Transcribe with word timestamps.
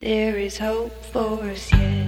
There 0.00 0.36
is 0.36 0.58
hope 0.58 0.92
for 1.06 1.42
us 1.44 1.72
yet. 1.72 2.06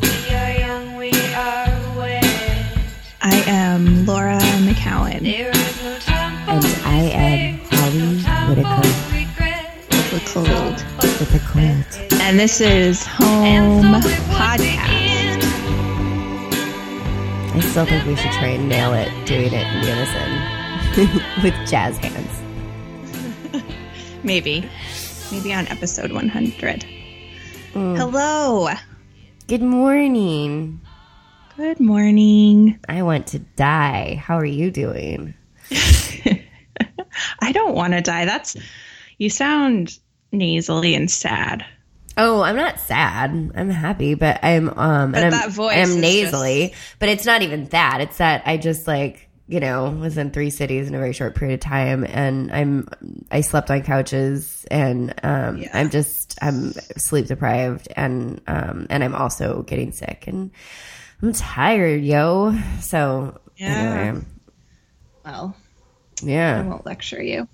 We 0.00 0.34
are 0.34 0.52
young, 0.58 0.94
we 0.96 1.10
are 1.34 1.98
wet. 1.98 2.78
I 3.20 3.42
am 3.48 4.06
Laura 4.06 4.38
McKowen 4.62 5.22
There 5.22 5.50
is 5.50 5.82
no 5.82 5.98
time 5.98 6.44
for 6.44 6.50
And 6.52 6.64
I 6.86 7.00
am 7.10 7.58
Holly 7.68 8.22
Whitaker. 8.48 8.88
for 9.90 10.14
with 10.14 10.14
a 10.14 10.24
cold. 10.30 10.78
with 11.18 11.34
a 11.34 11.38
cold. 11.50 12.20
And 12.22 12.38
this 12.38 12.60
is 12.60 13.04
Home 13.06 14.00
so 14.02 14.08
Podcast. 14.30 15.40
I 17.56 17.60
still 17.60 17.86
think 17.86 18.06
we 18.06 18.14
should 18.14 18.30
try 18.32 18.50
and 18.50 18.68
nail 18.68 18.94
it 18.94 19.10
doing 19.26 19.52
it 19.52 19.66
in 19.66 19.82
unison 19.82 20.30
with 21.42 21.54
jazz 21.68 21.98
hands. 21.98 22.36
Maybe. 24.22 24.68
Maybe 25.32 25.54
on 25.54 25.68
episode 25.68 26.10
100. 26.10 26.84
Mm. 27.74 27.96
Hello. 27.96 28.68
Good 29.46 29.62
morning. 29.62 30.80
Good 31.56 31.78
morning. 31.78 32.80
I 32.88 33.02
want 33.02 33.28
to 33.28 33.38
die. 33.38 34.16
How 34.16 34.36
are 34.38 34.44
you 34.44 34.72
doing? 34.72 35.34
I 35.70 37.52
don't 37.52 37.76
want 37.76 37.92
to 37.92 38.00
die. 38.00 38.24
That's, 38.24 38.56
you 39.18 39.30
sound 39.30 39.96
nasally 40.32 40.96
and 40.96 41.08
sad. 41.08 41.64
Oh, 42.16 42.42
I'm 42.42 42.56
not 42.56 42.80
sad. 42.80 43.52
I'm 43.54 43.70
happy, 43.70 44.14
but 44.14 44.40
I'm 44.42 44.68
um 44.70 45.12
But 45.12 45.22
and 45.22 45.34
I'm, 45.34 45.40
that 45.40 45.50
voice 45.50 45.76
I'm 45.76 46.00
nasally, 46.00 46.74
but 46.98 47.08
it's 47.08 47.24
not 47.24 47.42
even 47.42 47.66
that. 47.66 48.00
It's 48.00 48.18
that 48.18 48.42
I 48.46 48.56
just 48.56 48.88
like 48.88 49.29
you 49.50 49.58
know 49.60 49.90
was 49.90 50.16
in 50.16 50.30
three 50.30 50.50
cities 50.50 50.88
in 50.88 50.94
a 50.94 50.98
very 50.98 51.12
short 51.12 51.34
period 51.34 51.54
of 51.54 51.60
time, 51.60 52.04
and 52.08 52.52
I'm 52.52 52.88
I 53.30 53.40
slept 53.40 53.70
on 53.70 53.82
couches, 53.82 54.64
and 54.70 55.12
um 55.22 55.58
Yeah. 55.58 55.70
I'm 55.74 55.90
just 55.90 56.38
I'm 56.40 56.72
sleep 56.96 57.26
deprived, 57.26 57.88
and 57.96 58.40
um 58.46 58.86
and 58.88 59.02
I'm 59.04 59.14
also 59.14 59.62
getting 59.62 59.92
sick, 59.92 60.24
and 60.26 60.50
I'm 61.20 61.32
tired, 61.32 62.02
yo. 62.02 62.54
So 62.80 63.38
Yeah. 63.56 63.66
anyway, 63.66 64.24
Well, 65.24 65.56
yeah, 66.22 66.60
I 66.60 66.68
won't 66.68 66.86
lecture 66.86 67.22
you. 67.22 67.48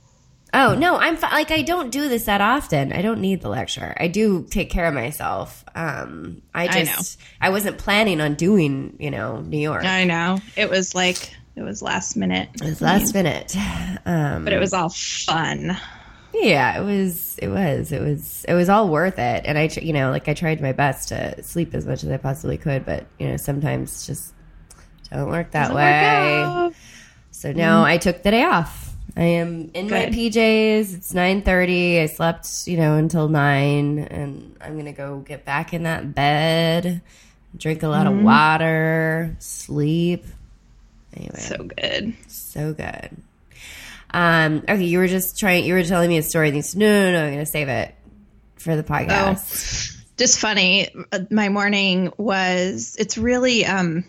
Oh 0.55 0.75
no, 0.75 0.97
I'm 0.97 1.17
fi- 1.17 1.33
like 1.33 1.51
I 1.51 1.63
don't 1.63 1.91
do 1.91 2.09
this 2.09 2.25
that 2.25 2.41
often. 2.41 2.93
I 2.93 3.03
don't 3.03 3.21
need 3.21 3.41
the 3.43 3.49
lecture. 3.49 3.95
I 3.99 4.09
do 4.09 4.47
take 4.49 4.71
care 4.71 4.87
of 4.87 4.95
myself. 4.95 5.65
Um, 5.75 6.43
I 6.55 6.65
I 6.65 6.85
just 6.85 7.19
I, 7.41 7.51
wasn't 7.51 7.79
planning 7.79 8.21
on 8.21 8.35
doing 8.37 8.97
you 9.01 9.11
know 9.11 9.41
New 9.41 9.59
York. 9.59 9.85
I 9.85 10.05
know. 10.05 10.39
It 10.57 10.71
was 10.71 10.95
like, 10.95 11.35
it 11.57 11.63
was 11.63 11.83
last 11.83 12.17
minute. 12.17 12.49
it 12.55 12.63
was 12.65 12.81
last 12.81 13.15
minute. 13.15 13.57
Um, 14.05 14.45
But 14.45 14.53
it 14.53 14.59
was 14.61 14.73
all 14.73 14.89
fun. 14.91 15.77
yeah, 16.35 16.79
it 16.81 16.85
was 16.85 17.39
it 17.39 17.49
was 17.49 17.93
it 17.93 18.01
was 18.01 18.45
it 18.49 18.55
was 18.55 18.69
all 18.69 18.89
worth 18.89 19.19
it. 19.19 19.43
And 19.47 19.57
I 19.59 19.69
you 19.81 19.93
know 19.93 20.11
like 20.11 20.29
I 20.29 20.35
tried 20.35 20.61
my 20.61 20.73
best 20.73 21.09
to 21.09 21.43
sleep 21.43 21.75
as 21.75 21.87
much 21.87 22.05
as 22.05 22.11
I 22.11 22.17
possibly 22.19 22.59
could, 22.59 22.85
but 22.85 23.07
you 23.19 23.29
know 23.29 23.37
sometimes 23.37 24.07
just 24.07 24.33
don't 25.11 25.29
work 25.31 25.51
that 25.53 25.63
Doesn't 25.69 25.77
way. 25.77 26.43
out. 26.43 26.73
So 27.31 27.53
now 27.53 27.85
I 27.85 27.97
took 27.99 28.23
the 28.23 28.31
day 28.31 28.45
off. 28.45 28.95
I 29.17 29.23
am 29.23 29.71
in 29.73 29.89
my 29.89 30.07
PJs. 30.07 30.95
It's 30.95 31.15
nine 31.15 31.41
thirty. 31.41 32.01
I 32.01 32.07
slept, 32.07 32.67
you 32.67 32.77
know, 32.77 32.97
until 32.97 33.29
nine, 33.29 34.01
and 34.01 34.57
I'm 34.61 34.77
gonna 34.77 34.93
go 34.93 35.21
get 35.21 35.45
back 35.47 35.73
in 35.73 35.85
that 35.85 36.15
bed, 36.15 37.01
drink 37.57 37.83
a 37.83 37.89
lot 37.89 38.07
of 38.07 38.21
water, 38.23 39.35
sleep. 39.39 40.27
Anyway, 41.17 41.39
so, 41.39 41.57
good. 41.65 42.15
So 42.29 42.73
good. 42.75 43.11
Um, 44.13 44.59
okay, 44.69 44.85
you 44.85 44.99
were 44.99 45.09
just 45.09 45.39
trying. 45.39 45.65
You 45.65 45.75
were 45.75 45.83
telling 45.83 46.09
me 46.09 46.19
a 46.19 46.23
story, 46.23 46.49
and 46.49 46.57
you 46.57 46.63
said, 46.63 46.79
"No, 46.79 46.87
no, 47.11 47.13
no, 47.19 47.27
I'm 47.27 47.33
gonna 47.33 47.47
save 47.47 47.69
it 47.69 47.95
for 48.57 48.77
the 48.77 48.83
podcast." 48.83 49.93
just 50.19 50.39
funny 50.41 50.89
my 51.31 51.51
morning 51.51 52.11
was 52.17 52.97
it's 52.99 53.19
really 53.19 53.67
um 53.67 54.03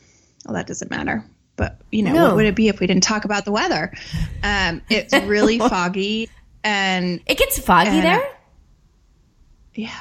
well 0.46 0.56
that 0.56 0.66
doesn't 0.66 0.90
matter 0.90 1.22
but 1.58 1.82
you 1.92 2.02
know 2.02 2.14
No. 2.14 2.26
what 2.28 2.36
would 2.38 2.46
it 2.46 2.56
be 2.56 2.70
if 2.70 2.80
we 2.80 2.88
didn't 2.88 3.04
talk 3.04 3.26
about 3.26 3.44
the 3.44 3.52
weather 3.52 3.92
um 4.42 4.82
it's 4.90 5.14
really 5.14 5.60
foggy 5.60 6.30
and 6.64 7.20
It 7.26 7.38
gets 7.38 7.60
foggy 7.60 7.90
And, 7.90 8.04
there. 8.06 8.30
yeah 9.74 9.92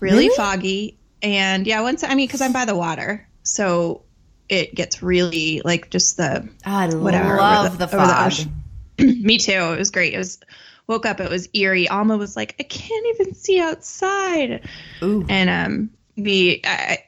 really, 0.00 0.24
Really? 0.24 0.36
foggy 0.36 0.98
and 1.22 1.64
yeah 1.64 1.80
once 1.82 2.02
i 2.02 2.08
mean 2.16 2.26
because 2.26 2.40
i'm 2.40 2.52
by 2.52 2.64
the 2.64 2.74
water 2.74 3.24
so 3.44 4.02
it 4.48 4.74
gets 4.74 5.02
really 5.02 5.62
like 5.64 5.90
just 5.90 6.16
the 6.16 6.48
I 6.64 6.88
whatever, 6.94 7.36
love 7.36 7.78
the, 7.78 7.86
the- 7.86 7.96
over 7.96 8.06
the 8.06 8.36
fog. 8.38 8.48
me 8.98 9.38
too. 9.38 9.52
It 9.52 9.78
was 9.78 9.90
great. 9.90 10.14
It 10.14 10.18
was 10.18 10.38
woke 10.86 11.06
up 11.06 11.18
it 11.20 11.30
was 11.30 11.48
eerie. 11.54 11.88
Alma 11.88 12.16
was 12.16 12.36
like 12.36 12.54
i 12.60 12.62
can't 12.62 13.06
even 13.14 13.34
see 13.34 13.60
outside. 13.60 14.68
Ooh. 15.02 15.24
and 15.28 15.48
um 15.50 15.90
we 16.16 16.60
I, 16.64 16.98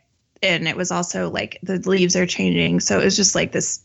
and 0.42 0.66
it 0.66 0.76
was 0.76 0.90
also 0.90 1.30
like 1.30 1.58
the 1.62 1.78
leaves 1.88 2.16
are 2.16 2.26
changing. 2.26 2.80
So 2.80 3.00
it 3.00 3.04
was 3.04 3.16
just 3.16 3.34
like 3.34 3.52
this 3.52 3.80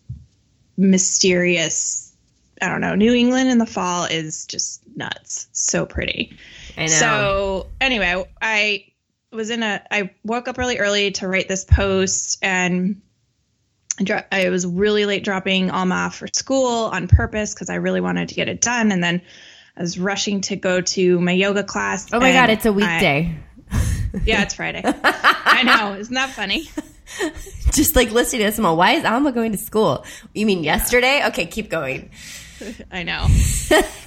mysterious 0.78 2.14
i 2.62 2.68
don't 2.68 2.82
know 2.82 2.96
new 2.96 3.14
england 3.14 3.50
in 3.50 3.58
the 3.58 3.66
fall 3.66 4.06
is 4.06 4.46
just 4.46 4.82
nuts. 4.96 5.48
So 5.52 5.86
pretty. 5.86 6.36
I 6.78 6.82
know. 6.82 6.88
so 6.88 7.68
anyway 7.80 8.24
i 8.42 8.86
was 9.32 9.50
in 9.50 9.62
a 9.64 9.82
i 9.92 10.12
woke 10.24 10.48
up 10.48 10.58
really 10.58 10.78
early 10.80 11.12
to 11.12 11.28
write 11.28 11.48
this 11.48 11.66
post 11.66 12.40
and 12.42 13.02
I 14.32 14.50
was 14.50 14.66
really 14.66 15.06
late 15.06 15.24
dropping 15.24 15.70
Alma 15.70 15.96
off 15.96 16.16
for 16.16 16.28
school 16.34 16.86
on 16.86 17.08
purpose 17.08 17.54
because 17.54 17.70
I 17.70 17.76
really 17.76 18.02
wanted 18.02 18.30
to 18.30 18.36
get 18.36 18.48
it 18.48 18.62
done. 18.62 18.92
And 18.92 19.04
then 19.04 19.22
I 19.76 19.82
was 19.82 20.00
rushing 20.00 20.42
to 20.42 20.56
go 20.56 20.82
to 20.82 21.20
my 21.20 21.32
yoga 21.32 21.64
class. 21.64 22.12
oh 22.12 22.20
my 22.20 22.32
god, 22.32 22.50
it's 22.50 22.66
a 22.66 22.74
weekday. 22.74 23.38
yeah, 24.26 24.44
it's 24.44 24.56
Friday. 24.56 24.82
I 24.84 25.64
know. 25.64 25.94
Isn't 26.00 26.14
that 26.14 26.30
funny? 26.30 26.70
just 27.72 27.96
like 27.96 28.12
listening 28.12 28.52
to 28.52 28.64
all, 28.64 28.78
why 28.78 28.94
is 28.94 29.06
Alma 29.06 29.32
going 29.32 29.52
to 29.52 29.58
school? 29.58 30.06
You 30.34 30.46
mean 30.46 30.64
yesterday? 30.64 31.26
Okay, 31.28 31.46
keep 31.46 31.70
going. 31.70 32.12
I 32.92 33.04
know. 33.04 33.28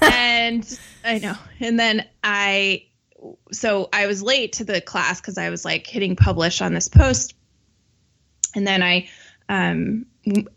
and 0.01 0.79
I 1.05 1.19
know. 1.19 1.35
And 1.61 1.79
then 1.79 2.07
I, 2.23 2.85
so 3.53 3.89
I 3.93 4.07
was 4.07 4.23
late 4.23 4.55
to 4.55 4.65
the 4.65 4.81
class 4.81 5.21
because 5.21 5.39
I 5.39 5.51
was 5.51 5.65
like 5.65 5.87
hitting 5.87 6.17
publish 6.17 6.61
on 6.61 6.75
this 6.75 6.89
post. 6.89 7.35
And 8.55 8.67
then 8.67 8.83
I 8.83 9.09
um, 9.49 10.07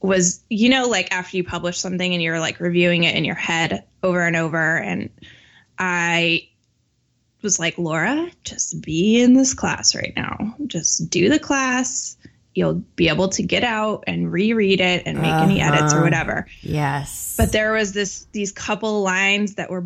was, 0.01 0.41
you 0.49 0.69
know, 0.69 0.87
like 0.87 1.11
after 1.11 1.37
you 1.37 1.43
publish 1.43 1.77
something 1.77 2.13
and 2.13 2.21
you're 2.23 2.39
like 2.39 2.59
reviewing 2.59 3.03
it 3.03 3.15
in 3.15 3.25
your 3.25 3.35
head 3.35 3.83
over 4.03 4.21
and 4.25 4.35
over. 4.35 4.77
And 4.77 5.09
I 5.77 6.47
was 7.41 7.59
like, 7.59 7.77
Laura, 7.77 8.29
just 8.43 8.81
be 8.81 9.21
in 9.21 9.33
this 9.33 9.53
class 9.53 9.93
right 9.95 10.13
now. 10.15 10.55
Just 10.67 11.09
do 11.09 11.29
the 11.29 11.39
class. 11.39 12.17
You'll 12.55 12.81
be 12.95 13.09
able 13.09 13.27
to 13.29 13.43
get 13.43 13.63
out 13.63 14.03
and 14.07 14.31
reread 14.31 14.79
it 14.81 15.03
and 15.05 15.21
make 15.21 15.31
any 15.33 15.61
edits 15.61 15.93
or 15.93 15.97
Uh-huh. 15.97 16.03
whatever. 16.05 16.47
Yes. 16.61 17.35
But 17.37 17.51
there 17.51 17.71
was 17.73 17.93
this 17.93 18.25
these 18.31 18.51
couple 18.51 19.03
lines 19.03 19.55
that 19.55 19.69
were 19.69 19.85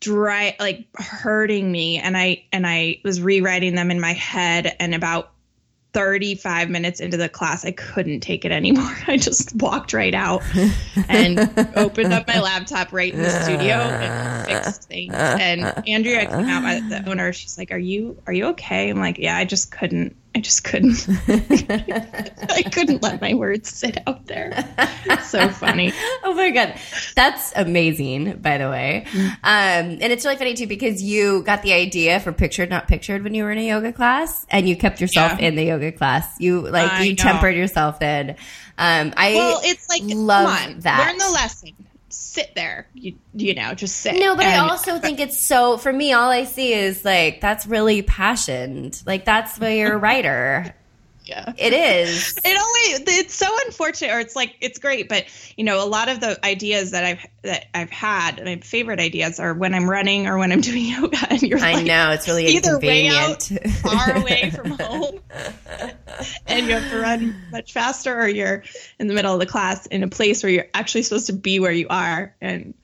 dry 0.00 0.54
like 0.60 0.86
hurting 0.94 1.72
me 1.72 1.96
and 1.98 2.18
I 2.18 2.44
and 2.52 2.66
I 2.66 3.00
was 3.02 3.22
rewriting 3.22 3.74
them 3.74 3.90
in 3.90 3.98
my 3.98 4.12
head 4.12 4.76
and 4.78 4.94
about 4.94 5.32
35 5.96 6.68
minutes 6.68 7.00
into 7.00 7.16
the 7.16 7.26
class 7.26 7.64
I 7.64 7.70
couldn't 7.70 8.20
take 8.20 8.44
it 8.44 8.52
anymore. 8.52 8.94
I 9.06 9.16
just 9.16 9.56
walked 9.56 9.94
right 9.94 10.12
out 10.12 10.42
and 11.08 11.38
opened 11.74 12.12
up 12.12 12.26
my 12.26 12.38
laptop 12.38 12.92
right 12.92 13.14
in 13.14 13.22
the 13.22 13.30
studio 13.30 13.76
and 13.76 14.46
fixed 14.64 14.84
things. 14.84 15.14
And 15.14 15.64
Andrea 15.88 16.26
came 16.26 16.44
out 16.44 16.90
the 16.90 17.08
owner 17.08 17.32
she's 17.32 17.56
like, 17.56 17.72
"Are 17.72 17.78
you 17.78 18.22
are 18.26 18.32
you 18.34 18.48
okay?" 18.48 18.90
I'm 18.90 18.98
like, 18.98 19.16
"Yeah, 19.16 19.38
I 19.38 19.46
just 19.46 19.72
couldn't 19.72 20.16
I 20.36 20.40
just 20.40 20.64
couldn't 20.64 21.08
I 22.50 22.62
couldn't 22.70 23.02
let 23.02 23.22
my 23.22 23.32
words 23.32 23.70
sit 23.70 23.96
out 24.06 24.26
there." 24.26 24.52
It's 25.06 25.30
so 25.30 25.48
funny. 25.48 25.92
oh 26.24 26.34
my 26.34 26.50
god, 26.50 26.74
that's 27.14 27.52
amazing. 27.56 28.38
By 28.38 28.58
the 28.58 28.68
way, 28.68 29.06
Mm. 29.06 29.28
um, 29.30 29.36
and 30.02 30.12
it's 30.12 30.24
really 30.26 30.36
funny 30.36 30.52
too 30.54 30.66
because 30.66 31.02
you 31.02 31.42
got 31.44 31.62
the 31.62 31.72
idea 31.72 32.20
for 32.20 32.32
pictured 32.32 32.68
not 32.68 32.86
pictured 32.86 33.24
when 33.24 33.34
you 33.34 33.44
were 33.44 33.50
in 33.50 33.58
a 33.58 33.66
yoga 33.66 33.92
class, 33.92 34.44
and 34.50 34.68
you 34.68 34.76
kept 34.76 35.00
yourself 35.00 35.40
Yeah. 35.40 35.46
in 35.48 35.56
the 35.56 35.64
yoga 35.64 35.90
class. 35.92 36.26
You 36.38 36.60
like 36.68 36.90
I 36.92 37.02
you 37.04 37.12
know. 37.12 37.16
tempered 37.16 37.54
yourself 37.56 38.02
in. 38.02 38.30
Um, 38.78 39.14
I 39.16 39.32
Well, 39.34 39.60
it's 39.64 39.88
like 39.88 40.02
love 40.04 40.82
that. 40.82 41.06
Learn 41.08 41.16
the 41.18 41.30
lesson. 41.32 41.70
Sit 42.36 42.54
there. 42.54 42.86
You 42.94 43.14
you 43.34 43.54
know, 43.54 43.72
just 43.74 43.96
sit. 43.96 44.14
No, 44.18 44.36
but 44.36 44.44
I 44.44 44.52
And- 44.60 44.70
also 44.70 44.98
think 45.06 45.20
it's 45.20 45.46
so. 45.46 45.78
For 45.78 45.92
me, 45.92 46.12
all 46.12 46.28
I 46.30 46.44
see 46.44 46.72
is 46.74 47.04
like 47.04 47.40
that's 47.40 47.66
really 47.66 48.02
passioned. 48.02 49.02
Like 49.06 49.24
that's 49.24 49.58
why 49.58 49.70
you're 49.70 49.94
a 49.94 49.98
writer. 49.98 50.74
Yeah. 51.26 51.52
It 51.58 51.72
is. 51.72 52.38
It 52.46 52.56
only 52.56 53.04
it's 53.18 53.34
so 53.34 53.48
unfortunate, 53.66 54.12
or 54.12 54.20
it's 54.20 54.36
like 54.36 54.54
it's 54.60 54.78
great, 54.78 55.08
but 55.08 55.24
you 55.56 55.64
know, 55.64 55.84
a 55.84 55.88
lot 55.88 56.08
of 56.08 56.20
the 56.20 56.38
ideas 56.46 56.92
that 56.92 57.04
I've 57.04 57.26
that 57.42 57.66
I've 57.74 57.90
had, 57.90 58.44
my 58.44 58.56
favorite 58.56 59.00
ideas 59.00 59.40
are 59.40 59.52
when 59.52 59.74
I'm 59.74 59.90
running 59.90 60.28
or 60.28 60.38
when 60.38 60.52
I'm 60.52 60.60
doing 60.70 60.84
yoga, 60.84 61.18
and 61.28 61.42
you're 61.42 61.58
I 61.58 61.74
like 61.74 61.86
know 61.86 62.12
it's 62.12 62.28
really 62.28 62.46
either 62.46 62.78
way 62.78 63.08
out, 63.08 63.42
far 63.82 64.16
away 64.16 64.50
from 64.54 64.70
home, 64.70 65.18
and 66.46 66.66
you 66.66 66.74
have 66.74 66.88
to 66.90 67.00
run 67.00 67.34
much 67.50 67.72
faster, 67.72 68.16
or 68.16 68.28
you're 68.28 68.62
in 69.00 69.08
the 69.08 69.14
middle 69.14 69.34
of 69.34 69.40
the 69.40 69.46
class 69.46 69.86
in 69.86 70.04
a 70.04 70.08
place 70.08 70.44
where 70.44 70.52
you're 70.52 70.68
actually 70.72 71.02
supposed 71.02 71.26
to 71.26 71.32
be 71.32 71.58
where 71.58 71.72
you 71.72 71.88
are, 71.90 72.32
and 72.40 72.74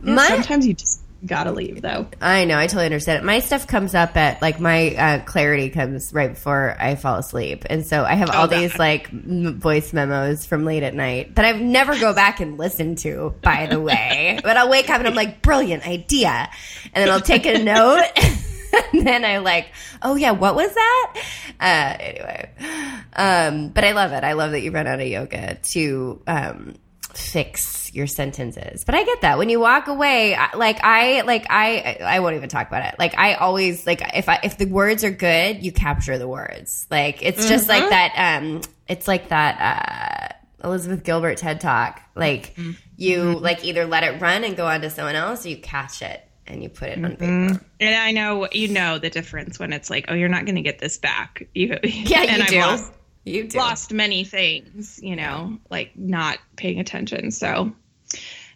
My- 0.00 0.26
sometimes 0.28 0.66
you 0.66 0.72
just 0.72 1.01
Gotta 1.24 1.52
leave 1.52 1.82
though. 1.82 2.08
I 2.20 2.44
know. 2.46 2.58
I 2.58 2.66
totally 2.66 2.86
understand 2.86 3.18
it. 3.22 3.24
My 3.24 3.38
stuff 3.38 3.68
comes 3.68 3.94
up 3.94 4.16
at 4.16 4.42
like 4.42 4.58
my 4.58 4.94
uh, 4.96 5.24
clarity 5.24 5.70
comes 5.70 6.12
right 6.12 6.30
before 6.34 6.76
I 6.80 6.96
fall 6.96 7.16
asleep, 7.18 7.64
and 7.70 7.86
so 7.86 8.02
I 8.04 8.14
have 8.14 8.28
all 8.30 8.44
Oh, 8.44 8.46
these 8.48 8.76
like 8.76 9.08
m- 9.12 9.60
voice 9.60 9.92
memos 9.92 10.44
from 10.46 10.64
late 10.64 10.82
at 10.82 10.94
night 10.94 11.36
that 11.36 11.44
I 11.44 11.52
never 11.52 11.96
go 11.98 12.12
back 12.12 12.40
and 12.40 12.58
listen 12.58 12.96
to. 12.96 13.34
By 13.40 13.66
the 13.66 13.78
way, 13.80 14.40
but 14.44 14.56
I'll 14.56 14.68
wake 14.68 14.90
up 14.90 14.98
and 14.98 15.06
I'm 15.06 15.14
like, 15.14 15.42
brilliant 15.42 15.86
idea, 15.86 16.48
and 16.92 17.04
then 17.04 17.08
I'll 17.08 17.20
take 17.20 17.46
a 17.46 17.58
note. 17.62 18.02
And 18.94 19.06
then 19.06 19.22
I 19.22 19.36
like, 19.36 19.66
oh 20.00 20.14
yeah, 20.14 20.30
what 20.30 20.54
was 20.54 20.72
that? 20.74 21.22
Uh, 21.60 22.02
anyway, 22.02 22.50
um, 23.12 23.68
but 23.68 23.84
I 23.84 23.92
love 23.92 24.12
it. 24.12 24.24
I 24.24 24.32
love 24.32 24.52
that 24.52 24.62
you 24.62 24.70
run 24.70 24.86
out 24.86 24.98
of 24.98 25.06
yoga 25.06 25.56
to 25.72 26.22
um, 26.26 26.76
fix 27.14 27.92
your 27.94 28.06
sentences. 28.06 28.84
But 28.84 28.94
I 28.94 29.04
get 29.04 29.20
that 29.22 29.38
when 29.38 29.48
you 29.48 29.60
walk 29.60 29.88
away, 29.88 30.36
like 30.54 30.80
I 30.82 31.22
like 31.22 31.46
I 31.50 31.98
I 32.02 32.20
won't 32.20 32.36
even 32.36 32.48
talk 32.48 32.68
about 32.68 32.86
it. 32.86 32.98
Like 32.98 33.16
I 33.18 33.34
always 33.34 33.86
like 33.86 34.02
if 34.14 34.28
I 34.28 34.40
if 34.42 34.58
the 34.58 34.66
words 34.66 35.04
are 35.04 35.10
good, 35.10 35.62
you 35.62 35.72
capture 35.72 36.18
the 36.18 36.28
words. 36.28 36.86
Like 36.90 37.22
it's 37.22 37.48
just 37.48 37.68
like 37.68 37.88
that. 37.90 38.38
Um, 38.42 38.62
it's 38.88 39.06
like 39.08 39.28
that. 39.28 40.32
Uh, 40.62 40.66
Elizabeth 40.66 41.02
Gilbert 41.04 41.38
TED 41.38 41.60
Talk. 41.60 42.00
Like 42.14 42.56
you 42.96 43.38
like 43.38 43.64
either 43.64 43.84
let 43.84 44.04
it 44.04 44.20
run 44.20 44.44
and 44.44 44.56
go 44.56 44.66
on 44.66 44.80
to 44.82 44.90
someone 44.90 45.16
else, 45.16 45.44
or 45.44 45.48
you 45.50 45.56
catch 45.56 46.02
it 46.02 46.22
and 46.46 46.62
you 46.62 46.68
put 46.68 46.88
it 46.90 47.04
on 47.04 47.12
paper. 47.16 47.60
And 47.80 47.94
I 47.94 48.12
know 48.12 48.48
you 48.52 48.68
know 48.68 48.98
the 48.98 49.10
difference 49.10 49.58
when 49.58 49.72
it's 49.72 49.90
like, 49.90 50.06
oh, 50.08 50.14
you're 50.14 50.28
not 50.28 50.44
going 50.44 50.56
to 50.56 50.62
get 50.62 50.78
this 50.78 50.98
back. 50.98 51.46
You, 51.54 51.78
Yeah, 51.84 52.22
and 52.22 52.36
you 52.38 52.42
I've 52.42 52.48
do. 52.48 52.58
lost, 52.60 52.92
you 53.24 53.48
do. 53.48 53.58
lost 53.58 53.92
many 53.92 54.24
things, 54.24 54.98
you 55.02 55.16
know, 55.16 55.58
like 55.70 55.96
not 55.96 56.38
paying 56.56 56.80
attention. 56.80 57.30
So 57.30 57.72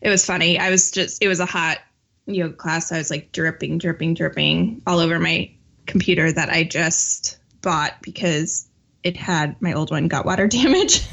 it 0.01 0.09
was 0.09 0.25
funny. 0.25 0.59
I 0.59 0.71
was 0.71 0.91
just, 0.91 1.23
it 1.23 1.29
was 1.29 1.41
a 1.41 1.47
hot 1.47 1.79
yoga 2.27 2.55
class. 2.55 2.91
I 2.93 2.99
was 2.99 3.11
like 3.11 3.33
dripping, 3.33 3.79
dripping, 3.79 4.15
dripping 4.15 4.83
all 4.87 4.99
over 4.99 5.19
my 5.19 5.51
computer 5.87 6.31
that 6.33 6.49
I 6.51 6.65
just 6.65 7.39
bought 7.63 7.95
because 8.03 8.67
it 9.05 9.17
had 9.17 9.61
my 9.63 9.73
old 9.73 9.91
one 9.93 10.09
got 10.09 10.27
water 10.27 10.47
damage. 10.49 11.07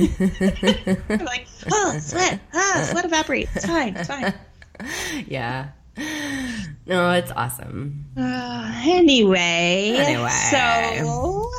Like, 1.10 1.48
oh, 1.72 1.98
sweat, 2.00 2.40
ah, 2.54 2.88
sweat 2.90 3.06
evaporate. 3.06 3.48
It's 3.56 3.66
fine, 3.66 3.96
it's 3.96 4.08
fine. 4.08 4.34
Yeah. 5.28 5.70
No, 6.88 7.12
it's 7.12 7.32
awesome. 7.32 8.06
Uh, 8.18 8.82
anyway, 8.84 9.94
Anyway. 9.96 10.30
so 10.50 11.52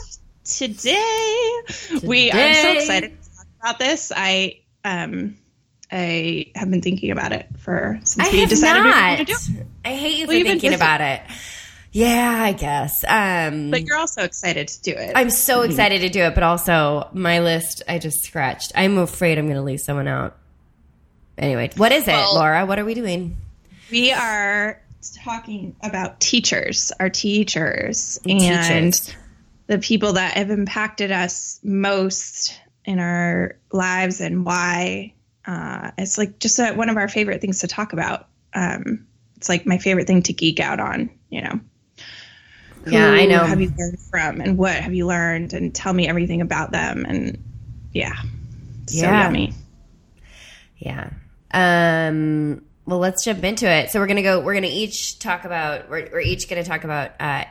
today, 0.45 1.53
we 2.03 2.31
I'm 2.33 2.55
so 2.55 2.73
excited 2.73 3.23
to 3.23 3.31
talk 3.37 3.47
about 3.61 3.79
this. 3.79 4.13
I 4.15 4.61
um 4.85 5.37
I 5.91 6.47
have 6.55 6.71
been 6.71 6.83
thinking 6.83 7.11
about 7.11 7.33
it 7.33 7.47
for 7.59 7.99
since 8.05 8.29
I 8.29 8.33
we 8.33 8.41
have 8.41 8.49
decided 8.49 8.81
we 8.83 8.85
were 8.89 8.95
not. 8.95 9.17
going 9.17 9.27
to 9.27 9.33
do. 9.53 9.61
it. 9.61 9.67
I 9.85 9.95
hate 9.95 10.19
you 10.19 10.27
Well, 10.27 10.37
been 10.39 10.47
thinking 10.47 10.75
about 10.75 11.01
it. 11.01 11.21
Yeah, 11.93 12.43
I 12.43 12.53
guess. 12.53 13.05
Um, 13.07 13.71
But 13.71 13.83
you're 13.83 13.97
also 13.99 14.23
excited 14.25 14.67
to 14.67 14.83
do 14.83 14.91
it. 14.93 15.13
I'm 15.15 15.31
so 15.31 15.63
excited 15.63 16.01
to 16.01 16.09
do 16.09 16.23
it, 16.23 16.35
but 16.35 16.43
also 16.43 17.09
my 17.13 17.39
list 17.39 17.83
I 17.89 18.01
just 18.01 18.25
scratched. 18.25 18.73
I'm 18.75 18.99
afraid 18.99 19.39
I'm 19.39 19.45
going 19.47 19.57
to 19.57 19.63
leave 19.63 19.79
someone 19.81 20.09
out. 20.09 20.37
Anyway, 21.39 21.71
what 21.77 21.93
is 21.93 22.09
it, 22.09 22.13
Well- 22.13 22.35
Laura? 22.35 22.67
What 22.67 22.79
are 22.81 22.85
we 22.85 22.95
doing? 22.95 23.37
we 23.93 24.11
are 24.11 24.81
talking 25.23 25.77
about 25.85 26.19
teachers, 26.19 26.91
our 26.99 27.11
teachers, 27.11 28.19
and 28.27 28.41
Teachers. 28.95 29.15
The 29.67 29.79
people 29.79 30.15
that 30.15 30.37
have 30.37 30.51
impacted 30.51 31.11
us 31.11 31.61
most 31.63 32.61
in 32.85 32.99
our 32.99 33.57
lives 33.73 34.21
and 34.21 34.45
why. 34.45 35.15
Uh, 35.47 35.91
it's 35.99 36.19
like 36.19 36.39
just 36.39 36.59
a, 36.59 36.73
one 36.73 36.89
of 36.89 36.97
our 36.97 37.09
favorite 37.09 37.41
things 37.41 37.61
to 37.61 37.69
talk 37.69 37.93
about. 37.93 38.29
Um, 38.55 39.07
it's 39.37 39.49
like 39.49 39.67
my 39.67 39.79
favorite 39.79 40.07
thing 40.07 40.23
to 40.23 40.33
geek 40.33 40.61
out 40.61 40.81
on, 40.81 41.11
you 41.29 41.43
know. 41.43 41.61
Yeah, 42.87 43.11
I 43.11 43.25
know. 43.27 43.45
Have 43.45 43.61
you 43.61 43.73
learned 43.79 43.99
from, 44.11 44.41
and 44.41 44.59
what 44.59 44.75
have 44.75 44.93
you 44.93 45.07
learned, 45.07 45.55
and 45.55 45.75
tell 45.75 45.93
me 45.93 46.07
everything 46.07 46.43
about 46.43 46.71
them, 46.71 47.07
and 47.09 47.43
yeah, 47.93 48.15
so 48.87 49.07
Yeah. 49.07 49.23
yummy. 49.23 49.55
Yeah. 50.77 51.11
Um, 51.53 52.63
well, 52.85 52.99
let's 52.99 53.25
jump 53.25 53.43
into 53.43 53.67
it. 53.71 53.91
So 53.91 54.01
we're 54.01 54.07
gonna 54.07 54.23
go. 54.23 54.41
We're 54.41 54.55
gonna 54.55 54.67
each 54.71 55.19
talk 55.19 55.45
about. 55.45 55.89
We're, 55.89 56.11
we're 56.13 56.21
each 56.21 56.49
gonna 56.49 56.65
talk 56.65 56.85
about 56.85 57.13
uh, 57.19 57.45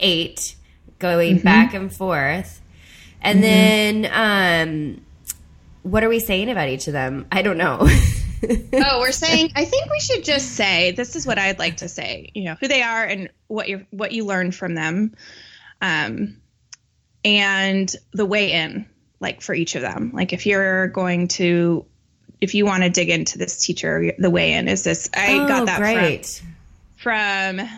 eight, 0.00 0.54
going 0.98 1.38
back 1.40 1.74
and 1.74 1.92
forth, 1.92 2.60
and 3.20 3.42
then 3.42 4.08
um, 4.12 5.04
what 5.82 6.02
are 6.02 6.08
we 6.08 6.20
saying 6.20 6.50
about 6.50 6.68
each 6.68 6.86
of 6.86 6.92
them? 6.92 7.26
I 7.30 7.42
don't 7.42 7.58
know. 7.58 7.78
oh, 8.72 9.00
we're 9.00 9.12
saying. 9.12 9.52
I 9.54 9.64
think 9.64 9.90
we 9.90 10.00
should 10.00 10.24
just 10.24 10.52
say 10.52 10.92
this 10.92 11.16
is 11.16 11.26
what 11.26 11.38
I'd 11.38 11.58
like 11.58 11.78
to 11.78 11.88
say. 11.88 12.30
You 12.34 12.44
know 12.44 12.56
who 12.60 12.68
they 12.68 12.82
are 12.82 13.04
and 13.04 13.28
what 13.46 13.68
you 13.68 13.86
what 13.90 14.12
you 14.12 14.24
learned 14.24 14.54
from 14.54 14.74
them, 14.74 15.14
um, 15.80 16.36
and 17.24 17.94
the 18.12 18.26
way 18.26 18.52
in, 18.52 18.86
like 19.20 19.40
for 19.40 19.54
each 19.54 19.74
of 19.74 19.82
them. 19.82 20.10
Like 20.12 20.32
if 20.32 20.46
you're 20.46 20.88
going 20.88 21.28
to, 21.28 21.84
if 22.40 22.54
you 22.54 22.66
want 22.66 22.82
to 22.82 22.90
dig 22.90 23.10
into 23.10 23.38
this 23.38 23.64
teacher, 23.64 24.12
the 24.18 24.30
way 24.30 24.52
in 24.52 24.68
is 24.68 24.84
this. 24.84 25.08
I 25.14 25.38
oh, 25.38 25.48
got 25.48 25.66
that 25.66 26.40
from 26.96 27.58
from 27.58 27.68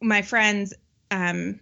my 0.00 0.22
friends 0.22 0.74
um, 1.10 1.60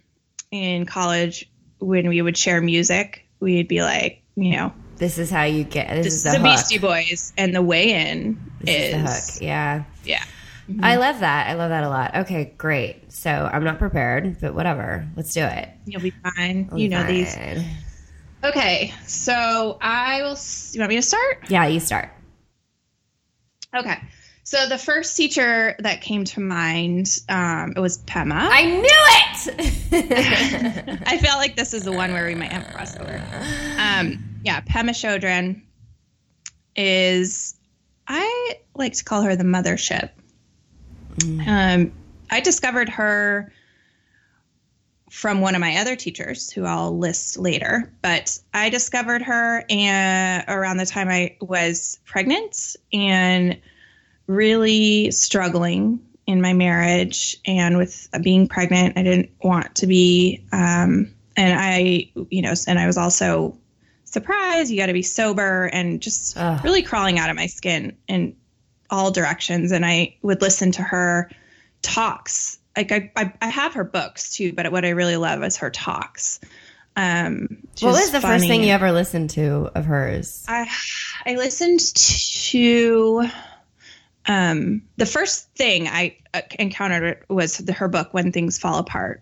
in 0.51 0.85
college 0.85 1.49
when 1.79 2.07
we 2.09 2.21
would 2.21 2.37
share 2.37 2.61
music. 2.61 3.27
We'd 3.39 3.67
be 3.67 3.81
like, 3.83 4.23
you 4.35 4.51
know, 4.55 4.73
This 4.97 5.17
is 5.17 5.29
how 5.29 5.43
you 5.43 5.63
get. 5.63 5.89
This, 5.89 6.05
this 6.05 6.13
is 6.15 6.23
the, 6.23 6.31
the. 6.37 6.43
Beastie 6.43 6.77
Boys, 6.79 7.33
and 7.37 7.53
the 7.55 7.61
way 7.61 7.91
in 7.91 8.39
This 8.61 8.75
is, 8.75 8.83
is, 8.85 8.91
the 8.91 8.99
hook. 8.99 9.41
Yeah. 9.47 9.83
yeah. 10.05 10.23
I 10.81 10.95
love 10.97 11.19
that. 11.21 11.47
I 11.47 11.53
love 11.53 11.69
that 11.69 11.83
a 11.83 11.89
lot. 11.89 12.15
Okay, 12.17 12.53
great. 12.57 13.11
So 13.11 13.29
I'm 13.31 13.63
not 13.63 13.79
prepared, 13.79 14.41
but 14.41 14.53
whatever. 14.53 15.07
Let's 15.15 15.33
do 15.33 15.43
it. 15.43 15.69
You'll 15.85 16.01
be 16.01 16.11
fine. 16.35 16.69
you 16.75 16.89
know 16.89 17.03
these. 17.05 17.37
Okay, 18.43 18.93
so 19.05 19.77
I 19.81 20.21
will. 20.23 20.31
s- 20.33 20.71
You 20.75 20.81
want 20.81 20.89
me 20.89 20.95
to 20.97 21.01
start? 21.01 21.45
Yeah, 21.49 21.67
you 21.67 21.79
start. 21.79 22.09
Okay. 23.75 23.97
So 24.47 24.65
the 24.65 24.77
first 24.77 25.17
teacher 25.17 25.75
that 25.79 25.99
came 25.99 26.23
to 26.23 26.39
mind, 26.39 27.19
um, 27.27 27.73
it 27.75 27.81
was 27.81 27.97
Pema. 27.97 28.47
I 28.49 28.63
knew 28.63 28.81
it. 28.81 31.03
I 31.05 31.17
felt 31.17 31.39
like 31.39 31.57
this 31.57 31.73
is 31.73 31.83
the 31.83 31.91
one 31.91 32.13
where 32.13 32.25
we 32.25 32.33
might 32.33 32.53
have 32.53 32.63
crossover. 32.67 33.21
Um, 33.77 34.39
yeah, 34.45 34.61
Pema 34.61 34.91
Chodron 34.91 35.63
is, 36.77 37.55
I 38.07 38.55
like 38.73 38.93
to 38.93 39.03
call 39.03 39.23
her 39.23 39.35
the 39.35 39.43
mothership. 39.43 40.11
Um, 41.45 41.91
I 42.31 42.39
discovered 42.39 42.87
her 42.87 43.51
from 45.11 45.41
one 45.41 45.55
of 45.55 45.59
my 45.59 45.75
other 45.75 45.97
teachers, 45.97 46.49
who 46.49 46.63
I'll 46.63 46.97
list 46.97 47.37
later. 47.37 47.91
But 48.01 48.39
I 48.53 48.69
discovered 48.69 49.23
her 49.23 49.65
and 49.69 50.45
around 50.47 50.77
the 50.77 50.85
time 50.85 51.09
I 51.09 51.35
was 51.41 51.99
pregnant 52.05 52.77
and 52.93 53.59
really 54.27 55.11
struggling 55.11 55.99
in 56.25 56.41
my 56.41 56.53
marriage 56.53 57.37
and 57.45 57.77
with 57.77 58.09
being 58.21 58.47
pregnant. 58.47 58.97
I 58.97 59.03
didn't 59.03 59.31
want 59.41 59.75
to 59.75 59.87
be, 59.87 60.43
um, 60.51 61.13
and 61.37 61.59
I, 61.59 62.11
you 62.29 62.41
know, 62.41 62.53
and 62.67 62.77
I 62.77 62.85
was 62.85 62.97
also 62.97 63.57
surprised. 64.03 64.69
You 64.69 64.77
got 64.77 64.87
to 64.87 64.93
be 64.93 65.03
sober 65.03 65.65
and 65.65 66.01
just 66.01 66.37
Ugh. 66.37 66.63
really 66.63 66.83
crawling 66.83 67.17
out 67.17 67.29
of 67.29 67.35
my 67.35 67.47
skin 67.47 67.95
in 68.07 68.35
all 68.89 69.11
directions. 69.11 69.71
And 69.71 69.85
I 69.85 70.15
would 70.21 70.41
listen 70.41 70.71
to 70.73 70.81
her 70.81 71.31
talks. 71.81 72.59
Like 72.75 72.91
I, 72.91 73.11
I, 73.15 73.33
I 73.41 73.47
have 73.47 73.73
her 73.73 73.83
books 73.83 74.33
too, 74.33 74.53
but 74.53 74.71
what 74.71 74.85
I 74.85 74.89
really 74.89 75.17
love 75.17 75.43
is 75.43 75.57
her 75.57 75.69
talks. 75.69 76.39
Um, 76.95 77.59
what 77.79 77.93
was 77.93 78.11
the 78.11 78.21
first 78.21 78.47
thing 78.47 78.63
you 78.63 78.71
ever 78.71 78.91
listened 78.91 79.29
to 79.31 79.69
of 79.75 79.85
hers? 79.85 80.43
I 80.47 80.67
I 81.27 81.35
listened 81.35 81.79
to 81.93 83.29
um 84.27 84.81
the 84.97 85.05
first 85.05 85.53
thing 85.55 85.87
I 85.87 86.17
uh, 86.33 86.41
encountered 86.59 87.23
was 87.29 87.57
the, 87.57 87.73
her 87.73 87.87
book 87.87 88.09
When 88.13 88.31
Things 88.31 88.59
Fall 88.59 88.79
Apart. 88.79 89.21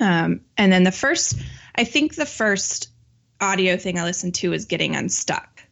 Um 0.00 0.40
and 0.56 0.72
then 0.72 0.84
the 0.84 0.92
first 0.92 1.38
I 1.74 1.84
think 1.84 2.14
the 2.14 2.26
first 2.26 2.90
audio 3.40 3.76
thing 3.76 3.98
I 3.98 4.04
listened 4.04 4.34
to 4.36 4.50
was 4.50 4.66
Getting 4.66 4.94
Unstuck, 4.96 5.62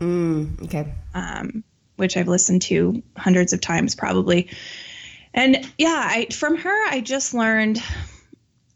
Mm, 0.00 0.62
okay. 0.64 0.92
um 1.14 1.64
which 1.96 2.16
I've 2.16 2.28
listened 2.28 2.62
to 2.62 3.02
hundreds 3.16 3.52
of 3.52 3.60
times 3.60 3.94
probably. 3.94 4.50
And 5.32 5.70
yeah, 5.78 6.02
I 6.04 6.26
from 6.32 6.56
her 6.56 6.88
I 6.88 7.00
just 7.00 7.34
learned 7.34 7.82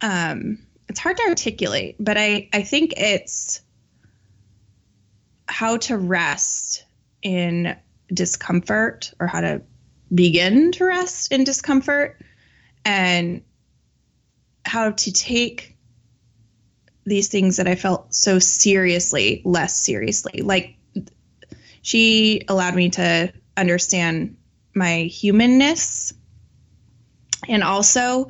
um 0.03 0.59
it's 0.89 0.99
hard 0.99 1.17
to 1.19 1.23
articulate, 1.29 1.97
but 2.01 2.17
I 2.19 2.49
I 2.53 2.63
think 2.63 2.95
it's 2.97 3.61
how 5.47 5.77
to 5.77 5.97
rest 5.99 6.85
in 7.23 7.77
discomfort 8.13 9.13
or 9.21 9.27
how 9.27 9.41
to 9.41 9.63
begin 10.13 10.73
to 10.73 10.85
rest 10.85 11.33
in 11.33 11.45
discomfort 11.45 12.21
and 12.85 13.43
how 14.65 14.91
to 14.91 15.13
take 15.13 15.77
these 17.05 17.29
things 17.29 17.57
that 17.57 17.67
I 17.67 17.75
felt 17.75 18.15
so 18.15 18.39
seriously 18.39 19.43
less 19.45 19.77
seriously. 19.77 20.43
Like 20.43 20.77
she 21.83 22.43
allowed 22.49 22.75
me 22.75 22.91
to 22.91 23.33
understand 23.57 24.37
my 24.75 25.03
humanness. 25.03 26.13
And 27.49 27.63
also 27.63 28.29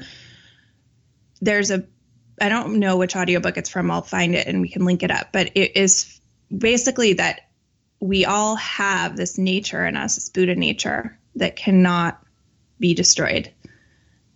there's 1.40 1.70
a 1.70 1.84
I 2.40 2.48
don't 2.48 2.78
know 2.78 2.96
which 2.96 3.16
audiobook 3.16 3.58
it's 3.58 3.68
from. 3.68 3.90
I'll 3.90 4.00
find 4.00 4.34
it 4.34 4.46
and 4.46 4.62
we 4.62 4.70
can 4.70 4.86
link 4.86 5.02
it 5.02 5.10
up, 5.10 5.28
but 5.30 5.50
it 5.54 5.76
is 5.76 6.20
basically 6.56 7.14
that 7.14 7.49
we 8.00 8.24
all 8.24 8.56
have 8.56 9.16
this 9.16 9.38
nature 9.38 9.84
in 9.86 9.96
us, 9.96 10.16
this 10.16 10.30
Buddha 10.30 10.54
nature 10.54 11.18
that 11.36 11.56
cannot 11.56 12.20
be 12.78 12.94
destroyed 12.94 13.52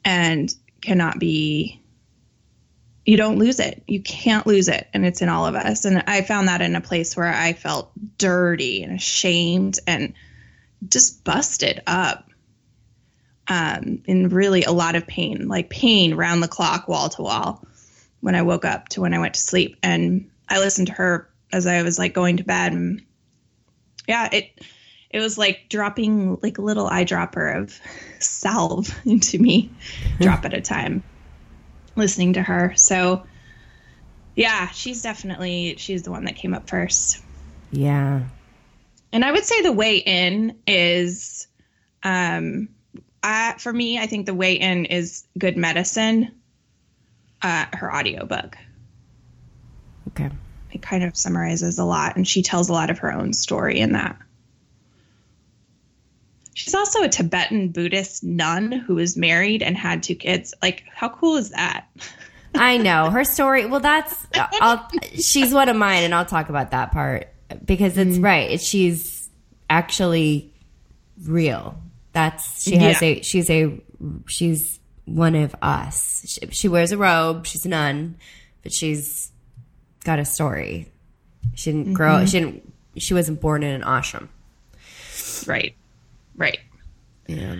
and 0.05 0.55
cannot 0.81 1.19
be 1.19 1.81
you 3.05 3.17
don't 3.19 3.39
lose 3.39 3.61
it. 3.61 3.83
You 3.87 4.01
can't 4.01 4.47
lose 4.47 4.69
it. 4.69 4.89
And 4.95 5.05
it's 5.05 5.21
in 5.21 5.29
all 5.29 5.47
of 5.47 5.55
us. 5.55 5.85
And 5.85 6.05
I 6.07 6.23
found 6.23 6.49
that 6.49 6.63
in 6.63 6.75
a 6.75 6.81
place 6.81 7.17
where 7.17 7.33
I 7.33 7.53
felt 7.53 7.91
dirty 8.17 8.83
and 8.83 8.95
ashamed 8.95 9.79
and 9.87 10.15
just 10.89 11.23
busted 11.25 11.83
up. 11.87 12.31
Um, 13.47 14.03
in 14.07 14.31
really 14.31 14.65
a 14.65 14.73
lot 14.73 14.95
of 14.95 15.07
pain, 15.07 15.49
like 15.49 15.69
pain 15.69 16.15
round 16.15 16.43
the 16.43 16.49
clock, 16.49 16.89
wall 16.89 17.11
to 17.11 17.21
wall, 17.21 17.63
when 18.21 18.35
I 18.35 18.41
woke 18.41 18.65
up 18.65 18.89
to 18.91 19.03
when 19.03 19.13
I 19.13 19.19
went 19.19 19.35
to 19.35 19.41
sleep. 19.41 19.77
And 19.83 20.31
I 20.49 20.61
listened 20.61 20.87
to 20.87 20.95
her 20.95 21.29
as 21.53 21.67
I 21.67 21.83
was 21.83 21.99
like 21.99 22.15
going 22.15 22.39
to 22.39 22.45
bed. 22.45 22.73
And 22.73 23.03
yeah, 24.09 24.29
it 24.33 24.61
it 25.11 25.21
was 25.21 25.39
like 25.39 25.69
dropping 25.69 26.39
like 26.43 26.59
a 26.59 26.63
little 26.63 26.89
eyedropper 26.89 27.63
of 27.63 27.81
salve 28.19 28.95
into 29.05 29.39
me, 29.39 29.71
drop 30.21 30.45
at 30.45 30.55
a 30.55 30.61
time 30.61 31.03
listening 31.97 32.35
to 32.35 32.43
her. 32.43 32.75
So 32.77 33.25
yeah, 34.35 34.69
she's 34.71 35.03
definitely 35.03 35.77
she's 35.79 36.03
the 36.03 36.11
one 36.11 36.25
that 36.25 36.37
came 36.37 36.55
up 36.55 36.69
first. 36.69 37.23
Yeah. 37.71 38.23
And 39.13 39.25
I 39.25 39.31
would 39.31 39.45
say 39.45 39.63
the 39.63 39.73
way 39.73 39.99
in 39.99 40.59
is 40.67 41.47
um 42.03 42.69
I 43.23 43.55
for 43.59 43.73
me, 43.73 43.99
I 43.99 44.07
think 44.07 44.27
the 44.27 44.35
way 44.35 44.55
in 44.55 44.87
is 44.87 45.25
good 45.39 45.57
medicine. 45.57 46.33
Uh 47.43 47.67
her 47.73 47.95
audiobook. 47.95 48.59
Okay. 50.09 50.31
It 50.75 50.83
kind 50.83 51.05
of 51.05 51.17
summarizes 51.17 51.79
a 51.79 51.85
lot 51.85 52.17
and 52.17 52.27
she 52.27 52.43
tells 52.43 52.69
a 52.69 52.73
lot 52.73 52.91
of 52.91 52.99
her 52.99 53.13
own 53.13 53.33
story 53.33 53.81
in 53.81 53.93
that. 53.93 54.17
She's 56.55 56.75
also 56.75 57.03
a 57.03 57.09
Tibetan 57.09 57.69
Buddhist 57.69 58.23
nun 58.23 58.71
who 58.71 58.95
was 58.97 59.17
married 59.17 59.63
and 59.63 59.77
had 59.77 60.03
two 60.03 60.15
kids. 60.15 60.55
Like, 60.63 60.85
how 60.93 61.09
cool 61.09 61.37
is 61.37 61.51
that? 61.51 61.87
I 62.55 62.77
know 62.77 63.11
her 63.11 63.25
story. 63.25 63.67
Well, 63.67 63.81
that's 63.81 64.27
I'll, 64.61 64.89
she's 65.15 65.53
one 65.53 65.69
of 65.69 65.75
mine, 65.77 66.05
and 66.05 66.15
I'll 66.15 66.25
talk 66.25 66.49
about 66.49 66.71
that 66.71 66.93
part 66.93 67.29
because 67.65 67.99
it's 67.99 68.13
mm-hmm. 68.13 68.25
right. 68.25 68.61
She's 68.61 69.29
actually 69.69 70.53
real. 71.25 71.77
That's 72.13 72.63
she 72.63 72.77
has 72.77 73.03
Yeah. 73.03 73.09
a 73.09 73.23
she's 73.23 73.51
a 73.51 73.81
she's 74.29 74.79
one 75.05 75.35
of 75.35 75.57
us. 75.61 76.25
She, 76.29 76.47
she 76.53 76.69
wears 76.69 76.93
a 76.93 76.97
robe. 76.97 77.45
She's 77.45 77.67
a 77.67 77.69
nun, 77.69 78.17
but 78.63 78.73
she's 78.73 79.33
got 80.05 80.19
a 80.19 80.25
story. 80.25 80.89
She 81.55 81.73
didn't 81.73 81.95
grow. 81.95 82.25
She 82.27 82.39
didn't. 82.41 82.73
She 82.97 83.15
wasn't 83.15 83.41
born 83.41 83.63
in 83.63 83.75
an 83.75 83.83
ashram. 83.83 84.29
Right. 85.47 85.75
Right. 86.37 86.59
Yeah. 87.27 87.57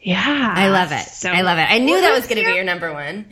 Yeah. 0.00 0.52
I 0.56 0.68
love 0.68 0.92
it. 0.92 1.00
So, 1.08 1.30
I 1.30 1.40
love 1.42 1.58
it. 1.58 1.66
I 1.68 1.78
knew 1.78 2.00
that 2.00 2.12
was 2.14 2.24
going 2.26 2.36
to 2.38 2.42
be 2.42 2.42
your- 2.42 2.54
your 2.56 2.64
number 2.64 2.92
one. 2.92 3.26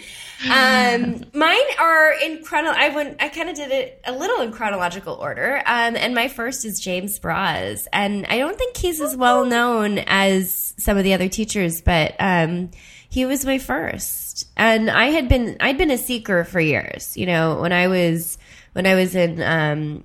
Um, 0.50 1.24
mine 1.34 1.56
are 1.78 2.12
in 2.12 2.42
chrono. 2.42 2.70
I 2.70 2.88
went. 2.90 3.22
I 3.22 3.28
kind 3.28 3.48
of 3.48 3.56
did 3.56 3.70
it 3.70 4.02
a 4.04 4.12
little 4.12 4.40
in 4.42 4.52
chronological 4.52 5.14
order. 5.14 5.56
Um, 5.64 5.96
and 5.96 6.14
my 6.14 6.28
first 6.28 6.64
is 6.64 6.80
James 6.80 7.18
Baraz, 7.20 7.86
and 7.92 8.26
I 8.26 8.38
don't 8.38 8.58
think 8.58 8.76
he's 8.76 9.00
as 9.00 9.16
well 9.16 9.44
known 9.46 9.98
as 10.06 10.74
some 10.78 10.98
of 10.98 11.04
the 11.04 11.14
other 11.14 11.28
teachers, 11.28 11.80
but 11.80 12.14
um, 12.18 12.70
he 13.08 13.24
was 13.24 13.46
my 13.46 13.58
first. 13.58 14.25
And 14.56 14.90
I 14.90 15.06
had 15.06 15.28
been 15.28 15.56
I'd 15.60 15.78
been 15.78 15.90
a 15.90 15.98
seeker 15.98 16.44
for 16.44 16.60
years. 16.60 17.16
You 17.16 17.26
know, 17.26 17.60
when 17.60 17.72
I 17.72 17.88
was 17.88 18.38
when 18.72 18.86
I 18.86 18.94
was 18.94 19.14
in 19.14 19.42
um, 19.42 20.04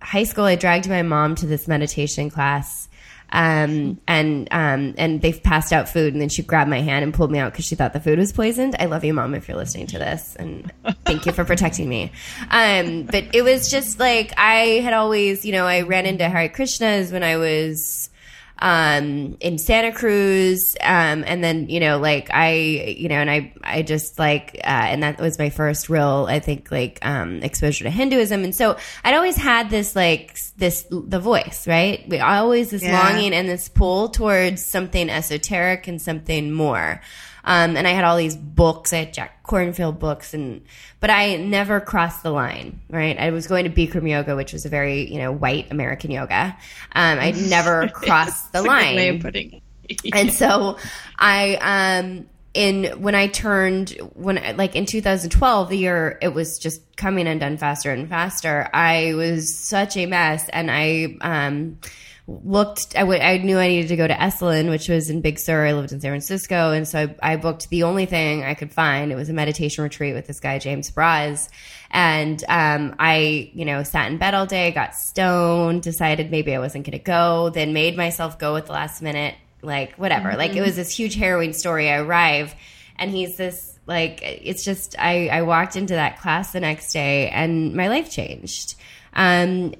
high 0.00 0.24
school, 0.24 0.44
I 0.44 0.56
dragged 0.56 0.88
my 0.88 1.02
mom 1.02 1.34
to 1.36 1.46
this 1.46 1.66
meditation 1.66 2.30
class. 2.30 2.88
Um, 3.32 4.00
and, 4.06 4.46
um, 4.52 4.94
and 4.96 5.20
they 5.20 5.32
passed 5.32 5.72
out 5.72 5.88
food 5.88 6.12
and 6.12 6.22
then 6.22 6.28
she 6.28 6.44
grabbed 6.44 6.70
my 6.70 6.80
hand 6.80 7.02
and 7.02 7.12
pulled 7.12 7.32
me 7.32 7.40
out 7.40 7.52
because 7.52 7.64
she 7.64 7.74
thought 7.74 7.92
the 7.92 8.00
food 8.00 8.20
was 8.20 8.32
poisoned. 8.32 8.76
I 8.78 8.84
love 8.86 9.04
you, 9.04 9.12
mom, 9.12 9.34
if 9.34 9.48
you're 9.48 9.56
listening 9.56 9.88
to 9.88 9.98
this 9.98 10.36
and 10.36 10.72
thank 11.04 11.26
you 11.26 11.32
for 11.32 11.44
protecting 11.44 11.88
me. 11.88 12.12
Um, 12.50 13.02
but 13.02 13.34
it 13.34 13.42
was 13.42 13.68
just 13.68 13.98
like, 13.98 14.32
I 14.38 14.80
had 14.84 14.92
always, 14.92 15.44
you 15.44 15.50
know, 15.50 15.66
I 15.66 15.80
ran 15.82 16.06
into 16.06 16.28
Hare 16.28 16.48
Krishnas 16.48 17.10
when 17.10 17.24
I 17.24 17.36
was, 17.36 18.10
um, 18.58 19.36
in 19.40 19.58
Santa 19.58 19.92
Cruz. 19.92 20.76
Um, 20.80 21.24
and 21.26 21.44
then, 21.44 21.68
you 21.68 21.80
know, 21.80 21.98
like 21.98 22.30
I, 22.32 22.52
you 22.98 23.08
know, 23.08 23.16
and 23.16 23.30
I, 23.30 23.52
I 23.62 23.82
just 23.82 24.18
like, 24.18 24.56
uh, 24.64 24.66
and 24.66 25.02
that 25.02 25.20
was 25.20 25.38
my 25.38 25.50
first 25.50 25.88
real, 25.88 26.26
I 26.28 26.40
think, 26.40 26.70
like, 26.70 26.98
um, 27.02 27.42
exposure 27.42 27.84
to 27.84 27.90
Hinduism. 27.90 28.44
And 28.44 28.54
so 28.54 28.76
I'd 29.04 29.14
always 29.14 29.36
had 29.36 29.68
this, 29.70 29.94
like, 29.94 30.38
this, 30.56 30.86
the 30.90 31.20
voice, 31.20 31.66
right? 31.66 32.08
We 32.08 32.18
always 32.20 32.70
this 32.70 32.82
Yeah. 32.82 32.92
longing 33.02 33.34
and 33.34 33.48
this 33.48 33.68
pull 33.68 34.08
towards 34.08 34.64
something 34.64 35.10
esoteric 35.10 35.86
and 35.88 36.00
something 36.00 36.52
more. 36.52 37.00
Um, 37.46 37.76
and 37.76 37.86
I 37.86 37.92
had 37.92 38.04
all 38.04 38.16
these 38.16 38.36
books. 38.36 38.92
I 38.92 38.98
had 38.98 39.14
Jack 39.14 39.44
Kornfield 39.44 39.98
books, 39.98 40.34
and 40.34 40.62
but 41.00 41.10
I 41.10 41.36
never 41.36 41.80
crossed 41.80 42.22
the 42.22 42.32
line. 42.32 42.80
Right, 42.90 43.16
I 43.18 43.30
was 43.30 43.46
going 43.46 43.64
to 43.64 43.70
Bikram 43.70 44.08
yoga, 44.08 44.34
which 44.34 44.52
was 44.52 44.66
a 44.66 44.68
very 44.68 45.10
you 45.10 45.18
know 45.18 45.32
white 45.32 45.70
American 45.70 46.10
yoga. 46.10 46.56
Um, 46.92 47.18
I 47.18 47.30
never 47.48 47.88
crossed 47.88 48.52
the 48.52 48.62
line 48.62 48.96
way 48.96 49.08
of 49.10 49.20
putting 49.20 49.54
it. 49.54 49.62
and 50.14 50.32
so 50.32 50.78
I 51.18 51.56
um 52.00 52.26
in 52.54 52.84
when 53.02 53.14
I 53.14 53.28
turned 53.28 53.90
when 54.14 54.56
like 54.56 54.74
in 54.74 54.86
2012 54.86 55.68
the 55.68 55.78
year 55.78 56.18
it 56.22 56.28
was 56.28 56.58
just 56.58 56.80
coming 56.96 57.26
undone 57.26 57.58
faster 57.58 57.92
and 57.92 58.08
faster 58.08 58.68
I 58.72 59.14
was 59.14 59.54
such 59.54 59.96
a 59.96 60.06
mess 60.06 60.48
and 60.48 60.70
I 60.70 61.16
um 61.20 61.78
looked 62.26 62.96
I 62.96 63.00
w- 63.00 63.20
I 63.20 63.38
knew 63.38 63.58
I 63.58 63.68
needed 63.68 63.88
to 63.88 63.96
go 63.96 64.06
to 64.06 64.14
Esalen 64.14 64.68
which 64.68 64.88
was 64.88 65.10
in 65.10 65.20
Big 65.20 65.38
Sur 65.38 65.66
I 65.66 65.72
lived 65.72 65.92
in 65.92 66.00
San 66.00 66.10
Francisco 66.10 66.72
and 66.72 66.86
so 66.86 67.14
I, 67.22 67.34
I 67.34 67.36
booked 67.36 67.68
the 67.68 67.84
only 67.84 68.06
thing 68.06 68.42
I 68.42 68.54
could 68.54 68.72
find 68.72 69.12
it 69.12 69.14
was 69.14 69.28
a 69.28 69.32
meditation 69.32 69.84
retreat 69.84 70.14
with 70.14 70.26
this 70.26 70.40
guy 70.40 70.58
James 70.58 70.90
Baraz 70.90 71.48
and 71.90 72.42
um, 72.48 72.94
I, 72.98 73.50
you 73.54 73.64
know, 73.64 73.82
sat 73.82 74.10
in 74.10 74.18
bed 74.18 74.34
all 74.34 74.46
day, 74.46 74.70
got 74.70 74.94
stoned, 74.94 75.82
decided 75.82 76.30
maybe 76.30 76.54
I 76.54 76.58
wasn't 76.58 76.84
going 76.84 76.98
to 76.98 77.04
go, 77.04 77.50
then 77.50 77.72
made 77.72 77.96
myself 77.96 78.38
go 78.38 78.56
at 78.56 78.66
the 78.66 78.72
last 78.72 79.02
minute, 79.02 79.34
like 79.62 79.94
whatever. 79.96 80.36
Like 80.36 80.54
it 80.56 80.60
was 80.60 80.76
this 80.76 80.90
huge 80.90 81.14
harrowing 81.14 81.52
story. 81.52 81.88
I 81.88 81.98
arrive, 81.98 82.54
and 82.96 83.10
he's 83.10 83.36
this 83.36 83.78
like 83.86 84.20
it's 84.22 84.64
just 84.64 84.96
I 84.98 85.28
I 85.28 85.42
walked 85.42 85.76
into 85.76 85.94
that 85.94 86.20
class 86.20 86.52
the 86.52 86.60
next 86.60 86.92
day, 86.92 87.28
and 87.30 87.74
my 87.74 87.88
life 87.88 88.10
changed. 88.10 88.74
Um, 89.16 89.72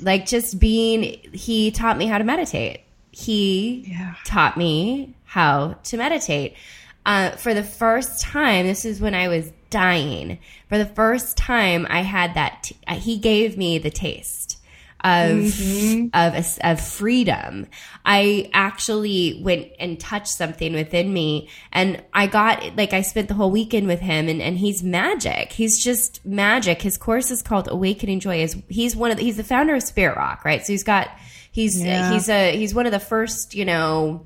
like 0.00 0.24
just 0.26 0.58
being, 0.58 1.18
he 1.32 1.70
taught 1.72 1.98
me 1.98 2.06
how 2.06 2.16
to 2.18 2.24
meditate. 2.24 2.80
He 3.10 3.84
Yeah. 3.88 4.14
taught 4.24 4.56
me 4.56 5.14
how 5.24 5.76
to 5.84 5.96
meditate. 5.96 6.54
Uh, 7.04 7.30
for 7.32 7.52
the 7.52 7.62
first 7.64 8.22
time, 8.22 8.66
this 8.66 8.84
is 8.84 9.00
when 9.00 9.14
I 9.14 9.28
was 9.28 9.50
dying. 9.68 10.38
For 10.68 10.78
the 10.78 10.86
first 10.86 11.36
time, 11.36 11.86
I 11.90 12.00
had 12.02 12.34
that. 12.34 12.62
T- 12.62 12.76
he 12.94 13.18
gave 13.18 13.58
me 13.58 13.78
the 13.78 13.90
taste 13.90 14.53
of 15.04 15.60
of 16.14 16.34
a- 16.34 16.70
of 16.70 16.80
freedom. 16.80 17.66
I 18.06 18.50
actually 18.54 19.40
went 19.44 19.68
and 19.78 20.00
touched 20.00 20.28
something 20.28 20.72
within 20.72 21.12
me, 21.12 21.48
and 21.72 22.02
I 22.12 22.26
got 22.26 22.76
like 22.76 22.92
I 22.92 23.02
spent 23.02 23.28
the 23.28 23.34
whole 23.34 23.50
weekend 23.50 23.86
with 23.86 24.00
him, 24.00 24.28
and 24.28 24.40
and 24.42 24.56
he's 24.58 24.82
magic. 24.82 25.52
He's 25.52 25.82
just 25.84 26.24
magic. 26.24 26.82
His 26.82 26.96
course 26.96 27.30
is 27.30 27.42
called 27.42 27.68
Awakening 27.70 28.20
Joy. 28.20 28.42
Is 28.42 28.56
he's 28.68 28.96
one 28.96 29.10
of 29.10 29.18
the, 29.18 29.22
he's 29.22 29.36
the 29.36 29.44
founder 29.44 29.74
of 29.74 29.82
Spirit 29.82 30.16
Rock, 30.16 30.44
right? 30.44 30.64
So 30.66 30.72
he's 30.72 30.84
got 30.84 31.08
he's 31.52 31.80
Yeah. 31.82 32.10
he's 32.12 32.28
a 32.28 32.56
he's 32.56 32.74
one 32.74 32.86
of 32.86 32.92
the 32.92 32.98
first 33.00 33.54
you 33.54 33.64
know 33.66 34.24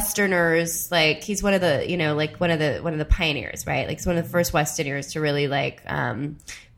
westerners 0.00 0.90
like 0.90 1.22
he's 1.22 1.42
one 1.44 1.54
of 1.54 1.60
the 1.60 1.88
you 1.88 1.96
know 1.96 2.14
like 2.14 2.36
one 2.38 2.50
of 2.50 2.58
the 2.58 2.78
one 2.80 2.92
of 2.92 2.98
the 2.98 3.04
pioneers 3.04 3.66
right 3.66 3.86
like 3.86 3.96
he's 3.98 4.06
one 4.06 4.16
of 4.18 4.24
the 4.24 4.30
first 4.30 4.52
westerners 4.52 5.12
to 5.12 5.20
really 5.20 5.46
like 5.48 5.80
um 5.86 6.36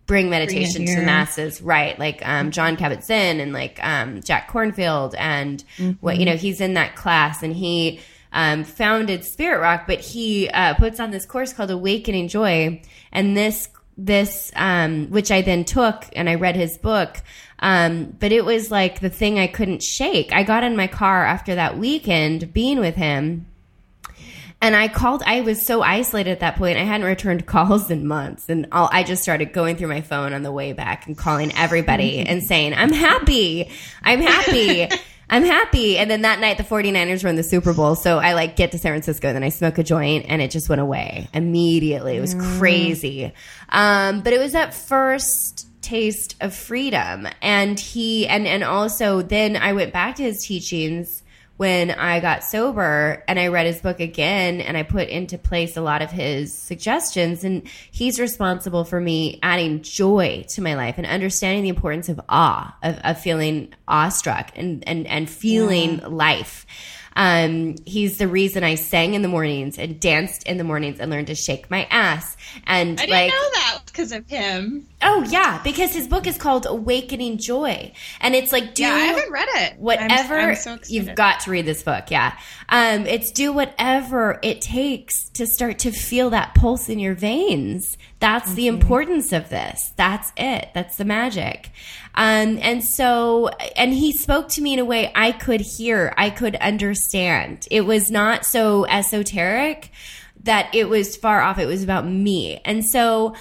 bring 0.08 0.28
meditation 0.28 0.84
to 0.84 0.96
the 0.96 1.02
masses 1.02 1.62
right 1.62 1.96
like 2.00 2.26
um 2.26 2.50
john 2.50 2.76
kabat-zinn 2.76 3.38
and 3.38 3.52
like 3.52 3.78
um 3.84 4.20
jack 4.22 4.50
kornfield 4.50 5.14
and 5.16 5.62
what 6.00 6.18
you 6.18 6.24
know 6.24 6.36
he's 6.36 6.60
in 6.60 6.74
that 6.74 6.96
class 6.96 7.44
and 7.44 7.54
he 7.54 8.00
um, 8.32 8.64
founded 8.64 9.24
Spirit 9.24 9.60
Rock, 9.60 9.84
but 9.86 10.00
he 10.00 10.48
uh, 10.50 10.74
puts 10.74 11.00
on 11.00 11.10
this 11.10 11.24
course 11.24 11.52
called 11.52 11.70
Awakening 11.70 12.28
Joy, 12.28 12.82
and 13.12 13.36
this 13.36 13.68
this 13.96 14.52
um, 14.54 15.08
which 15.10 15.32
I 15.32 15.42
then 15.42 15.64
took 15.64 16.04
and 16.14 16.28
I 16.28 16.36
read 16.36 16.54
his 16.54 16.78
book. 16.78 17.20
Um, 17.58 18.16
but 18.20 18.30
it 18.30 18.44
was 18.44 18.70
like 18.70 19.00
the 19.00 19.10
thing 19.10 19.38
I 19.38 19.48
couldn't 19.48 19.82
shake. 19.82 20.32
I 20.32 20.44
got 20.44 20.62
in 20.62 20.76
my 20.76 20.86
car 20.86 21.24
after 21.26 21.56
that 21.56 21.76
weekend 21.76 22.52
being 22.52 22.78
with 22.78 22.94
him. 22.94 23.46
And 24.60 24.74
I 24.74 24.88
called, 24.88 25.22
I 25.24 25.42
was 25.42 25.64
so 25.64 25.82
isolated 25.82 26.30
at 26.30 26.40
that 26.40 26.56
point. 26.56 26.78
I 26.78 26.82
hadn't 26.82 27.06
returned 27.06 27.46
calls 27.46 27.90
in 27.90 28.06
months. 28.06 28.48
And 28.48 28.66
all, 28.72 28.88
I 28.92 29.04
just 29.04 29.22
started 29.22 29.52
going 29.52 29.76
through 29.76 29.88
my 29.88 30.00
phone 30.00 30.32
on 30.32 30.42
the 30.42 30.50
way 30.50 30.72
back 30.72 31.06
and 31.06 31.16
calling 31.16 31.52
everybody 31.56 32.18
and 32.20 32.42
saying, 32.42 32.74
I'm 32.74 32.92
happy. 32.92 33.70
I'm 34.02 34.20
happy. 34.20 34.88
I'm 35.30 35.44
happy. 35.44 35.98
And 35.98 36.10
then 36.10 36.22
that 36.22 36.40
night, 36.40 36.56
the 36.56 36.64
49ers 36.64 37.22
were 37.22 37.28
in 37.28 37.36
the 37.36 37.42
Super 37.42 37.74
Bowl. 37.74 37.94
So 37.94 38.18
I 38.18 38.32
like 38.32 38.56
get 38.56 38.72
to 38.72 38.78
San 38.78 38.92
Francisco, 38.92 39.32
then 39.32 39.44
I 39.44 39.50
smoke 39.50 39.76
a 39.76 39.82
joint, 39.82 40.24
and 40.28 40.40
it 40.40 40.50
just 40.50 40.70
went 40.70 40.80
away 40.80 41.28
immediately. 41.34 42.16
It 42.16 42.20
was 42.20 42.34
crazy. 42.34 43.32
Um, 43.68 44.22
but 44.22 44.32
it 44.32 44.40
was 44.40 44.52
that 44.52 44.72
first 44.72 45.68
taste 45.82 46.36
of 46.40 46.54
freedom. 46.54 47.28
And 47.42 47.78
he, 47.78 48.26
and, 48.26 48.46
and 48.46 48.64
also 48.64 49.22
then 49.22 49.56
I 49.56 49.74
went 49.74 49.92
back 49.92 50.16
to 50.16 50.22
his 50.22 50.44
teachings 50.44 51.22
when 51.58 51.90
I 51.90 52.20
got 52.20 52.44
sober 52.44 53.24
and 53.26 53.38
I 53.38 53.48
read 53.48 53.66
his 53.66 53.80
book 53.80 53.98
again 53.98 54.60
and 54.60 54.76
I 54.76 54.84
put 54.84 55.08
into 55.08 55.36
place 55.36 55.76
a 55.76 55.80
lot 55.80 56.02
of 56.02 56.10
his 56.10 56.52
suggestions. 56.52 57.42
And 57.42 57.68
he's 57.90 58.20
responsible 58.20 58.84
for 58.84 59.00
me 59.00 59.40
adding 59.42 59.82
joy 59.82 60.46
to 60.50 60.62
my 60.62 60.74
life 60.74 60.98
and 60.98 61.06
understanding 61.06 61.64
the 61.64 61.68
importance 61.68 62.08
of 62.08 62.20
awe, 62.28 62.76
of, 62.82 62.98
of 62.98 63.20
feeling 63.20 63.74
awestruck 63.88 64.52
and, 64.54 64.86
and, 64.86 65.06
and 65.08 65.28
feeling 65.28 65.98
life. 65.98 66.64
Um, 67.16 67.74
he's 67.84 68.18
the 68.18 68.28
reason 68.28 68.62
I 68.62 68.76
sang 68.76 69.14
in 69.14 69.22
the 69.22 69.28
mornings 69.28 69.76
and 69.76 69.98
danced 69.98 70.44
in 70.44 70.56
the 70.56 70.62
mornings 70.62 71.00
and 71.00 71.10
learned 71.10 71.26
to 71.26 71.34
shake 71.34 71.68
my 71.68 71.88
ass. 71.90 72.36
And 72.64 73.00
I 73.00 73.06
didn't 73.06 73.10
like, 73.10 73.30
know 73.30 73.50
that 73.54 73.80
because 73.86 74.12
of 74.12 74.28
him. 74.28 74.86
Oh 75.00 75.24
yeah, 75.28 75.60
because 75.62 75.92
his 75.94 76.08
book 76.08 76.26
is 76.26 76.36
called 76.36 76.66
Awakening 76.66 77.38
Joy. 77.38 77.92
And 78.20 78.34
it's 78.34 78.50
like, 78.52 78.74
do 78.74 78.82
Yeah, 78.82 78.90
I 78.94 78.98
haven't 78.98 79.30
read 79.30 79.48
it. 79.48 79.72
I'm- 79.72 79.76
whatever 79.80 80.34
I'm 80.40 80.56
so 80.56 80.78
you've 80.88 81.14
got 81.14 81.40
to 81.40 81.50
read 81.50 81.66
this 81.66 81.82
book 81.82 82.10
yeah. 82.10 82.36
Um, 82.68 83.06
it's 83.06 83.30
do 83.30 83.52
whatever 83.52 84.38
it 84.42 84.60
takes 84.60 85.28
to 85.30 85.46
start 85.46 85.78
to 85.80 85.92
feel 85.92 86.30
that 86.30 86.54
pulse 86.54 86.88
in 86.88 86.98
your 86.98 87.14
veins. 87.14 87.96
That's 88.20 88.54
the 88.54 88.66
Mm-hmm. 88.66 88.76
importance 88.80 89.32
of 89.32 89.48
this. 89.48 89.92
That's 89.96 90.32
it. 90.36 90.68
That's 90.74 90.96
the 90.96 91.04
magic. 91.04 91.70
Um, 92.14 92.58
and 92.60 92.82
so 92.84 93.48
and 93.76 93.94
he 93.94 94.12
spoke 94.12 94.48
to 94.50 94.60
me 94.60 94.72
in 94.72 94.80
a 94.80 94.84
way 94.84 95.12
i 95.14 95.30
could 95.30 95.60
hear 95.60 96.12
i 96.16 96.30
could 96.30 96.56
understand. 96.56 97.68
It 97.70 97.82
was 97.82 98.10
not 98.10 98.44
so 98.44 98.84
esoteric 98.86 99.90
that 100.42 100.74
it 100.74 100.88
was 100.88 101.16
far 101.16 101.40
off. 101.40 101.58
It 101.58 101.66
was 101.66 101.82
about 101.82 102.06
me. 102.06 102.60
And 102.64 102.84
so 102.84 103.34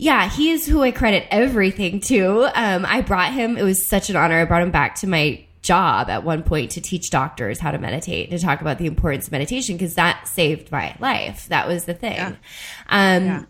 yeah, 0.00 0.30
he 0.30 0.50
is 0.50 0.66
who 0.66 0.82
I 0.82 0.92
credit 0.92 1.26
everything 1.30 2.00
to. 2.00 2.44
Um, 2.54 2.86
I 2.86 3.02
brought 3.02 3.34
him, 3.34 3.58
it 3.58 3.62
was 3.62 3.86
such 3.86 4.08
an 4.08 4.16
honor. 4.16 4.40
I 4.40 4.46
brought 4.46 4.62
him 4.62 4.70
back 4.70 4.94
to 4.96 5.06
my 5.06 5.44
job 5.60 6.08
at 6.08 6.24
one 6.24 6.42
point 6.42 6.70
to 6.70 6.80
teach 6.80 7.10
doctors 7.10 7.58
how 7.58 7.70
to 7.70 7.78
meditate, 7.78 8.30
to 8.30 8.38
talk 8.38 8.62
about 8.62 8.78
the 8.78 8.86
importance 8.86 9.26
of 9.26 9.32
meditation, 9.32 9.76
because 9.76 9.94
that 9.96 10.26
saved 10.26 10.72
my 10.72 10.96
life. 11.00 11.46
That 11.48 11.68
was 11.68 11.84
the 11.84 11.92
thing. 11.92 12.14
Yeah. 12.16 12.34
Um, 12.88 13.24
Yeah. 13.26 13.44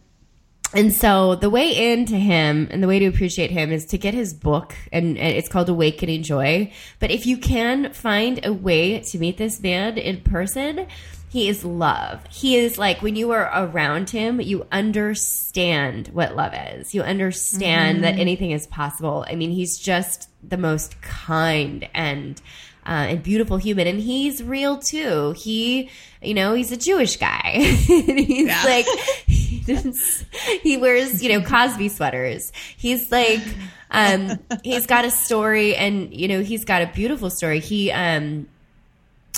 and 0.75 0.93
so 0.93 1.37
the 1.37 1.49
way 1.51 1.93
into 1.93 2.17
him 2.17 2.67
and 2.73 2.83
the 2.83 2.89
way 2.89 2.99
to 2.99 3.07
appreciate 3.07 3.53
him 3.53 3.71
is 3.71 3.87
to 3.87 3.97
get 3.99 4.13
his 4.13 4.35
book, 4.35 4.75
and 4.93 5.17
and 5.19 5.37
it's 5.37 5.49
called 5.49 5.69
Awakening 5.69 6.25
Joy. 6.25 6.73
But 6.99 7.13
if 7.13 7.27
you 7.27 7.37
can 7.37 7.93
find 7.93 8.45
a 8.45 8.53
way 8.53 8.99
to 8.99 9.19
meet 9.19 9.37
this 9.37 9.63
man 9.63 9.97
in 9.97 10.21
person, 10.23 10.89
he 11.31 11.49
is 11.49 11.65
love. 11.65 12.21
He 12.29 12.57
is 12.57 12.77
like 12.77 13.01
when 13.03 13.17
you 13.17 13.31
are 13.31 13.49
around 13.55 14.11
him, 14.11 14.41
you 14.41 14.67
understand 14.73 16.09
what 16.09 16.35
love 16.37 16.53
is. 16.55 16.95
You 16.95 17.03
understand 17.03 18.03
that 18.05 18.19
anything 18.19 18.51
is 18.51 18.67
possible. 18.67 19.25
I 19.29 19.37
mean, 19.37 19.51
he's 19.51 19.79
just 19.79 20.29
the 20.43 20.57
most 20.59 21.01
kind 21.01 21.89
and 21.95 22.41
uh, 22.87 23.07
and 23.11 23.23
beautiful 23.23 23.59
human, 23.59 23.87
and 23.87 24.01
he's 24.01 24.43
real 24.43 24.79
too. 24.79 25.33
He, 25.37 25.91
you 26.23 26.35
know, 26.35 26.55
he's 26.55 26.73
a 26.73 26.77
Jewish 26.77 27.17
guy. 27.19 27.53
He's 27.61 28.47
Yeah. 28.49 28.63
like, 28.65 28.87
he, 29.27 29.61
just- 29.67 30.25
he 30.63 30.79
wears, 30.79 31.23
you 31.23 31.29
know, 31.29 31.47
Cosby 31.47 31.91
sweaters. 31.91 32.53
He's 32.79 33.13
like, 33.13 33.43
um, 33.91 34.39
he's 34.65 34.87
got 34.87 35.05
a 35.05 35.11
story, 35.11 35.77
and 35.77 36.13
you 36.13 36.27
know, 36.27 36.41
he's 36.43 36.65
got 36.65 36.81
a 36.83 36.87
beautiful 36.87 37.29
story. 37.31 37.61
He, 37.61 37.93
um, 37.93 38.49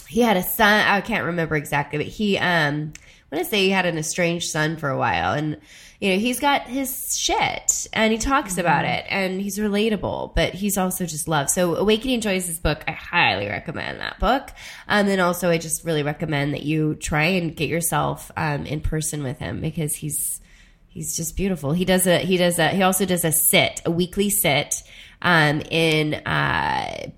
he 0.08 0.20
had 0.20 0.37
a 0.37 0.42
son. 0.42 0.87
I 0.87 1.00
can't 1.00 1.25
remember 1.26 1.56
exactly, 1.56 1.99
but 1.99 2.06
he, 2.06 2.38
um, 2.38 2.92
I 3.30 3.37
want 3.37 3.44
to 3.44 3.50
say 3.50 3.64
he 3.64 3.70
had 3.70 3.87
an 3.87 3.99
estranged 3.99 4.50
son 4.50 4.76
for 4.76 4.88
a 4.88 4.99
while, 4.99 5.32
and 5.32 5.58
you 6.02 6.11
know, 6.11 6.18
he's 6.18 6.40
got 6.40 6.62
his 6.62 7.16
shit, 7.16 7.86
and 7.93 8.12
he 8.12 8.19
talks 8.19 8.58
about 8.58 8.84
it, 8.84 9.06
and 9.08 9.40
he's 9.40 9.56
relatable, 9.58 10.34
but 10.34 10.52
he's 10.52 10.76
also 10.76 11.06
just 11.06 11.28
love. 11.28 11.49
So, 11.49 11.76
Awakening 11.76 12.21
Joy 12.21 12.34
is 12.34 12.49
his 12.49 12.58
book. 12.58 12.82
I 12.88 12.90
highly 12.90 13.47
recommend 13.47 14.00
that 14.00 14.19
book. 14.19 14.50
And 14.88 15.06
then 15.06 15.21
also, 15.21 15.49
I 15.49 15.58
just 15.58 15.84
really 15.84 16.02
recommend 16.02 16.54
that 16.54 16.64
you 16.64 16.97
try 16.97 17.26
and 17.26 17.54
get 17.54 17.69
yourself 17.69 18.32
um, 18.36 18.67
in 18.67 18.80
person 18.80 19.23
with 19.23 19.38
him 19.38 19.60
because 19.60 19.95
he's 19.95 20.40
he's 20.88 21.17
just 21.17 21.36
beautiful. 21.36 21.73
He 21.73 21.84
does 21.84 22.06
a 22.08 22.19
he 22.19 22.36
does 22.36 22.58
a 22.58 22.71
he 22.71 22.82
also 22.82 23.06
does 23.06 23.25
a 23.25 23.30
sit, 23.30 23.80
a 23.86 23.90
weekly 23.93 24.28
sit 24.28 24.75
um, 25.23 25.60
in. 25.71 26.14
Uh, 26.14 27.10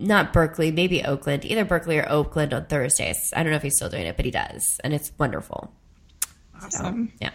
not 0.00 0.32
Berkeley, 0.32 0.72
maybe 0.72 1.04
Oakland, 1.04 1.44
either 1.44 1.64
Berkeley 1.64 1.98
or 1.98 2.08
Oakland 2.10 2.52
on 2.54 2.66
Thursdays. 2.66 3.32
I 3.36 3.42
don't 3.42 3.50
know 3.50 3.56
if 3.56 3.62
he's 3.62 3.76
still 3.76 3.88
doing 3.90 4.06
it, 4.06 4.16
but 4.16 4.24
he 4.24 4.30
does, 4.30 4.80
and 4.82 4.92
it's 4.92 5.12
wonderful. 5.18 5.72
Awesome. 6.62 7.12
Yeah. 7.20 7.30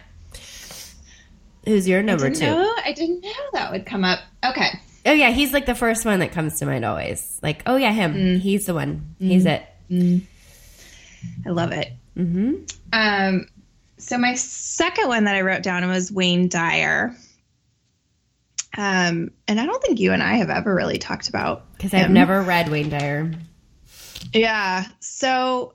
Who's 1.64 1.88
your 1.88 2.02
number 2.02 2.28
Didn't 2.28 2.40
two? 2.40 2.46
know- 2.46 2.74
I 2.84 2.92
didn't 2.92 3.22
know 3.22 3.30
that 3.54 3.72
would 3.72 3.86
come 3.86 4.04
up. 4.04 4.20
Okay. 4.44 4.68
Oh 5.04 5.12
yeah, 5.12 5.30
he's 5.30 5.52
like 5.52 5.66
the 5.66 5.74
first 5.74 6.04
one 6.04 6.20
that 6.20 6.32
comes 6.32 6.58
to 6.58 6.66
mind 6.66 6.84
always. 6.84 7.38
Like, 7.42 7.62
oh 7.66 7.76
yeah, 7.76 7.92
him. 7.92 8.14
Mm. 8.14 8.38
He's 8.40 8.66
the 8.66 8.74
one. 8.74 9.14
He's 9.18 9.46
it. 9.46 9.62
I 9.90 11.50
love 11.50 11.72
it. 11.72 11.92
Mm-hmm. 12.16 12.64
Um, 12.92 13.46
so 13.98 14.18
my 14.18 14.34
second 14.34 15.08
one 15.08 15.24
that 15.24 15.34
I 15.36 15.40
wrote 15.42 15.62
down 15.62 15.86
was 15.88 16.10
Wayne 16.12 16.48
Dyer. 16.48 17.16
Um, 18.76 19.30
and 19.48 19.60
I 19.60 19.66
don't 19.66 19.82
think 19.82 20.00
you 20.00 20.12
and 20.12 20.22
I 20.22 20.34
have 20.34 20.50
ever 20.50 20.74
really 20.74 20.98
talked 20.98 21.28
about 21.28 21.72
Because 21.72 21.94
I've 21.94 22.10
never 22.10 22.42
read 22.42 22.68
Wayne 22.68 22.90
Dyer. 22.90 23.32
Yeah. 24.32 24.84
So 25.00 25.74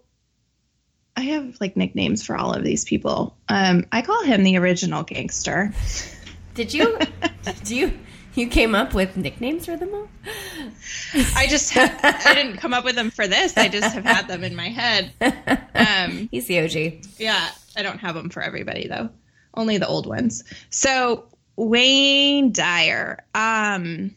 I 1.16 1.22
have 1.22 1.60
like 1.60 1.76
nicknames 1.76 2.24
for 2.24 2.36
all 2.36 2.54
of 2.54 2.64
these 2.64 2.86
people. 2.86 3.38
Um, 3.50 3.86
I 3.92 4.02
call 4.02 4.24
him 4.24 4.44
the 4.44 4.58
original 4.58 5.04
gangster. 5.04 5.74
Did 6.54 6.74
you? 6.74 6.98
do 7.64 7.76
you? 7.76 7.94
You 8.34 8.48
came 8.48 8.76
up 8.76 8.94
with 8.94 9.18
nicknames 9.18 9.66
for 9.66 9.76
them 9.76 9.94
all? 9.94 10.08
I 11.36 11.48
just 11.48 11.74
ha- 11.74 12.00
I 12.24 12.34
didn't 12.34 12.58
come 12.58 12.74
up 12.74 12.86
with 12.86 12.96
them 12.96 13.12
for 13.12 13.28
this. 13.28 13.58
I 13.58 13.68
just 13.68 13.94
have 13.94 14.06
had 14.06 14.30
them 14.30 14.44
in 14.46 14.56
my 14.56 14.70
head. 14.70 15.12
Um, 15.76 16.30
He's 16.32 16.48
the 16.48 16.62
OG. 16.62 17.06
Yeah, 17.18 17.50
I 17.76 17.82
don't 17.82 18.00
have 18.00 18.16
them 18.16 18.30
for 18.30 18.42
everybody 18.42 18.88
though. 18.88 19.10
Only 19.54 19.78
the 19.78 19.88
old 19.88 20.08
ones. 20.08 20.46
So 20.70 21.26
Wayne 21.62 22.52
Dyer, 22.52 23.24
um, 23.36 24.16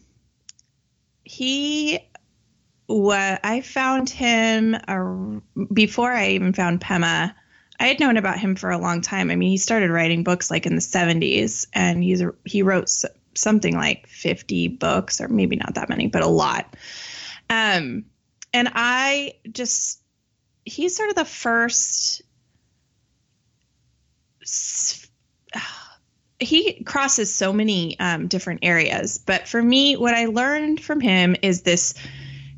he, 1.24 1.98
what 2.86 3.40
I 3.44 3.60
found 3.60 4.08
him 4.08 4.74
uh, 4.74 5.40
before 5.72 6.10
I 6.10 6.30
even 6.30 6.54
found 6.54 6.80
Pema. 6.80 7.34
I 7.78 7.86
had 7.86 8.00
known 8.00 8.16
about 8.16 8.38
him 8.38 8.56
for 8.56 8.70
a 8.70 8.78
long 8.78 9.02
time. 9.02 9.30
I 9.30 9.36
mean, 9.36 9.50
he 9.50 9.58
started 9.58 9.90
writing 9.90 10.22
books 10.24 10.50
like 10.50 10.64
in 10.64 10.74
the 10.74 10.80
'70s, 10.80 11.66
and 11.74 12.02
he's 12.02 12.22
he 12.44 12.62
wrote 12.62 12.88
something 13.34 13.76
like 13.76 14.06
50 14.06 14.68
books, 14.68 15.20
or 15.20 15.28
maybe 15.28 15.56
not 15.56 15.74
that 15.74 15.88
many, 15.90 16.06
but 16.06 16.22
a 16.22 16.28
lot. 16.28 16.74
Um, 17.50 18.06
and 18.54 18.70
I 18.72 19.34
just 19.50 20.00
he's 20.64 20.96
sort 20.96 21.10
of 21.10 21.16
the 21.16 21.24
first 21.24 22.22
he 26.40 26.82
crosses 26.84 27.34
so 27.34 27.52
many 27.52 27.98
um, 28.00 28.26
different 28.26 28.60
areas 28.62 29.18
but 29.18 29.46
for 29.48 29.62
me 29.62 29.96
what 29.96 30.14
i 30.14 30.26
learned 30.26 30.82
from 30.82 31.00
him 31.00 31.36
is 31.42 31.62
this 31.62 31.94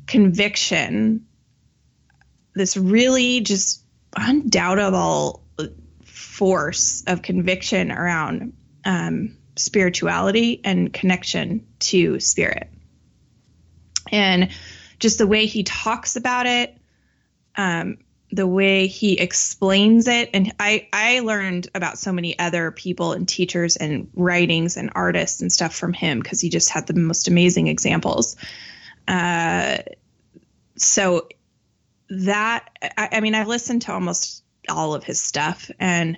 conviction 0.07 1.25
this 2.55 2.75
really 2.75 3.41
just 3.41 3.83
undoubtable 4.15 5.43
force 6.37 7.03
of 7.07 7.23
conviction 7.23 7.91
around 7.91 8.53
um, 8.85 9.35
spirituality 9.55 10.61
and 10.63 10.93
connection 10.93 11.65
to 11.79 12.19
spirit. 12.19 12.69
And 14.11 14.49
just 14.99 15.17
the 15.17 15.25
way 15.27 15.47
he 15.47 15.63
talks 15.63 16.15
about 16.15 16.45
it 16.45 16.77
um, 17.55 17.97
the 18.31 18.47
way 18.47 18.87
he 18.87 19.19
explains 19.19 20.07
it. 20.07 20.29
And 20.33 20.53
I, 20.59 20.87
I 20.91 21.21
learned 21.21 21.69
about 21.73 21.97
so 21.97 22.11
many 22.11 22.37
other 22.37 22.71
people 22.71 23.13
and 23.13 23.27
teachers 23.27 23.77
and 23.77 24.09
writings 24.15 24.75
and 24.75 24.91
artists 24.95 25.41
and 25.41 25.51
stuff 25.51 25.73
from 25.73 25.93
him 25.93 26.19
because 26.19 26.41
he 26.41 26.49
just 26.49 26.69
had 26.69 26.87
the 26.87 26.93
most 26.93 27.27
amazing 27.27 27.67
examples. 27.67 28.35
Uh, 29.07 29.77
so 30.75 31.27
that 32.09 32.69
I, 32.97 33.09
I 33.13 33.19
mean 33.19 33.35
i've 33.35 33.47
listened 33.47 33.81
to 33.83 33.93
almost 33.93 34.43
all 34.69 34.93
of 34.93 35.03
his 35.03 35.19
stuff 35.19 35.69
and 35.79 36.17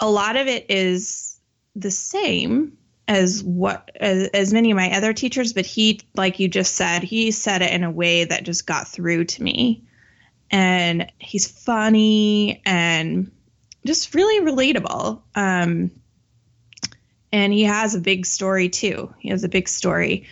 a 0.00 0.10
lot 0.10 0.36
of 0.36 0.46
it 0.46 0.66
is 0.68 1.40
the 1.74 1.90
same 1.90 2.76
as 3.08 3.42
what 3.42 3.90
as, 3.96 4.28
as 4.28 4.52
many 4.52 4.70
of 4.70 4.76
my 4.76 4.96
other 4.96 5.12
teachers 5.12 5.52
but 5.52 5.66
he 5.66 6.00
like 6.14 6.38
you 6.38 6.48
just 6.48 6.74
said 6.74 7.02
he 7.02 7.30
said 7.30 7.62
it 7.62 7.72
in 7.72 7.84
a 7.84 7.90
way 7.90 8.24
that 8.24 8.44
just 8.44 8.66
got 8.66 8.86
through 8.86 9.24
to 9.24 9.42
me 9.42 9.84
and 10.52 11.10
he's 11.18 11.46
funny 11.46 12.62
and 12.64 13.32
just 13.84 14.14
really 14.14 14.44
relatable. 14.44 15.20
Um 15.34 15.90
and 17.32 17.52
he 17.52 17.64
has 17.64 17.94
a 17.94 18.00
big 18.00 18.26
story 18.26 18.68
too. 18.68 19.12
He 19.18 19.30
has 19.30 19.42
a 19.42 19.48
big 19.48 19.66
story. 19.66 20.26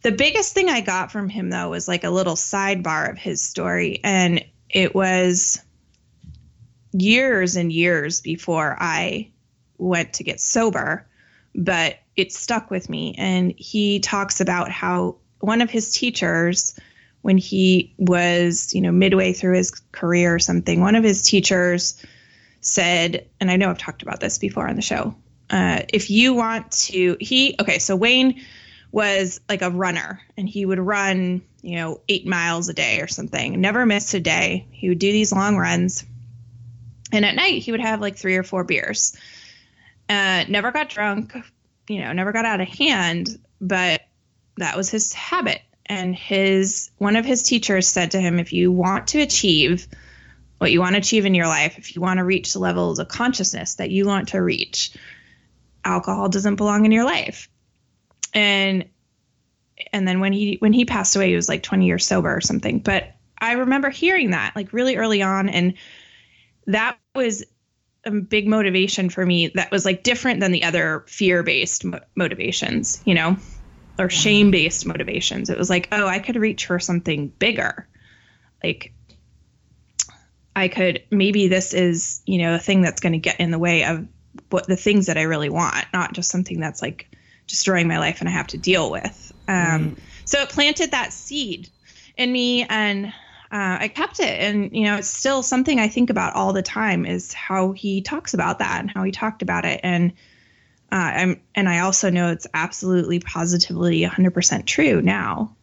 The 0.00 0.12
biggest 0.12 0.54
thing 0.54 0.68
I 0.68 0.80
got 0.80 1.12
from 1.12 1.28
him 1.28 1.50
though 1.50 1.68
was 1.70 1.86
like 1.86 2.04
a 2.04 2.10
little 2.10 2.34
sidebar 2.34 3.10
of 3.10 3.18
his 3.18 3.42
story, 3.42 4.00
and 4.02 4.44
it 4.68 4.94
was 4.94 5.60
years 6.92 7.56
and 7.56 7.72
years 7.72 8.20
before 8.20 8.76
I 8.80 9.30
went 9.78 10.14
to 10.14 10.24
get 10.24 10.40
sober, 10.40 11.06
but 11.54 11.98
it 12.16 12.32
stuck 12.32 12.70
with 12.70 12.88
me. 12.88 13.14
And 13.18 13.54
he 13.56 14.00
talks 14.00 14.40
about 14.40 14.70
how 14.70 15.16
one 15.40 15.60
of 15.60 15.70
his 15.70 15.92
teachers, 15.92 16.78
when 17.22 17.38
he 17.38 17.94
was, 17.98 18.74
you 18.74 18.80
know, 18.80 18.92
midway 18.92 19.32
through 19.32 19.56
his 19.56 19.70
career 19.70 20.34
or 20.34 20.38
something, 20.38 20.80
one 20.80 20.94
of 20.94 21.04
his 21.04 21.22
teachers 21.22 22.00
said, 22.60 23.28
and 23.40 23.50
I 23.50 23.56
know 23.56 23.70
I've 23.70 23.78
talked 23.78 24.02
about 24.02 24.20
this 24.20 24.38
before 24.38 24.68
on 24.68 24.76
the 24.76 24.82
show. 24.82 25.14
Uh, 25.50 25.82
if 25.88 26.10
you 26.10 26.34
want 26.34 26.70
to, 26.72 27.16
he, 27.20 27.56
okay, 27.60 27.78
so 27.78 27.96
Wayne 27.96 28.42
was 28.90 29.40
like 29.48 29.62
a 29.62 29.70
runner 29.70 30.20
and 30.36 30.48
he 30.48 30.66
would 30.66 30.78
run, 30.78 31.42
you 31.62 31.76
know, 31.76 32.00
eight 32.08 32.26
miles 32.26 32.68
a 32.68 32.74
day 32.74 33.00
or 33.00 33.06
something, 33.06 33.60
never 33.60 33.86
missed 33.86 34.14
a 34.14 34.20
day. 34.20 34.66
He 34.70 34.88
would 34.88 34.98
do 34.98 35.12
these 35.12 35.32
long 35.32 35.56
runs. 35.56 36.04
And 37.12 37.24
at 37.24 37.34
night, 37.34 37.62
he 37.62 37.72
would 37.72 37.80
have 37.80 38.00
like 38.00 38.16
three 38.16 38.36
or 38.36 38.42
four 38.42 38.64
beers. 38.64 39.16
Uh, 40.08 40.44
never 40.48 40.72
got 40.72 40.88
drunk, 40.88 41.34
you 41.88 42.00
know, 42.00 42.12
never 42.12 42.32
got 42.32 42.44
out 42.44 42.60
of 42.60 42.68
hand, 42.68 43.38
but 43.60 44.02
that 44.56 44.76
was 44.76 44.90
his 44.90 45.12
habit. 45.12 45.62
And 45.86 46.14
his 46.14 46.90
one 46.98 47.16
of 47.16 47.24
his 47.24 47.42
teachers 47.42 47.88
said 47.88 48.12
to 48.12 48.20
him, 48.20 48.38
if 48.38 48.52
you 48.52 48.70
want 48.70 49.08
to 49.08 49.20
achieve 49.20 49.86
what 50.58 50.70
you 50.70 50.80
want 50.80 50.94
to 50.94 51.00
achieve 51.00 51.26
in 51.26 51.34
your 51.34 51.48
life, 51.48 51.76
if 51.78 51.96
you 51.96 52.02
want 52.02 52.18
to 52.18 52.24
reach 52.24 52.52
the 52.52 52.60
levels 52.60 52.98
of 52.98 53.08
consciousness 53.08 53.74
that 53.76 53.90
you 53.90 54.06
want 54.06 54.28
to 54.28 54.40
reach, 54.40 54.92
alcohol 55.84 56.28
doesn't 56.28 56.56
belong 56.56 56.84
in 56.84 56.92
your 56.92 57.04
life. 57.04 57.48
And 58.32 58.84
and 59.92 60.06
then 60.06 60.20
when 60.20 60.32
he 60.32 60.56
when 60.60 60.72
he 60.72 60.84
passed 60.84 61.16
away, 61.16 61.30
he 61.30 61.36
was 61.36 61.48
like 61.48 61.62
20 61.62 61.86
years 61.86 62.06
sober 62.06 62.34
or 62.34 62.40
something. 62.40 62.78
But 62.78 63.12
I 63.38 63.54
remember 63.54 63.90
hearing 63.90 64.30
that 64.30 64.54
like 64.54 64.72
really 64.72 64.96
early 64.96 65.22
on, 65.22 65.48
and 65.48 65.74
that 66.68 66.96
was 67.14 67.42
a 68.04 68.10
big 68.10 68.46
motivation 68.46 69.10
for 69.10 69.24
me. 69.24 69.48
That 69.48 69.70
was 69.70 69.84
like 69.84 70.02
different 70.02 70.40
than 70.40 70.52
the 70.52 70.64
other 70.64 71.04
fear 71.08 71.42
based 71.42 71.84
mo- 71.84 72.00
motivations, 72.14 73.02
you 73.04 73.14
know, 73.14 73.36
or 73.98 74.08
shame 74.08 74.50
based 74.50 74.86
motivations. 74.86 75.50
It 75.50 75.58
was 75.58 75.70
like, 75.70 75.88
oh, 75.92 76.06
I 76.06 76.18
could 76.18 76.36
reach 76.36 76.66
for 76.66 76.78
something 76.78 77.28
bigger, 77.28 77.88
like 78.62 78.92
I 80.54 80.68
could 80.68 81.02
maybe 81.10 81.48
this 81.48 81.72
is 81.72 82.22
you 82.26 82.38
know 82.38 82.54
a 82.54 82.58
thing 82.58 82.82
that's 82.82 83.00
going 83.00 83.12
to 83.12 83.18
get 83.18 83.40
in 83.40 83.50
the 83.50 83.58
way 83.58 83.84
of 83.84 84.06
what 84.50 84.66
the 84.66 84.76
things 84.76 85.06
that 85.06 85.18
I 85.18 85.22
really 85.22 85.50
want, 85.50 85.86
not 85.92 86.12
just 86.12 86.30
something 86.30 86.60
that's 86.60 86.82
like 86.82 87.08
destroying 87.46 87.88
my 87.88 87.98
life 87.98 88.20
and 88.20 88.28
I 88.28 88.32
have 88.32 88.46
to 88.48 88.58
deal 88.58 88.90
with. 88.90 89.32
Um, 89.48 89.96
So 90.24 90.40
it 90.40 90.50
planted 90.50 90.92
that 90.92 91.12
seed 91.12 91.68
in 92.16 92.32
me, 92.32 92.64
and 92.64 93.06
uh, 93.06 93.78
I 93.80 93.88
kept 93.88 94.20
it. 94.20 94.40
And 94.40 94.74
you 94.74 94.84
know, 94.84 94.96
it's 94.96 95.08
still 95.08 95.42
something 95.42 95.78
I 95.78 95.88
think 95.88 96.10
about 96.10 96.34
all 96.34 96.52
the 96.52 96.62
time. 96.62 97.04
Is 97.04 97.32
how 97.32 97.72
he 97.72 98.02
talks 98.02 98.34
about 98.34 98.58
that 98.60 98.80
and 98.80 98.90
how 98.90 99.02
he 99.02 99.12
talked 99.12 99.42
about 99.42 99.64
it, 99.64 99.80
and 99.82 100.12
uh, 100.92 101.34
and 101.54 101.68
I 101.68 101.80
also 101.80 102.10
know 102.10 102.30
it's 102.30 102.46
absolutely 102.52 103.18
positively 103.18 104.02
100% 104.02 104.66
true 104.66 105.00
now 105.00 105.56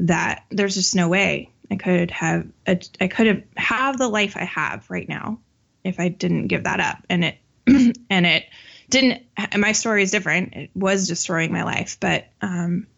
that 0.00 0.44
there's 0.50 0.74
just 0.74 0.96
no 0.96 1.08
way 1.08 1.52
I 1.70 1.76
could 1.76 2.10
have 2.10 2.46
a, 2.66 2.80
I 3.00 3.06
could 3.06 3.28
have 3.28 3.42
have 3.56 3.98
the 3.98 4.08
life 4.08 4.36
I 4.36 4.44
have 4.44 4.90
right 4.90 5.08
now 5.08 5.38
if 5.84 6.00
I 6.00 6.08
didn't 6.08 6.48
give 6.48 6.64
that 6.64 6.80
up. 6.80 6.98
And 7.08 7.24
it 7.24 7.38
and 8.10 8.26
it 8.26 8.46
didn't 8.90 9.22
my 9.56 9.72
story 9.72 10.02
is 10.02 10.10
different. 10.10 10.54
It 10.54 10.70
was 10.74 11.06
destroying 11.06 11.52
my 11.52 11.62
life 11.62 11.96
but 12.00 12.26
um 12.42 12.88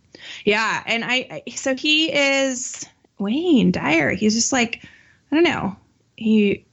yeah. 0.46 0.82
And 0.86 1.04
I, 1.04 1.42
I 1.46 1.50
so 1.50 1.74
he 1.74 2.10
is 2.10 2.86
Wayne 3.18 3.70
Dyer. 3.70 4.12
He's 4.12 4.34
just 4.34 4.52
like 4.52 4.82
I 5.30 5.34
don't 5.34 5.44
know. 5.44 5.76
He 6.16 6.64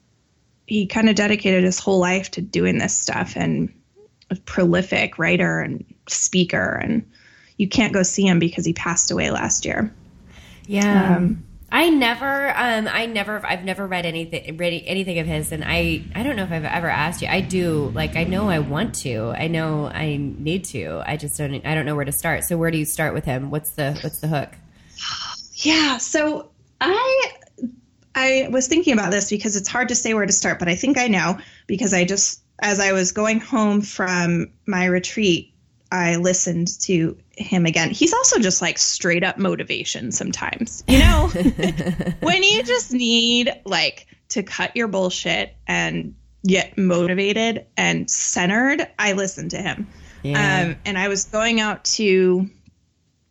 he 0.65 0.87
kind 0.87 1.09
of 1.09 1.15
dedicated 1.15 1.65
his 1.65 1.79
whole 1.79 1.99
life 1.99 2.31
to 2.31 2.41
doing 2.41 2.77
this 2.77 2.97
stuff. 2.97 3.33
And 3.35 3.73
a 4.37 4.41
prolific 4.41 5.17
writer 5.17 5.59
and 5.59 5.85
speaker 6.07 6.79
and 6.83 7.09
you 7.57 7.67
can't 7.67 7.93
go 7.93 8.03
see 8.03 8.25
him 8.25 8.39
because 8.39 8.65
he 8.65 8.73
passed 8.73 9.11
away 9.11 9.31
last 9.31 9.65
year 9.65 9.93
Yeah. 10.67 11.17
Um, 11.17 11.45
I 11.71 11.89
never, 11.89 12.49
um, 12.55 12.87
I 12.87 13.07
never, 13.07 13.43
I've 13.43 13.63
never 13.63 13.87
read 13.87 14.05
anything, 14.05 14.57
read 14.57 14.83
anything 14.85 15.17
of 15.17 15.25
his, 15.25 15.51
and 15.51 15.63
I, 15.65 16.03
I 16.13 16.21
don't 16.21 16.35
know 16.35 16.43
if 16.43 16.51
I've 16.51 16.65
ever 16.65 16.87
asked 16.87 17.23
you. 17.23 17.27
I 17.27 17.41
do, 17.41 17.91
like, 17.95 18.15
I 18.15 18.25
know 18.25 18.47
I 18.47 18.59
want 18.59 18.93
to, 19.01 19.33
I 19.35 19.47
know 19.47 19.87
I 19.87 20.17
need 20.17 20.65
to. 20.65 21.01
I 21.03 21.17
just 21.17 21.35
don't, 21.35 21.65
I 21.65 21.73
don't 21.73 21.87
know 21.87 21.95
where 21.95 22.05
to 22.05 22.11
start. 22.11 22.43
So 22.43 22.57
where 22.57 22.69
do 22.69 22.77
you 22.77 22.85
start 22.85 23.15
with 23.15 23.25
him? 23.25 23.49
What's 23.49 23.71
the, 23.71 23.93
what's 24.03 24.19
the 24.19 24.27
hook? 24.27 24.49
Yeah, 25.55 25.97
so 25.97 26.51
I 26.79 27.31
I 28.15 28.47
was 28.51 28.67
thinking 28.67 28.93
about 28.93 29.09
this 29.11 29.29
because 29.29 29.55
it's 29.55 29.67
hard 29.67 29.89
to 29.89 29.95
say 29.95 30.13
where 30.13 30.25
to 30.25 30.31
start, 30.31 30.59
but 30.59 30.67
I 30.67 30.75
think 30.75 30.97
I 30.97 31.07
know 31.07 31.39
because 31.65 31.93
I 31.93 32.05
just 32.05 32.42
as 32.61 32.79
I 32.79 32.93
was 32.93 33.11
going 33.11 33.39
home 33.39 33.81
from 33.81 34.51
my 34.65 34.85
retreat, 34.85 35.53
I 35.91 36.15
listened 36.15 36.79
to 36.81 37.17
him 37.37 37.65
again. 37.65 37.91
He's 37.91 38.13
also 38.13 38.39
just 38.39 38.61
like 38.61 38.77
straight 38.77 39.23
up 39.23 39.37
motivation 39.37 40.11
sometimes. 40.11 40.83
You 40.87 40.99
know, 40.99 41.27
when 42.21 42.43
you 42.43 42.63
just 42.63 42.91
need 42.91 43.51
like 43.65 44.07
to 44.29 44.43
cut 44.43 44.75
your 44.75 44.87
bullshit 44.87 45.55
and 45.67 46.15
get 46.45 46.77
motivated 46.77 47.65
and 47.77 48.09
centered, 48.09 48.87
I 48.97 49.13
listen 49.13 49.49
to 49.49 49.57
him. 49.57 49.87
Yeah. 50.23 50.67
Um, 50.69 50.75
and 50.85 50.97
I 50.97 51.09
was 51.09 51.25
going 51.25 51.59
out 51.59 51.83
to 51.85 52.49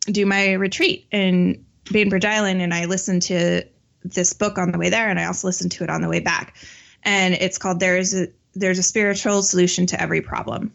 do 0.07 0.27
my 0.27 0.53
retreat 0.53 1.07
in 1.11 1.65
Bainbridge 1.91 2.25
Island, 2.25 2.63
and 2.63 2.73
I 2.73 2.85
listened 2.85 3.23
to 3.23 3.67
this 4.05 4.33
book 4.33 4.59
on 4.59 4.73
the 4.73 4.79
way 4.79 4.89
there, 4.89 5.09
and 5.09 5.19
I 5.19 5.25
also 5.25 5.49
listened 5.49 5.73
to 5.73 5.85
it 5.85 5.91
on 5.91 6.01
the 6.01 6.09
way 6.09 6.21
back. 6.21 6.57
And 7.03 7.35
it's 7.35 7.59
called 7.59 7.81
"There's 7.81 8.15
a 8.15 8.29
There's 8.55 8.79
a 8.79 8.83
Spiritual 8.83 9.43
Solution 9.43 9.87
to 9.87 10.01
Every 10.01 10.21
Problem." 10.21 10.73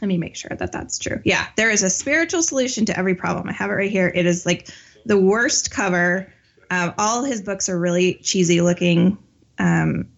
Let 0.00 0.08
me 0.08 0.18
make 0.18 0.36
sure 0.36 0.56
that 0.56 0.72
that's 0.72 0.98
true. 0.98 1.20
Yeah, 1.24 1.46
there 1.56 1.70
is 1.70 1.82
a 1.82 1.90
spiritual 1.90 2.42
solution 2.42 2.86
to 2.86 2.98
every 2.98 3.14
problem. 3.14 3.48
I 3.48 3.52
have 3.52 3.70
it 3.70 3.74
right 3.74 3.90
here. 3.90 4.10
It 4.14 4.24
is 4.24 4.46
like 4.46 4.70
the 5.04 5.18
worst 5.18 5.70
cover. 5.70 6.32
Um, 6.70 6.94
all 6.96 7.22
his 7.22 7.42
books 7.42 7.68
are 7.68 7.78
really 7.78 8.14
cheesy 8.14 8.62
looking. 8.62 9.18
Um, 9.58 10.08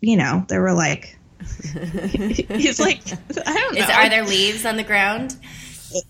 you 0.00 0.16
know, 0.16 0.44
they 0.48 0.58
were 0.58 0.72
like. 0.72 1.18
he's 1.72 2.78
like, 2.78 3.00
I 3.46 3.54
don't 3.54 3.74
know. 3.74 3.80
Is, 3.80 3.90
are 3.90 4.08
there 4.08 4.24
leaves 4.24 4.64
on 4.64 4.76
the 4.76 4.84
ground? 4.84 5.36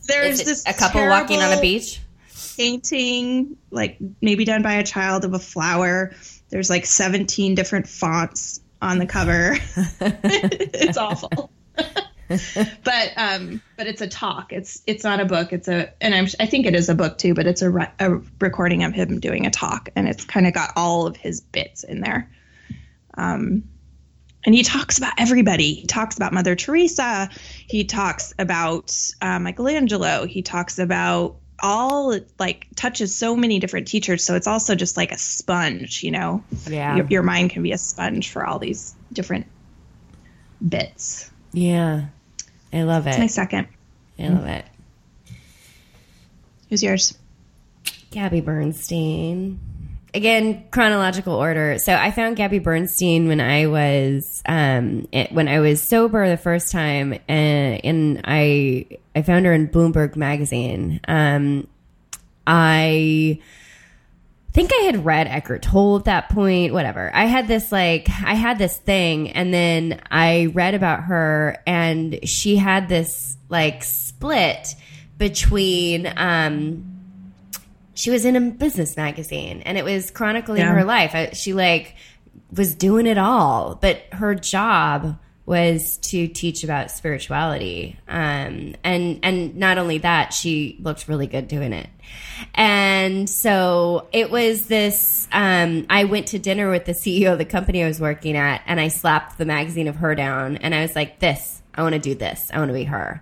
There's 0.06 0.42
this 0.42 0.66
a 0.66 0.74
couple 0.74 1.06
walking 1.06 1.40
on 1.40 1.56
a 1.56 1.60
beach? 1.60 2.00
painting, 2.56 3.56
like 3.70 3.96
maybe 4.20 4.44
done 4.44 4.60
by 4.60 4.74
a 4.74 4.84
child 4.84 5.24
of 5.24 5.32
a 5.32 5.38
flower. 5.38 6.12
There's 6.50 6.68
like 6.68 6.84
17 6.84 7.54
different 7.54 7.88
fonts 7.88 8.60
on 8.80 8.98
the 8.98 9.06
cover. 9.06 9.56
it's 10.00 10.96
awful. 10.96 11.50
but 12.84 13.12
um, 13.16 13.60
but 13.76 13.86
it's 13.86 14.00
a 14.00 14.06
talk. 14.06 14.52
It's 14.52 14.82
it's 14.86 15.02
not 15.02 15.20
a 15.20 15.24
book. 15.24 15.52
It's 15.52 15.68
a 15.68 15.92
and 16.00 16.14
I'm 16.14 16.26
I 16.38 16.46
think 16.46 16.66
it 16.66 16.74
is 16.74 16.88
a 16.88 16.94
book 16.94 17.18
too. 17.18 17.34
But 17.34 17.46
it's 17.46 17.62
a, 17.62 17.70
re- 17.70 17.92
a 17.98 18.20
recording 18.40 18.84
of 18.84 18.92
him 18.92 19.18
doing 19.18 19.46
a 19.46 19.50
talk, 19.50 19.88
and 19.96 20.08
it's 20.08 20.24
kind 20.24 20.46
of 20.46 20.54
got 20.54 20.70
all 20.76 21.06
of 21.06 21.16
his 21.16 21.40
bits 21.40 21.82
in 21.82 22.00
there. 22.00 22.30
Um, 23.14 23.64
and 24.44 24.54
he 24.54 24.62
talks 24.62 24.96
about 24.96 25.14
everybody. 25.18 25.74
He 25.74 25.86
talks 25.86 26.16
about 26.16 26.32
Mother 26.32 26.54
Teresa. 26.54 27.28
He 27.66 27.84
talks 27.84 28.32
about 28.38 28.96
uh, 29.20 29.38
Michelangelo. 29.38 30.24
He 30.24 30.42
talks 30.42 30.78
about 30.78 31.36
all 31.62 32.18
like 32.38 32.66
touches 32.74 33.14
so 33.14 33.36
many 33.36 33.58
different 33.58 33.88
teachers. 33.88 34.24
So 34.24 34.34
it's 34.34 34.46
also 34.46 34.74
just 34.74 34.96
like 34.96 35.12
a 35.12 35.18
sponge, 35.18 36.02
you 36.02 36.10
know. 36.10 36.42
Yeah. 36.66 36.96
Your, 36.96 37.06
your 37.06 37.22
mind 37.22 37.50
can 37.50 37.62
be 37.62 37.72
a 37.72 37.78
sponge 37.78 38.30
for 38.30 38.44
all 38.44 38.58
these 38.58 38.94
different 39.12 39.46
bits. 40.66 41.30
Yeah. 41.52 42.06
I 42.72 42.82
love 42.82 43.06
it. 43.06 43.10
It's 43.10 43.18
my 43.18 43.26
second. 43.26 43.68
I 44.18 44.28
love 44.28 44.46
it. 44.46 44.64
Who's 46.68 46.82
yours? 46.82 47.16
Gabby 48.10 48.40
Bernstein. 48.40 49.58
Again, 50.12 50.64
chronological 50.70 51.34
order. 51.34 51.78
So 51.78 51.94
I 51.94 52.10
found 52.10 52.36
Gabby 52.36 52.58
Bernstein 52.58 53.28
when 53.28 53.40
I 53.40 53.66
was 53.66 54.42
um, 54.46 55.06
it, 55.12 55.32
when 55.32 55.48
I 55.48 55.60
was 55.60 55.80
sober 55.80 56.28
the 56.28 56.36
first 56.36 56.72
time, 56.72 57.18
and, 57.28 57.84
and 57.84 58.20
I 58.24 58.98
I 59.20 59.22
found 59.22 59.44
her 59.44 59.52
in 59.52 59.68
Bloomberg 59.68 60.16
magazine. 60.16 60.98
Um, 61.06 61.68
I 62.46 63.38
think 64.52 64.70
I 64.72 64.83
had 64.85 65.04
read 65.04 65.26
Eckhart 65.28 65.62
Tolle 65.62 65.98
at 65.98 66.04
that 66.06 66.28
point. 66.30 66.72
Whatever. 66.72 67.11
I 67.14 67.26
had 67.26 67.46
this 67.46 67.70
like 67.70 68.09
I 68.09 68.35
had 68.35 68.59
this 68.59 68.78
thing, 68.78 69.30
and 69.30 69.52
then 69.52 70.00
I 70.11 70.46
read 70.54 70.74
about 70.74 71.04
her, 71.04 71.62
and 71.66 72.18
she 72.28 72.56
had 72.56 72.88
this 72.88 73.37
like 73.48 73.85
split 73.85 74.74
between. 75.18 76.12
Um, 76.16 76.87
she 77.92 78.09
was 78.11 78.24
in 78.24 78.35
a 78.35 78.40
business 78.40 78.96
magazine 78.96 79.61
and 79.66 79.76
it 79.76 79.85
was 79.85 80.11
chronicling 80.11 80.62
Yeah. 80.62 80.72
her 80.72 80.85
life. 80.85 81.14
I, 81.14 81.30
she 81.35 81.52
like 81.52 81.96
was 82.50 82.74
doing 82.74 83.06
it 83.06 83.18
all, 83.18 83.74
but 83.74 84.00
her 84.12 84.35
job 84.35 85.18
was 85.50 85.96
to 85.96 86.28
teach 86.28 86.62
about 86.62 86.92
spirituality. 86.92 87.98
Um, 88.06 88.76
and 88.84 89.18
and 89.24 89.56
not 89.56 89.78
only 89.78 89.98
that, 89.98 90.32
she 90.32 90.78
looked 90.80 91.08
really 91.08 91.26
good 91.26 91.48
doing 91.48 91.72
it. 91.72 91.88
And 92.54 93.28
so 93.28 94.06
it 94.12 94.30
was 94.30 94.68
this. 94.68 95.26
Um, 95.32 95.86
I 95.90 96.04
went 96.04 96.28
to 96.28 96.38
dinner 96.38 96.70
with 96.70 96.84
the 96.84 96.92
CEO 96.92 97.32
of 97.32 97.38
the 97.38 97.44
company 97.44 97.82
I 97.82 97.88
was 97.88 98.00
working 98.00 98.36
at, 98.36 98.62
and 98.64 98.78
I 98.80 98.86
slapped 98.86 99.38
the 99.38 99.44
magazine 99.44 99.88
of 99.88 99.96
her 99.96 100.14
down, 100.14 100.56
and 100.58 100.72
I 100.72 100.82
was 100.82 100.94
like, 100.94 101.18
"This, 101.18 101.60
I 101.74 101.82
want 101.82 101.94
to 101.94 101.98
do 102.00 102.14
this. 102.14 102.48
I 102.54 102.58
want 102.58 102.68
to 102.68 102.74
be 102.74 102.84
her." 102.84 103.20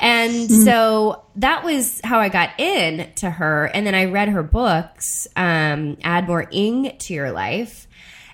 And 0.00 0.50
so 0.50 1.22
that 1.36 1.62
was 1.62 2.00
how 2.02 2.18
I 2.18 2.30
got 2.30 2.58
in 2.58 3.12
to 3.16 3.30
her. 3.30 3.66
And 3.66 3.86
then 3.86 3.94
I 3.94 4.06
read 4.06 4.30
her 4.30 4.42
books, 4.42 5.28
um, 5.36 5.98
Add 6.02 6.26
More 6.26 6.48
Ing 6.50 6.96
to 6.98 7.14
Your 7.14 7.30
Life. 7.30 7.86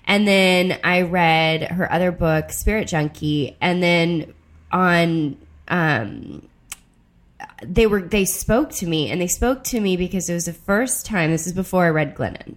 And 0.07 0.27
then 0.27 0.79
I 0.83 1.01
read 1.01 1.63
her 1.63 1.91
other 1.91 2.11
book, 2.11 2.51
Spirit 2.51 2.87
Junkie. 2.87 3.57
And 3.59 3.83
then 3.83 4.33
on, 4.71 5.37
um, 5.67 6.47
they 7.61 7.87
were, 7.87 8.01
they 8.01 8.23
spoke 8.23 8.71
to 8.71 8.87
me 8.87 9.11
and 9.11 9.19
they 9.19 9.27
spoke 9.27 9.65
to 9.65 9.79
me 9.81 9.97
because 9.97 10.29
it 10.29 10.33
was 10.33 10.45
the 10.45 10.53
first 10.53 11.05
time, 11.05 11.31
this 11.31 11.45
is 11.45 11.53
before 11.53 11.85
I 11.85 11.89
read 11.89 12.15
Glennon. 12.15 12.55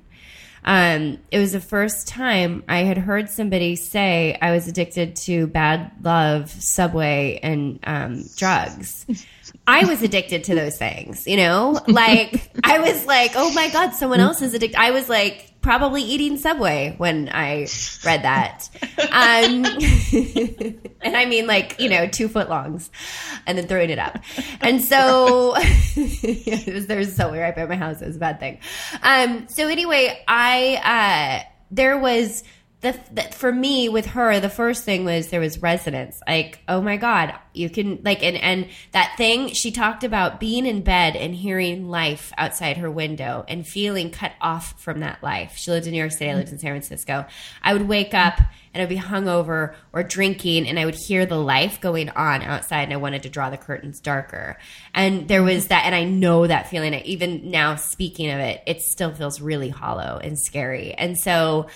Um, 0.63 1.19
it 1.31 1.39
was 1.39 1.53
the 1.53 1.61
first 1.61 2.07
time 2.07 2.65
I 2.69 2.81
had 2.81 2.99
heard 2.99 3.31
somebody 3.31 3.77
say 3.77 4.37
I 4.41 4.53
was 4.53 4.69
addicted 4.69 5.17
to 5.17 5.47
bad 5.47 5.91
love, 6.03 6.51
subway, 6.51 7.41
and 7.43 7.81
um, 7.85 8.25
drugs. 8.37 9.07
I 9.67 9.87
was 9.87 10.03
addicted 10.03 10.45
to 10.45 10.55
those 10.55 10.77
things, 10.77 11.27
you 11.27 11.39
know? 11.39 11.81
Like, 11.89 12.51
I 12.63 12.79
was 12.79 13.07
like, 13.07 13.33
oh 13.37 13.53
my 13.55 13.71
God, 13.71 13.95
someone 13.95 14.21
else 14.21 14.43
is 14.43 14.53
addicted. 14.53 14.79
I 14.79 14.91
was 14.91 15.09
like, 15.09 15.50
probably 15.61 16.03
eating 16.03 16.39
Subway 16.39 16.95
when 16.97 17.29
I 17.33 17.67
read 18.05 18.23
that. 18.23 18.69
Um, 18.99 19.65
and 21.03 21.17
I 21.17 21.27
mean, 21.27 21.47
like, 21.47 21.79
you 21.81 21.89
know, 21.89 22.07
two 22.07 22.29
foot 22.29 22.49
longs 22.49 22.91
and 23.47 23.59
then 23.59 23.67
throwing 23.67 23.91
it 23.91 23.99
up. 23.99 24.19
And 24.61 24.83
so 24.83 25.55
there's 25.97 27.15
Subway 27.15 27.41
right 27.41 27.55
by 27.55 27.67
my 27.67 27.77
house. 27.77 28.01
It 28.01 28.07
was 28.07 28.17
a 28.17 28.21
bad 28.21 28.41
thing. 28.41 28.59
Um, 29.03 29.49
so 29.49 29.69
anyway, 29.69 30.23
I, 30.27 31.43
uh, 31.45 31.49
there 31.71 31.99
was, 31.99 32.43
the, 32.81 32.99
the, 33.13 33.23
for 33.23 33.53
me 33.53 33.91
with 33.91 34.07
her 34.07 34.41
the 34.41 34.49
first 34.49 34.85
thing 34.85 35.05
was 35.05 35.29
there 35.29 35.41
was 35.41 35.61
resonance. 35.61 36.19
Like 36.27 36.61
oh 36.67 36.81
my 36.81 36.97
god 36.97 37.35
you 37.53 37.69
can 37.69 38.01
like 38.05 38.23
and 38.23 38.37
and 38.39 38.69
that 38.93 39.15
thing 39.19 39.49
she 39.49 39.71
talked 39.71 40.03
about 40.03 40.41
being 40.41 40.65
in 40.65 40.81
bed 40.81 41.15
and 41.15 41.35
hearing 41.35 41.91
life 41.91 42.33
outside 42.39 42.79
her 42.79 42.91
window 42.91 43.45
and 43.49 43.67
feeling 43.67 44.11
cut 44.11 44.33
off 44.41 44.81
from 44.81 45.01
that 45.01 45.23
life. 45.23 45.57
She 45.57 45.71
lived 45.71 45.87
in 45.87 45.93
new 45.93 45.99
york 45.99 46.13
city 46.13 46.31
i 46.31 46.35
lived 46.35 46.53
in 46.53 46.59
san 46.59 46.71
francisco. 46.71 47.27
I 47.63 47.75
would 47.75 47.87
wake 47.87 48.15
up 48.15 48.41
and 48.73 48.83
i'd 48.83 48.89
be 48.89 48.97
hungover 48.97 49.75
or 49.93 50.03
drinking 50.03 50.67
and 50.67 50.79
i 50.79 50.87
would 50.87 50.95
hear 50.95 51.27
the 51.27 51.37
life 51.37 51.83
going 51.83 52.09
on 52.11 52.41
outside 52.43 52.85
and 52.85 52.95
i 52.95 52.97
wanted 52.97 53.25
to 53.25 53.29
draw 53.29 53.51
the 53.51 53.59
curtains 53.59 54.01
darker. 54.01 54.57
And 54.95 55.29
there 55.29 55.43
was 55.43 55.69
that 55.69 55.85
and 55.85 55.95
i 55.95 56.05
know 56.05 56.47
that 56.47 56.71
feeling. 56.71 56.95
Even 56.95 57.51
now 57.51 57.77
speaking 57.77 58.31
of 58.31 58.39
it 58.39 58.63
it 58.67 58.81
still 58.81 59.13
feels 59.13 59.43
really 59.43 59.69
hollow 59.69 60.19
and 60.23 60.39
scary. 60.39 60.95
And 60.95 61.19
so 61.19 61.67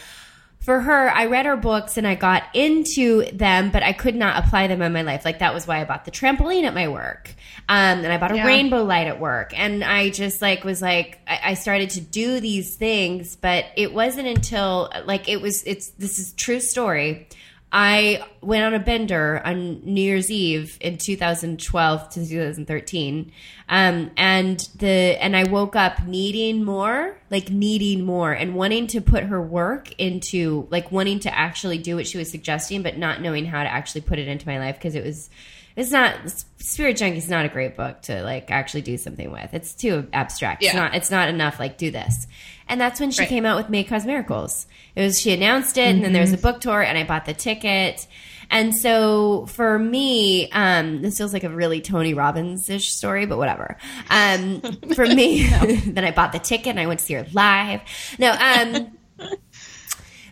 for 0.64 0.80
her, 0.80 1.10
I 1.10 1.26
read 1.26 1.44
her 1.44 1.56
books 1.56 1.98
and 1.98 2.06
I 2.06 2.14
got 2.14 2.44
into 2.54 3.30
them, 3.32 3.70
but 3.70 3.82
I 3.82 3.92
could 3.92 4.14
not 4.14 4.42
apply 4.42 4.66
them 4.66 4.80
in 4.80 4.94
my 4.94 5.02
life. 5.02 5.24
Like 5.24 5.40
that 5.40 5.52
was 5.52 5.66
why 5.66 5.80
I 5.80 5.84
bought 5.84 6.06
the 6.06 6.10
trampoline 6.10 6.64
at 6.64 6.72
my 6.72 6.88
work. 6.88 7.34
Um, 7.68 7.98
and 8.02 8.06
I 8.06 8.16
bought 8.16 8.32
a 8.32 8.36
Yeah. 8.36 8.46
rainbow 8.46 8.82
light 8.82 9.06
at 9.06 9.20
work. 9.20 9.52
And 9.54 9.84
I 9.84 10.08
just 10.08 10.40
like 10.40 10.64
was 10.64 10.80
like, 10.80 11.18
I, 11.28 11.40
I 11.50 11.54
started 11.54 11.90
to 11.90 12.00
do 12.00 12.40
these 12.40 12.76
things, 12.76 13.36
but 13.36 13.66
it 13.76 13.92
wasn't 13.92 14.26
until 14.26 14.90
like 15.04 15.28
it 15.28 15.42
was, 15.42 15.62
it's, 15.64 15.90
this 15.98 16.18
is 16.18 16.32
true 16.32 16.60
story. 16.60 17.28
I 17.76 18.24
went 18.40 18.62
on 18.62 18.72
a 18.72 18.78
bender 18.78 19.42
on 19.44 19.80
New 19.84 20.00
Year's 20.00 20.30
Eve 20.30 20.78
in 20.80 20.96
2012 20.96 22.08
to 22.10 22.24
2013, 22.24 23.32
um, 23.68 24.10
and 24.16 24.60
the 24.76 24.86
and 25.20 25.36
I 25.36 25.42
woke 25.42 25.74
up 25.74 26.06
needing 26.06 26.62
more, 26.62 27.18
like 27.30 27.50
needing 27.50 28.04
more, 28.04 28.30
and 28.32 28.54
wanting 28.54 28.86
to 28.88 29.00
put 29.00 29.24
her 29.24 29.42
work 29.42 29.92
into 29.98 30.68
like 30.70 30.92
wanting 30.92 31.18
to 31.20 31.36
actually 31.36 31.78
do 31.78 31.96
what 31.96 32.06
she 32.06 32.16
was 32.16 32.30
suggesting, 32.30 32.84
but 32.84 32.96
not 32.96 33.20
knowing 33.20 33.44
how 33.44 33.64
to 33.64 33.68
actually 33.68 34.02
put 34.02 34.20
it 34.20 34.28
into 34.28 34.46
my 34.46 34.60
life 34.60 34.76
because 34.76 34.94
it 34.94 35.04
was. 35.04 35.28
It's 35.76 35.90
not 35.90 36.14
Spirit 36.58 36.96
Junkie 36.98 37.18
is 37.18 37.28
not 37.28 37.44
a 37.44 37.48
great 37.48 37.74
book 37.76 38.02
to 38.02 38.22
like 38.22 38.52
actually 38.52 38.82
do 38.82 38.96
something 38.96 39.32
with. 39.32 39.52
It's 39.52 39.74
too 39.74 40.06
abstract. 40.12 40.62
It's 40.62 40.72
Yeah. 40.72 40.80
not. 40.80 40.94
It's 40.94 41.10
not 41.10 41.28
enough. 41.28 41.58
Like 41.58 41.76
do 41.78 41.90
this, 41.90 42.28
and 42.68 42.80
that's 42.80 43.00
when 43.00 43.10
she 43.10 43.20
Right. 43.22 43.28
came 43.28 43.44
out 43.46 43.56
with 43.56 43.68
May 43.68 43.84
Cause 43.84 44.06
Miracles. 44.06 44.66
It 44.96 45.02
was 45.02 45.20
she 45.20 45.32
announced 45.32 45.76
it, 45.78 45.86
and 45.94 46.04
then 46.04 46.12
there 46.12 46.22
was 46.22 46.32
a 46.32 46.38
book 46.38 46.60
tour, 46.60 46.80
and 46.82 46.96
I 46.96 47.04
bought 47.04 47.24
the 47.26 47.34
ticket. 47.34 48.06
And 48.50 48.74
so 48.76 49.46
for 49.46 49.78
me, 49.78 50.50
um, 50.52 51.00
this 51.00 51.16
feels 51.16 51.32
like 51.32 51.44
a 51.44 51.48
really 51.48 51.80
Tony 51.80 52.12
Robbins 52.12 52.68
ish 52.68 52.92
story, 52.92 53.24
but 53.26 53.38
whatever. 53.38 53.78
Um, 54.10 54.60
for 54.94 55.06
me, 55.06 55.46
then 55.86 56.04
I 56.04 56.10
bought 56.10 56.32
the 56.32 56.38
ticket 56.38 56.68
and 56.68 56.78
I 56.80 56.86
went 56.86 57.00
to 57.00 57.06
see 57.06 57.14
her 57.14 57.26
live. 57.32 57.80
No, 58.18 58.32
um, 58.32 58.98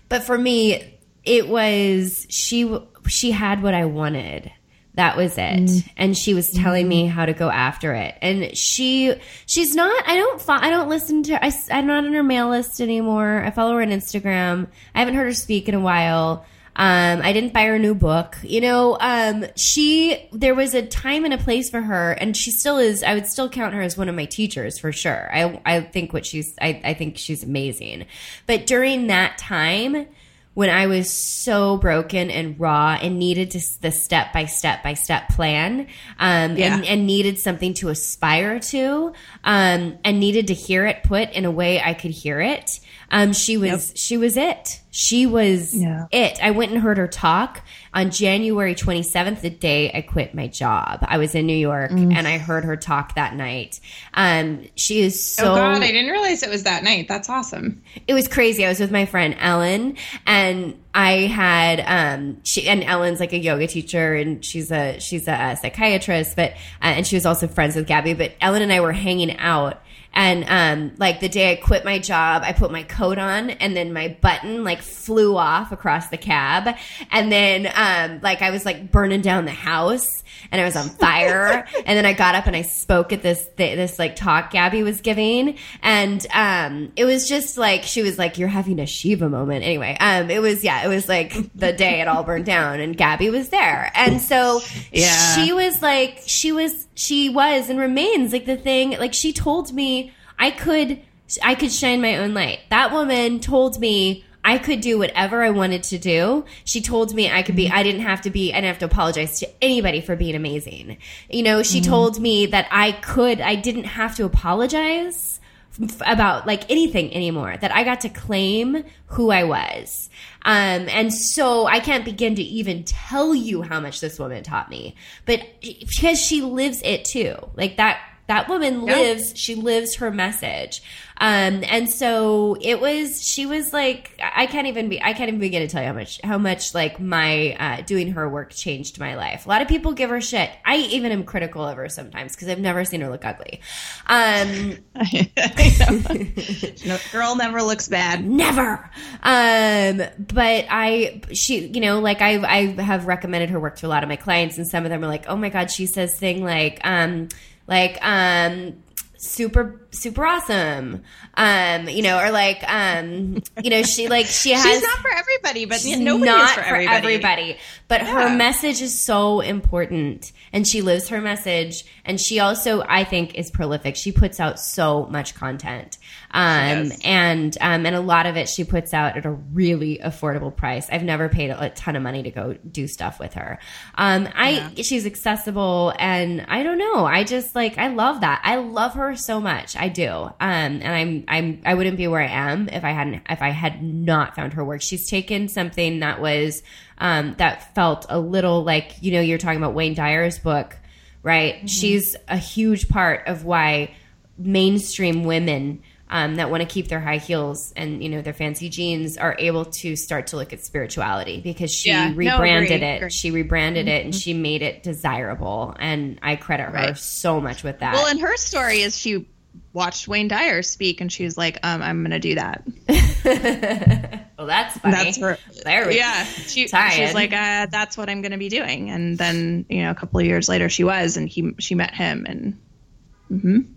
but 0.09 0.23
for 0.23 0.37
me, 0.37 0.99
it 1.25 1.49
was 1.49 2.27
she. 2.29 2.79
She 3.09 3.33
had 3.33 3.63
what 3.63 3.75
I 3.75 3.87
wanted. 3.87 4.53
That 4.95 5.17
was 5.17 5.39
it, 5.39 5.85
and 5.97 6.17
she 6.17 6.35
was 6.35 6.51
telling 6.51 6.87
me 6.87 7.07
how 7.07 7.25
to 7.25 7.33
go 7.33 7.49
after 7.49 7.95
it. 7.95 8.15
And 8.21 8.55
she, 8.57 9.15
she's 9.47 9.75
not. 9.75 10.07
I 10.07 10.17
don't. 10.17 10.43
I 10.49 10.69
don't 10.69 10.91
listen 10.91 11.23
to. 11.25 11.43
I, 11.43 11.51
am 11.71 11.87
not 11.87 12.05
on 12.05 12.13
her 12.13 12.23
mail 12.23 12.51
list 12.51 12.79
anymore. 12.79 13.43
I 13.43 13.51
follow 13.53 13.73
her 13.73 13.81
on 13.81 13.89
Instagram. 13.89 14.69
I 14.95 14.99
haven't 14.99 15.15
heard 15.15 15.25
her 15.25 15.35
speak 15.35 15.69
in 15.69 15.75
a 15.75 15.81
while. 15.81 16.45
Um, 16.75 17.21
I 17.23 17.33
didn't 17.35 17.53
buy 17.53 17.65
her 17.67 17.79
new 17.79 17.95
book. 17.95 18.37
You 18.43 18.63
know, 18.63 18.97
um, 18.99 19.45
she 19.57 20.29
there 20.33 20.55
was 20.55 20.75
a 20.75 20.87
time 20.87 21.25
and 21.25 21.35
a 21.35 21.39
place 21.39 21.69
for 21.69 21.81
her, 21.81 22.13
and 22.13 22.37
she 22.37 22.51
still 22.51 22.79
is. 22.79 23.03
I 23.03 23.15
would 23.15 23.27
still 23.27 23.49
count 23.49 23.75
her 23.75 23.83
as 23.83 23.99
one 23.99 24.09
of 24.09 24.15
my 24.15 24.25
teachers 24.25 24.79
for 24.79 24.91
sure. 24.91 25.31
I 25.35 25.61
I 25.67 25.81
think 25.81 26.13
what 26.13 26.25
she's. 26.25 26.55
I, 26.61 26.81
I 26.85 26.95
think 26.95 27.19
she's 27.19 27.43
amazing. 27.43 28.07
But 28.47 28.67
during 28.67 29.09
that 29.09 29.37
time, 29.37 30.07
when 30.55 30.69
I 30.69 30.87
was 30.87 31.11
so 31.11 31.79
broken 31.79 32.31
and 32.31 32.61
raw 32.61 32.99
and 33.01 33.19
needed 33.19 33.53
to 33.53 33.61
the 33.81 33.91
step 33.91 34.33
by 34.35 34.45
step 34.45 34.83
by 34.83 34.95
step 34.95 35.29
plan, 35.31 35.87
um, 36.19 36.57
Yeah. 36.57 36.77
and, 36.77 36.85
and 36.85 37.07
needed 37.07 37.39
something 37.39 37.73
to 37.75 37.89
aspire 37.89 38.59
to, 38.61 39.13
um, 39.45 39.99
and 40.05 40.21
needed 40.21 40.49
to 40.49 40.55
hear 40.55 40.85
it 40.87 41.03
put 41.05 41.31
in 41.33 41.45
a 41.47 41.51
way 41.51 41.81
I 41.81 41.95
could 41.95 42.11
hear 42.11 42.41
it. 42.41 42.81
Um, 43.15 43.33
she 43.35 43.59
was 43.59 43.93
she 43.95 44.17
was 44.17 44.37
it. 44.39 44.81
She 44.91 45.27
was 45.27 45.75
Yeah. 45.75 46.07
it. 46.11 46.39
I 46.43 46.51
went 46.51 46.73
and 46.73 46.81
heard 46.81 46.97
her 46.99 47.07
talk 47.09 47.61
on 47.95 48.11
January 48.11 48.75
27th, 48.75 49.41
the 49.43 49.51
day 49.51 49.91
I 49.95 50.01
quit 50.01 50.35
my 50.35 50.47
job. 50.47 51.01
I 51.03 51.19
was 51.19 51.35
in 51.35 51.47
New 51.47 51.57
York 51.57 51.91
Mm. 51.91 52.15
and 52.15 52.27
I 52.27 52.39
heard 52.39 52.65
her 52.65 52.77
talk 52.77 53.15
that 53.15 53.35
night. 53.37 53.81
Um, 54.15 54.67
she 54.77 55.01
is 55.03 55.35
so 55.37 55.53
oh 55.53 55.57
God, 55.57 55.83
I 55.83 55.89
didn't 55.93 56.11
realize 56.11 56.43
it 56.43 56.49
was 56.51 56.63
that 56.65 56.85
night. 56.85 57.07
That's 57.07 57.29
awesome. 57.29 57.83
it 58.07 58.15
was 58.15 58.29
crazy. 58.29 58.65
I 58.65 58.69
was 58.71 58.81
with 58.81 58.91
my 58.91 59.05
friend 59.05 59.37
Ellen, 59.39 59.97
and 60.27 60.75
I 60.95 61.13
had 61.27 61.81
um 61.87 62.39
she 62.45 62.67
and 62.67 62.83
Ellen's 62.83 63.21
like 63.21 63.35
a 63.35 63.39
yoga 63.39 63.67
teacher, 63.67 64.15
and 64.15 64.43
she's 64.45 64.73
a 64.73 64.99
she's 65.01 65.29
a 65.29 65.57
psychiatrist, 65.61 66.35
but 66.35 66.53
uh, 66.83 66.97
and 66.97 67.07
she 67.07 67.17
was 67.17 67.27
also 67.27 67.47
friends 67.47 67.77
with 67.77 67.87
Gabby. 67.87 68.15
But 68.15 68.33
Ellen 68.41 68.63
and 68.63 68.73
I 68.73 68.81
were 68.81 68.93
hanging 68.93 69.37
out. 69.39 69.83
And 70.15 70.45
um, 70.49 70.93
like 70.99 71.21
the 71.21 71.29
day 71.29 71.53
I 71.53 71.57
quit 71.57 71.85
my 71.85 71.99
job, 71.99 72.43
I 72.45 72.53
put 72.53 72.71
my 72.71 72.83
coat 72.83 73.19
on, 73.19 73.51
and 73.51 73.77
then 73.77 73.93
my 73.93 74.17
button 74.21 74.63
like 74.63 74.83
flew 74.83 75.37
off 75.37 75.73
across 75.73 76.09
the 76.09 76.19
cab, 76.19 76.77
and 77.11 77.33
then 77.33 77.71
um, 77.75 78.21
like 78.23 78.43
I 78.43 78.51
was 78.51 78.67
like 78.67 78.91
burning 78.91 79.23
down 79.23 79.47
the 79.47 79.53
house, 79.53 80.22
and 80.51 80.61
I 80.61 80.65
was 80.65 80.77
on 80.77 80.89
fire. 80.89 81.67
and 81.87 81.97
then 81.99 82.07
I 82.07 82.13
got 82.13 82.35
up 82.35 82.47
and 82.47 82.57
I 82.57 82.63
spoke 82.63 83.13
at 83.13 83.23
this 83.23 83.47
th- 83.57 83.77
this 83.77 83.99
like 83.99 84.17
talk 84.17 84.51
Gabby 84.51 84.83
was 84.83 85.01
giving, 85.01 85.59
and 85.83 86.27
um, 86.35 86.93
it 86.97 87.05
was 87.05 87.29
just 87.29 87.57
like 87.59 87.85
she 87.85 88.03
was 88.03 88.19
like, 88.19 88.39
"You're 88.39 88.49
having 88.49 88.81
a 88.81 88.87
Shiva 88.87 89.29
moment." 89.29 89.65
Anyway, 89.65 89.97
um, 90.01 90.31
it 90.31 90.41
was 90.41 90.65
yeah, 90.65 90.85
it 90.85 90.89
was 90.89 91.09
like 91.09 91.33
the 91.55 91.73
day 91.73 92.01
it 92.01 92.09
all 92.09 92.25
burned 92.25 92.47
down, 92.47 92.81
and 92.81 92.97
Gabby 92.97 93.31
was 93.31 93.51
there, 93.51 93.91
and 93.95 94.21
so 94.21 94.61
Yeah. 94.91 95.35
she 95.35 95.53
was 95.53 95.83
like, 95.83 96.21
she 96.27 96.53
was 96.53 96.89
she 96.95 97.29
was 97.29 97.69
and 97.71 97.79
remains 97.79 98.33
like 98.33 98.47
the 98.47 98.57
thing. 98.57 98.91
Like 98.99 99.15
she 99.15 99.33
told 99.33 99.73
me 99.73 100.13
I 100.39 100.51
could 100.51 101.01
I 101.43 101.55
could 101.55 101.73
shine 101.73 102.03
my 102.03 102.19
own 102.19 102.35
light. 102.35 102.59
That 102.71 102.93
woman 102.93 103.41
told 103.41 103.79
me 103.81 104.25
I 104.45 104.59
could 104.59 104.81
do 104.81 104.99
whatever 104.99 105.43
I 105.43 105.51
wanted 105.51 105.85
to 105.85 105.99
do. 105.99 106.45
She 106.65 106.81
told 106.81 107.15
me 107.15 107.31
I 107.31 107.43
could 107.43 107.55
be, 107.55 107.71
I 107.71 107.83
didn't 107.83 108.01
have 108.01 108.23
to 108.23 108.31
be, 108.31 108.53
I 108.53 108.57
didn't 108.57 108.69
have 108.69 108.79
to 108.81 108.87
apologize 108.87 109.39
to 109.41 109.49
anybody 109.63 110.01
for 110.01 110.17
being 110.17 110.35
amazing. 110.35 110.99
You 111.31 111.43
know, 111.43 111.63
she 111.63 111.81
told 111.81 112.19
me 112.19 112.47
that 112.47 112.67
I 112.71 112.93
could, 112.93 113.41
I 113.41 113.55
didn't 113.55 113.85
have 113.85 114.17
to 114.17 114.25
apologize 114.25 115.39
f- 115.81 116.03
about 116.05 116.47
like 116.47 116.69
anything 116.71 117.15
anymore, 117.15 117.57
that 117.57 117.73
I 117.75 117.85
got 117.85 118.01
to 118.01 118.09
claim 118.09 118.85
who 119.07 119.31
I 119.31 119.45
was. 119.45 120.11
Um, 120.45 120.89
and 120.89 121.15
so 121.15 121.67
I 121.67 121.79
can't 121.79 122.05
begin 122.05 122.35
to 122.35 122.43
even 122.43 122.83
tell 122.83 123.35
you 123.35 123.63
how 123.63 123.79
much 123.79 124.01
this 124.01 124.19
woman 124.19 124.43
taught 124.43 124.69
me, 124.69 124.97
but 125.25 125.41
because 125.61 126.21
she 126.21 126.43
lives 126.43 126.83
it 126.85 127.05
too. 127.05 127.37
Like 127.55 127.77
that, 127.77 128.01
that 128.27 128.49
woman 128.49 128.83
lives 128.83 129.37
she 129.37 129.55
lives 129.55 129.97
her 129.97 130.11
message 130.11 130.83
um 131.23 131.63
and 131.69 131.89
so 131.89 132.57
it 132.61 132.81
was 132.81 133.25
she 133.25 133.47
was 133.47 133.73
like 133.73 134.21
i 134.21 134.45
can't 134.47 134.67
even 134.67 134.89
be 134.89 135.01
i 135.03 135.13
can't 135.13 135.29
even 135.29 135.39
begin 135.39 135.63
to 135.63 135.69
tell 135.69 135.81
you 135.81 135.87
how 135.87 135.95
much 135.95 136.21
how 136.25 136.37
much 136.37 136.75
like 136.75 136.99
my 136.99 137.55
uh, 137.61 137.81
doing 137.83 138.11
her 138.11 138.29
work 138.29 138.51
changed 138.51 138.99
my 138.99 139.15
life. 139.15 139.47
A 139.47 139.49
lot 139.49 139.63
of 139.63 139.69
people 139.69 139.93
give 139.93 140.11
her 140.11 140.21
shit. 140.21 140.51
I 140.65 140.77
even 140.79 141.13
am 141.13 141.23
critical 141.23 141.65
of 141.65 141.77
her 141.77 141.89
sometimes 141.89 142.35
because 142.35 142.49
i've 142.49 142.59
never 142.59 142.85
seen 142.85 143.01
her 143.03 143.09
look 143.09 143.25
ugly. 143.25 143.61
Um 144.07 144.79
no, 146.87 146.99
girl 147.13 147.37
never 147.37 147.63
looks 147.63 147.89
bad. 147.89 148.25
never. 148.27 148.91
Um 149.23 150.03
but 150.19 150.67
i 150.71 151.21
she 151.33 151.69
you 151.69 151.81
know 151.81 152.01
like 152.01 152.21
i 152.21 152.39
i 152.39 152.67
have 152.83 153.07
recommended 153.07 153.51
her 153.51 153.61
work 153.61 153.77
to 153.77 153.87
a 153.87 153.89
lot 153.89 154.03
of 154.03 154.09
my 154.09 154.17
clients 154.17 154.59
and 154.59 154.67
some 154.67 154.85
of 154.85 154.91
them 154.91 155.05
are 155.05 155.09
like 155.09 155.27
oh 155.29 155.37
my 155.37 155.51
god 155.51 155.71
she 155.71 155.87
says 155.87 156.19
thing 156.19 156.43
like 156.43 156.81
um 156.83 157.29
like 157.69 157.97
um 158.05 158.83
super 159.19 159.82
super 159.93 160.25
awesome 160.25 161.03
um 161.35 161.89
you 161.89 162.03
know 162.03 162.19
or 162.19 162.31
like 162.31 162.65
um 162.67 163.43
you 163.63 163.71
know 163.71 163.83
she 163.83 164.09
like 164.09 164.27
she 164.27 164.51
has 164.53 164.63
She's 164.63 164.83
not 164.83 164.99
for 164.99 165.11
everybody, 165.11 165.65
but 165.65 165.81
She's 165.81 165.99
nobody 165.99 166.31
not 166.31 166.51
is 166.51 166.55
for 166.55 166.61
everybody. 166.61 166.97
everybody. 166.97 167.57
But 167.89 168.03
her 168.03 168.35
message 168.35 168.81
is 168.81 169.05
so 169.05 169.41
important, 169.41 170.33
and 170.53 170.67
she 170.67 170.81
lives 170.83 171.09
her 171.09 171.21
message. 171.21 171.85
And 172.05 172.21
she 172.21 172.41
also, 172.41 172.83
I 172.89 173.05
think, 173.05 173.35
is 173.35 173.51
prolific. 173.51 173.97
She 173.97 174.13
puts 174.13 174.41
out 174.41 174.59
so 174.59 175.07
much 175.07 175.35
content, 175.35 175.99
um, 176.31 176.91
and 177.05 177.57
um, 177.61 177.87
and 177.87 177.95
a 177.95 178.01
lot 178.01 178.27
of 178.27 178.37
it 178.37 178.49
she 178.49 178.65
puts 178.65 178.95
out 178.95 179.17
at 179.17 179.27
a 179.27 179.31
really 179.31 179.99
affordable 179.99 180.55
price. 180.55 180.89
I've 180.91 181.05
never 181.05 181.29
paid 181.29 181.51
a 181.51 181.71
ton 181.71 181.97
of 181.97 182.03
money 182.03 182.23
to 182.23 182.31
go 182.31 182.55
do 182.55 182.87
stuff 182.89 183.21
with 183.21 183.35
her. 183.35 183.59
Um, 183.95 184.29
I 184.35 184.73
she's 184.77 185.07
accessible, 185.07 185.93
and 185.99 186.45
I 186.49 186.63
don't 186.63 186.79
know. 186.79 187.05
I 187.05 187.25
just 187.25 187.55
like 187.55 187.79
I 187.79 187.89
love 187.89 188.23
that. 188.23 188.41
I 188.45 188.57
love 188.57 188.95
her 188.95 189.15
so 189.17 189.41
much. 189.41 189.77
I 189.83 189.89
do. 189.89 190.09
Um, 190.09 190.33
and 190.41 190.87
I'm 190.89 191.25
I'm 191.29 191.63
I 191.65 191.75
wouldn't 191.75 191.97
be 191.97 192.07
where 192.07 192.21
I 192.21 192.29
am 192.29 192.69
if 192.69 192.85
I 192.85 192.91
hadn't 192.93 193.23
if 193.29 193.43
I 193.43 193.49
had 193.51 193.83
not 193.83 194.37
found 194.37 194.53
her 194.55 194.65
work. 194.65 194.81
She's 194.81 195.09
taken 195.11 195.49
something 195.49 196.01
that 196.01 196.21
was 196.21 196.63
um, 196.99 197.35
that 197.39 197.75
felt 197.75 198.07
a 198.09 198.19
little 198.21 198.63
like 198.63 198.95
you 199.01 199.13
know 199.13 199.21
you're 199.21 199.39
talking 199.39 199.59
about 199.59 199.75
Wayne 199.75 199.95
Dyer's 199.95 200.39
book, 200.39 200.77
right? 201.25 201.69
She's 201.69 202.15
a 202.29 202.37
huge 202.37 202.89
part 202.89 203.27
of 203.27 203.45
why 203.45 203.95
mainstream 204.39 205.25
women. 205.25 205.83
Um, 206.15 206.35
that 206.35 206.51
want 206.51 206.61
to 206.63 206.69
keep 206.69 206.89
their 206.89 207.01
high 207.01 207.17
heels 207.17 207.73
and 207.75 208.03
you 208.03 208.11
know 208.11 208.21
their 208.21 208.35
fancy 208.35 208.69
jeans 208.69 209.17
are 209.17 209.35
able 209.39 209.65
to 209.65 209.97
start 209.97 210.27
to 210.27 210.37
look 210.37 210.53
at 210.53 210.63
spirituality 210.63 211.41
because 211.41 211.73
she 211.73 211.89
Yeah. 211.89 212.13
Rebranded 212.15 212.71
agree, 212.83 212.87
it 212.87 212.97
agree. 212.97 213.09
she 213.11 213.31
rebranded 213.31 213.89
it 213.89 214.05
and 214.05 214.15
she 214.15 214.35
made 214.35 214.61
it 214.61 214.83
desirable 214.83 215.75
and 215.79 216.19
i 216.23 216.37
credit 216.37 216.65
her 216.65 216.71
Right. 216.73 216.99
so 216.99 217.41
much 217.41 217.63
with 217.65 217.79
that 217.79 217.95
Well, 217.95 218.09
and 218.09 218.21
her 218.21 218.37
story 218.37 218.83
is 218.83 218.95
she 218.95 219.27
watched 219.73 220.09
Wayne 220.09 220.29
Dyer 220.29 220.63
speak, 220.63 221.01
and 221.01 221.11
she 221.11 221.25
was 221.25 221.37
like, 221.37 221.59
um, 221.63 221.83
"I'm 221.83 222.03
going 222.03 222.11
to 222.11 222.19
do 222.19 222.35
that." 222.35 222.65
well 224.39 224.47
that's 224.47 224.79
funny 224.79 224.95
That's 224.95 225.19
her. 225.19 225.39
there 225.65 225.89
we 225.89 225.97
Yeah, 225.97 226.25
she, 226.25 226.67
Tie 226.69 226.91
she 226.91 227.03
was 227.03 227.15
like, 227.15 227.33
uh, 227.33 227.67
"That's 227.71 227.97
what 227.97 228.09
I'm 228.09 228.23
going 228.23 228.33
to 228.33 228.39
be 228.39 228.49
doing." 228.49 228.91
And 228.91 229.17
then, 229.19 229.65
you 229.69 229.83
know, 229.83 229.91
a 229.91 229.95
couple 229.95 230.21
of 230.21 230.27
years 230.27 230.49
later, 230.49 230.69
she 230.69 230.85
was, 230.85 231.17
and 231.17 231.29
he 231.29 231.55
she 231.59 231.75
met 231.75 231.95
him, 231.95 232.27
and 232.29 232.59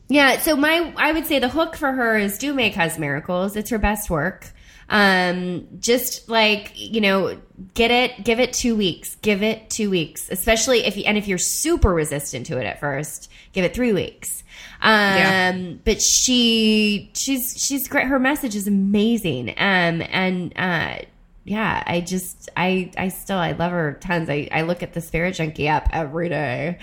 Yeah, 0.10 0.40
so 0.40 0.56
my 0.56 0.94
I 0.98 1.12
would 1.14 1.26
say 1.26 1.40
the 1.40 1.50
hook 1.50 1.76
for 1.76 1.92
her 1.92 2.18
is 2.18 2.38
do 2.38 2.54
May 2.54 2.72
Cause 2.72 3.00
Miracles. 3.00 3.56
It's 3.56 3.70
her 3.70 3.78
best 3.78 4.10
work. 4.10 4.52
Um 4.90 5.68
just 5.80 6.30
like, 6.30 6.74
you 6.76 7.02
know, 7.02 7.40
get 7.74 7.90
it 7.90 8.24
give 8.24 8.40
it 8.40 8.54
2 8.54 8.76
weeks. 8.76 9.16
Give 9.16 9.42
it 9.42 9.70
2 9.70 9.90
weeks. 9.90 10.30
Especially 10.30 10.86
if 10.86 10.98
you 10.98 11.04
and 11.06 11.18
if 11.18 11.28
you're 11.28 11.38
super 11.38 11.94
resistant 11.94 12.48
to 12.48 12.60
it 12.60 12.66
at 12.66 12.80
first, 12.80 13.32
give 13.54 13.64
it 13.64 13.74
3 13.74 13.94
weeks. 13.94 14.44
Um 14.82 15.18
Yeah. 15.18 15.74
but 15.84 16.02
she 16.02 17.12
she's 17.14 17.56
she's 17.58 17.88
great 17.88 18.08
her 18.08 18.20
message 18.20 18.56
is 18.56 18.68
amazing. 18.68 19.50
Um 19.50 20.02
and 20.10 20.54
uh 20.56 20.98
yeah, 21.44 21.84
I 21.86 22.02
just 22.02 22.50
I 22.58 22.92
I 22.98 23.10
still 23.10 23.38
I 23.38 23.52
love 23.52 23.72
her 23.72 23.94
tons. 24.02 24.30
I 24.30 24.50
I 24.52 24.62
look 24.64 24.82
at 24.84 24.94
the 24.94 25.02
Spirit 25.02 25.36
Junkie 25.36 25.68
app 25.68 25.90
every 25.94 26.30
day. 26.30 26.80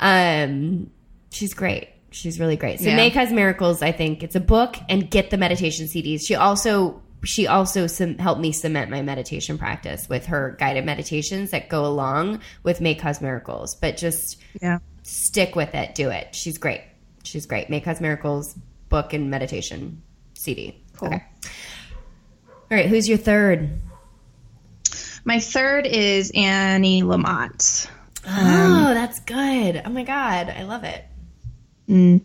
Um 0.00 0.90
she's 1.30 1.54
great. 1.54 1.88
She's 2.10 2.40
really 2.40 2.56
great. 2.56 2.80
So 2.80 2.86
Yeah. 2.86 2.96
May 2.96 3.10
Cause 3.10 3.30
Miracles, 3.30 3.82
I 3.82 3.92
think 3.92 4.22
it's 4.22 4.34
a 4.34 4.40
book 4.40 4.76
and 4.88 5.10
get 5.10 5.30
the 5.30 5.36
meditation 5.36 5.86
CDs. 5.86 6.22
She 6.26 6.34
also 6.34 7.02
she 7.24 7.46
also 7.46 7.86
some, 7.86 8.16
helped 8.18 8.40
me 8.40 8.52
cement 8.52 8.90
my 8.90 9.02
meditation 9.02 9.58
practice 9.58 10.08
with 10.08 10.26
her 10.26 10.56
guided 10.60 10.84
meditations 10.86 11.50
that 11.50 11.68
go 11.68 11.84
along 11.84 12.40
with 12.62 12.80
May 12.80 12.94
Cause 12.94 13.20
Miracles. 13.20 13.74
But 13.74 13.96
just 13.96 14.38
yeah, 14.62 14.78
stick 15.02 15.56
with 15.56 15.74
it, 15.74 15.94
do 15.94 16.08
it. 16.10 16.34
She's 16.34 16.56
great. 16.56 16.82
She's 17.26 17.46
great. 17.46 17.68
May 17.68 17.80
Cause 17.80 18.00
Miracles 18.00 18.54
book 18.88 19.12
and 19.12 19.30
meditation 19.30 20.02
CD. 20.34 20.82
Cool. 20.96 21.08
Okay. 21.08 21.24
All 22.70 22.76
right, 22.76 22.86
who's 22.86 23.08
your 23.08 23.18
third? 23.18 23.80
my 25.26 25.40
third 25.40 25.86
is 25.86 26.30
Annie 26.34 27.02
Lamott. 27.02 27.88
oh, 28.26 28.86
um, 28.88 28.94
that's 28.94 29.20
good. 29.20 29.82
Oh 29.84 29.90
my 29.90 30.04
god, 30.04 30.48
I 30.48 30.62
love 30.62 30.84
it. 30.84 31.04
Mm. 31.88 32.22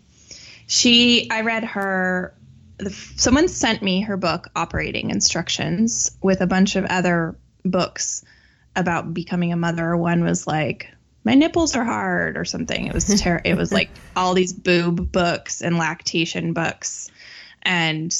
She, 0.68 1.28
I 1.30 1.42
read 1.42 1.64
her. 1.64 2.34
The, 2.78 2.90
someone 2.90 3.48
sent 3.48 3.82
me 3.82 4.02
her 4.02 4.16
book, 4.16 4.48
Operating 4.54 5.10
Instructions, 5.10 6.16
with 6.22 6.40
a 6.40 6.46
bunch 6.46 6.76
of 6.76 6.84
other 6.84 7.36
books 7.64 8.24
about 8.76 9.12
becoming 9.12 9.52
a 9.52 9.56
mother. 9.56 9.96
One 9.96 10.22
was 10.22 10.46
like, 10.46 10.88
"My 11.24 11.34
nipples 11.34 11.76
are 11.76 11.84
hard" 11.84 12.36
or 12.36 12.44
something. 12.44 12.86
It 12.86 12.94
was 12.94 13.06
ter- 13.22 13.42
It 13.44 13.56
was 13.56 13.72
like 13.72 13.90
all 14.16 14.34
these 14.34 14.52
boob 14.52 15.12
books 15.12 15.62
and 15.62 15.78
lactation 15.78 16.52
books, 16.52 17.10
and 17.62 18.14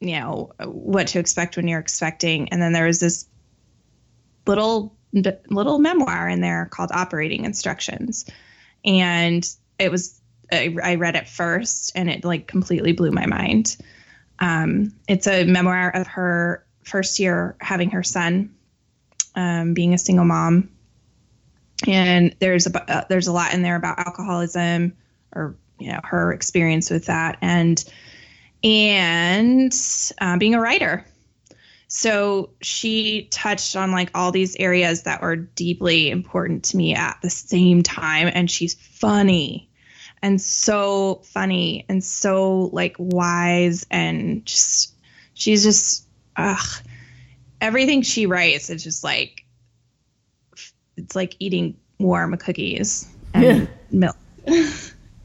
you 0.00 0.18
know 0.18 0.52
what 0.64 1.08
to 1.08 1.18
expect 1.18 1.56
when 1.56 1.68
you're 1.68 1.80
expecting. 1.80 2.48
And 2.50 2.60
then 2.60 2.72
there 2.72 2.86
was 2.86 3.00
this 3.00 3.26
little 4.46 4.96
little 5.12 5.78
memoir 5.78 6.28
in 6.28 6.40
there 6.40 6.66
called 6.70 6.90
Operating 6.92 7.44
Instructions, 7.44 8.26
and 8.84 9.48
it 9.78 9.90
was 9.90 10.20
I, 10.52 10.74
I 10.82 10.94
read 10.96 11.16
it 11.16 11.28
first 11.28 11.92
and 11.94 12.10
it 12.10 12.24
like 12.24 12.46
completely 12.46 12.92
blew 12.92 13.10
my 13.10 13.26
mind. 13.26 13.76
Um, 14.38 14.92
it's 15.08 15.26
a 15.26 15.44
memoir 15.44 15.90
of 15.90 16.06
her 16.08 16.64
first 16.82 17.18
year 17.18 17.56
having 17.60 17.90
her 17.90 18.02
son, 18.02 18.54
um, 19.34 19.74
being 19.74 19.94
a 19.94 19.98
single 19.98 20.24
mom, 20.24 20.70
and 21.86 22.34
there's 22.40 22.66
a 22.66 22.92
uh, 22.92 23.04
there's 23.08 23.26
a 23.26 23.32
lot 23.32 23.54
in 23.54 23.62
there 23.62 23.76
about 23.76 23.98
alcoholism 23.98 24.96
or 25.34 25.56
you 25.78 25.90
know 25.92 26.00
her 26.04 26.32
experience 26.32 26.90
with 26.90 27.06
that 27.06 27.38
and 27.40 27.84
and 28.62 29.74
uh, 30.20 30.36
being 30.36 30.54
a 30.54 30.60
writer. 30.60 31.06
So 31.88 32.50
she 32.60 33.26
touched 33.32 33.74
on 33.74 33.90
like 33.90 34.10
all 34.14 34.30
these 34.30 34.54
areas 34.56 35.02
that 35.04 35.22
were 35.22 35.34
deeply 35.36 36.10
important 36.10 36.64
to 36.64 36.76
me 36.76 36.94
at 36.94 37.18
the 37.22 37.30
same 37.30 37.82
time, 37.82 38.30
and 38.32 38.50
she's 38.50 38.74
funny 38.74 39.68
and 40.22 40.40
so 40.40 41.22
funny 41.24 41.86
and 41.88 42.04
so 42.04 42.70
like 42.72 42.94
wise 42.98 43.86
and 43.90 44.44
just 44.44 44.94
she's 45.34 45.62
just 45.62 46.06
ugh 46.36 46.82
everything 47.60 48.02
she 48.02 48.26
writes 48.26 48.70
is 48.70 48.84
just 48.84 49.04
like 49.04 49.44
it's 51.00 51.16
like 51.16 51.36
eating 51.38 51.76
warm 51.98 52.36
cookies 52.36 53.08
and 53.34 53.68
milk 53.90 54.16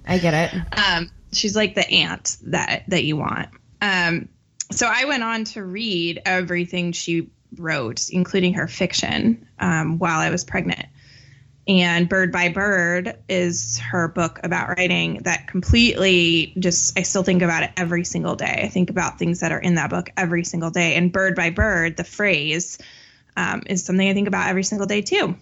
I 0.08 0.18
get 0.18 0.34
it. 0.34 0.62
um, 0.78 1.10
she's 1.32 1.56
like 1.56 1.76
the 1.76 1.90
aunt 1.90 2.38
that 2.44 2.84
that 2.88 3.04
you 3.04 3.18
want. 3.18 3.50
Um, 3.82 4.30
so 4.72 4.88
I 4.92 5.06
went 5.06 5.24
on 5.24 5.44
to 5.46 5.64
read 5.64 6.22
everything 6.26 6.92
she 6.92 7.30
wrote, 7.58 8.10
including 8.10 8.54
her 8.56 8.68
fiction, 8.68 9.48
um, 9.60 10.00
while 10.00 10.20
I 10.20 10.30
was 10.30 10.44
pregnant. 10.44 10.88
And 11.68 12.08
Bird 12.08 12.32
by 12.32 12.50
Bird 12.50 13.18
is 13.28 13.80
her 13.80 14.08
book 14.08 14.40
about 14.44 14.70
writing 14.70 15.22
that 15.24 15.48
completely 15.48 16.54
just, 16.60 16.98
I 16.98 17.02
still 17.02 17.24
think 17.24 17.42
about 17.42 17.64
it 17.64 17.72
every 17.76 18.04
single 18.06 18.36
day. 18.36 18.62
I 18.64 18.68
think 18.68 18.92
about 18.92 19.18
things 19.18 19.40
that 19.40 19.52
are 19.52 19.60
in 19.60 19.76
that 19.76 19.90
book 19.90 20.12
every 20.16 20.44
single 20.44 20.70
day. 20.70 20.94
And 20.94 21.12
Bird 21.12 21.36
by 21.36 21.50
Bird, 21.50 21.98
the 21.98 22.04
phrase, 22.04 22.78
um, 23.36 23.64
is 23.66 23.84
something 23.84 24.08
I 24.08 24.14
think 24.14 24.28
about 24.28 24.48
every 24.48 24.64
single 24.64 24.86
day 24.86 25.02
too 25.02 25.36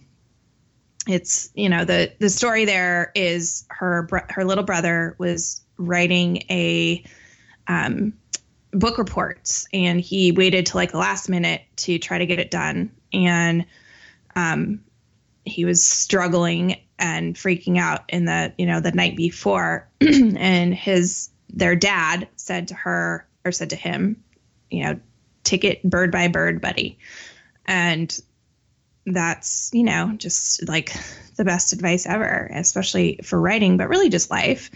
it's 1.08 1.52
you 1.54 1.70
know 1.70 1.86
the 1.86 2.14
the 2.20 2.30
story 2.30 2.66
there 2.66 3.12
is 3.16 3.66
her 3.70 4.08
her 4.30 4.46
little 4.46 4.64
brother 4.64 5.16
was 5.18 5.62
writing 5.78 6.44
a 6.50 7.04
um, 7.68 8.14
book 8.72 8.98
reports 8.98 9.68
and 9.74 10.00
he 10.00 10.32
waited 10.32 10.66
till 10.66 10.80
like 10.80 10.92
the 10.92 10.98
last 10.98 11.30
minute 11.30 11.62
to 11.78 12.00
try 12.00 12.18
to 12.18 12.26
get 12.26 12.40
it 12.40 12.52
done. 12.52 12.92
And 13.12 13.66
um, 14.36 14.84
he 15.46 15.66
was 15.66 15.84
struggling 15.84 16.82
and 16.98 17.36
freaking 17.36 17.78
out 17.78 18.04
in 18.10 18.26
the 18.26 18.54
you 18.58 18.66
know 18.66 18.80
the 18.80 18.92
night 18.92 19.16
before. 19.16 19.90
And 20.02 20.74
his 20.74 21.30
their 21.50 21.76
dad 21.76 22.28
said 22.36 22.70
to 22.70 22.74
her 22.76 23.28
or 23.46 23.52
said 23.52 23.70
to 23.70 23.76
him 23.76 24.24
you 24.70 24.84
know 24.84 25.00
take 25.44 25.64
it 25.64 25.84
bird 25.84 26.12
by 26.12 26.28
bird 26.28 26.62
buddy. 26.62 26.98
And 27.66 28.20
that's 29.06 29.70
you 29.74 29.84
know 29.84 30.14
just 30.18 30.68
like 30.68 30.94
the 31.36 31.44
best 31.44 31.74
advice 31.74 32.06
ever 32.06 32.50
especially 32.54 33.20
for 33.24 33.40
writing 33.40 33.78
but 33.78 33.90
really 33.90 34.10
just 34.10 34.32
life. 34.32 34.70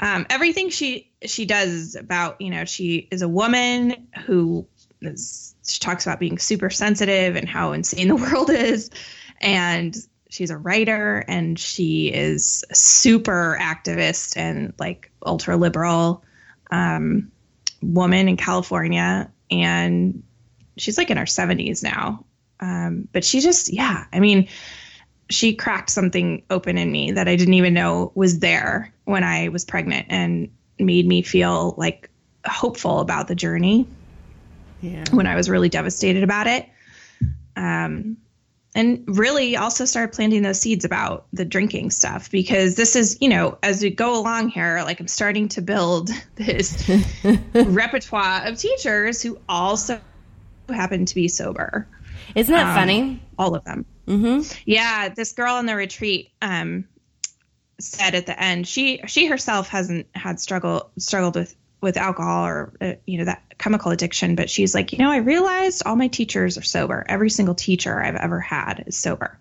Um, 0.00 0.26
everything 0.28 0.70
she 0.70 1.10
she 1.24 1.46
does 1.46 1.70
is 1.70 1.96
about 1.96 2.40
you 2.40 2.50
know 2.50 2.64
she 2.64 3.08
is 3.10 3.22
a 3.22 3.28
woman 3.28 4.08
who 4.26 4.66
is 5.00 5.54
she 5.66 5.78
talks 5.78 6.04
about 6.04 6.20
being 6.20 6.38
super 6.38 6.68
sensitive 6.68 7.36
and 7.36 7.48
how 7.48 7.72
insane 7.72 8.08
the 8.08 8.16
world 8.16 8.50
is, 8.50 8.90
and 9.40 9.96
she's 10.30 10.50
a 10.50 10.58
writer 10.58 11.24
and 11.28 11.58
she 11.58 12.12
is 12.12 12.64
super 12.72 13.56
activist 13.60 14.36
and 14.36 14.74
like 14.78 15.12
ultra 15.24 15.56
liberal 15.56 16.24
um, 16.72 17.30
woman 17.80 18.28
in 18.28 18.36
California, 18.36 19.30
and 19.50 20.22
she's 20.76 20.98
like 20.98 21.10
in 21.10 21.16
her 21.16 21.24
70s 21.24 21.82
now. 21.82 22.24
Um, 22.64 23.08
but 23.12 23.24
she 23.24 23.40
just, 23.40 23.70
yeah, 23.72 24.04
I 24.10 24.20
mean, 24.20 24.48
she 25.28 25.54
cracked 25.54 25.90
something 25.90 26.42
open 26.48 26.78
in 26.78 26.90
me 26.90 27.12
that 27.12 27.28
I 27.28 27.36
didn't 27.36 27.54
even 27.54 27.74
know 27.74 28.10
was 28.14 28.38
there 28.38 28.90
when 29.04 29.22
I 29.22 29.48
was 29.48 29.64
pregnant 29.66 30.06
and 30.08 30.48
made 30.78 31.06
me 31.06 31.20
feel 31.20 31.74
like 31.76 32.08
hopeful 32.46 33.00
about 33.00 33.28
the 33.28 33.34
journey 33.34 33.86
Yeah. 34.80 35.04
when 35.10 35.26
I 35.26 35.34
was 35.34 35.50
really 35.50 35.68
devastated 35.68 36.22
about 36.22 36.46
it. 36.46 36.66
Um, 37.54 38.16
and 38.74 39.04
really 39.06 39.56
also 39.56 39.84
started 39.84 40.14
planting 40.14 40.42
those 40.42 40.60
seeds 40.60 40.84
about 40.84 41.26
the 41.32 41.44
drinking 41.44 41.90
stuff 41.90 42.30
because 42.30 42.74
this 42.74 42.96
is, 42.96 43.18
you 43.20 43.28
know, 43.28 43.58
as 43.62 43.82
we 43.82 43.90
go 43.90 44.18
along 44.18 44.48
here, 44.48 44.82
like 44.84 45.00
I'm 45.00 45.08
starting 45.08 45.48
to 45.50 45.62
build 45.62 46.10
this 46.36 46.90
repertoire 47.54 48.46
of 48.46 48.58
teachers 48.58 49.22
who 49.22 49.38
also 49.48 50.00
happen 50.68 51.04
to 51.04 51.14
be 51.14 51.28
sober. 51.28 51.86
Isn't 52.34 52.54
that 52.54 52.68
Um, 52.68 52.74
funny? 52.74 53.22
All 53.38 53.54
of 53.54 53.64
them. 53.64 53.84
Mm-hmm. 54.06 54.52
Yeah, 54.66 55.08
this 55.08 55.32
girl 55.32 55.54
on 55.54 55.66
the 55.66 55.74
retreat 55.76 56.30
um, 56.42 56.84
said 57.80 58.14
at 58.14 58.26
the 58.26 58.40
end 58.40 58.68
she 58.68 59.00
she 59.06 59.26
herself 59.26 59.68
hasn't 59.68 60.06
had 60.14 60.38
struggle 60.40 60.90
struggled 60.98 61.34
with 61.36 61.56
with 61.80 61.96
alcohol 61.96 62.46
or 62.46 62.72
uh, 62.80 62.92
you 63.06 63.18
know 63.18 63.24
that 63.24 63.42
chemical 63.58 63.90
addiction, 63.92 64.34
but 64.36 64.48
she's 64.50 64.74
like, 64.74 64.92
you 64.92 64.98
know, 64.98 65.10
I 65.10 65.18
realized 65.18 65.82
all 65.86 65.96
my 65.96 66.08
teachers 66.08 66.56
are 66.58 66.62
sober. 66.62 67.04
Every 67.08 67.30
single 67.30 67.54
teacher 67.54 68.02
I've 68.02 68.16
ever 68.16 68.40
had 68.40 68.84
is 68.86 68.96
sober, 68.96 69.38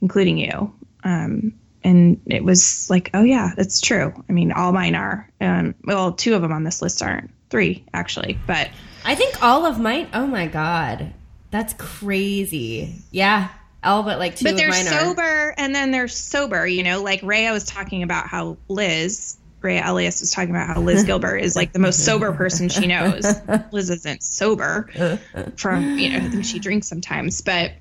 including 0.00 0.38
you. 0.38 0.72
Um, 1.04 1.54
and 1.82 2.20
it 2.26 2.42
was 2.44 2.88
like, 2.90 3.10
oh 3.14 3.22
yeah, 3.22 3.52
that's 3.56 3.80
true. 3.80 4.12
I 4.28 4.32
mean, 4.32 4.52
all 4.52 4.72
mine 4.72 4.94
are. 4.94 5.28
Um, 5.40 5.74
well, 5.84 6.12
two 6.12 6.34
of 6.34 6.42
them 6.42 6.52
on 6.52 6.64
this 6.64 6.80
list 6.82 7.02
aren't. 7.02 7.30
Three 7.50 7.84
actually, 7.94 8.38
but 8.46 8.68
I 9.04 9.14
think 9.14 9.42
all 9.42 9.64
of 9.64 9.78
mine. 9.78 10.08
Oh 10.12 10.26
my 10.26 10.46
god, 10.48 11.12
that's 11.54 11.72
crazy. 11.74 12.96
Yeah, 13.12 13.48
all 13.82 14.02
but 14.02 14.18
like 14.18 14.34
two 14.36 14.44
but 14.44 14.52
of 14.52 14.56
they're 14.58 14.68
mine 14.70 14.86
are. 14.88 15.00
sober 15.00 15.54
and 15.56 15.74
then 15.74 15.90
they're 15.92 16.08
sober 16.08 16.66
you 16.66 16.82
know 16.82 17.02
like 17.02 17.20
Rhea 17.22 17.52
was 17.52 17.64
talking 17.64 18.02
about 18.02 18.26
how 18.26 18.56
liz 18.68 19.36
Rhea 19.60 19.82
Elias 19.84 20.20
was 20.20 20.32
talking 20.32 20.50
about 20.50 20.66
how 20.66 20.80
Liz 20.80 21.04
Gilbert 21.06 21.38
is 21.38 21.56
like 21.56 21.72
the 21.72 21.78
most 21.78 22.04
sober 22.04 22.32
person 22.34 22.68
she 22.68 22.86
knows. 22.86 23.24
Liz 23.72 23.88
isn't 23.88 24.22
sober 24.22 25.18
from, 25.56 25.98
you 25.98 26.10
know, 26.10 26.18
I 26.18 26.28
think 26.28 26.44
she 26.44 26.58
drinks 26.58 26.86
sometimes. 26.86 27.40
But 27.40 27.72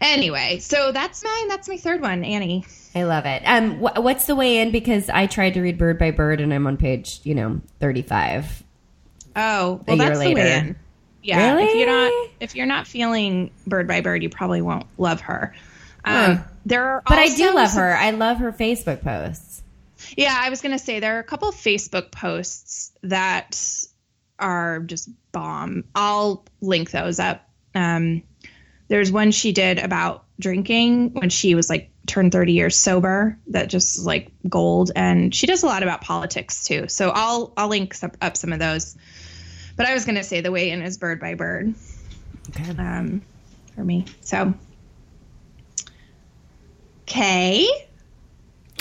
anyway, 0.00 0.58
so 0.60 0.92
that's 0.92 1.24
mine. 1.24 1.48
That's 1.48 1.68
my 1.68 1.78
third 1.78 2.00
one, 2.00 2.22
Annie. 2.22 2.64
I 2.94 3.02
love 3.02 3.26
it. 3.26 3.42
Um, 3.44 3.78
wh- 3.78 3.96
what's 3.96 4.26
the 4.26 4.36
way 4.36 4.58
in? 4.58 4.70
Because 4.70 5.10
I 5.10 5.26
tried 5.26 5.54
to 5.54 5.60
read 5.62 5.78
Bird 5.78 5.98
by 5.98 6.12
Bird, 6.12 6.40
and 6.40 6.54
I'm 6.54 6.64
on 6.68 6.76
page, 6.76 7.18
you 7.24 7.34
know, 7.34 7.60
35. 7.80 8.62
Oh, 9.34 9.80
A 9.88 9.96
year 9.96 9.98
that's 9.98 10.18
the 10.20 10.24
later. 10.26 10.40
way 10.40 10.58
in. 10.58 10.76
Yeah, 11.22 11.58
if 11.58 11.74
you're 11.74 11.86
not 11.86 12.30
if 12.40 12.54
you're 12.54 12.66
not 12.66 12.86
feeling 12.86 13.50
Bird 13.66 13.86
by 13.86 14.00
Bird, 14.00 14.22
you 14.22 14.30
probably 14.30 14.62
won't 14.62 14.86
love 14.98 15.20
her. 15.22 15.54
Um, 16.04 16.36
Huh. 16.36 16.42
There 16.66 16.84
are, 16.84 17.02
But 17.06 17.18
I 17.18 17.34
do 17.34 17.54
love 17.54 17.72
her. 17.72 17.96
I 17.96 18.10
love 18.10 18.38
her 18.38 18.52
Facebook 18.52 19.02
posts. 19.02 19.62
Yeah, 20.16 20.36
I 20.38 20.50
was 20.50 20.60
going 20.60 20.72
to 20.72 20.78
say 20.78 21.00
there 21.00 21.16
are 21.16 21.20
a 21.20 21.24
couple 21.24 21.48
of 21.48 21.54
Facebook 21.54 22.10
posts 22.10 22.92
that 23.02 23.58
are 24.38 24.80
just 24.80 25.08
bomb. 25.32 25.84
I'll 25.94 26.44
link 26.60 26.90
those 26.90 27.18
up. 27.18 27.48
Um, 27.74 28.22
there's 28.88 29.12
one 29.12 29.30
she 29.30 29.52
did 29.52 29.78
about 29.78 30.24
drinking 30.38 31.12
when 31.14 31.30
she 31.30 31.54
was 31.54 31.70
like 31.70 31.90
turned 32.06 32.32
30 32.32 32.52
years 32.52 32.76
sober 32.76 33.38
that 33.48 33.68
just 33.68 33.98
is, 33.98 34.06
like 34.06 34.32
gold 34.48 34.90
and 34.96 35.34
she 35.34 35.46
does 35.46 35.62
a 35.62 35.66
lot 35.66 35.82
about 35.82 36.00
politics 36.00 36.64
too 36.66 36.88
so 36.88 37.10
i'll 37.14 37.52
i'll 37.58 37.68
link 37.68 37.94
up, 38.02 38.16
up 38.22 38.36
some 38.36 38.52
of 38.52 38.58
those 38.58 38.96
but 39.80 39.88
i 39.88 39.94
was 39.94 40.04
going 40.04 40.14
to 40.16 40.22
say 40.22 40.42
the 40.42 40.50
way 40.52 40.70
in 40.70 40.82
is 40.82 40.98
bird 40.98 41.18
by 41.18 41.34
bird 41.34 41.74
Okay. 42.50 42.70
um, 42.78 43.22
for 43.74 43.82
me 43.84 44.04
so 44.20 44.52
okay 47.02 47.66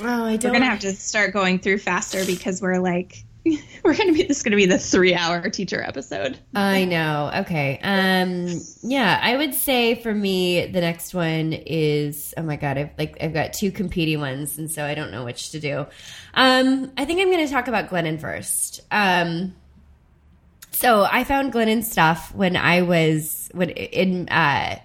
Oh, 0.01 0.23
I 0.25 0.37
don't. 0.37 0.51
we're 0.51 0.59
gonna 0.59 0.69
have 0.69 0.79
to 0.81 0.93
start 0.93 1.33
going 1.33 1.59
through 1.59 1.79
faster 1.79 2.25
because 2.25 2.61
we're 2.61 2.79
like 2.79 3.23
we're 3.83 3.95
gonna 3.95 4.13
be 4.13 4.23
this 4.23 4.37
is 4.37 4.43
gonna 4.43 4.55
be 4.55 4.65
the 4.65 4.77
three 4.79 5.13
hour 5.13 5.49
teacher 5.49 5.81
episode 5.81 6.37
I 6.55 6.85
know. 6.85 7.31
Okay. 7.41 7.79
Um. 7.83 8.47
Yeah, 8.81 9.19
I 9.21 9.35
would 9.37 9.53
say 9.53 9.95
for 10.01 10.13
me, 10.13 10.65
the 10.67 10.79
next 10.81 11.13
one 11.13 11.51
is. 11.53 12.33
Oh 12.37 12.43
my 12.43 12.55
god, 12.55 12.77
I've 12.77 12.91
like 12.97 13.17
I've 13.21 13.33
got 13.33 13.51
two 13.53 13.71
competing 13.71 14.19
ones, 14.19 14.57
and 14.57 14.69
so 14.71 14.85
I 14.85 14.93
don't 14.95 15.11
know 15.11 15.25
which 15.25 15.51
to 15.51 15.59
do. 15.59 15.85
Um. 16.33 16.91
I 16.97 17.03
think 17.05 17.19
I'm 17.21 17.29
going 17.31 17.45
to 17.45 17.51
talk 17.51 17.67
about 17.67 17.89
Glennon 17.89 18.19
first. 18.21 18.79
Um. 18.91 19.53
So 20.79 21.03
I 21.03 21.25
found 21.25 21.51
Glennon 21.51 21.83
stuff 21.83 22.33
when 22.33 22.55
I 22.55 22.83
was 22.83 23.49
when 23.53 23.69
in 23.69 24.29
uh 24.29 24.79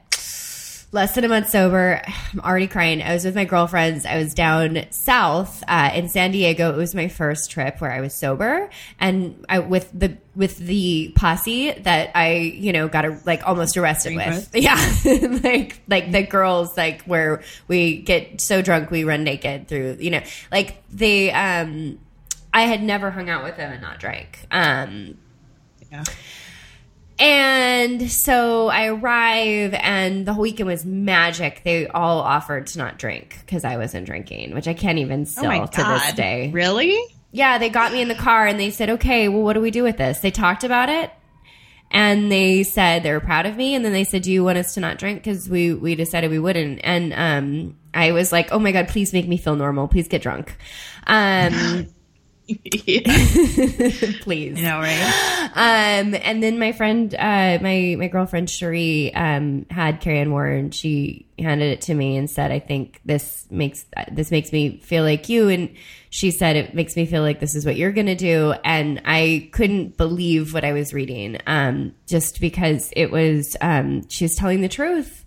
less 0.90 1.14
than 1.14 1.22
a 1.22 1.28
month 1.28 1.50
sober. 1.50 2.02
I'm 2.32 2.40
already 2.40 2.66
crying. 2.66 3.00
I 3.00 3.12
was 3.12 3.24
with 3.24 3.36
my 3.36 3.44
girlfriends. 3.44 4.04
I 4.04 4.18
was 4.18 4.34
down 4.34 4.86
south 4.90 5.62
uh, 5.68 5.92
in 5.94 6.08
San 6.08 6.32
Diego. 6.32 6.72
It 6.72 6.76
was 6.76 6.96
my 6.96 7.06
first 7.06 7.52
trip 7.52 7.80
where 7.80 7.92
I 7.92 8.00
was 8.00 8.12
sober, 8.12 8.70
and 8.98 9.44
I 9.48 9.60
with 9.60 9.88
the 9.96 10.18
with 10.34 10.58
the 10.58 11.12
posse 11.14 11.70
that 11.70 12.10
I 12.16 12.38
you 12.38 12.72
know 12.72 12.88
got 12.88 13.04
a, 13.04 13.16
like 13.24 13.46
almost 13.46 13.76
arrested 13.76 14.14
Drink 14.14 14.34
with. 14.34 14.50
Yeah, 14.52 14.74
like 15.44 15.80
like 15.86 16.10
the 16.10 16.24
girls 16.24 16.76
like 16.76 17.02
where 17.02 17.44
we 17.68 17.98
get 17.98 18.40
so 18.40 18.62
drunk 18.62 18.90
we 18.90 19.04
run 19.04 19.22
naked 19.22 19.68
through. 19.68 19.98
You 20.00 20.10
know, 20.10 20.22
like 20.50 20.82
they. 20.90 21.30
um 21.30 22.00
I 22.52 22.62
had 22.62 22.84
never 22.84 23.10
hung 23.10 23.28
out 23.28 23.42
with 23.42 23.56
them 23.56 23.72
and 23.72 23.82
not 23.82 23.98
drank. 23.98 24.46
Um, 24.52 25.18
yeah 25.94 26.04
and 27.18 28.10
so 28.10 28.68
I 28.68 28.86
arrive, 28.86 29.72
and 29.74 30.26
the 30.26 30.32
whole 30.32 30.42
weekend 30.42 30.66
was 30.66 30.84
magic. 30.84 31.62
They 31.62 31.86
all 31.86 32.18
offered 32.20 32.66
to 32.68 32.78
not 32.78 32.98
drink 32.98 33.36
because 33.40 33.64
I 33.64 33.76
wasn't 33.76 34.06
drinking, 34.06 34.52
which 34.52 34.66
I 34.66 34.74
can't 34.74 34.98
even 34.98 35.20
oh 35.20 35.24
still 35.24 35.44
my 35.44 35.64
to 35.64 35.82
this 35.84 36.12
day. 36.14 36.50
really 36.52 37.00
Yeah, 37.30 37.58
they 37.58 37.68
got 37.68 37.92
me 37.92 38.02
in 38.02 38.08
the 38.08 38.16
car 38.16 38.46
and 38.46 38.58
they 38.58 38.70
said, 38.70 38.90
"Okay, 38.90 39.28
well, 39.28 39.42
what 39.42 39.52
do 39.52 39.60
we 39.60 39.70
do 39.70 39.84
with 39.84 39.96
this?" 39.96 40.18
They 40.20 40.32
talked 40.32 40.64
about 40.64 40.88
it, 40.88 41.10
and 41.92 42.32
they 42.32 42.64
said 42.64 43.04
they 43.04 43.12
were 43.12 43.20
proud 43.20 43.46
of 43.46 43.56
me. 43.56 43.76
And 43.76 43.84
then 43.84 43.92
they 43.92 44.04
said, 44.04 44.22
"Do 44.22 44.32
you 44.32 44.42
want 44.42 44.58
us 44.58 44.74
to 44.74 44.80
not 44.80 44.98
drink?" 44.98 45.22
Because 45.22 45.48
we 45.48 45.72
we 45.72 45.94
decided 45.94 46.32
we 46.32 46.40
wouldn't. 46.40 46.80
And 46.82 47.12
um, 47.14 47.76
I 47.94 48.10
was 48.10 48.32
like, 48.32 48.48
"Oh 48.50 48.58
my 48.58 48.72
god, 48.72 48.88
please 48.88 49.12
make 49.12 49.28
me 49.28 49.36
feel 49.36 49.54
normal. 49.54 49.86
Please 49.86 50.08
get 50.08 50.20
drunk." 50.20 50.56
Um, 51.06 51.86
please. 54.20 54.58
you 54.58 54.62
know 54.62 54.78
right 54.78 55.50
Um, 55.54 56.14
and 56.14 56.42
then 56.42 56.58
my 56.58 56.72
friend, 56.72 57.14
uh, 57.14 57.58
my 57.62 57.96
my 57.98 58.08
girlfriend 58.08 58.50
Cherie, 58.50 59.14
um, 59.14 59.64
had 59.70 60.00
Carry 60.00 60.20
On 60.20 60.32
and 60.32 60.74
she 60.74 61.26
handed 61.38 61.72
it 61.72 61.80
to 61.82 61.94
me 61.94 62.16
and 62.16 62.28
said, 62.28 62.50
"I 62.50 62.58
think 62.58 63.00
this 63.04 63.46
makes 63.50 63.86
this 64.12 64.30
makes 64.30 64.52
me 64.52 64.78
feel 64.78 65.04
like 65.04 65.28
you." 65.28 65.48
And 65.48 65.70
she 66.10 66.30
said, 66.30 66.56
"It 66.56 66.74
makes 66.74 66.96
me 66.96 67.06
feel 67.06 67.22
like 67.22 67.40
this 67.40 67.54
is 67.54 67.64
what 67.64 67.76
you're 67.76 67.92
gonna 67.92 68.14
do." 68.16 68.52
And 68.64 69.00
I 69.06 69.48
couldn't 69.52 69.96
believe 69.96 70.52
what 70.52 70.64
I 70.64 70.72
was 70.72 70.92
reading, 70.92 71.38
um, 71.46 71.94
just 72.06 72.40
because 72.40 72.92
it 72.94 73.10
was 73.10 73.56
um, 73.60 74.06
she 74.08 74.24
was 74.24 74.34
telling 74.34 74.60
the 74.60 74.68
truth 74.68 75.24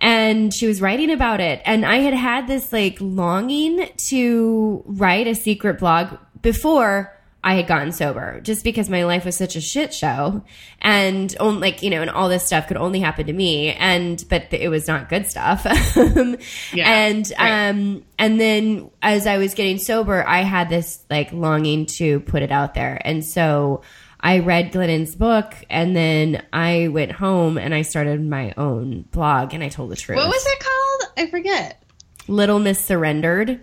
and 0.00 0.52
she 0.52 0.66
was 0.66 0.80
writing 0.80 1.10
about 1.10 1.40
it 1.40 1.62
and 1.64 1.86
i 1.86 1.98
had 1.98 2.14
had 2.14 2.48
this 2.48 2.72
like 2.72 2.96
longing 3.00 3.88
to 3.96 4.82
write 4.86 5.26
a 5.28 5.34
secret 5.34 5.78
blog 5.78 6.18
before 6.44 7.12
i 7.42 7.54
had 7.54 7.66
gotten 7.66 7.90
sober 7.90 8.40
just 8.40 8.62
because 8.62 8.88
my 8.88 9.04
life 9.04 9.24
was 9.24 9.36
such 9.36 9.56
a 9.56 9.60
shit 9.60 9.92
show 9.92 10.42
and 10.80 11.34
on, 11.40 11.58
like 11.58 11.82
you 11.82 11.90
know 11.90 12.00
and 12.00 12.10
all 12.10 12.28
this 12.28 12.46
stuff 12.46 12.68
could 12.68 12.76
only 12.76 13.00
happen 13.00 13.26
to 13.26 13.32
me 13.32 13.72
and 13.72 14.24
but 14.30 14.46
it 14.52 14.68
was 14.68 14.86
not 14.86 15.08
good 15.08 15.26
stuff 15.26 15.66
Yeah, 16.72 16.88
and 16.88 17.30
right. 17.38 17.68
um 17.70 18.04
and 18.18 18.40
then 18.40 18.90
as 19.02 19.26
i 19.26 19.36
was 19.38 19.54
getting 19.54 19.78
sober 19.78 20.24
i 20.26 20.42
had 20.42 20.68
this 20.68 21.04
like 21.10 21.32
longing 21.32 21.86
to 21.98 22.20
put 22.20 22.42
it 22.42 22.52
out 22.52 22.74
there 22.74 23.00
and 23.04 23.24
so 23.24 23.82
I 24.20 24.38
read 24.38 24.72
Glennon's 24.72 25.14
book 25.14 25.52
and 25.68 25.94
then 25.94 26.42
I 26.50 26.88
went 26.88 27.12
home 27.12 27.58
and 27.58 27.74
I 27.74 27.82
started 27.82 28.22
my 28.24 28.54
own 28.56 29.02
blog 29.10 29.52
and 29.52 29.62
I 29.62 29.68
told 29.68 29.90
the 29.90 29.96
truth. 29.96 30.16
what 30.16 30.28
was 30.28 30.46
it 30.46 30.60
called 30.60 31.12
i 31.18 31.30
forget 31.30 31.82
Little 32.26 32.58
Miss 32.58 32.82
Surrendered. 32.82 33.60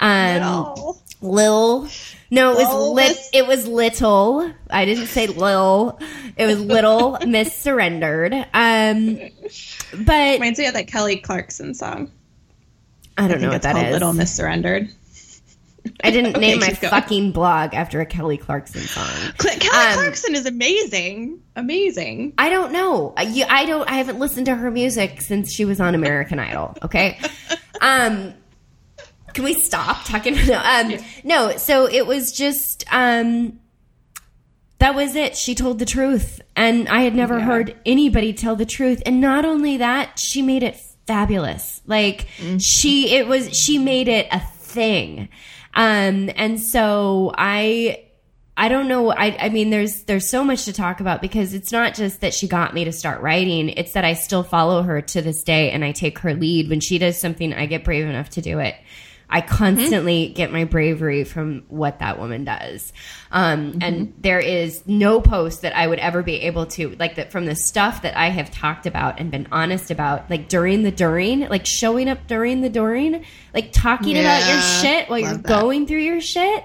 Um, 0.00 0.40
no. 0.40 0.96
Lil. 1.22 1.88
No, 2.30 2.52
it 2.52 2.56
was 2.56 2.90
lit. 2.94 3.08
Miss- 3.08 3.30
It 3.32 3.46
was 3.46 3.66
little. 3.66 4.50
I 4.70 4.84
didn't 4.84 5.06
say 5.06 5.26
lil. 5.26 5.98
It 6.36 6.46
was 6.46 6.60
little 6.60 7.18
Miss 7.26 7.54
Surrendered. 7.54 8.32
Um, 8.54 9.18
but 10.04 10.32
reminds 10.34 10.58
me 10.58 10.66
of 10.66 10.74
that 10.74 10.86
kelly 10.86 11.16
clarkson 11.18 11.74
song 11.74 12.10
I 13.18 13.28
don't 13.28 13.38
I 13.38 13.40
know 13.42 13.48
what 13.48 13.56
it's 13.56 13.64
that 13.66 13.92
little 13.92 14.14
miss 14.14 14.34
surrendered 14.34 14.88
I 16.02 16.10
didn't 16.10 16.30
Okay, 16.36 16.40
name 16.40 16.60
my 16.60 16.68
going. 16.68 16.90
fucking 16.90 17.32
blog 17.32 17.74
after 17.74 18.00
a 18.00 18.06
Kelly 18.06 18.36
Clarkson 18.38 18.80
song. 18.82 19.32
Cl- 19.38 19.58
Kelly 19.58 19.86
Um, 19.88 19.94
Clarkson 19.94 20.36
is 20.36 20.46
amazing. 20.46 21.40
Amazing. 21.56 22.34
I 22.38 22.50
don't 22.50 22.72
know. 22.72 23.12
I- 23.16 23.22
you- 23.24 23.46
I 23.48 23.64
don't. 23.66 23.90
I 23.90 23.94
haven't 23.94 24.20
listened 24.20 24.46
to 24.46 24.54
her 24.54 24.70
music 24.70 25.20
since 25.20 25.52
she 25.52 25.64
was 25.64 25.80
on 25.80 25.94
American 25.96 26.38
Idol. 26.38 26.76
Okay. 26.82 27.18
Um, 27.80 28.32
can 29.32 29.44
we 29.44 29.54
stop 29.54 30.04
talking? 30.04 30.34
No. 30.46 30.58
Um, 30.62 30.94
no. 31.24 31.56
So 31.56 31.86
it 31.88 32.06
was 32.06 32.32
just. 32.32 32.84
Um, 32.92 33.58
that 34.78 34.94
was 34.96 35.14
it. 35.14 35.36
She 35.36 35.54
told 35.54 35.78
the 35.78 35.86
truth, 35.86 36.40
and 36.56 36.88
I 36.88 37.02
had 37.02 37.14
never 37.14 37.38
Yeah. 37.38 37.44
heard 37.44 37.76
anybody 37.86 38.32
tell 38.32 38.56
the 38.56 38.66
truth. 38.66 39.00
And 39.06 39.20
not 39.20 39.44
only 39.44 39.76
that, 39.76 40.18
she 40.18 40.42
made 40.42 40.62
it 40.64 40.76
fabulous. 41.06 41.80
Like 41.86 42.26
she, 42.58 43.14
it 43.14 43.26
was. 43.28 43.50
She 43.56 43.78
made 43.78 44.08
it 44.08 44.26
a 44.32 44.40
thing. 44.40 45.28
Um, 45.74 46.30
and 46.36 46.60
so 46.60 47.32
I. 47.36 48.04
I 48.54 48.68
don't 48.68 48.86
know. 48.86 49.10
I, 49.10 49.34
I 49.46 49.48
mean, 49.48 49.70
there's 49.70 50.02
there's 50.02 50.28
so 50.28 50.44
much 50.44 50.66
to 50.66 50.74
talk 50.74 51.00
about 51.00 51.22
because 51.22 51.54
it's 51.54 51.72
not 51.72 51.94
just 51.94 52.20
that 52.20 52.34
she 52.34 52.46
got 52.46 52.74
me 52.74 52.84
to 52.84 52.92
start 52.92 53.22
writing. 53.22 53.70
It's 53.70 53.92
that 53.94 54.04
I 54.04 54.12
still 54.12 54.42
follow 54.42 54.82
her 54.82 55.00
to 55.00 55.22
this 55.22 55.42
day, 55.42 55.70
and 55.70 55.82
I 55.82 55.92
take 55.92 56.18
her 56.18 56.34
lead 56.34 56.68
when 56.68 56.80
she 56.80 56.98
does 56.98 57.18
something. 57.18 57.54
I 57.54 57.64
get 57.64 57.82
brave 57.82 58.06
enough 58.06 58.28
to 58.30 58.42
do 58.42 58.58
it. 58.58 58.74
I 59.34 59.40
constantly 59.40 60.28
get 60.28 60.52
my 60.52 60.64
bravery 60.64 61.24
from 61.24 61.64
what 61.68 62.00
that 62.00 62.18
woman 62.18 62.44
does, 62.44 62.92
um, 63.30 63.78
and 63.80 64.12
there 64.18 64.38
is 64.38 64.86
no 64.86 65.20
post 65.22 65.62
that 65.62 65.74
I 65.74 65.86
would 65.86 65.98
ever 65.98 66.22
be 66.22 66.42
able 66.42 66.66
to 66.66 66.94
like 66.98 67.14
that 67.16 67.32
from 67.32 67.46
the 67.46 67.56
stuff 67.56 68.02
that 68.02 68.14
I 68.16 68.28
have 68.28 68.50
talked 68.50 68.84
about 68.84 69.18
and 69.18 69.30
been 69.30 69.48
honest 69.50 69.90
about, 69.90 70.28
like 70.28 70.48
during 70.48 70.82
the 70.82 70.92
during, 70.92 71.48
like 71.48 71.64
showing 71.64 72.10
up 72.10 72.26
during 72.26 72.60
the 72.60 72.68
during, 72.68 73.24
like 73.54 73.72
talking 73.72 74.18
about 74.18 74.46
your 74.46 74.60
shit 74.60 75.08
while 75.08 75.18
you're 75.18 75.32
that. 75.32 75.42
going 75.42 75.86
through 75.86 76.00
your 76.00 76.20
shit. 76.20 76.64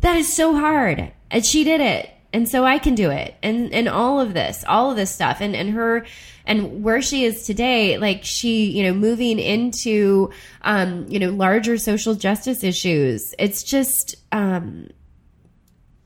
That 0.00 0.16
is 0.16 0.32
so 0.32 0.54
hard. 0.54 1.12
And 1.30 1.44
she 1.44 1.62
did 1.62 1.80
it. 1.82 2.10
And 2.32 2.48
so 2.48 2.64
I 2.64 2.78
can 2.78 2.94
do 2.94 3.10
it. 3.10 3.34
And 3.42 3.72
and 3.72 3.88
all 3.88 4.20
of 4.20 4.34
this, 4.34 4.64
all 4.68 4.90
of 4.90 4.96
this 4.96 5.14
stuff. 5.14 5.40
And 5.40 5.56
and 5.56 5.70
her 5.70 6.04
and 6.44 6.82
where 6.82 7.00
she 7.00 7.24
is 7.24 7.44
today, 7.46 7.98
like 7.98 8.24
she, 8.24 8.66
you 8.70 8.82
know, 8.84 8.92
moving 8.92 9.38
into 9.38 10.30
um, 10.62 11.06
you 11.08 11.18
know, 11.18 11.30
larger 11.30 11.78
social 11.78 12.14
justice 12.14 12.62
issues. 12.62 13.34
It's 13.38 13.62
just 13.62 14.16
um 14.32 14.88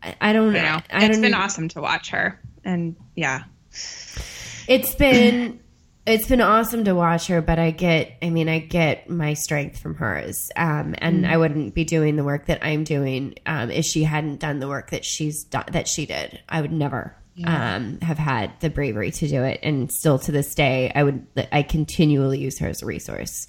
I, 0.02 0.16
I 0.20 0.32
don't 0.32 0.54
I 0.56 0.60
know. 0.62 0.80
I 0.90 1.04
it's 1.04 1.08
don't 1.14 1.22
been 1.22 1.32
know. 1.32 1.38
awesome 1.38 1.68
to 1.70 1.80
watch 1.80 2.10
her. 2.10 2.40
And 2.64 2.96
yeah. 3.16 3.44
It's 4.68 4.94
been 4.94 5.60
it's 6.04 6.26
been 6.26 6.40
awesome 6.40 6.84
to 6.84 6.94
watch 6.94 7.28
her, 7.28 7.40
but 7.40 7.58
I 7.58 7.70
get 7.70 8.18
I 8.22 8.30
mean 8.30 8.48
I 8.48 8.58
get 8.58 9.08
my 9.08 9.34
strength 9.34 9.78
from 9.78 9.94
hers. 9.94 10.50
Um 10.56 10.94
and 10.98 11.26
I 11.26 11.36
wouldn't 11.36 11.74
be 11.74 11.84
doing 11.84 12.16
the 12.16 12.24
work 12.24 12.46
that 12.46 12.64
I'm 12.64 12.84
doing 12.84 13.34
um 13.46 13.70
if 13.70 13.84
she 13.84 14.02
hadn't 14.02 14.40
done 14.40 14.58
the 14.58 14.68
work 14.68 14.90
that 14.90 15.04
she's 15.04 15.44
done 15.44 15.66
that 15.72 15.86
she 15.86 16.06
did. 16.06 16.40
I 16.48 16.60
would 16.60 16.72
never 16.72 17.16
um 17.46 17.98
have 18.02 18.18
had 18.18 18.52
the 18.60 18.68
bravery 18.68 19.10
to 19.10 19.26
do 19.26 19.42
it 19.42 19.60
and 19.62 19.90
still 19.90 20.18
to 20.18 20.30
this 20.32 20.54
day 20.54 20.92
I 20.94 21.02
would 21.02 21.26
I 21.50 21.62
continually 21.62 22.38
use 22.38 22.58
her 22.58 22.68
as 22.68 22.82
a 22.82 22.86
resource. 22.86 23.46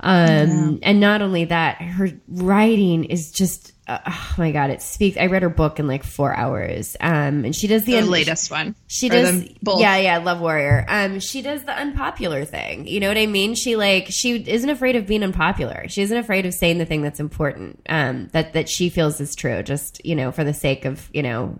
Um 0.00 0.78
and 0.82 1.00
not 1.00 1.22
only 1.22 1.44
that, 1.46 1.80
her 1.82 2.08
writing 2.28 3.04
is 3.04 3.30
just 3.30 3.72
uh, 3.86 3.98
oh 4.06 4.34
my 4.36 4.52
god, 4.52 4.68
it 4.70 4.82
speaks. 4.82 5.16
I 5.16 5.26
read 5.26 5.40
her 5.42 5.48
book 5.48 5.78
in 5.80 5.86
like 5.86 6.04
4 6.04 6.34
hours. 6.34 6.96
Um 7.00 7.44
and 7.44 7.56
she 7.56 7.66
does 7.66 7.84
the, 7.84 7.92
The 7.92 7.98
un- 8.02 8.10
latest 8.10 8.50
one. 8.50 8.74
she 8.86 9.08
does, 9.08 9.44
both. 9.62 9.80
yeah, 9.80 9.96
yeah, 9.96 10.18
Love 10.18 10.40
Warrior. 10.40 10.84
Um, 10.88 11.20
she 11.20 11.42
does 11.42 11.64
the 11.64 11.72
unpopular 11.76 12.44
thing. 12.44 12.86
You 12.86 13.00
know 13.00 13.08
what 13.08 13.18
I 13.18 13.26
mean? 13.26 13.54
She 13.54 13.76
like 13.76 14.06
she 14.10 14.36
isn't 14.36 14.68
afraid 14.70 14.96
of 14.96 15.06
being 15.06 15.22
unpopular. 15.22 15.86
She 15.88 16.02
isn't 16.02 16.16
afraid 16.16 16.44
of 16.46 16.54
saying 16.54 16.78
the 16.78 16.86
thing 16.86 17.02
that's 17.02 17.20
important. 17.20 17.80
Um, 17.88 18.28
that 18.32 18.52
that 18.54 18.68
she 18.68 18.88
feels 18.90 19.20
is 19.20 19.34
true. 19.34 19.62
Just 19.62 20.04
you 20.04 20.14
know, 20.14 20.32
for 20.32 20.44
the 20.44 20.54
sake 20.54 20.84
of 20.84 21.08
you 21.12 21.22
know 21.22 21.58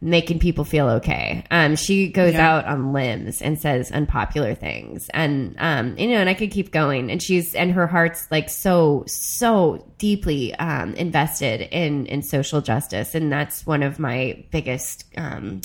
making 0.00 0.38
people 0.38 0.64
feel 0.64 0.88
okay. 0.88 1.42
Um, 1.50 1.74
she 1.74 2.08
goes 2.08 2.34
Yeah. 2.34 2.48
out 2.48 2.64
on 2.66 2.92
limbs 2.92 3.42
and 3.42 3.58
says 3.58 3.90
unpopular 3.90 4.54
things, 4.54 5.08
and 5.12 5.56
um, 5.58 5.96
you 5.98 6.08
know, 6.08 6.18
and 6.18 6.28
I 6.28 6.34
could 6.34 6.50
keep 6.52 6.70
going. 6.70 7.10
And 7.10 7.22
she's 7.22 7.54
and 7.54 7.72
her 7.72 7.86
heart's 7.86 8.28
like 8.30 8.48
so 8.48 9.04
so 9.08 9.84
deeply 9.98 10.54
um, 10.54 10.94
invested 10.94 11.62
in 11.72 12.06
in 12.06 12.22
social 12.22 12.60
justice, 12.60 13.14
and 13.14 13.32
that's 13.32 13.66
one 13.66 13.82
of 13.82 13.98
my 13.98 14.44
biggest. 14.50 15.04
Um, 15.16 15.62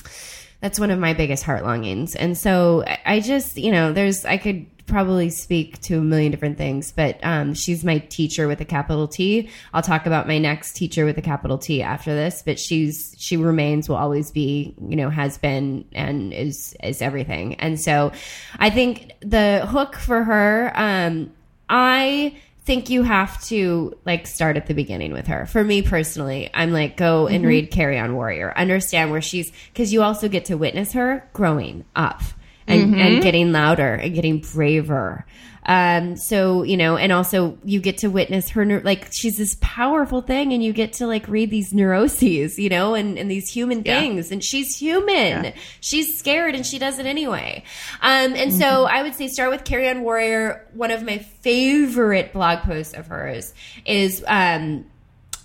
that's 0.61 0.79
one 0.79 0.91
of 0.91 0.97
my 0.97 1.13
biggest 1.13 1.43
heart 1.43 1.63
longings. 1.63 2.15
And 2.15 2.37
so 2.37 2.85
I- 2.87 2.99
I 3.05 3.19
just, 3.19 3.57
you 3.57 3.69
know, 3.69 3.91
there's, 3.91 4.23
I 4.23 4.37
could 4.37 4.65
probably 4.85 5.29
speak 5.29 5.79
to 5.81 5.99
a 5.99 6.01
million 6.01 6.31
different 6.31 6.57
things, 6.57 6.91
but 6.91 7.19
um, 7.23 7.53
she's 7.53 7.83
my 7.83 7.99
teacher 7.99 8.47
with 8.47 8.59
a 8.61 8.65
capital 8.65 9.07
T. 9.07 9.49
I'll 9.73 9.81
talk 9.81 10.05
about 10.05 10.27
my 10.27 10.37
next 10.37 10.73
teacher 10.73 11.05
with 11.05 11.17
a 11.17 11.21
capital 11.21 11.57
T 11.57 11.81
after 11.81 12.13
this, 12.13 12.43
but 12.45 12.59
she's, 12.59 13.15
she 13.17 13.37
remains, 13.37 13.87
will 13.87 13.95
always 13.95 14.31
be, 14.31 14.75
you 14.85 14.95
know, 14.95 15.09
has 15.09 15.37
been 15.37 15.85
and 15.93 16.33
is, 16.33 16.75
is 16.83 17.01
everything. 17.01 17.55
And 17.55 17.79
so 17.79 18.11
I 18.59 18.69
think 18.69 19.13
the 19.21 19.65
hook 19.65 19.95
for 19.95 20.23
her, 20.23 20.71
um, 20.75 21.31
I, 21.69 22.35
think 22.65 22.89
you 22.89 23.03
have 23.03 23.43
to 23.43 23.93
like 24.05 24.25
start 24.25 24.55
at 24.55 24.67
the 24.67 24.73
beginning 24.73 25.11
with 25.11 25.27
her. 25.27 25.45
For 25.45 25.65
me 25.65 25.81
personally, 25.81 26.49
I'm 26.53 26.71
like 26.71 26.95
go 26.95 27.27
and 27.27 27.45
read 27.45 27.71
Carry 27.71 27.99
On 27.99 28.15
Warrior. 28.15 28.53
Understand 28.55 29.11
where 29.11 29.21
she's 29.21 29.51
cuz 29.75 29.91
you 29.91 30.01
also 30.01 30.29
get 30.29 30.45
to 30.45 30.55
witness 30.55 30.93
her 30.93 31.27
growing 31.33 31.83
up 31.93 32.21
and 32.67 32.95
and 32.95 33.21
getting 33.23 33.51
louder 33.51 33.93
and 33.95 34.13
getting 34.13 34.39
braver. 34.39 35.25
Um 35.65 36.17
so, 36.17 36.63
you 36.63 36.75
know, 36.75 36.97
and 36.97 37.13
also 37.13 37.57
you 37.63 37.79
get 37.79 37.99
to 37.99 38.09
witness 38.09 38.49
her 38.49 38.81
like 38.81 39.07
she's 39.13 39.37
this 39.37 39.55
powerful 39.61 40.21
thing 40.21 40.51
and 40.51 40.61
you 40.61 40.73
get 40.73 40.91
to 40.93 41.07
like 41.07 41.25
read 41.29 41.49
these 41.51 41.73
neuroses, 41.73 42.59
you 42.59 42.67
know, 42.67 42.95
and 42.95 43.17
and 43.17 43.31
these 43.31 43.47
human 43.49 43.81
Yeah. 43.85 43.99
things 44.01 44.29
and 44.31 44.43
she's 44.43 44.75
human. 44.75 45.53
She's 45.79 46.17
scared 46.17 46.53
and 46.55 46.65
she 46.65 46.79
does 46.79 46.99
it 46.99 47.05
anyway. 47.05 47.63
Um 48.01 48.33
and 48.35 48.51
so 48.53 48.85
I 48.85 49.03
would 49.03 49.15
say 49.15 49.29
start 49.29 49.51
with 49.51 49.63
Carry 49.63 49.87
On 49.89 50.01
Warrior. 50.03 50.67
One 50.73 50.91
of 50.91 51.03
my 51.03 51.19
favorite 51.19 52.33
blog 52.33 52.59
posts 52.63 52.93
of 52.93 53.07
hers 53.07 53.53
is 53.85 54.21
um 54.27 54.85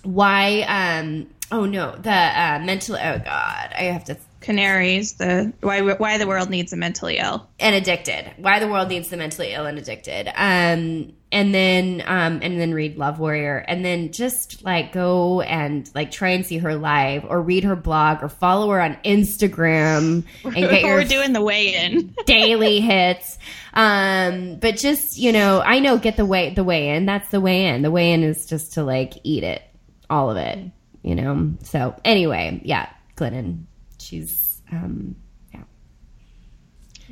why 0.03 0.61
um 0.67 1.27
oh 1.51 1.65
no 1.65 1.95
the 1.95 2.11
uh 2.11 2.59
mental 2.63 2.95
oh 2.95 3.17
god 3.19 3.73
i 3.77 3.83
have 3.83 4.03
to 4.05 4.15
Canaries, 4.41 5.13
the 5.13 5.53
why 5.61 5.81
why 5.81 6.17
the 6.17 6.27
world 6.27 6.49
needs 6.49 6.71
a 6.73 6.77
mentally 6.77 7.17
ill. 7.17 7.47
and 7.59 7.75
addicted 7.75 8.31
why 8.37 8.59
the 8.59 8.67
world 8.67 8.89
needs 8.89 9.09
the 9.09 9.17
mentally 9.17 9.53
ill 9.53 9.65
and 9.65 9.77
addicted 9.77 10.27
um 10.35 11.13
and 11.31 11.53
then 11.53 12.01
um 12.07 12.39
and 12.41 12.59
then 12.59 12.73
read 12.73 12.97
love 12.97 13.19
warrior 13.19 13.57
and 13.67 13.83
then 13.83 14.11
just 14.11 14.63
like 14.63 14.93
go 14.93 15.41
and 15.41 15.91
like 15.93 16.09
try 16.09 16.29
and 16.29 16.45
see 16.45 16.57
her 16.57 16.75
live 16.75 17.25
or 17.25 17.41
read 17.41 17.63
her 17.63 17.75
blog 17.75 18.23
or 18.23 18.29
follow 18.29 18.69
her 18.69 18.79
on 18.81 18.95
instagram 19.03 20.23
and 20.43 20.55
get 20.55 20.81
your 20.81 20.95
We're 20.95 21.03
doing 21.03 21.33
the 21.33 21.41
weigh 21.41 21.75
in. 21.75 22.15
daily 22.25 22.79
hits. 22.79 23.37
Um, 23.73 24.55
but 24.55 24.77
just 24.77 25.17
you 25.17 25.31
know, 25.31 25.61
I 25.61 25.79
know 25.79 25.97
get 25.97 26.17
the 26.17 26.25
way 26.25 26.53
the 26.53 26.63
way 26.63 26.89
in. 26.89 27.05
That's 27.05 27.29
the 27.29 27.39
way 27.41 27.65
in. 27.67 27.81
The 27.81 27.91
way 27.91 28.11
in 28.13 28.23
is 28.23 28.45
just 28.45 28.73
to 28.73 28.83
like 28.83 29.13
eat 29.23 29.43
it, 29.43 29.61
all 30.09 30.31
of 30.31 30.37
it. 30.37 30.59
You 31.03 31.15
know. 31.15 31.53
So 31.63 31.95
anyway, 32.03 32.61
yeah, 32.63 32.89
Glennon. 33.15 33.65
She's 34.09 34.61
um, 34.71 35.15
yeah, 35.53 35.63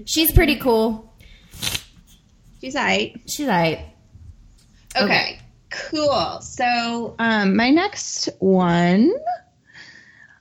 she's 0.06 0.32
pretty 0.32 0.56
cool. 0.56 1.14
She's 2.60 2.74
right. 2.74 3.22
She's 3.28 3.46
like 3.48 3.82
Okay. 5.00 5.40
Cool. 5.70 6.42
So 6.42 7.14
um, 7.20 7.56
my 7.56 7.70
next 7.70 8.30
one, 8.40 9.14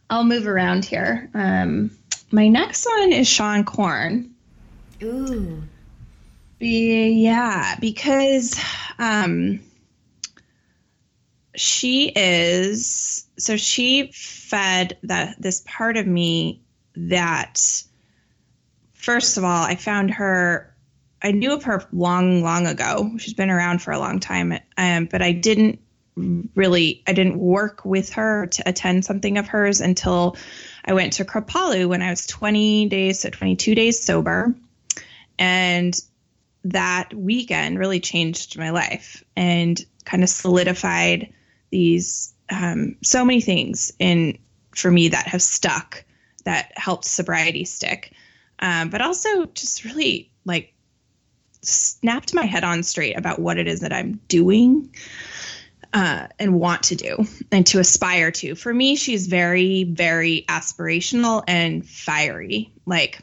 I'll 0.09 0.24
move 0.24 0.46
around 0.46 0.86
here. 0.86 1.28
Um, 1.34 1.90
my 2.30 2.48
next 2.48 2.86
one 2.86 3.12
is 3.12 3.28
Seane 3.28 3.64
Corn. 3.64 4.34
ooh, 5.02 5.62
Be, 6.59 7.11
yeah, 7.22 7.76
because 7.80 8.59
um, 8.98 9.61
she 11.57 12.12
is 12.14 13.26
so 13.38 13.57
she 13.57 14.11
fed 14.12 14.98
that 15.02 15.40
this 15.40 15.62
part 15.66 15.96
of 15.96 16.07
me 16.07 16.61
that 16.94 17.82
first 18.92 19.36
of 19.36 19.44
all 19.44 19.64
I 19.64 19.76
found 19.76 20.12
her 20.12 20.74
I 21.22 21.32
knew 21.32 21.54
of 21.54 21.64
her 21.64 21.82
long 21.92 22.42
long 22.42 22.66
ago. 22.66 23.11
She's 23.18 23.34
been 23.34 23.50
around 23.50 23.82
for 23.82 23.92
a 23.92 23.98
long 23.98 24.20
time 24.20 24.59
um, 24.76 25.07
but 25.07 25.22
I 25.22 25.32
didn't 25.32 25.80
really 26.16 27.02
I 27.07 27.12
didn't 27.12 27.38
work 27.38 27.84
with 27.84 28.12
her 28.14 28.46
to 28.46 28.68
attend 28.68 29.04
something 29.04 29.38
of 29.38 29.48
hers 29.48 29.80
until 29.80 30.36
I 30.84 30.92
went 30.92 31.14
to 31.14 31.24
Kripalu 31.24 31.88
when 31.88 32.02
I 32.02 32.11
was 32.11 32.26
20 32.26 32.88
days 32.88 33.22
to 33.22 33.30
22 33.30 33.74
days 33.74 34.02
sober. 34.02 34.54
And 35.38 35.98
that 36.64 37.12
weekend 37.14 37.78
really 37.78 38.00
changed 38.00 38.59
my 38.59 38.70
life 38.70 39.22
and 39.36 39.78
kind 40.04 40.22
of 40.22 40.28
solidified 40.28 41.32
these 41.77 42.35
um, 42.51 42.97
so 43.03 43.24
many 43.24 43.43
things 43.43 43.93
in 43.99 44.39
for 44.74 44.91
me 44.91 45.09
that 45.09 45.27
have 45.27 45.43
stuck 45.43 46.05
that 46.45 46.72
helped 46.77 47.05
sobriety 47.05 47.64
stick 47.66 48.12
um, 48.61 48.89
but 48.89 49.03
also 49.03 49.45
just 49.47 49.85
really 49.85 50.31
like 50.47 50.72
snapped 51.61 52.33
my 52.33 52.47
head 52.47 52.64
on 52.64 52.83
straight 52.83 53.18
about 53.18 53.39
what 53.39 53.59
it 53.59 53.68
is 53.68 53.81
that 53.81 53.93
i'm 53.93 54.20
doing 54.29 54.91
uh, 55.93 56.29
and 56.39 56.59
want 56.59 56.85
to 56.85 56.95
do 56.95 57.24
and 57.51 57.66
to 57.66 57.79
aspire 57.79 58.31
to. 58.31 58.55
For 58.55 58.74
me, 58.74 58.97
she's 58.97 59.29
very, 59.29 59.85
very 59.85 60.45
aspirational 60.47 61.43
and 61.47 61.89
fiery. 61.89 62.70
Like 62.85 63.20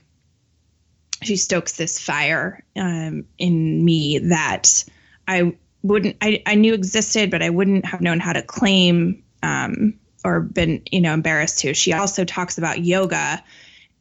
she 1.21 1.35
stokes 1.35 1.73
this 1.77 1.99
fire 1.99 2.63
um, 2.75 3.25
in 3.37 3.85
me 3.85 4.19
that 4.29 4.85
I 5.27 5.55
wouldn't, 5.83 6.17
I, 6.21 6.41
I 6.45 6.55
knew 6.55 6.73
existed, 6.73 7.29
but 7.29 7.43
I 7.43 7.49
wouldn't 7.49 7.85
have 7.85 8.01
known 8.01 8.19
how 8.19 8.33
to 8.33 8.41
claim 8.41 9.23
um, 9.43 9.93
or 10.25 10.39
been, 10.39 10.81
you 10.91 11.01
know, 11.01 11.13
embarrassed 11.13 11.59
to. 11.59 11.73
She 11.73 11.93
also 11.93 12.25
talks 12.25 12.57
about 12.57 12.83
yoga 12.83 13.43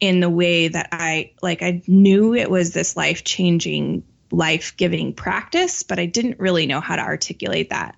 in 0.00 0.20
the 0.20 0.30
way 0.30 0.68
that 0.68 0.88
I, 0.92 1.32
like, 1.42 1.62
I 1.62 1.82
knew 1.86 2.34
it 2.34 2.50
was 2.50 2.72
this 2.72 2.96
life 2.96 3.24
changing, 3.24 4.02
life 4.30 4.76
giving 4.76 5.12
practice, 5.12 5.82
but 5.82 5.98
I 5.98 6.06
didn't 6.06 6.40
really 6.40 6.66
know 6.66 6.80
how 6.80 6.96
to 6.96 7.02
articulate 7.02 7.70
that 7.70 7.96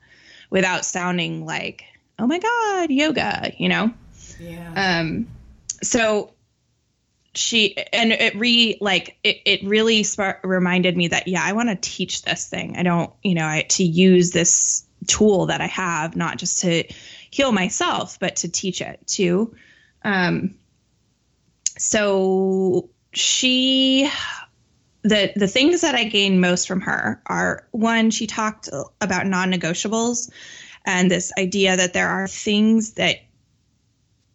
without 0.51 0.85
sounding 0.85 1.47
like, 1.47 1.85
oh 2.19 2.27
my 2.27 2.39
God, 2.39 2.91
yoga, 2.91 3.53
you 3.57 3.69
know? 3.69 3.93
Yeah. 4.39 5.01
Um, 5.01 5.29
so 5.83 6.34
she 7.35 7.77
and 7.93 8.13
it 8.13 8.35
re 8.37 8.79
like 8.81 9.17
it, 9.25 9.41
it 9.45 9.65
really 9.65 10.03
spark, 10.03 10.41
reminded 10.45 10.97
me 10.97 11.09
that 11.09 11.29
yeah 11.29 11.43
i 11.45 11.53
want 11.53 11.69
to 11.69 11.77
teach 11.77 12.23
this 12.23 12.49
thing. 12.49 12.77
I 12.77 12.83
don't 12.83 13.13
you 13.23 13.35
know 13.35 13.47
I, 13.47 13.63
to 13.71 13.85
use 13.85 14.31
this 14.31 14.87
tool 15.07 15.47
that 15.47 15.61
i 15.61 15.67
have 15.67 16.17
not 16.17 16.39
just 16.39 16.61
to 16.61 16.85
heal 17.31 17.53
myself 17.53 18.19
but 18.19 18.37
to 18.37 18.49
teach 18.49 18.81
it 18.81 19.01
too. 19.07 19.55
Um 20.03 20.55
so 21.77 22.91
she 23.13 24.11
the 25.03 25.33
the 25.37 25.49
things 25.49 25.83
that 25.83 25.95
i 25.95 26.05
gained 26.05 26.41
most 26.41 26.67
from 26.67 26.81
her 26.81 27.21
are 27.27 27.67
one 27.73 28.11
she 28.11 28.27
talked 28.27 28.69
about 29.01 29.27
non-negotiables 29.27 30.31
and 30.87 31.11
this 31.11 31.33
idea 31.39 31.77
that 31.77 31.93
there 31.93 32.09
are 32.09 32.29
things 32.29 32.95
that 32.95 33.17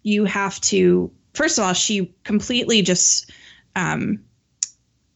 you 0.04 0.26
have 0.26 0.60
to 0.62 1.12
first 1.40 1.58
of 1.58 1.64
all 1.64 1.72
she 1.72 2.14
completely 2.26 2.82
just 2.82 3.32
um, 3.78 4.20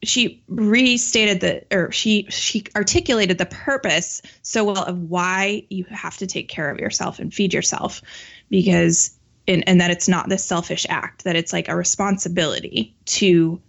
she 0.04 0.42
restated 0.48 1.42
the 1.42 1.66
or 1.76 1.92
she 1.92 2.26
she 2.30 2.64
articulated 2.78 3.38
the 3.38 3.46
purpose 3.46 4.22
so 4.42 4.64
well 4.64 4.86
of 4.86 4.98
why 5.10 5.66
you 5.70 5.84
have 5.90 6.16
to 6.16 6.26
take 6.26 6.48
care 6.48 6.70
of 6.70 6.80
yourself 6.80 7.20
and 7.20 7.34
feed 7.34 7.54
yourself 7.54 8.02
because 8.50 9.18
and, 9.50 9.68
and 9.68 9.82
that 9.82 9.92
it's 9.92 10.08
not 10.08 10.30
this 10.30 10.46
selfish 10.46 10.86
act 10.88 11.26
that 11.26 11.36
it's 11.36 11.52
like 11.52 11.68
a 11.68 11.76
responsibility 11.76 12.96
to 13.04 13.62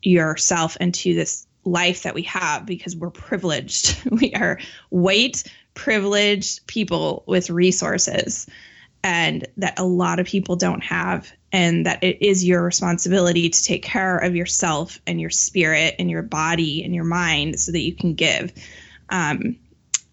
yourself 0.00 0.78
and 0.80 0.94
to 0.94 1.12
this 1.12 1.46
life 1.64 2.04
that 2.04 2.14
we 2.14 2.22
have 2.22 2.64
because 2.64 2.96
we're 2.96 3.10
privileged. 3.10 3.96
We 4.10 4.32
are 4.32 4.58
white 4.88 5.44
privileged 5.74 6.66
people 6.66 7.22
with 7.26 7.50
resources 7.50 8.46
and 9.04 9.46
that 9.58 9.78
a 9.78 9.84
lot 9.84 10.20
of 10.20 10.26
people 10.26 10.56
don't 10.56 10.82
have 10.82 11.30
and 11.52 11.84
that 11.86 12.02
it 12.02 12.22
is 12.22 12.44
your 12.44 12.62
responsibility 12.62 13.50
to 13.50 13.62
take 13.62 13.82
care 13.82 14.16
of 14.16 14.34
yourself 14.34 15.00
and 15.06 15.20
your 15.20 15.30
spirit 15.30 15.94
and 15.98 16.10
your 16.10 16.22
body 16.22 16.82
and 16.82 16.94
your 16.94 17.04
mind 17.04 17.60
so 17.60 17.70
that 17.72 17.80
you 17.80 17.94
can 17.94 18.14
give. 18.14 18.52
Um, 19.10 19.56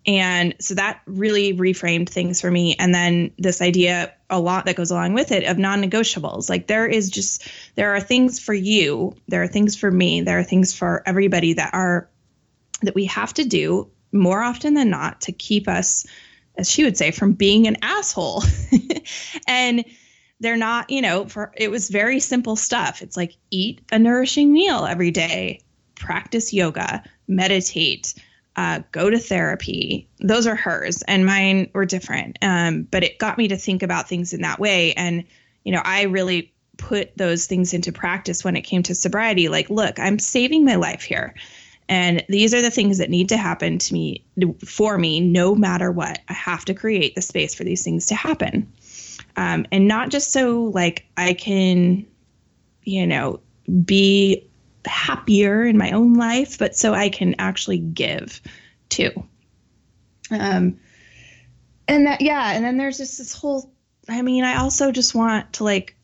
and 0.06 0.56
so 0.60 0.76
that 0.76 1.02
really 1.06 1.54
reframed 1.54 2.10
things 2.10 2.42
for 2.42 2.52
me. 2.52 2.76
And 2.78 2.94
then 2.94 3.32
this 3.38 3.62
idea 3.62 4.14
a 4.30 4.40
lot 4.40 4.66
that 4.66 4.76
goes 4.76 4.92
along 4.92 5.14
with 5.14 5.32
it 5.32 5.44
of 5.44 5.58
non-negotiables. 5.58 6.50
Like 6.50 6.68
there 6.68 6.88
is 6.88 7.10
just 7.10 7.48
there 7.76 7.96
are 7.96 8.00
things 8.00 8.40
for 8.40 8.54
you. 8.54 9.16
There 9.28 9.44
are 9.44 9.48
things 9.48 9.76
for 9.76 9.92
me. 9.92 10.22
There 10.22 10.40
are 10.40 10.44
things 10.44 10.74
for 10.74 11.04
everybody 11.06 11.54
that 11.54 11.74
are 11.74 12.10
that 12.82 12.96
we 12.96 13.06
have 13.06 13.34
to 13.36 13.44
do 13.44 13.90
more 14.12 14.42
often 14.42 14.74
than 14.74 14.90
not 14.90 15.22
to 15.22 15.32
keep 15.32 15.68
us 15.68 16.06
as 16.58 16.70
she 16.70 16.84
would 16.84 16.98
say 16.98 17.12
from 17.12 17.34
being 17.34 17.68
an 17.68 17.78
asshole. 17.82 18.44
And 19.48 19.86
they're 20.40 20.58
not 20.58 20.90
you 20.90 21.02
know 21.02 21.26
for 21.26 21.52
it 21.56 21.70
was 21.72 21.90
very 21.90 22.20
simple 22.20 22.56
stuff. 22.56 23.02
It's 23.02 23.18
like 23.18 23.36
eat 23.52 23.82
a 23.92 24.00
nourishing 24.00 24.52
meal 24.52 24.86
every 24.86 25.12
day 25.12 25.62
practice 25.96 26.54
yoga 26.54 27.04
meditate 27.28 28.14
uh, 28.56 28.82
go 28.92 29.10
to 29.10 29.20
therapy. 29.20 30.10
Those 30.20 30.48
are 30.48 30.56
hers 30.56 31.02
and 31.04 31.26
mine 31.26 31.70
were 31.74 31.86
different. 31.86 32.38
Um, 32.42 32.84
but 32.84 33.04
it 33.04 33.18
got 33.18 33.38
me 33.38 33.48
to 33.50 33.56
think 33.56 33.84
about 33.84 34.10
things 34.10 34.34
in 34.34 34.42
that 34.42 34.60
way. 34.60 34.94
And 34.94 35.24
you 35.64 35.72
know 35.74 35.82
i 35.84 36.04
really 36.04 36.54
put 36.78 37.16
those 37.18 37.46
things 37.46 37.74
into 37.74 37.92
practice 37.92 38.44
when 38.44 38.56
it 38.56 38.62
came 38.62 38.84
to 38.84 38.96
sobriety. 38.96 39.50
Like 39.50 39.70
look 39.70 40.00
i'm 40.00 40.20
saving 40.20 40.66
my 40.66 40.76
life 40.76 41.04
here. 41.04 41.36
And 41.90 42.24
these 42.30 42.54
are 42.54 42.62
the 42.62 42.70
things 42.70 43.00
that 43.00 43.10
need 43.10 43.30
to 43.30 43.38
happen 43.38 43.80
to 43.80 43.94
me 43.94 44.24
for 44.64 44.98
me 44.98 45.20
no 45.20 45.56
matter 45.56 45.92
what. 45.92 46.20
I 46.30 46.34
have 46.34 46.64
to 46.66 46.76
create 46.76 47.16
the 47.16 47.22
space 47.22 47.56
for 47.56 47.64
these 47.64 47.84
things 47.84 48.06
to 48.08 48.16
happen 48.16 48.72
um, 49.40 49.66
and 49.72 49.88
not 49.88 50.10
just 50.10 50.34
so 50.34 50.64
like 50.64 51.06
I 51.16 51.34
can, 51.34 52.06
you 52.84 53.08
know, 53.08 53.40
be 53.86 54.46
happier 54.86 55.64
in 55.64 55.78
my 55.78 55.92
own 55.92 56.16
life, 56.16 56.58
but 56.60 56.76
so 56.76 56.94
I 56.94 57.08
can 57.08 57.36
actually 57.40 57.78
give 57.78 58.42
too. 58.90 59.12
Um, 60.30 60.78
and 61.88 62.06
that 62.06 62.20
yeah, 62.20 62.52
and 62.52 62.66
then 62.66 62.76
there's 62.76 62.98
just 62.98 63.18
this 63.18 63.34
whole. 63.34 63.72
I 64.10 64.22
mean, 64.24 64.44
I 64.44 64.58
also 64.58 64.92
just 64.92 65.16
want 65.16 65.54
to 65.54 65.64
like. 65.64 65.96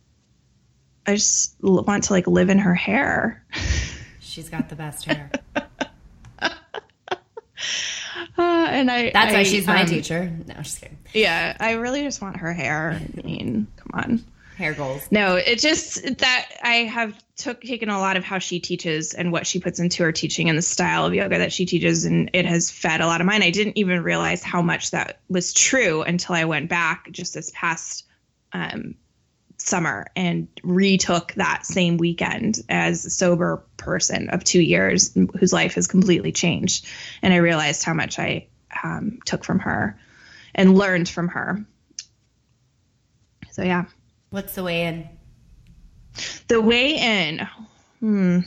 I 1.05 1.15
just 1.15 1.57
want 1.61 2.05
to 2.05 2.13
like 2.13 2.27
live 2.27 2.49
in 2.49 2.59
her 2.59 2.73
hair. 2.73 3.45
She's 4.21 4.47
got 4.47 4.69
the 4.69 4.77
best 4.77 5.03
hair. 5.03 5.29
Uh, 8.37 8.41
and 8.69 8.91
I 8.91 9.11
That's 9.11 9.33
why 9.33 9.43
she's 9.43 9.65
my 9.65 9.81
um, 9.81 9.87
teacher. 9.87 10.31
No, 10.47 10.55
just 10.55 10.81
kidding. 10.81 10.97
Yeah, 11.13 11.55
I 11.59 11.73
really 11.73 12.01
just 12.01 12.21
want 12.21 12.37
her 12.37 12.53
hair. 12.53 12.99
I 13.01 13.21
mean, 13.21 13.67
come 13.77 13.91
on. 13.93 14.25
Hair 14.57 14.73
goals. 14.73 15.07
No, 15.11 15.35
it 15.35 15.59
just 15.59 16.17
that 16.19 16.49
I 16.63 16.83
have 16.83 17.21
took 17.35 17.61
taken 17.61 17.89
a 17.89 17.99
lot 17.99 18.15
of 18.15 18.23
how 18.23 18.39
she 18.39 18.59
teaches 18.59 19.13
and 19.13 19.31
what 19.31 19.45
she 19.45 19.59
puts 19.59 19.79
into 19.79 20.03
her 20.03 20.13
teaching 20.13 20.47
and 20.47 20.57
the 20.57 20.61
style 20.61 21.05
of 21.05 21.13
yoga 21.13 21.37
that 21.37 21.51
she 21.51 21.65
teaches, 21.65 22.05
and 22.05 22.29
it 22.33 22.45
has 22.45 22.71
fed 22.71 23.01
a 23.01 23.05
lot 23.05 23.19
of 23.19 23.27
mine. 23.27 23.43
I 23.43 23.51
didn't 23.51 23.77
even 23.77 24.01
realize 24.03 24.43
how 24.43 24.61
much 24.61 24.91
that 24.91 25.19
was 25.29 25.53
true 25.53 26.03
until 26.03 26.35
I 26.35 26.45
went 26.45 26.69
back 26.69 27.09
just 27.11 27.33
this 27.33 27.51
past 27.53 28.05
um, 28.53 28.95
summer 29.65 30.05
and 30.15 30.47
retook 30.63 31.33
that 31.33 31.65
same 31.65 31.97
weekend 31.97 32.61
as 32.69 33.05
a 33.05 33.09
sober 33.09 33.63
person 33.77 34.29
of 34.29 34.43
two 34.43 34.61
years 34.61 35.13
whose 35.39 35.51
life 35.51 35.73
has 35.73 35.87
completely 35.87 36.31
changed, 36.31 36.85
and 37.21 37.33
I 37.33 37.37
realized 37.37 37.83
how 37.83 37.93
much 37.93 38.19
I 38.19 38.47
um, 38.83 39.19
took 39.25 39.43
from 39.43 39.59
her 39.59 39.99
and 40.53 40.77
learned 40.77 41.09
from 41.09 41.29
her. 41.29 41.65
So 43.51 43.63
yeah. 43.63 43.85
What's 44.29 44.55
the 44.55 44.63
way 44.63 44.83
in? 44.83 45.09
The 46.47 46.61
way 46.61 46.95
in. 46.95 47.47
Hmm. 47.99 48.39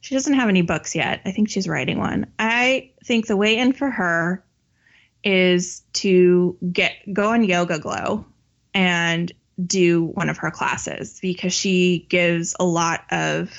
She 0.00 0.14
doesn't 0.14 0.34
have 0.34 0.48
any 0.48 0.62
books 0.62 0.94
yet. 0.94 1.22
I 1.24 1.32
think 1.32 1.48
she's 1.48 1.66
writing 1.66 1.98
one. 1.98 2.26
I 2.38 2.90
think 3.04 3.26
the 3.26 3.36
way 3.36 3.56
in 3.56 3.72
for 3.72 3.90
her 3.90 4.44
is 5.22 5.82
to 5.94 6.56
get 6.72 6.92
go 7.12 7.30
on 7.30 7.42
YogaGlo 7.42 8.24
and 8.74 9.32
do 9.64 10.04
one 10.04 10.28
of 10.28 10.38
her 10.38 10.50
classes 10.50 11.18
because 11.22 11.52
she 11.52 12.06
gives 12.08 12.56
a 12.58 12.64
lot 12.64 13.04
of 13.10 13.50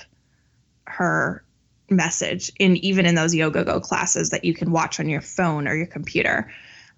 her 0.86 1.44
message 1.90 2.52
in 2.60 2.76
even 2.78 3.06
in 3.06 3.16
those 3.16 3.34
YogaGlo 3.34 3.82
classes 3.82 4.32
that 4.32 4.44
you 4.44 4.54
can 4.54 4.72
watch 4.72 5.00
on 5.00 5.08
your 5.08 5.22
phone 5.22 5.68
or 5.68 5.76
your 5.76 5.88
computer. 5.88 6.52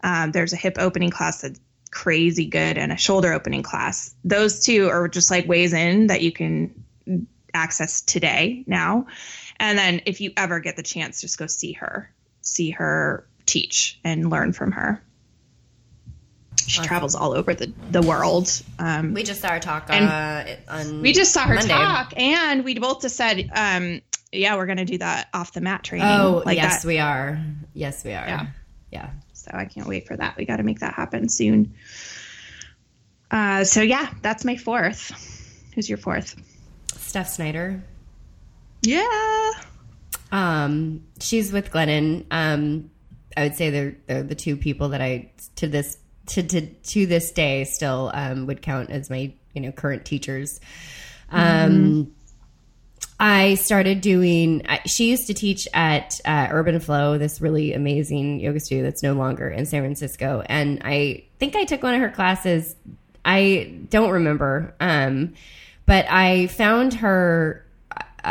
Um, 0.03 0.31
there's 0.31 0.53
a 0.53 0.57
hip 0.57 0.77
opening 0.79 1.09
class 1.09 1.41
that's 1.41 1.59
crazy 1.91 2.45
good 2.45 2.77
and 2.77 2.91
a 2.91 2.97
shoulder 2.97 3.33
opening 3.33 3.63
class. 3.63 4.13
Those 4.23 4.59
two 4.63 4.89
are 4.89 5.07
just 5.07 5.31
like 5.31 5.47
ways 5.47 5.73
in 5.73 6.07
that 6.07 6.21
you 6.21 6.31
can 6.31 6.85
access 7.53 8.01
today 8.01 8.63
now. 8.67 9.07
And 9.59 9.77
then 9.77 10.01
if 10.05 10.21
you 10.21 10.31
ever 10.37 10.59
get 10.59 10.75
the 10.75 10.83
chance, 10.83 11.21
just 11.21 11.37
go 11.37 11.47
see 11.47 11.73
her, 11.73 12.11
see 12.41 12.71
her 12.71 13.27
teach 13.45 13.99
and 14.03 14.29
learn 14.29 14.53
from 14.53 14.71
her. 14.73 15.01
She 16.67 16.81
travels 16.81 17.15
all 17.15 17.33
over 17.33 17.53
the, 17.53 17.71
the 17.91 18.01
world. 18.01 18.61
Um, 18.77 19.13
We 19.13 19.23
just 19.23 19.41
saw 19.41 19.49
her 19.49 19.59
talk 19.59 19.87
And 19.89 20.05
uh, 20.05 20.55
on. 20.71 21.01
we 21.01 21.13
just 21.13 21.31
saw 21.31 21.43
her 21.43 21.55
Monday. 21.55 21.73
talk 21.73 22.13
and 22.17 22.63
we 22.65 22.77
both 22.77 23.01
just 23.01 23.15
said, 23.15 23.49
um, 23.55 24.01
yeah, 24.33 24.55
we're 24.57 24.65
going 24.65 24.77
to 24.77 24.85
do 24.85 24.97
that 24.97 25.29
off 25.33 25.53
the 25.53 25.61
mat 25.61 25.83
training. 25.83 26.07
Oh, 26.07 26.43
like 26.45 26.57
yes, 26.57 26.81
that. 26.81 26.87
we 26.87 26.99
are. 26.99 27.41
Yes, 27.73 28.03
we 28.03 28.11
are. 28.13 28.27
Yeah. 28.27 28.47
Yeah. 28.91 29.09
So 29.33 29.51
I 29.53 29.65
can't 29.65 29.87
wait 29.87 30.07
for 30.07 30.17
that. 30.17 30.35
We 30.37 30.43
got 30.45 30.57
to 30.57 30.63
make 30.63 30.79
that 30.81 30.93
happen 30.93 31.29
soon. 31.29 31.73
Uh, 33.31 33.63
so 33.63 33.81
yeah, 33.81 34.09
that's 34.21 34.43
my 34.45 34.57
fourth. 34.57 35.11
Who's 35.75 35.87
your 35.89 35.97
fourth? 35.97 36.35
Steph 36.97 37.29
Snyder. 37.29 37.81
Yeah. 38.81 39.51
Um, 40.31 41.03
she's 41.19 41.51
with 41.51 41.71
Glennon. 41.71 42.25
Um, 42.31 42.89
I 43.35 43.43
would 43.43 43.55
say 43.55 43.69
they're 43.69 43.95
they're 44.07 44.23
the 44.23 44.35
two 44.35 44.57
people 44.57 44.89
that 44.89 45.01
I 45.01 45.31
to 45.57 45.67
this 45.67 45.97
to 46.27 46.43
to 46.43 46.61
to 46.67 47.05
this 47.05 47.31
day 47.31 47.63
still 47.63 48.11
um, 48.13 48.47
would 48.47 48.61
count 48.61 48.89
as 48.89 49.09
my 49.09 49.33
you 49.53 49.61
know 49.61 49.71
current 49.71 50.05
teachers. 50.05 50.59
Um, 51.29 52.13
I 53.19 53.55
started 53.55 54.01
doing. 54.01 54.65
She 54.85 55.09
used 55.09 55.27
to 55.27 55.33
teach 55.33 55.67
at 55.73 56.19
uh, 56.25 56.47
Urban 56.51 56.79
Flow, 56.79 57.17
this 57.17 57.41
really 57.41 57.73
amazing 57.73 58.39
yoga 58.39 58.59
studio 58.59 58.83
that's 58.83 59.01
no 59.01 59.13
longer 59.13 59.49
in 59.49 59.65
San 59.65 59.81
Francisco, 59.81 60.43
and 60.45 60.81
I 60.83 61.23
think 61.39 61.55
I 61.55 61.65
took 61.65 61.81
one 61.81 61.95
of 61.95 62.01
her 62.01 62.09
classes. 62.09 62.75
I 63.25 63.73
don't 63.89 64.11
remember, 64.11 64.75
um, 64.79 65.33
but 65.85 66.05
I 66.09 66.47
found 66.47 66.95
her. 66.95 67.63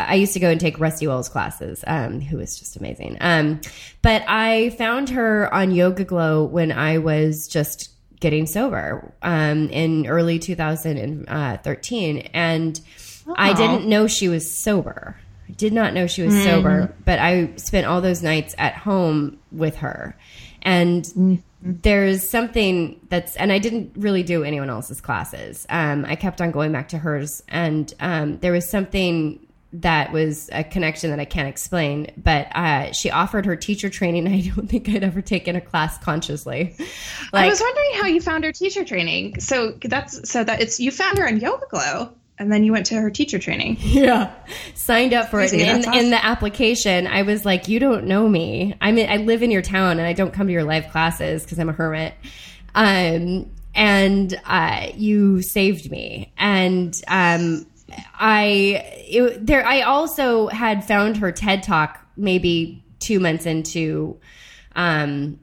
I- 0.09 0.15
used 0.15 0.33
to 0.33 0.39
go 0.39 0.49
and 0.49 0.59
take 0.59 0.79
Rusty 0.79 1.07
Wells 1.07 1.29
classes, 1.29 1.83
um, 1.87 2.19
who 2.21 2.37
was 2.37 2.57
just 2.57 2.75
amazing. 2.77 3.17
Um, 3.21 3.61
but 4.01 4.23
I 4.27 4.69
found 4.71 5.09
her 5.09 5.53
on 5.53 5.71
YogaGlo 5.71 6.49
when 6.49 6.71
I 6.71 6.97
was 6.99 7.47
just 7.47 7.91
getting 8.19 8.45
sober 8.47 9.13
um, 9.21 9.69
in 9.69 10.07
early 10.07 10.39
2013, 10.39 12.17
and 12.33 12.79
I 13.35 13.53
didn't 13.53 13.87
know 13.87 14.07
she 14.07 14.27
was 14.27 14.49
sober. 14.51 15.17
I 15.47 15.51
did 15.53 15.73
not 15.73 15.93
know 15.93 16.07
she 16.07 16.23
was 16.23 16.33
sober, 16.43 16.93
but 17.05 17.19
I 17.19 17.51
spent 17.57 17.85
all 17.87 18.01
those 18.01 18.21
nights 18.23 18.55
at 18.57 18.73
home 18.73 19.37
with 19.51 19.77
her. 19.77 20.17
And 20.61 21.41
there's 21.61 22.27
something 22.27 22.99
that's, 23.09 23.35
and 23.37 23.51
I 23.51 23.59
didn't 23.59 23.93
really 23.95 24.23
do 24.23 24.43
anyone 24.43 24.69
else's 24.69 24.99
classes. 25.01 25.65
Um, 25.69 26.05
I 26.05 26.15
kept 26.15 26.41
on 26.41 26.51
going 26.51 26.71
back 26.71 26.89
to 26.89 26.97
hers, 26.97 27.43
and 27.47 27.93
um, 27.99 28.39
there 28.39 28.51
was 28.51 28.69
something 28.69 29.39
that 29.73 30.11
was 30.11 30.49
a 30.53 30.63
connection 30.63 31.09
that 31.09 31.19
I 31.19 31.25
can't 31.25 31.47
explain. 31.47 32.11
But 32.17 32.47
uh, 32.55 32.91
she 32.93 33.11
offered 33.11 33.45
her 33.45 33.55
teacher 33.55 33.89
training. 33.89 34.27
I 34.33 34.51
don't 34.55 34.67
think 34.67 34.89
I'd 34.89 35.03
ever 35.03 35.21
taken 35.21 35.55
a 35.55 35.61
class 35.61 35.97
consciously. 35.97 36.75
I 37.33 37.47
was 37.47 37.59
wondering 37.59 37.91
how 37.95 38.07
you 38.07 38.21
found 38.21 38.43
her 38.43 38.51
teacher 38.51 38.83
training. 38.85 39.39
So 39.39 39.77
that's 39.83 40.29
so 40.29 40.43
that 40.43 40.61
it's 40.61 40.79
you 40.79 40.91
found 40.91 41.17
her 41.17 41.27
on 41.27 41.39
YogaGlo, 41.39 42.11
and 42.39 42.51
then 42.51 42.63
you 42.63 42.71
went 42.71 42.85
to 42.87 42.95
her 42.95 43.09
teacher 43.09 43.39
training. 43.39 43.77
Yeah, 43.81 44.31
signed 44.75 45.13
up 45.13 45.29
for 45.29 45.39
it. 45.41 45.49
Crazy, 45.49 45.63
And 45.63 45.77
that's 45.83 45.87
in, 45.87 45.93
awesome. 45.93 46.05
in 46.05 46.11
the 46.11 46.25
application, 46.25 47.07
I 47.07 47.23
was 47.23 47.45
like, 47.45 47.67
"You 47.67 47.79
don't 47.79 48.05
know 48.05 48.27
me. 48.29 48.75
I 48.79 48.91
mean, 48.91 49.09
I 49.09 49.17
live 49.17 49.43
in 49.43 49.51
your 49.51 49.61
town, 49.61 49.97
and 49.99 50.07
I 50.07 50.13
don't 50.13 50.33
come 50.33 50.47
to 50.47 50.53
your 50.53 50.63
live 50.63 50.89
classes 50.91 51.43
because 51.43 51.59
I'm 51.59 51.69
a 51.69 51.73
hermit." 51.73 52.13
Um, 52.75 53.49
and 53.75 54.39
uh, 54.45 54.87
you 54.95 55.41
saved 55.41 55.91
me, 55.91 56.31
and 56.37 56.99
um, 57.07 57.65
I 58.19 58.83
it, 59.07 59.45
there. 59.45 59.65
I 59.65 59.81
also 59.81 60.47
had 60.47 60.83
found 60.83 61.17
her 61.17 61.31
TED 61.31 61.63
talk 61.63 62.05
maybe 62.15 62.83
two 62.99 63.19
months 63.19 63.45
into. 63.45 64.19
Um, 64.75 65.39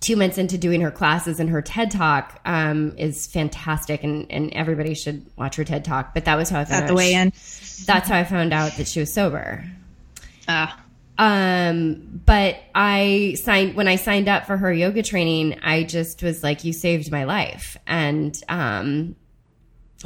two 0.00 0.14
months 0.14 0.38
into 0.38 0.56
doing 0.56 0.82
her 0.82 0.90
classes 0.90 1.40
and 1.40 1.50
her 1.50 1.60
TED 1.60 1.90
talk 1.90 2.38
um, 2.44 2.94
is 2.96 3.26
fantastic 3.26 4.04
and, 4.04 4.30
and 4.30 4.52
everybody 4.52 4.94
should 4.94 5.26
watch 5.36 5.56
her 5.56 5.64
TED 5.64 5.84
talk. 5.84 6.14
But 6.14 6.26
that 6.26 6.36
was 6.36 6.48
how 6.48 6.60
I 6.60 6.64
found 6.64 6.84
out 6.84 6.88
the 6.88 6.94
way 6.94 7.08
she- 7.08 7.14
in. 7.16 7.32
That's 7.86 8.08
how 8.08 8.16
I 8.16 8.22
found 8.22 8.52
out 8.52 8.76
that 8.76 8.86
she 8.86 9.00
was 9.00 9.12
sober. 9.12 9.64
Ah, 10.46 10.80
Um, 11.18 12.20
but 12.24 12.56
I 12.74 13.36
signed 13.42 13.74
when 13.74 13.88
I 13.88 13.96
signed 13.96 14.28
up 14.28 14.46
for 14.46 14.56
her 14.56 14.72
yoga 14.72 15.02
training, 15.02 15.58
I 15.62 15.82
just 15.82 16.22
was 16.22 16.42
like, 16.42 16.62
"You 16.62 16.72
saved 16.72 17.10
my 17.10 17.24
life," 17.24 17.76
and 17.86 18.38
um, 18.48 19.16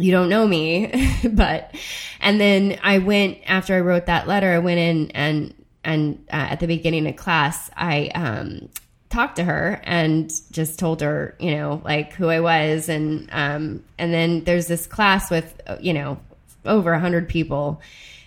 you 0.01 0.13
don't 0.13 0.29
know 0.29 0.47
me, 0.47 0.93
but 1.33 1.75
and 2.21 2.41
then 2.41 2.79
I 2.83 2.99
went 2.99 3.39
after 3.47 3.75
I 3.75 3.81
wrote 3.81 4.07
that 4.07 4.27
letter. 4.27 4.53
I 4.53 4.59
went 4.59 4.81
in 4.81 5.11
and 5.13 5.55
and 5.85 6.25
uh, 6.33 6.37
at 6.51 6.61
the 6.61 6.67
beginning 6.67 7.07
of 7.07 7.17
class, 7.17 7.71
I 7.77 8.09
um, 8.09 8.69
talked 9.09 9.37
to 9.37 9.45
her 9.45 9.81
and 9.85 10.33
just 10.51 10.79
told 10.79 11.01
her, 11.01 11.37
you 11.39 11.53
know, 11.53 11.81
like 11.85 12.13
who 12.13 12.29
I 12.29 12.41
was, 12.41 12.89
and 12.89 13.29
um, 13.33 13.85
and 13.99 14.13
then 14.13 14.45
there's 14.45 14.67
this 14.67 14.87
class 14.87 15.31
with 15.31 15.61
uh, 15.67 15.77
you 15.81 15.93
know 15.93 16.19
over 16.65 16.93
a 16.93 17.01
hundred 17.01 17.29
people, 17.29 17.81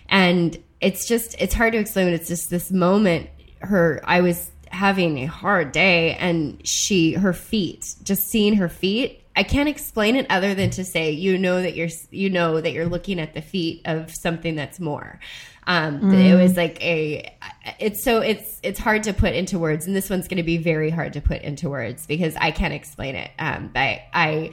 and 0.08 0.56
it's 0.80 1.06
just 1.06 1.34
it's 1.40 1.54
hard 1.54 1.72
to 1.72 1.78
explain. 1.78 2.08
It's 2.08 2.28
just 2.28 2.50
this 2.50 2.70
moment. 2.70 3.30
Her, 3.60 4.02
I 4.04 4.20
was 4.20 4.50
having 4.66 5.18
a 5.18 5.26
hard 5.26 5.72
day, 5.72 6.14
and 6.16 6.66
she, 6.66 7.14
her 7.14 7.32
feet, 7.32 7.94
just 8.02 8.28
seeing 8.28 8.56
her 8.56 8.68
feet. 8.68 9.23
I 9.36 9.42
can't 9.42 9.68
explain 9.68 10.16
it 10.16 10.26
other 10.30 10.54
than 10.54 10.70
to 10.70 10.84
say 10.84 11.10
you 11.10 11.38
know 11.38 11.60
that 11.60 11.74
you're 11.74 11.88
you 12.10 12.30
know 12.30 12.60
that 12.60 12.72
you're 12.72 12.86
looking 12.86 13.18
at 13.18 13.34
the 13.34 13.42
feet 13.42 13.82
of 13.84 14.10
something 14.14 14.54
that's 14.54 14.78
more. 14.78 15.18
Um, 15.66 16.12
It 16.12 16.34
was 16.34 16.56
like 16.56 16.82
a. 16.82 17.34
It's 17.78 18.04
so 18.04 18.20
it's 18.20 18.60
it's 18.62 18.78
hard 18.78 19.04
to 19.04 19.12
put 19.14 19.34
into 19.34 19.58
words, 19.58 19.86
and 19.86 19.96
this 19.96 20.10
one's 20.10 20.28
going 20.28 20.36
to 20.36 20.42
be 20.44 20.58
very 20.58 20.90
hard 20.90 21.14
to 21.14 21.20
put 21.20 21.42
into 21.42 21.70
words 21.70 22.06
because 22.06 22.36
I 22.36 22.50
can't 22.50 22.74
explain 22.74 23.14
it. 23.16 23.30
Um, 23.38 23.70
but 23.72 24.00
I 24.12 24.50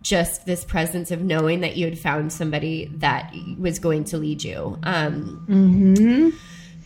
just 0.00 0.46
this 0.46 0.64
presence 0.64 1.10
of 1.10 1.20
knowing 1.20 1.60
that 1.60 1.76
you 1.76 1.84
had 1.84 1.98
found 1.98 2.32
somebody 2.32 2.90
that 2.96 3.34
was 3.58 3.78
going 3.78 4.04
to 4.04 4.16
lead 4.18 4.42
you. 4.42 4.78
Um, 4.84 5.44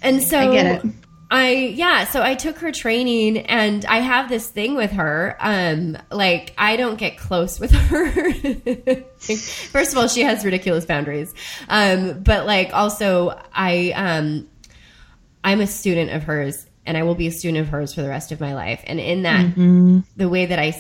And 0.03 0.23
so 0.23 0.39
I 0.39 0.53
get 0.53 0.85
it. 0.85 0.93
I 1.33 1.53
yeah, 1.53 2.05
so 2.05 2.23
I 2.23 2.35
took 2.35 2.59
her 2.59 2.73
training 2.73 3.39
and 3.39 3.87
I 3.87 4.01
have 4.01 4.29
this 4.29 4.49
thing 4.49 4.77
with 4.77 4.91
her. 4.93 5.35
Um 5.41 5.97
like 6.11 6.53
I 6.59 6.77
don't 6.77 6.97
get 6.97 7.17
close 7.17 7.59
with 7.59 7.71
her. 7.73 8.21
First 9.19 9.93
of 9.93 9.99
all, 9.99 10.09
she 10.09 10.21
has 10.21 10.45
ridiculous 10.45 10.85
boundaries. 10.85 11.35
Um 11.69 12.23
but 12.23 12.45
like 12.45 12.75
also 12.75 13.41
I 13.53 13.93
um 13.97 14.47
I'm 15.43 15.61
a 15.61 15.67
student 15.67 16.11
of 16.11 16.25
hers 16.25 16.67
and 16.85 16.99
I 16.99 17.03
will 17.05 17.15
be 17.15 17.29
a 17.29 17.33
student 17.33 17.67
of 17.67 17.69
hers 17.69 17.95
for 17.95 18.03
the 18.03 18.09
rest 18.11 18.31
of 18.31 18.41
my 18.41 18.55
life. 18.55 18.83
And 18.87 19.01
in 19.01 19.23
that 19.23 19.57
the 20.17 20.29
way 20.29 20.45
that 20.47 20.59
I 20.59 20.75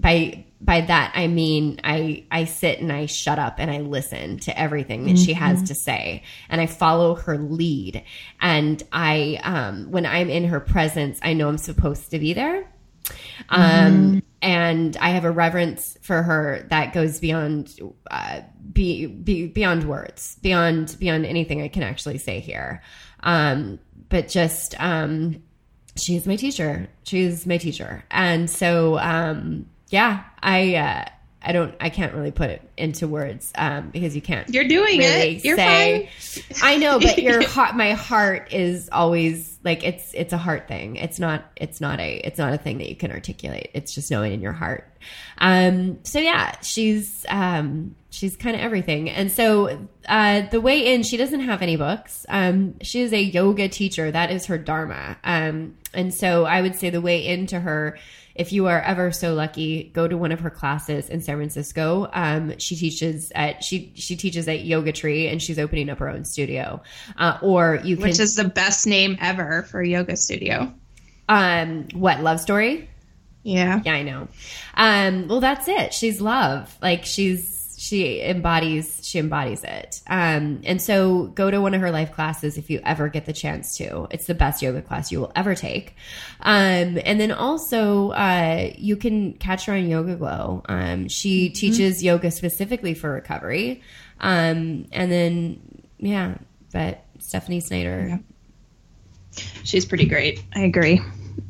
by 0.00 0.46
by 0.64 0.80
that 0.80 1.12
I 1.14 1.26
mean 1.26 1.80
I 1.82 2.24
I 2.30 2.44
sit 2.44 2.78
and 2.78 2.92
I 2.92 3.06
shut 3.06 3.38
up 3.38 3.56
and 3.58 3.70
I 3.70 3.80
listen 3.80 4.38
to 4.40 4.58
everything 4.58 5.06
that 5.06 5.18
she 5.18 5.32
has 5.32 5.62
to 5.64 5.74
say. 5.74 6.22
And 6.48 6.60
I 6.60 6.66
follow 6.66 7.16
her 7.16 7.36
lead. 7.36 8.04
And 8.40 8.82
I 8.92 9.40
um 9.42 9.90
when 9.90 10.06
I'm 10.06 10.30
in 10.30 10.44
her 10.44 10.60
presence 10.60 11.18
I 11.22 11.32
know 11.32 11.48
I'm 11.48 11.58
supposed 11.58 12.10
to 12.12 12.18
be 12.18 12.32
there. 12.32 12.70
Um 13.48 14.22
and 14.40 14.96
I 14.96 15.10
have 15.10 15.24
a 15.24 15.30
reverence 15.30 15.98
for 16.02 16.22
her 16.22 16.66
that 16.70 16.92
goes 16.92 17.18
beyond 17.18 17.78
uh 18.10 18.42
be, 18.72 19.06
be 19.06 19.48
beyond 19.48 19.88
words 19.88 20.36
beyond 20.42 20.96
beyond 21.00 21.26
anything 21.26 21.60
I 21.60 21.68
can 21.68 21.82
actually 21.82 22.18
say 22.18 22.38
here. 22.38 22.82
Um 23.20 23.80
but 24.08 24.28
just 24.28 24.80
um 24.80 25.42
she's 25.96 26.26
my 26.26 26.36
teacher. 26.36 26.88
She's 27.04 27.46
my 27.46 27.58
teacher. 27.58 28.04
And 28.10 28.48
so, 28.48 28.98
um, 28.98 29.66
yeah, 29.90 30.24
I, 30.42 30.74
uh, 30.76 31.04
I 31.44 31.52
don't, 31.52 31.74
I 31.80 31.90
can't 31.90 32.14
really 32.14 32.30
put 32.30 32.50
it 32.50 32.62
into 32.76 33.08
words, 33.08 33.52
um, 33.56 33.90
because 33.90 34.14
you 34.14 34.22
can't. 34.22 34.48
You're 34.48 34.68
doing 34.68 34.98
really 34.98 35.36
it. 35.36 35.44
You're 35.44 35.56
say, 35.56 36.08
I 36.62 36.76
know, 36.76 37.00
but 37.00 37.18
your 37.18 37.46
heart, 37.48 37.74
my 37.74 37.92
heart 37.92 38.52
is 38.52 38.88
always 38.92 39.58
like, 39.64 39.84
it's, 39.84 40.12
it's 40.14 40.32
a 40.32 40.38
heart 40.38 40.68
thing. 40.68 40.96
It's 40.96 41.18
not, 41.18 41.44
it's 41.56 41.80
not 41.80 41.98
a, 41.98 42.16
it's 42.24 42.38
not 42.38 42.52
a 42.52 42.58
thing 42.58 42.78
that 42.78 42.88
you 42.88 42.96
can 42.96 43.10
articulate. 43.10 43.70
It's 43.74 43.94
just 43.94 44.10
knowing 44.10 44.32
in 44.32 44.40
your 44.40 44.52
heart. 44.52 44.88
Um, 45.38 45.98
so 46.04 46.20
yeah, 46.20 46.60
she's, 46.60 47.26
um, 47.28 47.96
she's 48.10 48.36
kind 48.36 48.54
of 48.54 48.62
everything. 48.62 49.10
And 49.10 49.32
so, 49.32 49.88
uh, 50.08 50.42
the 50.50 50.60
way 50.60 50.94
in, 50.94 51.02
she 51.02 51.16
doesn't 51.16 51.40
have 51.40 51.60
any 51.60 51.74
books. 51.76 52.24
Um, 52.28 52.78
she 52.82 53.00
is 53.02 53.12
a 53.12 53.20
yoga 53.20 53.68
teacher. 53.68 54.10
That 54.10 54.30
is 54.30 54.46
her 54.46 54.58
dharma. 54.58 55.16
Um, 55.24 55.76
and 55.92 56.14
so 56.14 56.44
I 56.44 56.62
would 56.62 56.76
say 56.76 56.90
the 56.90 57.00
way 57.00 57.26
into 57.26 57.58
her, 57.58 57.98
if 58.34 58.52
you 58.52 58.66
are 58.66 58.80
ever 58.80 59.12
so 59.12 59.34
lucky, 59.34 59.84
go 59.94 60.08
to 60.08 60.16
one 60.16 60.32
of 60.32 60.40
her 60.40 60.50
classes 60.50 61.08
in 61.08 61.20
San 61.20 61.36
Francisco. 61.36 62.08
Um, 62.12 62.58
she 62.58 62.76
teaches 62.76 63.32
at 63.34 63.62
she 63.62 63.92
she 63.94 64.16
teaches 64.16 64.48
at 64.48 64.64
Yoga 64.64 64.92
Tree, 64.92 65.28
and 65.28 65.42
she's 65.42 65.58
opening 65.58 65.90
up 65.90 65.98
her 65.98 66.08
own 66.08 66.24
studio. 66.24 66.82
Uh, 67.16 67.38
or 67.42 67.80
you 67.84 67.96
can 67.96 68.04
which 68.04 68.20
is 68.20 68.36
the 68.36 68.44
best 68.44 68.86
name 68.86 69.16
ever 69.20 69.62
for 69.64 69.80
a 69.80 69.88
yoga 69.88 70.16
studio. 70.16 70.72
um 71.28 71.88
what 71.94 72.20
love 72.20 72.40
story? 72.40 72.88
Yeah. 73.42 73.80
Yeah, 73.84 73.94
I 73.94 74.02
know. 74.02 74.28
Um, 74.74 75.28
well, 75.28 75.40
that's 75.40 75.66
it. 75.68 75.92
She's 75.92 76.20
love. 76.20 76.76
Like 76.80 77.04
she's 77.04 77.61
she 77.82 78.22
embodies 78.22 79.00
she 79.02 79.18
embodies 79.18 79.64
it. 79.64 80.02
Um, 80.06 80.60
and 80.62 80.80
so 80.80 81.24
go 81.34 81.50
to 81.50 81.60
one 81.60 81.74
of 81.74 81.80
her 81.80 81.90
life 81.90 82.12
classes 82.12 82.56
if 82.56 82.70
you 82.70 82.80
ever 82.84 83.08
get 83.08 83.26
the 83.26 83.32
chance 83.32 83.76
to. 83.78 84.06
It's 84.12 84.26
the 84.26 84.36
best 84.36 84.62
yoga 84.62 84.82
class 84.82 85.10
you 85.10 85.18
will 85.18 85.32
ever 85.34 85.56
take. 85.56 85.96
Um, 86.42 87.00
and 87.04 87.20
then 87.20 87.32
also 87.32 88.10
uh, 88.10 88.70
you 88.78 88.94
can 88.94 89.32
catch 89.32 89.64
her 89.64 89.72
on 89.72 89.80
YogaGlo. 89.80 90.64
Um, 90.68 91.08
she 91.08 91.50
teaches 91.50 92.04
yoga 92.04 92.30
specifically 92.30 92.94
for 92.94 93.10
recovery. 93.10 93.82
Um, 94.20 94.86
and 94.92 95.10
then 95.10 95.82
yeah, 95.98 96.36
but 96.72 97.04
Stephanie 97.18 97.58
Snyder. 97.58 98.20
She's 99.64 99.86
pretty 99.86 100.06
great. 100.06 100.40
I 100.54 100.60
agree. 100.60 101.00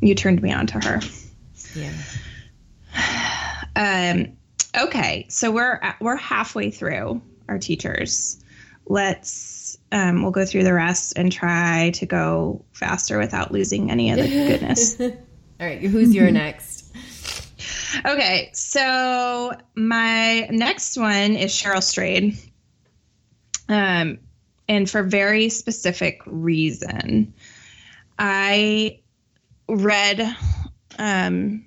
You 0.00 0.14
turned 0.14 0.40
me 0.40 0.50
on 0.50 0.66
to 0.68 0.80
her. 0.80 1.00
Yeah. 1.76 1.92
Um, 3.74 4.36
okay, 4.76 5.26
so 5.28 5.50
we're 5.50 5.80
we're 6.00 6.16
halfway 6.16 6.70
through 6.70 7.20
our 7.48 7.58
teachers. 7.58 8.42
Let's 8.86 9.78
um, 9.90 10.22
we'll 10.22 10.32
go 10.32 10.44
through 10.44 10.64
the 10.64 10.74
rest 10.74 11.14
and 11.16 11.30
try 11.30 11.90
to 11.94 12.06
go 12.06 12.64
faster 12.72 13.18
without 13.18 13.52
losing 13.52 13.90
any 13.90 14.10
of 14.10 14.18
the 14.18 14.28
goodness. 14.48 15.00
All 15.00 15.10
right, 15.60 15.80
who's 15.80 16.14
your 16.14 16.30
next? 16.32 16.94
Okay, 18.04 18.50
so 18.54 19.52
my 19.74 20.48
next 20.50 20.96
one 20.96 21.36
is 21.36 21.52
Cheryl 21.52 21.82
Strayed. 21.82 22.36
Um, 23.68 24.18
and 24.68 24.88
for 24.88 25.02
very 25.02 25.48
specific 25.48 26.22
reason. 26.26 27.34
I 28.18 29.00
read 29.68 30.36
um, 30.98 31.66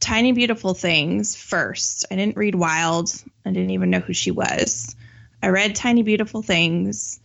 Tiny 0.00 0.32
Beautiful 0.32 0.74
Things 0.74 1.36
first. 1.36 2.06
I 2.10 2.16
didn't 2.16 2.36
read 2.36 2.54
Wild. 2.54 3.12
I 3.44 3.50
didn't 3.50 3.70
even 3.70 3.90
know 3.90 4.00
who 4.00 4.14
she 4.14 4.30
was. 4.30 4.96
I 5.42 5.48
read 5.48 5.76
Tiny 5.76 6.02
Beautiful 6.02 6.42
Things 6.42 7.20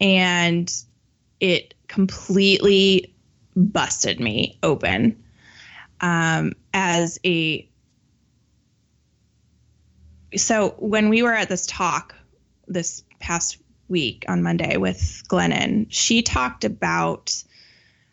and 0.00 0.72
it 1.38 1.74
completely 1.86 3.14
busted 3.54 4.20
me 4.20 4.58
open 4.62 5.22
um, 6.00 6.54
as 6.72 7.18
a. 7.24 7.68
So 10.36 10.70
when 10.78 11.10
we 11.10 11.22
were 11.22 11.32
at 11.32 11.48
this 11.48 11.66
talk 11.66 12.14
this 12.66 13.04
past 13.20 13.58
week 13.88 14.24
on 14.28 14.42
Monday 14.42 14.76
with 14.78 15.22
Glennon, 15.28 15.86
she 15.90 16.22
talked 16.22 16.64
about 16.64 17.42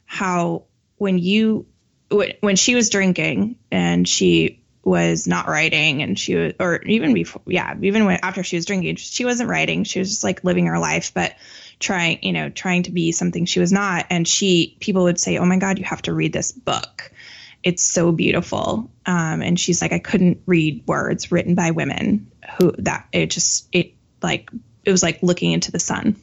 how 0.06 0.66
when 0.98 1.18
you 1.18 1.66
when 2.12 2.56
she 2.56 2.76
was 2.76 2.90
drinking 2.90 3.58
and 3.72 4.08
she 4.08 4.62
was 4.84 5.28
not 5.28 5.48
writing 5.48 6.02
and 6.02 6.18
she 6.18 6.36
was 6.36 6.54
or 6.60 6.82
even 6.84 7.14
before 7.14 7.42
yeah 7.46 7.76
even 7.82 8.06
when 8.06 8.20
after 8.24 8.44
she 8.44 8.56
was 8.56 8.66
drinking 8.66 8.96
she 8.96 9.26
wasn't 9.26 9.50
writing. 9.50 9.84
She 9.84 10.00
was 10.00 10.10
just 10.10 10.24
like 10.24 10.44
living 10.44 10.66
her 10.68 10.80
life 10.80 11.14
but 11.14 11.36
trying 11.80 12.20
you 12.24 12.34
know 12.34 12.50
trying 12.50 12.84
to 12.84 12.92
be 12.92 13.12
something 13.12 13.46
she 13.46 13.60
was 13.60 13.72
not. 13.72 14.08
And 14.10 14.28
she 14.28 14.76
people 14.80 15.04
would 15.04 15.20
say 15.20 15.38
oh 15.38 15.46
my 15.46 15.58
god 15.58 15.78
you 15.78 15.86
have 15.86 16.02
to 16.04 16.14
read 16.14 16.34
this 16.34 16.52
book. 16.52 17.12
It's 17.64 17.84
so 17.84 18.12
beautiful. 18.12 18.90
Um, 19.06 19.42
and 19.42 19.60
she's 19.60 19.82
like 19.82 19.94
i 19.94 20.00
couldn't 20.00 20.42
read 20.46 20.84
words 20.88 21.32
written 21.32 21.56
by 21.56 21.72
women 21.72 22.32
who 22.60 22.74
that 22.80 23.08
it 23.12 23.30
just 23.30 23.68
it 23.72 23.94
like 24.24 24.50
it 24.84 24.92
was 24.92 25.04
like 25.04 25.22
looking 25.22 25.52
into 25.52 25.72
the 25.72 25.80
sun. 25.80 26.16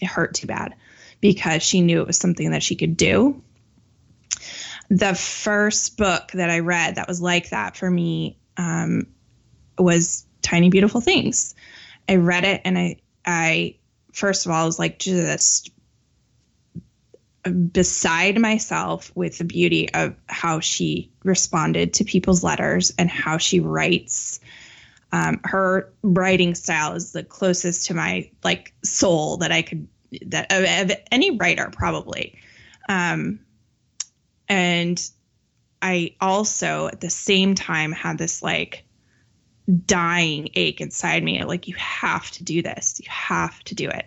It 0.00 0.06
hurt 0.06 0.34
too 0.34 0.46
bad 0.46 0.74
because 1.20 1.62
she 1.62 1.80
knew 1.80 2.00
it 2.00 2.06
was 2.06 2.18
something 2.18 2.52
that 2.52 2.62
she 2.62 2.76
could 2.76 2.96
do 2.96 3.42
the 4.92 5.14
first 5.14 5.96
book 5.96 6.32
that 6.32 6.50
I 6.50 6.58
read 6.58 6.96
that 6.96 7.08
was 7.08 7.22
like 7.22 7.48
that 7.48 7.78
for 7.78 7.90
me 7.90 8.36
um, 8.58 9.06
was 9.78 10.26
Tiny 10.42 10.68
Beautiful 10.68 11.00
Things. 11.00 11.54
I 12.06 12.16
read 12.16 12.44
it 12.44 12.60
and 12.66 12.78
I, 12.78 13.00
I 13.24 13.76
first 14.12 14.44
of 14.44 14.52
all 14.52 14.66
was 14.66 14.78
like 14.78 14.98
just 14.98 15.70
beside 17.72 18.38
myself 18.38 19.10
with 19.14 19.38
the 19.38 19.44
beauty 19.44 19.90
of 19.94 20.14
how 20.26 20.60
she 20.60 21.10
responded 21.24 21.94
to 21.94 22.04
people's 22.04 22.44
letters 22.44 22.92
and 22.98 23.08
how 23.08 23.38
she 23.38 23.60
writes. 23.60 24.40
Um, 25.10 25.40
her 25.44 25.90
writing 26.02 26.54
style 26.54 26.92
is 26.92 27.12
the 27.12 27.24
closest 27.24 27.86
to 27.86 27.94
my 27.94 28.30
like 28.44 28.74
soul 28.84 29.38
that 29.38 29.52
I 29.52 29.62
could 29.62 29.88
that 30.26 30.52
of, 30.52 30.90
of 30.90 30.96
any 31.10 31.30
writer 31.30 31.70
probably. 31.72 32.38
Um, 32.90 33.40
and 34.52 35.10
I 35.80 36.14
also 36.20 36.88
at 36.88 37.00
the 37.00 37.08
same 37.08 37.54
time 37.54 37.90
had 37.90 38.18
this 38.18 38.42
like 38.42 38.84
dying 39.86 40.50
ache 40.54 40.82
inside 40.82 41.24
me 41.24 41.42
like 41.44 41.68
you 41.68 41.74
have 41.76 42.30
to 42.32 42.44
do 42.44 42.60
this. 42.60 43.00
You 43.02 43.08
have 43.08 43.64
to 43.64 43.74
do 43.74 43.88
it. 43.88 44.04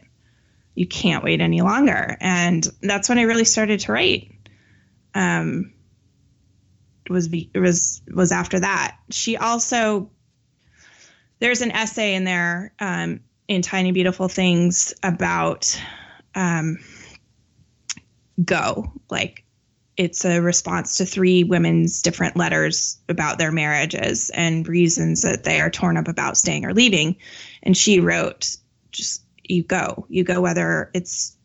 You 0.75 0.85
can't 0.85 1.23
wait 1.23 1.41
any 1.41 1.61
longer. 1.61 2.15
And 2.21 2.67
that's 2.83 3.09
when 3.09 3.17
i 3.17 3.23
really 3.23 3.43
started 3.43 3.79
to 3.81 3.91
write. 3.91 4.35
Um 5.15 5.73
was 7.09 7.27
was 7.55 8.03
was 8.13 8.31
after 8.31 8.59
that. 8.59 8.97
She 9.09 9.37
also 9.37 10.11
there's 11.39 11.61
an 11.61 11.71
essay 11.71 12.13
in 12.13 12.23
there 12.23 12.71
um 12.79 13.21
in 13.47 13.63
tiny 13.63 13.91
beautiful 13.93 14.27
things 14.27 14.93
about 15.01 15.81
um 16.35 16.77
go 18.43 18.93
like 19.09 19.44
it's 19.97 20.25
a 20.25 20.41
response 20.41 20.97
to 20.97 21.05
three 21.05 21.43
women's 21.43 22.01
different 22.01 22.35
letters 22.35 22.97
about 23.07 23.37
their 23.37 23.51
marriages 23.51 24.29
and 24.31 24.67
reasons 24.67 25.21
that 25.21 25.43
they 25.43 25.61
are 25.61 25.69
torn 25.69 25.97
up 25.97 26.07
about 26.07 26.37
staying 26.37 26.65
or 26.65 26.73
leaving. 26.73 27.15
And 27.63 27.77
she 27.77 27.99
wrote, 27.99 28.57
just 28.91 29.23
you 29.43 29.63
go, 29.63 30.05
you 30.09 30.23
go, 30.23 30.41
whether 30.41 30.89
it's 30.93 31.37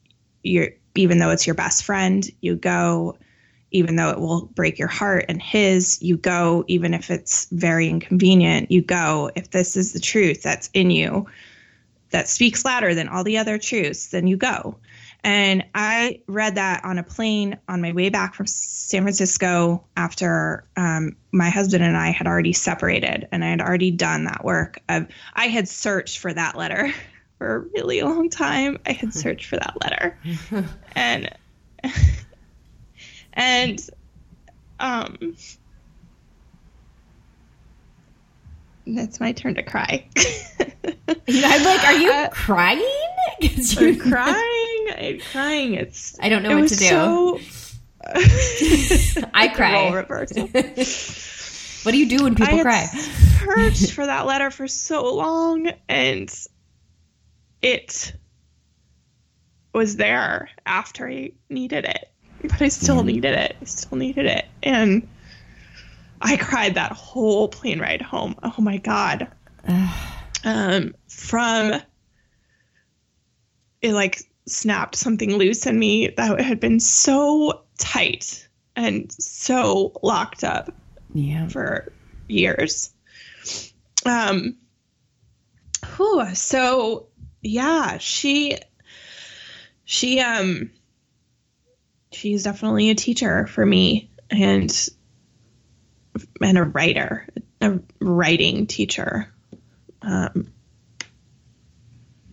your, 0.42 0.68
even 0.94 1.18
though 1.18 1.30
it's 1.30 1.46
your 1.46 1.54
best 1.54 1.84
friend, 1.84 2.28
you 2.40 2.56
go, 2.56 3.16
even 3.70 3.94
though 3.94 4.10
it 4.10 4.18
will 4.18 4.46
break 4.46 4.78
your 4.78 4.88
heart 4.88 5.26
and 5.28 5.40
his, 5.40 6.02
you 6.02 6.16
go, 6.16 6.64
even 6.66 6.92
if 6.92 7.10
it's 7.10 7.46
very 7.52 7.88
inconvenient, 7.88 8.70
you 8.70 8.82
go. 8.82 9.30
If 9.36 9.50
this 9.50 9.76
is 9.76 9.92
the 9.92 10.00
truth 10.00 10.42
that's 10.42 10.70
in 10.74 10.90
you 10.90 11.26
that 12.10 12.28
speaks 12.28 12.64
louder 12.64 12.94
than 12.94 13.08
all 13.08 13.22
the 13.22 13.38
other 13.38 13.58
truths, 13.58 14.08
then 14.08 14.26
you 14.26 14.36
go. 14.36 14.76
And 15.22 15.64
I 15.74 16.22
read 16.26 16.54
that 16.54 16.84
on 16.84 16.98
a 16.98 17.02
plane 17.02 17.58
on 17.68 17.80
my 17.82 17.92
way 17.92 18.08
back 18.08 18.34
from 18.34 18.46
San 18.46 19.02
Francisco 19.02 19.84
after 19.96 20.64
um, 20.76 21.16
my 21.32 21.50
husband 21.50 21.84
and 21.84 21.96
I 21.96 22.10
had 22.10 22.26
already 22.26 22.52
separated 22.52 23.28
and 23.30 23.44
I 23.44 23.48
had 23.48 23.60
already 23.60 23.90
done 23.90 24.24
that 24.24 24.44
work. 24.44 24.80
Of, 24.88 25.08
I 25.34 25.48
had 25.48 25.68
searched 25.68 26.18
for 26.18 26.32
that 26.32 26.56
letter 26.56 26.92
for 27.38 27.56
a 27.56 27.58
really 27.58 28.02
long 28.02 28.30
time. 28.30 28.78
I 28.86 28.92
had 28.92 29.12
searched 29.14 29.46
for 29.46 29.56
that 29.56 29.76
letter. 29.82 30.18
and, 30.94 31.30
and, 33.34 33.90
um, 34.78 35.36
it's 38.86 39.20
my 39.20 39.32
turn 39.32 39.54
to 39.56 39.62
cry. 39.62 40.06
I'm 41.08 41.64
like, 41.64 41.84
are 41.84 41.94
you 41.94 42.10
Uh, 42.12 42.28
crying? 42.30 42.84
'Cause 43.42 43.76
I'm 43.78 43.84
you- 43.94 44.00
crying. 44.00 44.86
I'm 44.98 45.20
crying. 45.32 45.74
It's 45.74 46.18
I 46.20 46.28
don't 46.28 46.42
know 46.42 46.58
what 46.58 46.68
to 46.68 46.76
do. 46.76 46.86
So, 46.86 47.40
I 49.34 49.48
cry. 49.54 49.90
reversal. 49.92 50.46
what 50.46 51.92
do 51.92 51.98
you 51.98 52.08
do 52.08 52.24
when 52.24 52.34
people 52.34 52.58
I 52.60 52.62
cry? 52.62 52.86
searched 52.86 53.92
for 53.92 54.06
that 54.06 54.26
letter 54.26 54.50
for 54.50 54.66
so 54.68 55.14
long, 55.14 55.70
and 55.88 56.32
it 57.62 58.14
was 59.74 59.96
there 59.96 60.48
after 60.66 61.08
I 61.08 61.32
needed 61.48 61.84
it, 61.84 62.10
but 62.42 62.60
I 62.62 62.68
still 62.68 63.02
needed 63.04 63.34
it. 63.34 63.56
I 63.60 63.64
still 63.64 63.96
needed 63.98 64.26
it, 64.26 64.46
and 64.62 65.06
I 66.20 66.36
cried 66.36 66.74
that 66.74 66.92
whole 66.92 67.48
plane 67.48 67.80
ride 67.80 68.02
home. 68.02 68.34
Oh 68.42 68.54
my 68.58 68.76
god! 68.78 69.28
um, 70.44 70.94
from 71.08 71.80
it 73.82 73.92
like 73.92 74.22
snapped 74.46 74.96
something 74.96 75.36
loose 75.36 75.66
in 75.66 75.78
me 75.78 76.08
that 76.08 76.40
had 76.40 76.60
been 76.60 76.80
so 76.80 77.62
tight 77.78 78.48
and 78.76 79.10
so 79.12 79.92
locked 80.02 80.44
up 80.44 80.74
Yeah. 81.14 81.48
for 81.48 81.92
years. 82.28 82.92
Um, 84.04 84.56
whew, 85.96 86.34
so 86.34 87.08
yeah, 87.42 87.98
she, 87.98 88.58
she, 89.84 90.20
um, 90.20 90.70
she's 92.12 92.42
definitely 92.42 92.90
a 92.90 92.94
teacher 92.94 93.46
for 93.46 93.64
me 93.64 94.10
and, 94.30 94.88
and 96.40 96.58
a 96.58 96.64
writer, 96.64 97.26
a 97.60 97.78
writing 98.00 98.66
teacher. 98.66 99.32
Um, 100.02 100.52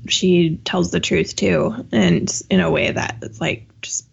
she 0.08 0.58
tells 0.64 0.92
the 0.92 1.00
truth 1.00 1.36
too, 1.36 1.86
and 1.92 2.42
in 2.50 2.60
a 2.60 2.72
way 2.72 2.92
that 2.92 3.18
it's 3.22 3.42
like 3.42 3.68
just 3.82 4.08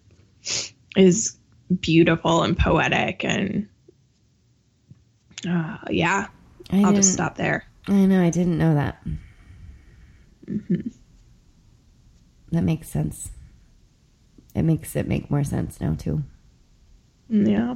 is 0.97 1.37
beautiful 1.81 2.43
and 2.43 2.59
poetic 2.59 3.25
and 3.25 3.69
uh, 5.49 5.79
yeah, 5.91 6.29
I 6.71 6.83
I'll 6.83 6.95
just 6.95 7.13
stop 7.13 7.37
there. 7.37 7.67
I 7.87 8.07
know. 8.07 8.23
I 8.23 8.31
didn't 8.31 8.59
know 8.59 8.75
that. 8.75 9.05
Mm-hmm. 10.47 10.89
That 12.53 12.63
makes 12.63 12.89
sense. 12.89 13.31
It 14.55 14.63
makes 14.63 14.95
it 14.97 15.09
make 15.09 15.31
more 15.31 15.45
sense 15.45 15.81
now 15.81 15.95
too. 15.95 16.23
Yeah. 17.29 17.75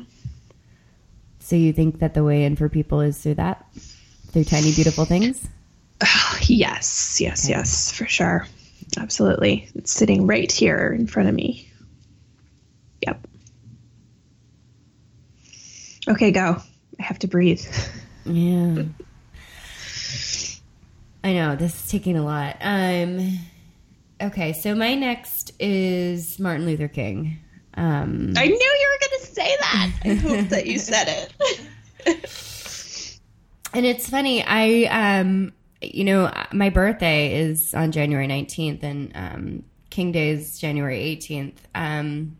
So 1.49 1.57
you 1.57 1.73
think 1.73 2.01
that 2.01 2.13
the 2.13 2.23
way 2.23 2.45
in 2.45 2.57
for 2.57 2.69
people 2.69 3.01
is 3.01 3.17
through 3.17 3.37
that, 3.37 3.65
through 4.33 4.45
tiny 4.45 4.71
beautiful 4.75 5.07
things? 5.07 5.49
Yes, 6.43 7.21
yes, 7.23 7.49
yes, 7.49 7.91
for 7.91 8.05
sure. 8.05 8.47
Absolutely. 8.99 9.69
It's 9.75 9.91
sitting 9.91 10.27
right 10.27 10.51
here 10.53 10.95
in 10.99 11.07
front 11.07 11.31
of 11.31 11.35
me. 11.35 11.71
Yep. 13.01 13.27
Okay, 16.09 16.31
go. 16.33 16.61
I 17.01 17.03
have 17.03 17.19
to 17.21 17.29
breathe. 17.29 17.65
Yeah. 18.27 18.83
I 21.25 21.33
know 21.33 21.57
this 21.57 21.83
is 21.83 21.91
taking 21.91 22.19
a 22.19 22.23
lot. 22.23 22.59
Um. 22.61 23.39
Okay, 24.21 24.53
so 24.53 24.75
my 24.75 24.95
next 24.95 25.53
is 25.59 26.39
Martin 26.39 26.67
Luther 26.67 26.89
King. 26.89 27.39
Um, 27.79 28.35
I 28.37 28.47
knew 28.47 28.55
you 28.55 28.89
were 28.93 29.09
going 29.09 29.21
to 29.21 29.27
say 29.27 29.57
that. 29.61 29.93
I 30.05 30.15
hope 30.15 30.49
that 30.49 30.67
you 30.67 30.79
said 30.79 31.09
it. 31.09 31.33
and 33.73 33.87
it's 33.87 34.09
funny. 34.09 34.43
I 34.45 35.21
um 35.21 35.53
you 35.81 36.05
know, 36.05 36.33
my 36.53 36.71
birthday 36.71 37.41
is 37.41 37.75
on 37.75 37.93
January 37.93 38.27
19th 38.27 38.83
and 38.83 39.13
um, 39.15 39.65
King 39.91 40.13
Day 40.13 40.31
is 40.31 40.59
January 40.59 41.17
18th. 41.17 41.55
Um, 41.75 42.37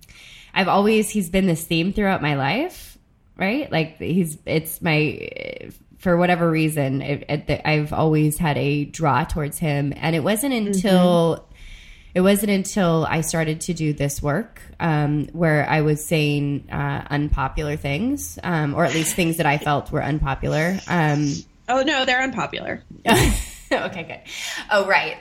I've 0.55 0.69
always, 0.69 1.11
he's 1.11 1.31
been 1.31 1.47
this 1.47 1.65
theme 1.65 1.93
throughout 1.93 2.21
my 2.21 2.35
life, 2.35 2.99
right? 3.37 3.71
Like 3.71 3.99
he's, 3.99 4.39
it's 4.45 4.83
my, 4.83 5.71
for 5.99 6.17
whatever 6.17 6.51
reason, 6.51 7.01
it, 7.03 7.25
it, 7.29 7.63
I've 7.65 7.93
always 7.93 8.39
had 8.39 8.59
a 8.59 8.85
draw 8.87 9.25
towards 9.25 9.59
him. 9.59 9.93
And 9.97 10.17
it 10.17 10.25
wasn't 10.25 10.55
until, 10.55 11.48
it 12.15 12.21
wasn't 12.21 12.51
until 12.51 13.07
I 13.09 13.21
started 13.21 13.61
to 13.63 13.75
do 13.75 13.93
this 13.93 14.23
work 14.23 14.63
um, 14.81 15.27
where 15.33 15.69
I 15.69 15.83
was 15.83 16.05
saying 16.05 16.69
uh, 16.71 17.07
unpopular 17.11 17.77
things, 17.77 18.39
um, 18.43 18.75
or 18.75 18.85
at 18.85 18.95
least 18.95 19.15
things 19.15 19.37
that 19.37 19.47
I 19.47 19.59
felt 19.59 19.91
were 19.93 20.03
unpopular. 20.03 20.79
Um, 20.89 21.33
Oh 21.69 21.83
no, 21.83 22.05
they're 22.05 22.23
unpopular. 22.23 22.83
okay, 23.07 24.03
good. 24.03 24.21
Oh, 24.71 24.87
right. 24.87 25.17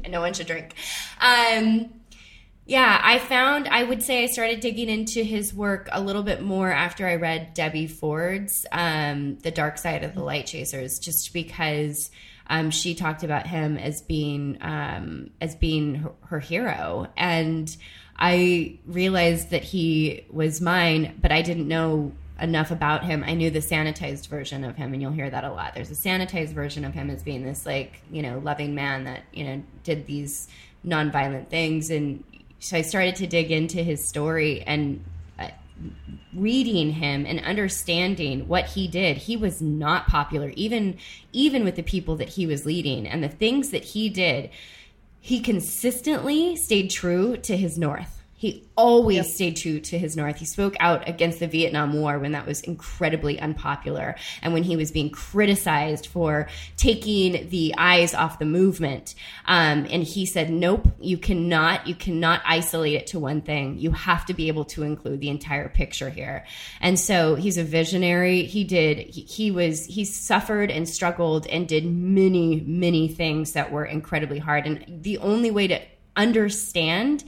no 0.08 0.20
one 0.20 0.32
should 0.32 0.46
drink. 0.46 0.74
Um, 1.20 1.92
yeah, 2.64 3.00
I 3.02 3.18
found, 3.18 3.68
I 3.68 3.82
would 3.82 4.02
say 4.02 4.22
I 4.22 4.26
started 4.26 4.60
digging 4.60 4.88
into 4.88 5.22
his 5.22 5.52
work 5.52 5.88
a 5.92 6.00
little 6.00 6.22
bit 6.22 6.42
more 6.42 6.70
after 6.70 7.06
I 7.06 7.16
read 7.16 7.52
Debbie 7.54 7.88
Ford's 7.88 8.64
um, 8.72 9.38
The 9.40 9.50
Dark 9.50 9.78
Side 9.78 10.04
of 10.04 10.14
the 10.14 10.22
Light 10.22 10.46
Chasers, 10.46 10.98
just 10.98 11.34
because 11.34 12.10
um, 12.52 12.70
she 12.70 12.94
talked 12.94 13.24
about 13.24 13.46
him 13.46 13.78
as 13.78 14.02
being 14.02 14.58
um, 14.60 15.30
as 15.40 15.56
being 15.56 15.94
her, 15.94 16.12
her 16.26 16.38
hero. 16.38 17.06
And 17.16 17.74
I 18.18 18.78
realized 18.86 19.50
that 19.50 19.64
he 19.64 20.26
was 20.30 20.60
mine, 20.60 21.18
but 21.22 21.32
I 21.32 21.40
didn't 21.40 21.66
know 21.66 22.12
enough 22.38 22.70
about 22.70 23.04
him. 23.04 23.24
I 23.26 23.32
knew 23.32 23.48
the 23.48 23.60
sanitized 23.60 24.28
version 24.28 24.64
of 24.64 24.76
him, 24.76 24.92
and 24.92 25.00
you'll 25.00 25.12
hear 25.12 25.30
that 25.30 25.44
a 25.44 25.50
lot. 25.50 25.74
There's 25.74 25.90
a 25.90 25.94
sanitized 25.94 26.50
version 26.50 26.84
of 26.84 26.92
him 26.92 27.08
as 27.08 27.22
being 27.22 27.42
this 27.42 27.64
like 27.64 28.02
you 28.12 28.20
know 28.20 28.38
loving 28.40 28.74
man 28.74 29.04
that 29.04 29.22
you 29.32 29.44
know 29.44 29.62
did 29.82 30.06
these 30.06 30.46
nonviolent 30.86 31.48
things, 31.48 31.88
and 31.88 32.22
so 32.58 32.76
I 32.76 32.82
started 32.82 33.16
to 33.16 33.26
dig 33.26 33.50
into 33.50 33.82
his 33.82 34.06
story 34.06 34.60
and 34.60 35.02
reading 36.34 36.92
him 36.92 37.26
and 37.26 37.40
understanding 37.40 38.48
what 38.48 38.66
he 38.66 38.88
did. 38.88 39.16
He 39.16 39.36
was 39.36 39.60
not 39.60 40.06
popular, 40.06 40.52
even 40.56 40.98
even 41.32 41.64
with 41.64 41.76
the 41.76 41.82
people 41.82 42.16
that 42.16 42.30
he 42.30 42.46
was 42.46 42.66
leading, 42.66 43.06
and 43.06 43.22
the 43.22 43.28
things 43.28 43.70
that 43.70 43.84
he 43.84 44.08
did. 44.08 44.50
He 45.20 45.40
consistently 45.40 46.56
stayed 46.56 46.90
true 46.90 47.36
to 47.38 47.56
his 47.56 47.78
north. 47.78 48.21
He 48.42 48.64
always 48.76 49.18
Yep. 49.18 49.26
stayed 49.26 49.56
true 49.56 49.78
to 49.78 49.96
his 49.96 50.16
North. 50.16 50.38
He 50.38 50.46
spoke 50.46 50.74
out 50.80 51.08
against 51.08 51.38
the 51.38 51.46
Vietnam 51.46 51.92
War 51.92 52.18
when 52.18 52.32
that 52.32 52.44
was 52.44 52.60
incredibly 52.62 53.38
unpopular 53.38 54.16
and 54.42 54.52
when 54.52 54.64
he 54.64 54.74
was 54.74 54.90
being 54.90 55.10
criticized 55.10 56.08
for 56.08 56.48
taking 56.76 57.50
the 57.50 57.72
eyes 57.78 58.14
off 58.14 58.40
the 58.40 58.44
movement. 58.44 59.14
Um, 59.46 59.86
and 59.88 60.02
he 60.02 60.26
said, 60.26 60.50
nope, 60.50 60.88
you 61.00 61.18
cannot, 61.18 61.86
you 61.86 61.94
cannot 61.94 62.42
isolate 62.44 62.94
it 62.94 63.06
to 63.08 63.20
one 63.20 63.42
thing. 63.42 63.78
You 63.78 63.92
have 63.92 64.26
to 64.26 64.34
be 64.34 64.48
able 64.48 64.64
to 64.74 64.82
include 64.82 65.20
the 65.20 65.28
entire 65.28 65.68
picture 65.68 66.10
here. 66.10 66.44
And 66.80 66.98
so 66.98 67.36
he's 67.36 67.58
a 67.58 67.62
visionary. 67.62 68.42
He 68.46 68.64
did, 68.64 68.98
he, 68.98 69.20
he 69.20 69.50
was, 69.52 69.86
he 69.86 70.04
suffered 70.04 70.68
and 70.72 70.88
struggled 70.88 71.46
and 71.46 71.68
did 71.68 71.84
many, 71.86 72.60
many 72.66 73.06
things 73.06 73.52
that 73.52 73.70
were 73.70 73.84
incredibly 73.84 74.40
hard. 74.40 74.66
And 74.66 74.84
the 75.04 75.18
only 75.18 75.52
way 75.52 75.68
to 75.68 75.80
understand 76.16 77.24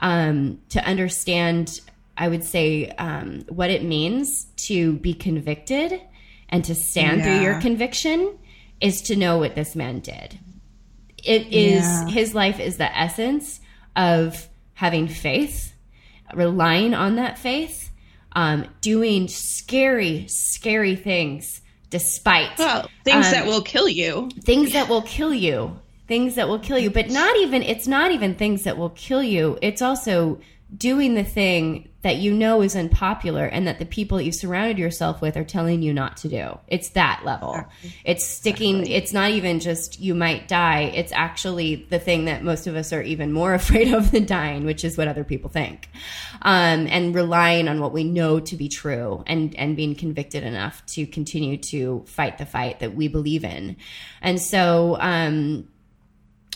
um, 0.00 0.58
to 0.70 0.84
understand 0.84 1.80
i 2.16 2.28
would 2.28 2.44
say 2.44 2.88
um, 2.98 3.44
what 3.48 3.70
it 3.70 3.82
means 3.82 4.46
to 4.56 4.94
be 4.94 5.14
convicted 5.14 6.00
and 6.48 6.64
to 6.64 6.74
stand 6.74 7.22
through 7.22 7.40
your 7.40 7.60
conviction 7.60 8.36
is 8.80 9.02
to 9.02 9.16
know 9.16 9.38
what 9.38 9.54
this 9.54 9.74
man 9.76 10.00
did 10.00 10.38
it 11.24 11.46
is 11.48 11.82
Yeah. 11.84 12.08
his 12.08 12.34
life 12.34 12.60
is 12.60 12.76
the 12.76 12.96
essence 12.98 13.60
of 13.96 14.48
having 14.74 15.08
faith 15.08 15.72
relying 16.34 16.94
on 16.94 17.16
that 17.16 17.38
faith 17.38 17.90
um, 18.32 18.66
doing 18.80 19.26
scary 19.28 20.26
scary 20.28 20.94
things 20.94 21.60
despite 21.90 22.56
Well, 22.58 22.88
things 23.04 23.26
Um, 23.26 23.32
that 23.32 23.46
will 23.46 23.62
kill 23.62 23.88
you. 23.88 24.30
things 24.44 24.72
that 24.74 24.88
will 24.88 25.02
kill 25.02 25.32
you 25.34 25.78
things 26.08 26.34
that 26.34 26.48
will 26.48 26.58
kill 26.58 26.78
you. 26.78 26.90
But 26.90 27.10
not 27.10 27.36
even 27.36 27.62
it's 27.62 27.86
not 27.86 28.10
even 28.10 28.34
things 28.34 28.64
that 28.64 28.76
will 28.76 28.90
kill 28.90 29.22
you. 29.22 29.58
It's 29.62 29.82
also 29.82 30.40
doing 30.76 31.14
the 31.14 31.24
thing 31.24 31.88
that 32.02 32.16
you 32.16 32.32
know 32.32 32.60
is 32.62 32.76
unpopular 32.76 33.44
and 33.44 33.66
that 33.66 33.78
the 33.78 33.86
people 33.86 34.18
that 34.18 34.24
you 34.24 34.30
surrounded 34.30 34.78
yourself 34.78 35.20
with 35.20 35.36
are 35.36 35.44
telling 35.44 35.82
you 35.82 35.92
not 35.92 36.18
to 36.18 36.28
do. 36.28 36.58
It's 36.68 36.90
that 36.90 37.22
level. 37.24 37.64
It's 38.04 38.24
sticking 38.24 38.86
it's 38.86 39.12
not 39.12 39.30
even 39.30 39.60
just 39.60 39.98
you 39.98 40.14
might 40.14 40.46
die. 40.46 40.92
It's 40.94 41.10
actually 41.12 41.86
the 41.88 41.98
thing 41.98 42.26
that 42.26 42.44
most 42.44 42.66
of 42.66 42.76
us 42.76 42.92
are 42.92 43.02
even 43.02 43.32
more 43.32 43.54
afraid 43.62 43.92
of 43.92 44.10
than 44.10 44.26
dying 44.26 44.64
which 44.64 44.84
is 44.84 44.96
what 44.96 45.08
other 45.08 45.24
people 45.24 45.50
think. 45.50 45.88
Um, 46.42 46.86
and 46.86 47.14
relying 47.14 47.66
on 47.66 47.80
what 47.80 47.92
we 47.92 48.04
know 48.04 48.38
to 48.40 48.56
be 48.56 48.68
true 48.68 49.24
and 49.26 49.54
and 49.56 49.74
being 49.74 49.94
convicted 49.94 50.44
enough 50.44 50.84
to 50.86 51.06
continue 51.06 51.56
to 51.56 52.04
fight 52.06 52.38
the 52.38 52.46
fight 52.46 52.80
that 52.80 52.94
we 52.94 53.08
believe 53.08 53.44
in. 53.44 53.76
And 54.20 54.40
so 54.40 54.98
um 55.00 55.66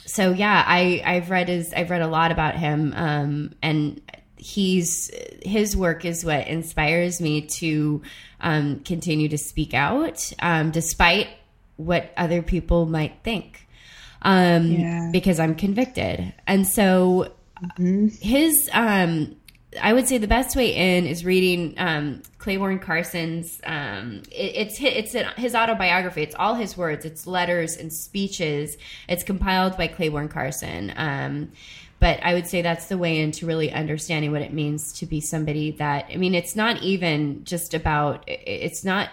so 0.07 0.32
yeah 0.32 0.64
i 0.66 1.03
i've 1.05 1.30
read 1.30 1.48
his 1.48 1.72
i've 1.74 1.90
read 1.90 2.03
a 2.03 2.07
lot 2.07 2.30
about 2.32 2.55
him 2.57 2.92
um 2.96 3.55
and 3.62 4.00
he's 4.36 5.11
his 5.42 5.76
work 5.76 6.05
is 6.05 6.24
what 6.24 6.46
inspires 6.48 7.20
me 7.20 7.42
to 7.42 8.03
um 8.40 8.80
continue 8.80 9.28
to 9.28 9.38
speak 9.38 9.72
out 9.74 10.32
um 10.40 10.70
despite 10.70 11.28
what 11.76 12.12
other 12.16 12.42
people 12.42 12.86
might 12.86 13.14
think 13.22 13.66
um 14.22 14.66
Yeah. 14.72 15.11
because 15.12 15.38
i'm 15.38 15.55
convicted 15.55 16.32
and 16.46 16.66
so 16.66 17.32
his 18.20 18.68
um 18.72 19.36
I 19.80 19.92
would 19.92 20.06
say 20.06 20.18
the 20.18 20.28
best 20.28 20.54
way 20.54 20.74
in 20.74 21.06
is 21.06 21.24
reading 21.24 21.74
um, 21.78 22.22
Clayborne 22.38 22.80
Carson's. 22.80 23.60
Um, 23.64 24.22
it, 24.30 24.52
it's 24.56 24.78
hi- 24.78 24.88
it's 24.88 25.14
an- 25.14 25.32
his 25.36 25.54
autobiography. 25.54 26.22
It's 26.22 26.34
all 26.34 26.54
his 26.54 26.76
words. 26.76 27.04
It's 27.04 27.26
letters 27.26 27.76
and 27.76 27.92
speeches. 27.92 28.76
It's 29.08 29.22
compiled 29.22 29.76
by 29.76 29.88
Clayborne 29.88 30.30
Carson. 30.30 30.92
Um, 30.96 31.52
but 32.00 32.18
I 32.22 32.34
would 32.34 32.46
say 32.46 32.62
that's 32.62 32.86
the 32.86 32.98
way 32.98 33.20
into 33.20 33.46
really 33.46 33.72
understanding 33.72 34.32
what 34.32 34.42
it 34.42 34.52
means 34.52 34.92
to 34.94 35.06
be 35.06 35.20
somebody 35.20 35.70
that. 35.72 36.06
I 36.12 36.16
mean, 36.16 36.34
it's 36.34 36.56
not 36.56 36.82
even 36.82 37.44
just 37.44 37.74
about. 37.74 38.24
It's 38.26 38.84
not. 38.84 39.08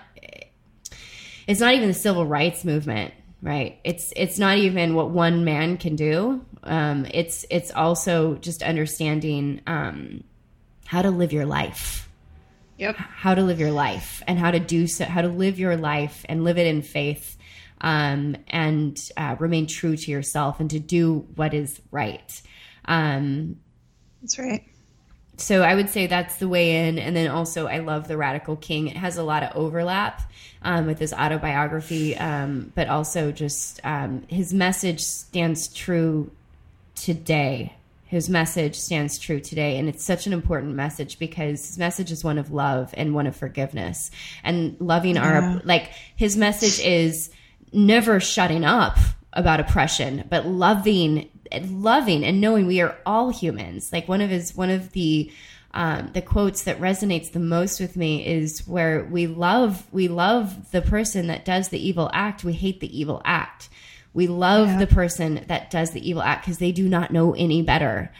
It's 1.47 1.59
not 1.59 1.73
even 1.73 1.87
the 1.87 1.93
civil 1.93 2.25
rights 2.25 2.65
movement, 2.65 3.13
right? 3.41 3.79
It's 3.83 4.11
it's 4.15 4.37
not 4.39 4.57
even 4.57 4.93
what 4.93 5.09
one 5.09 5.45
man 5.45 5.77
can 5.77 5.95
do. 5.95 6.43
Um, 6.63 7.05
it's 7.11 7.45
it's 7.49 7.71
also 7.71 8.35
just 8.35 8.61
understanding. 8.63 9.61
How 10.89 11.01
to 11.01 11.11
live 11.11 11.31
your 11.33 11.45
life 11.45 12.09
Yep. 12.77 12.95
how 12.95 13.35
to 13.35 13.41
live 13.43 13.59
your 13.59 13.71
life 13.71 14.23
and 14.25 14.39
how 14.39 14.51
to 14.51 14.59
do 14.59 14.87
so 14.87 15.03
how 15.05 15.21
to 15.21 15.27
live 15.27 15.59
your 15.59 15.75
life 15.75 16.25
and 16.29 16.43
live 16.45 16.57
it 16.57 16.65
in 16.65 16.81
faith 16.81 17.37
um, 17.81 18.37
and 18.47 18.97
uh, 19.17 19.35
remain 19.37 19.67
true 19.67 19.95
to 19.97 20.11
yourself 20.11 20.59
and 20.61 20.69
to 20.69 20.79
do 20.79 21.27
what 21.35 21.53
is 21.53 21.81
right 21.91 22.41
um, 22.85 23.57
That's 24.21 24.39
right. 24.39 24.63
so 25.37 25.61
I 25.61 25.75
would 25.75 25.89
say 25.89 26.07
that's 26.07 26.37
the 26.37 26.47
way 26.47 26.87
in. 26.87 26.97
And 26.97 27.15
then 27.15 27.29
also, 27.29 27.67
I 27.67 27.79
love 27.79 28.07
The 28.07 28.17
Radical 28.17 28.55
King. 28.55 28.87
It 28.87 28.97
has 28.97 29.17
a 29.17 29.23
lot 29.23 29.43
of 29.43 29.55
overlap 29.55 30.21
um, 30.63 30.87
with 30.87 30.99
his 30.99 31.13
autobiography, 31.13 32.17
um, 32.17 32.71
but 32.75 32.87
also 32.87 33.31
just 33.31 33.79
um, 33.83 34.23
his 34.27 34.53
message 34.53 35.01
stands 35.01 35.67
true 35.67 36.31
today. 36.95 37.73
His 38.09 38.27
message 38.27 38.75
stands 38.75 39.19
true 39.19 39.39
today. 39.39 39.77
And 39.77 39.87
it's 39.87 40.03
such 40.03 40.25
an 40.25 40.33
important 40.33 40.73
message 40.73 41.19
because 41.19 41.63
his 41.67 41.77
message 41.77 42.11
is 42.11 42.23
one 42.23 42.39
of 42.39 42.51
love 42.51 42.91
and 42.97 43.13
one 43.13 43.27
of 43.27 43.35
forgiveness 43.35 44.09
and 44.43 44.75
loving 44.79 45.15
Yeah. 45.15 45.25
our, 45.25 45.61
like, 45.63 45.91
his 46.15 46.35
message 46.35 46.83
is 46.83 47.29
never 47.71 48.19
shutting 48.19 48.65
up 48.65 48.97
about 49.33 49.59
oppression, 49.59 50.23
but 50.27 50.47
loving, 50.47 51.29
loving 51.69 52.25
and 52.25 52.41
knowing 52.41 52.65
we 52.65 52.81
are 52.81 52.97
all 53.05 53.29
humans. 53.29 53.91
Like 53.93 54.07
one 54.07 54.21
of 54.21 54.31
his, 54.31 54.55
one 54.55 54.71
of 54.71 54.91
the, 54.93 55.31
um, 55.75 56.09
the 56.13 56.23
quotes 56.23 56.63
that 56.63 56.79
resonates 56.81 57.31
the 57.31 57.39
most 57.39 57.79
with 57.79 57.95
me 57.95 58.25
is 58.25 58.67
where 58.67 59.03
we 59.05 59.27
love, 59.27 59.85
we 59.91 60.07
love 60.07 60.71
the 60.71 60.81
person 60.81 61.27
that 61.27 61.45
does 61.45 61.69
the 61.69 61.77
evil 61.87 62.09
act. 62.11 62.43
We 62.43 62.53
hate 62.53 62.79
the 62.79 62.99
evil 62.99 63.21
act. 63.23 63.69
We 64.13 64.27
love 64.27 64.67
Yeah. 64.69 64.77
the 64.79 64.87
person 64.87 65.45
that 65.47 65.69
does 65.71 65.91
the 65.91 66.07
evil 66.09 66.21
act 66.21 66.45
because 66.45 66.57
they 66.57 66.71
do 66.71 66.87
not 66.89 67.11
know 67.11 67.33
any 67.33 67.61
better. 67.61 68.11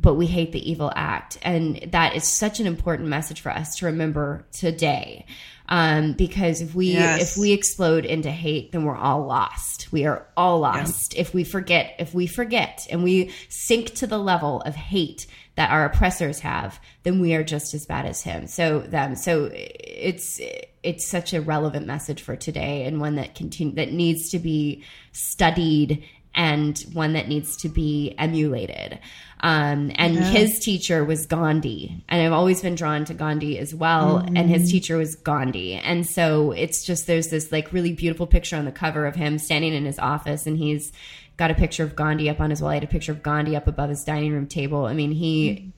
but 0.00 0.14
we 0.14 0.28
hate 0.28 0.52
the 0.52 0.70
evil 0.70 0.92
act. 0.94 1.38
And 1.42 1.88
that 1.90 2.14
is 2.14 2.22
such 2.22 2.60
an 2.60 2.68
important 2.68 3.08
message 3.08 3.40
for 3.40 3.50
us 3.50 3.74
to 3.78 3.86
remember 3.86 4.44
today. 4.52 5.26
Um, 5.68 6.12
because 6.12 6.60
if 6.60 6.72
we 6.72 6.92
Yes. 6.92 7.20
if 7.32 7.36
we 7.36 7.50
explode 7.50 8.04
into 8.04 8.30
hate, 8.30 8.70
then 8.70 8.84
we're 8.84 8.96
all 8.96 9.26
lost. 9.26 9.90
We 9.90 10.06
are 10.06 10.24
all 10.36 10.60
lost. 10.60 11.16
If 11.16 11.34
we 11.34 11.42
forget, 11.42 11.96
if 11.98 12.14
we 12.14 12.28
forget 12.28 12.86
and 12.90 13.02
we 13.02 13.30
sink 13.48 13.92
to 13.96 14.06
the 14.06 14.18
level 14.18 14.60
of 14.62 14.76
hate 14.76 15.26
that 15.56 15.70
our 15.72 15.84
oppressors 15.84 16.38
have, 16.40 16.78
then 17.02 17.18
we 17.18 17.34
are 17.34 17.42
just 17.42 17.74
as 17.74 17.84
bad 17.84 18.06
as 18.06 18.22
him. 18.22 18.46
So 18.46 18.78
them. 18.78 19.16
So 19.16 19.50
it's 19.52 20.40
it's 20.88 21.06
such 21.06 21.34
a 21.34 21.40
relevant 21.42 21.86
message 21.86 22.22
for 22.22 22.34
today 22.34 22.86
and 22.86 22.98
one 22.98 23.16
that 23.16 23.34
continue 23.34 23.74
that 23.74 23.92
needs 23.92 24.30
to 24.30 24.38
be 24.38 24.82
studied 25.12 26.02
and 26.34 26.78
one 26.94 27.12
that 27.12 27.28
needs 27.28 27.58
to 27.58 27.68
be 27.68 28.14
emulated. 28.16 28.98
Um, 29.40 29.92
and 29.96 30.18
his 30.18 30.58
teacher 30.58 31.04
was 31.04 31.26
Gandhi, 31.26 32.02
and 32.08 32.22
I've 32.22 32.32
always 32.32 32.62
been 32.62 32.74
drawn 32.74 33.04
to 33.04 33.14
Gandhi 33.14 33.58
as 33.58 33.74
well. 33.74 34.16
And 34.16 34.48
his 34.48 34.70
teacher 34.70 34.96
was 34.96 35.14
Gandhi, 35.14 35.74
and 35.74 36.06
so 36.06 36.52
it's 36.52 36.84
just 36.84 37.06
there's 37.06 37.28
this 37.28 37.52
like 37.52 37.72
really 37.72 37.92
beautiful 37.92 38.26
picture 38.26 38.56
on 38.56 38.64
the 38.64 38.72
cover 38.72 39.06
of 39.06 39.14
him 39.14 39.38
standing 39.38 39.74
in 39.74 39.84
his 39.84 39.98
office, 39.98 40.46
and 40.46 40.56
he's 40.56 40.90
got 41.36 41.50
a 41.50 41.54
picture 41.54 41.84
of 41.84 41.94
Gandhi 41.94 42.30
up 42.30 42.40
on 42.40 42.48
his 42.48 42.62
wall. 42.62 42.70
He 42.70 42.76
had 42.76 42.84
a 42.84 42.88
picture 42.88 43.12
of 43.12 43.22
Gandhi 43.22 43.56
up 43.56 43.68
above 43.68 43.90
his 43.90 44.04
dining 44.04 44.32
room 44.32 44.46
table. 44.46 44.86
I 44.86 44.94
mean, 44.94 45.12
he 45.12 45.72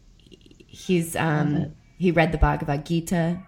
he's 0.69 1.17
um 1.17 1.75
he 1.99 2.13
read 2.13 2.33
the 2.33 2.39
Bhagavad 2.39 2.87
Gita. 2.87 3.41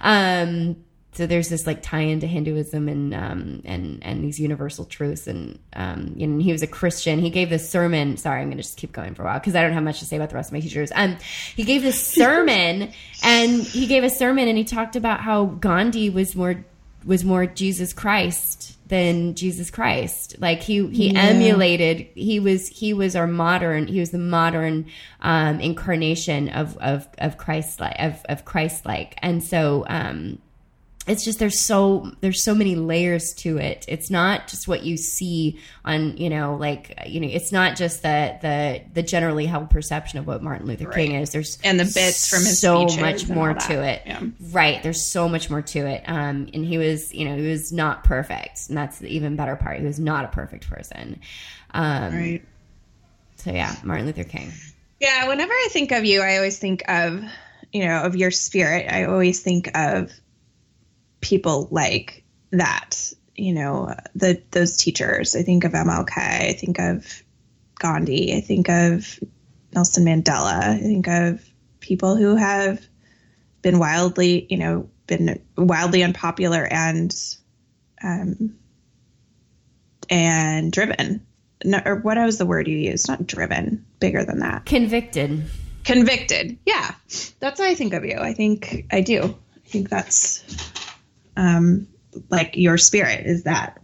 Um 0.00 0.83
so 1.14 1.26
there's 1.26 1.48
this 1.48 1.66
like 1.66 1.82
tie 1.82 2.00
into 2.00 2.26
Hinduism 2.26 2.88
and 2.88 3.14
um 3.14 3.62
and 3.64 4.00
and 4.02 4.24
these 4.24 4.40
universal 4.40 4.84
truths 4.84 5.26
and 5.26 5.58
um 5.74 6.12
you 6.16 6.26
know, 6.26 6.42
he 6.42 6.52
was 6.52 6.62
a 6.62 6.66
Christian. 6.66 7.18
He 7.20 7.30
gave 7.30 7.50
this 7.50 7.68
sermon. 7.68 8.16
Sorry, 8.16 8.40
I'm 8.40 8.48
going 8.48 8.56
to 8.56 8.62
just 8.62 8.76
keep 8.76 8.92
going 8.92 9.14
for 9.14 9.22
a 9.22 9.26
while 9.26 9.38
because 9.38 9.54
I 9.54 9.62
don't 9.62 9.72
have 9.72 9.82
much 9.82 10.00
to 10.00 10.04
say 10.04 10.16
about 10.16 10.30
the 10.30 10.36
rest 10.36 10.50
of 10.50 10.54
my 10.54 10.60
teachers. 10.60 10.90
Um 10.94 11.16
he 11.54 11.64
gave 11.64 11.82
this 11.82 12.04
sermon 12.14 12.92
and 13.22 13.62
he 13.62 13.86
gave 13.86 14.04
a 14.04 14.10
sermon 14.10 14.48
and 14.48 14.58
he 14.58 14.64
talked 14.64 14.96
about 14.96 15.20
how 15.20 15.46
Gandhi 15.46 16.10
was 16.10 16.34
more 16.34 16.64
was 17.04 17.24
more 17.24 17.46
Jesus 17.46 17.92
Christ 17.92 18.76
than 18.88 19.34
Jesus 19.34 19.70
Christ. 19.70 20.36
Like 20.38 20.62
he 20.62 20.86
he 20.88 21.14
emulated. 21.14 22.08
He 22.14 22.40
was 22.40 22.68
he 22.68 22.92
was 22.92 23.16
our 23.16 23.26
modern. 23.26 23.86
He 23.86 24.00
was 24.00 24.10
the 24.10 24.18
modern 24.18 24.86
um, 25.20 25.60
incarnation 25.60 26.48
of 26.50 26.76
of 26.78 27.08
of 27.18 27.38
Christ 27.38 27.80
like 27.80 27.96
of 27.98 28.24
of 28.28 28.44
Christ 28.44 28.84
like. 28.84 29.14
And 29.18 29.42
so 29.42 29.84
um, 29.88 30.38
it's 31.06 31.24
just 31.24 31.38
there's 31.38 31.60
so 31.60 32.12
there's 32.20 32.42
so 32.42 32.54
many 32.54 32.76
layers 32.76 33.34
to 33.34 33.58
it. 33.58 33.84
It's 33.88 34.10
not 34.10 34.48
just 34.48 34.66
what 34.66 34.84
you 34.84 34.96
see 34.96 35.58
on 35.84 36.16
you 36.16 36.30
know 36.30 36.56
like 36.56 36.98
you 37.06 37.20
know 37.20 37.28
it's 37.28 37.52
not 37.52 37.76
just 37.76 38.02
the 38.02 38.38
the 38.40 38.82
the 38.94 39.02
generally 39.02 39.46
held 39.46 39.70
perception 39.70 40.18
of 40.18 40.26
what 40.26 40.42
Martin 40.42 40.66
Luther 40.66 40.90
King 40.90 41.12
is. 41.12 41.30
There's 41.30 41.58
And 41.62 41.78
the 41.78 41.84
bits 41.84 42.28
from 42.28 42.38
his 42.38 42.60
so 42.60 42.86
much 43.00 43.28
more 43.28 43.54
to 43.54 43.82
it. 43.82 44.02
Yeah. 44.06 44.22
Right. 44.50 44.82
There's 44.82 45.04
so 45.04 45.28
much 45.28 45.50
more 45.50 45.62
to 45.62 45.86
it. 45.86 46.04
Um, 46.06 46.48
and 46.54 46.64
he 46.64 46.78
was, 46.78 47.12
you 47.14 47.26
know, 47.26 47.36
he 47.36 47.48
was 47.48 47.72
not 47.72 48.04
perfect. 48.04 48.68
And 48.68 48.76
that's 48.76 48.98
the 48.98 49.08
even 49.08 49.36
better 49.36 49.56
part. 49.56 49.78
He 49.80 49.84
was 49.84 50.00
not 50.00 50.24
a 50.24 50.28
perfect 50.28 50.68
person. 50.68 51.20
Um, 51.72 52.14
Right. 52.14 52.42
So, 53.36 53.50
yeah, 53.50 53.74
Martin 53.82 54.06
Luther 54.06 54.24
King. 54.24 54.52
Yeah, 55.00 55.28
whenever 55.28 55.52
I 55.52 55.68
think 55.70 55.92
of 55.92 56.04
you, 56.04 56.22
I 56.22 56.36
always 56.36 56.58
think 56.58 56.82
of, 56.88 57.22
you 57.72 57.84
know, 57.84 58.00
of 58.02 58.16
your 58.16 58.30
spirit. 58.30 58.90
I 58.90 59.04
always 59.04 59.42
think 59.42 59.76
of 59.76 60.10
people 61.24 61.68
like 61.70 62.22
that, 62.52 63.12
you 63.34 63.54
know, 63.54 63.94
the 64.14 64.40
those 64.50 64.76
teachers. 64.76 65.34
I 65.34 65.42
think 65.42 65.64
of 65.64 65.72
MLK, 65.72 66.16
I 66.16 66.52
think 66.52 66.78
of 66.78 67.22
Gandhi, 67.78 68.36
I 68.36 68.40
think 68.40 68.68
of 68.68 69.18
Nelson 69.72 70.04
Mandela, 70.04 70.60
I 70.60 70.78
think 70.78 71.08
of 71.08 71.44
people 71.80 72.14
who 72.14 72.36
have 72.36 72.86
been 73.62 73.78
wildly, 73.78 74.46
you 74.50 74.58
know, 74.58 74.88
been 75.06 75.40
wildly 75.56 76.02
unpopular 76.04 76.66
and 76.70 77.14
um 78.02 78.56
and 80.10 80.70
driven. 80.70 81.26
No, 81.64 81.80
or 81.86 81.96
what 81.96 82.18
was 82.18 82.36
the 82.36 82.44
word 82.44 82.68
you 82.68 82.76
used? 82.76 83.08
Not 83.08 83.26
driven, 83.26 83.86
bigger 83.98 84.22
than 84.24 84.40
that. 84.40 84.66
Convicted. 84.66 85.44
Convicted. 85.84 86.58
Yeah. 86.66 86.94
That's 87.40 87.58
how 87.58 87.66
I 87.66 87.74
think 87.74 87.94
of 87.94 88.04
you. 88.04 88.18
I 88.18 88.34
think 88.34 88.86
I 88.90 89.00
do. 89.00 89.22
I 89.22 89.68
think 89.68 89.88
that's 89.88 90.44
um 91.36 91.86
like 92.30 92.56
your 92.56 92.78
spirit 92.78 93.26
is 93.26 93.44
that 93.44 93.80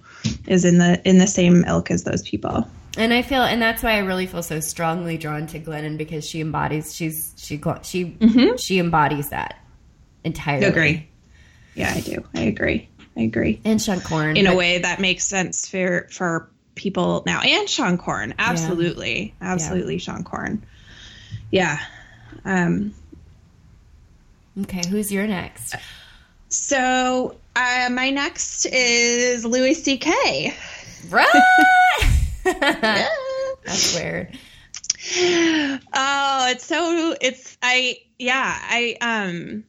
is 0.46 0.64
in 0.64 0.78
the 0.78 1.00
in 1.08 1.18
the 1.18 1.26
same 1.26 1.64
ilk 1.64 1.90
as 1.90 2.04
those 2.04 2.22
people. 2.22 2.68
And 2.98 3.14
I 3.14 3.22
feel, 3.22 3.42
and 3.42 3.62
that's 3.62 3.84
why 3.84 3.92
I 3.92 3.98
really 3.98 4.26
feel 4.26 4.42
so 4.42 4.58
strongly 4.58 5.16
drawn 5.16 5.46
to 5.48 5.60
Glennon 5.60 5.96
because 5.96 6.28
she 6.28 6.40
embodies, 6.40 6.92
she's, 6.92 7.32
she, 7.36 7.62
she, 7.82 8.16
she 8.58 8.78
embodies 8.80 9.28
that 9.28 9.64
entirely. 10.24 10.66
I 10.66 10.68
agree. 10.68 11.08
Yeah, 11.74 11.92
I 11.94 12.00
do. 12.00 12.24
I 12.34 12.40
agree. 12.42 12.88
I 13.16 13.20
agree. 13.22 13.60
And 13.64 13.80
Seane 13.80 14.00
Corn. 14.00 14.36
In 14.36 14.46
a 14.48 14.56
way 14.56 14.78
that 14.78 15.00
makes 15.00 15.24
sense 15.24 15.68
for 15.68 16.08
for 16.10 16.50
people 16.74 17.22
now. 17.26 17.40
And 17.42 17.68
Seane 17.68 17.96
Corn. 17.96 18.34
Absolutely. 18.38 19.34
Absolutely 19.40 19.98
Seane 19.98 20.24
Corn. 20.24 20.64
Yeah. 21.50 21.78
Um 22.44 22.92
Okay. 24.60 24.82
Who's 24.88 25.12
your 25.12 25.26
next? 25.26 25.76
So 26.50 27.36
uh, 27.56 27.88
my 27.90 28.10
next 28.10 28.66
is 28.66 29.44
Louis 29.44 29.74
C.K. 29.74 30.54
Right. 31.08 31.28
That's 33.64 33.94
weird. 33.94 34.38
Oh, 35.94 36.48
it's 36.50 36.64
so 36.64 37.14
it's 37.20 37.56
I 37.62 37.98
yeah, 38.18 38.58
I 38.60 38.96
um 39.00 39.64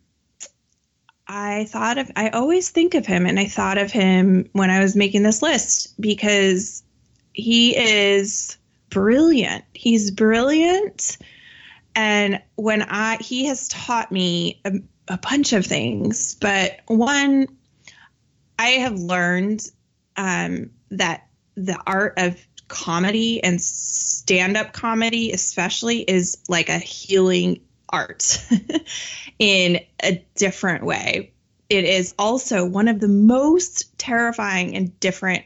I 1.28 1.66
thought 1.66 1.98
of 1.98 2.12
I 2.16 2.30
always 2.30 2.70
think 2.70 2.94
of 2.96 3.06
him 3.06 3.26
and 3.26 3.40
I 3.40 3.46
thought 3.46 3.78
of 3.78 3.92
him 3.92 4.50
when 4.54 4.70
I 4.70 4.82
was 4.82 4.96
making 4.96 5.24
this 5.24 5.42
list 5.42 6.00
because 6.02 6.84
he 7.34 7.78
is 7.78 8.58
brilliant. 8.90 9.64
He's 9.74 10.12
brilliant 10.12 11.18
and 11.96 12.42
when 12.56 12.82
I 12.84 13.18
he 13.18 13.46
has 13.46 13.68
taught 13.68 14.12
me 14.12 14.62
a, 15.12 15.18
bunch 15.18 15.54
of 15.54 15.66
things, 15.66 16.36
but 16.36 16.80
one 16.88 17.48
I 18.58 18.70
have 18.70 18.98
learned 18.98 19.64
um 20.18 20.72
that 20.90 21.28
the 21.56 21.78
art 21.86 22.14
of 22.18 22.38
comedy 22.72 23.44
and 23.44 23.62
stand 23.62 24.56
up 24.58 24.74
comedy, 24.74 25.32
especially, 25.32 26.00
is 26.00 26.38
like 26.48 26.70
a 26.70 26.78
healing 26.78 27.60
art 27.90 28.42
in 29.40 29.82
a 30.02 30.26
different 30.36 30.86
way. 30.86 31.34
It 31.70 31.86
is 31.86 32.16
also 32.18 32.66
one 32.66 32.88
of 32.88 33.00
the 33.00 33.08
most 33.08 33.98
terrifying 33.98 34.76
and 34.76 34.98
different, 35.00 35.44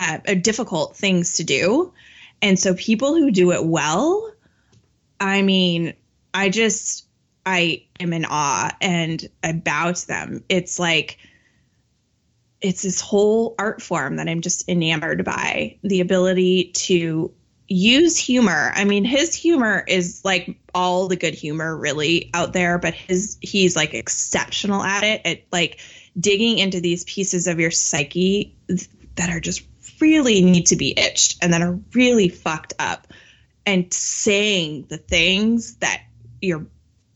uh, 0.00 0.18
uh, 0.26 0.34
difficult 0.34 0.96
things 0.96 1.34
to 1.34 1.44
do. 1.44 1.92
And 2.40 2.58
so, 2.58 2.74
people 2.74 3.14
who 3.14 3.30
do 3.30 3.52
it 3.52 3.64
well, 3.64 4.32
I 5.20 5.42
mean, 5.42 5.94
I 6.34 6.48
just, 6.48 7.01
I 7.44 7.84
am 7.98 8.12
in 8.12 8.24
awe 8.24 8.70
and 8.80 9.28
I 9.42 9.52
bow 9.52 9.92
to 9.92 10.06
them. 10.06 10.44
It's 10.48 10.78
like, 10.78 11.18
it's 12.60 12.82
this 12.82 13.00
whole 13.00 13.54
art 13.58 13.82
form 13.82 14.16
that 14.16 14.28
I'm 14.28 14.40
just 14.40 14.68
enamored 14.68 15.24
by 15.24 15.78
the 15.82 16.00
ability 16.00 16.70
to 16.72 17.32
use 17.68 18.16
humor. 18.16 18.70
I 18.74 18.84
mean, 18.84 19.04
his 19.04 19.34
humor 19.34 19.84
is 19.88 20.24
like 20.24 20.56
all 20.74 21.08
the 21.08 21.16
good 21.16 21.34
humor 21.34 21.76
really 21.76 22.30
out 22.34 22.52
there, 22.52 22.78
but 22.78 22.94
his 22.94 23.38
he's 23.40 23.74
like 23.74 23.94
exceptional 23.94 24.82
at 24.82 25.02
it 25.02 25.22
at 25.24 25.42
like 25.50 25.80
digging 26.18 26.58
into 26.58 26.80
these 26.80 27.04
pieces 27.04 27.46
of 27.46 27.58
your 27.58 27.70
psyche 27.70 28.56
that 29.16 29.30
are 29.30 29.40
just 29.40 29.62
really 30.00 30.42
need 30.42 30.66
to 30.66 30.76
be 30.76 30.96
itched 30.98 31.38
and 31.42 31.52
that 31.52 31.62
are 31.62 31.78
really 31.94 32.28
fucked 32.28 32.74
up 32.78 33.06
and 33.64 33.92
saying 33.92 34.86
the 34.88 34.98
things 34.98 35.76
that 35.76 36.02
your 36.40 36.66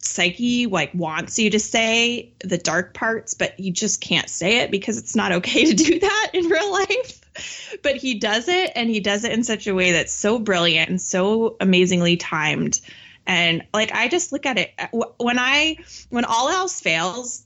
psyche 0.06 0.66
like 0.66 0.92
wants 0.94 1.38
you 1.38 1.50
to 1.50 1.58
say 1.58 2.32
the 2.40 2.58
dark 2.58 2.94
parts 2.94 3.34
but 3.34 3.58
you 3.58 3.72
just 3.72 4.00
can't 4.00 4.30
say 4.30 4.58
it 4.58 4.70
because 4.70 4.98
it's 4.98 5.16
not 5.16 5.32
okay 5.32 5.64
to 5.64 5.74
do 5.74 5.98
that 5.98 6.30
in 6.32 6.46
real 6.46 6.72
life. 6.72 7.20
But 7.82 7.96
he 7.96 8.14
does 8.14 8.48
it 8.48 8.72
and 8.74 8.88
he 8.88 9.00
does 9.00 9.24
it 9.24 9.32
in 9.32 9.44
such 9.44 9.66
a 9.66 9.74
way 9.74 9.92
that's 9.92 10.12
so 10.12 10.38
brilliant 10.38 10.88
and 10.88 11.00
so 11.00 11.56
amazingly 11.60 12.16
timed. 12.16 12.80
And 13.26 13.66
like 13.74 13.92
i 13.92 14.08
just 14.08 14.32
look 14.32 14.46
at 14.46 14.58
it 14.58 14.72
uh, 14.78 14.86
when 15.18 15.38
i 15.38 15.76
when 16.10 16.24
all 16.24 16.48
else 16.48 16.80
fails 16.80 17.44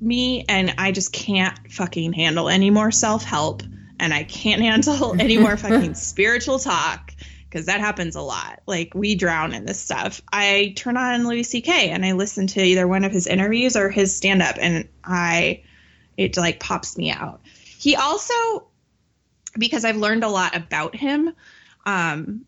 me 0.00 0.44
and 0.48 0.74
i 0.76 0.92
just 0.92 1.12
can't 1.12 1.72
fucking 1.72 2.12
handle 2.12 2.48
any 2.48 2.68
more 2.68 2.90
self-help 2.90 3.62
and 3.98 4.12
i 4.12 4.24
can't 4.24 4.60
handle 4.60 5.14
any 5.18 5.38
more 5.38 5.56
fucking 5.56 5.94
spiritual 6.10 6.58
talk 6.58 7.12
because 7.52 7.66
that 7.66 7.80
happens 7.80 8.16
a 8.16 8.22
lot. 8.22 8.62
Like 8.66 8.94
we 8.94 9.14
drown 9.14 9.52
in 9.52 9.66
this 9.66 9.78
stuff. 9.78 10.22
I 10.32 10.72
turn 10.76 10.96
on 10.96 11.28
Louis 11.28 11.42
C.K. 11.42 11.90
and 11.90 12.04
I 12.04 12.12
listen 12.12 12.46
to 12.48 12.62
either 12.62 12.88
one 12.88 13.04
of 13.04 13.12
his 13.12 13.26
interviews 13.26 13.76
or 13.76 13.90
his 13.90 14.16
stand 14.16 14.40
up, 14.40 14.56
and 14.58 14.88
I 15.04 15.62
it 16.16 16.36
like 16.36 16.60
pops 16.60 16.96
me 16.96 17.10
out. 17.10 17.42
He 17.78 17.96
also 17.96 18.68
because 19.58 19.84
I've 19.84 19.98
learned 19.98 20.24
a 20.24 20.28
lot 20.28 20.56
about 20.56 20.96
him. 20.96 21.34
Um, 21.84 22.46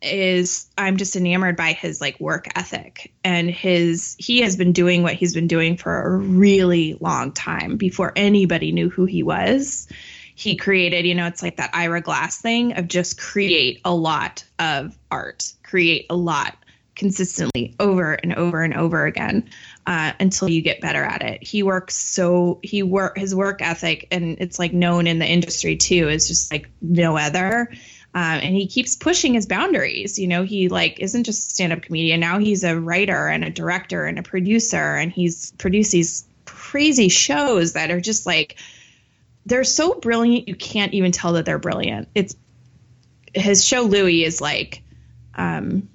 is 0.00 0.66
I'm 0.76 0.96
just 0.96 1.14
enamored 1.14 1.56
by 1.56 1.72
his 1.74 2.00
like 2.00 2.18
work 2.18 2.48
ethic 2.56 3.12
and 3.22 3.48
his 3.48 4.16
he 4.18 4.40
has 4.40 4.56
been 4.56 4.72
doing 4.72 5.04
what 5.04 5.14
he's 5.14 5.32
been 5.32 5.46
doing 5.46 5.76
for 5.76 6.02
a 6.02 6.16
really 6.16 6.96
long 7.00 7.30
time 7.30 7.76
before 7.76 8.12
anybody 8.16 8.72
knew 8.72 8.90
who 8.90 9.04
he 9.04 9.22
was. 9.22 9.86
He 10.34 10.56
created, 10.56 11.06
you 11.06 11.14
know, 11.14 11.26
it's 11.26 11.42
like 11.42 11.56
that 11.56 11.70
Ira 11.72 12.00
Glass 12.00 12.40
thing 12.40 12.76
of 12.78 12.88
just 12.88 13.20
create 13.20 13.80
a 13.84 13.94
lot 13.94 14.44
of 14.58 14.96
art, 15.10 15.52
create 15.62 16.06
a 16.10 16.16
lot 16.16 16.56
consistently 16.94 17.74
over 17.80 18.12
and 18.12 18.34
over 18.34 18.62
and 18.62 18.74
over 18.74 19.06
again 19.06 19.48
uh, 19.86 20.12
until 20.20 20.48
you 20.48 20.62
get 20.62 20.80
better 20.80 21.02
at 21.02 21.22
it. 21.22 21.42
He 21.42 21.62
works 21.62 21.96
so 21.96 22.60
he 22.62 22.82
work 22.82 23.16
his 23.16 23.34
work 23.34 23.62
ethic 23.62 24.08
and 24.10 24.36
it's 24.40 24.58
like 24.58 24.72
known 24.72 25.06
in 25.06 25.18
the 25.18 25.26
industry 25.26 25.76
too 25.76 26.08
is 26.08 26.28
just 26.28 26.52
like 26.52 26.68
no 26.80 27.16
other. 27.16 27.70
Um, 28.14 28.40
and 28.42 28.54
he 28.54 28.66
keeps 28.66 28.94
pushing 28.94 29.32
his 29.32 29.46
boundaries. 29.46 30.18
You 30.18 30.28
know, 30.28 30.42
he 30.42 30.68
like 30.68 31.00
isn't 31.00 31.24
just 31.24 31.48
a 31.48 31.54
stand-up 31.54 31.82
comedian. 31.82 32.20
Now 32.20 32.38
he's 32.38 32.62
a 32.62 32.78
writer 32.78 33.26
and 33.26 33.42
a 33.42 33.50
director 33.50 34.04
and 34.04 34.18
a 34.18 34.22
producer, 34.22 34.96
and 34.96 35.10
he's 35.10 35.52
produced 35.52 35.92
these 35.92 36.26
crazy 36.44 37.08
shows 37.08 37.72
that 37.72 37.90
are 37.90 38.00
just 38.00 38.26
like 38.26 38.56
they're 39.46 39.64
so 39.64 39.94
brilliant 39.94 40.48
you 40.48 40.54
can't 40.54 40.94
even 40.94 41.12
tell 41.12 41.34
that 41.34 41.44
they're 41.44 41.58
brilliant. 41.58 42.08
It's 42.14 42.36
his 43.34 43.64
show 43.64 43.82
Louie 43.82 44.24
is 44.24 44.40
like 44.40 44.82
um 45.34 45.88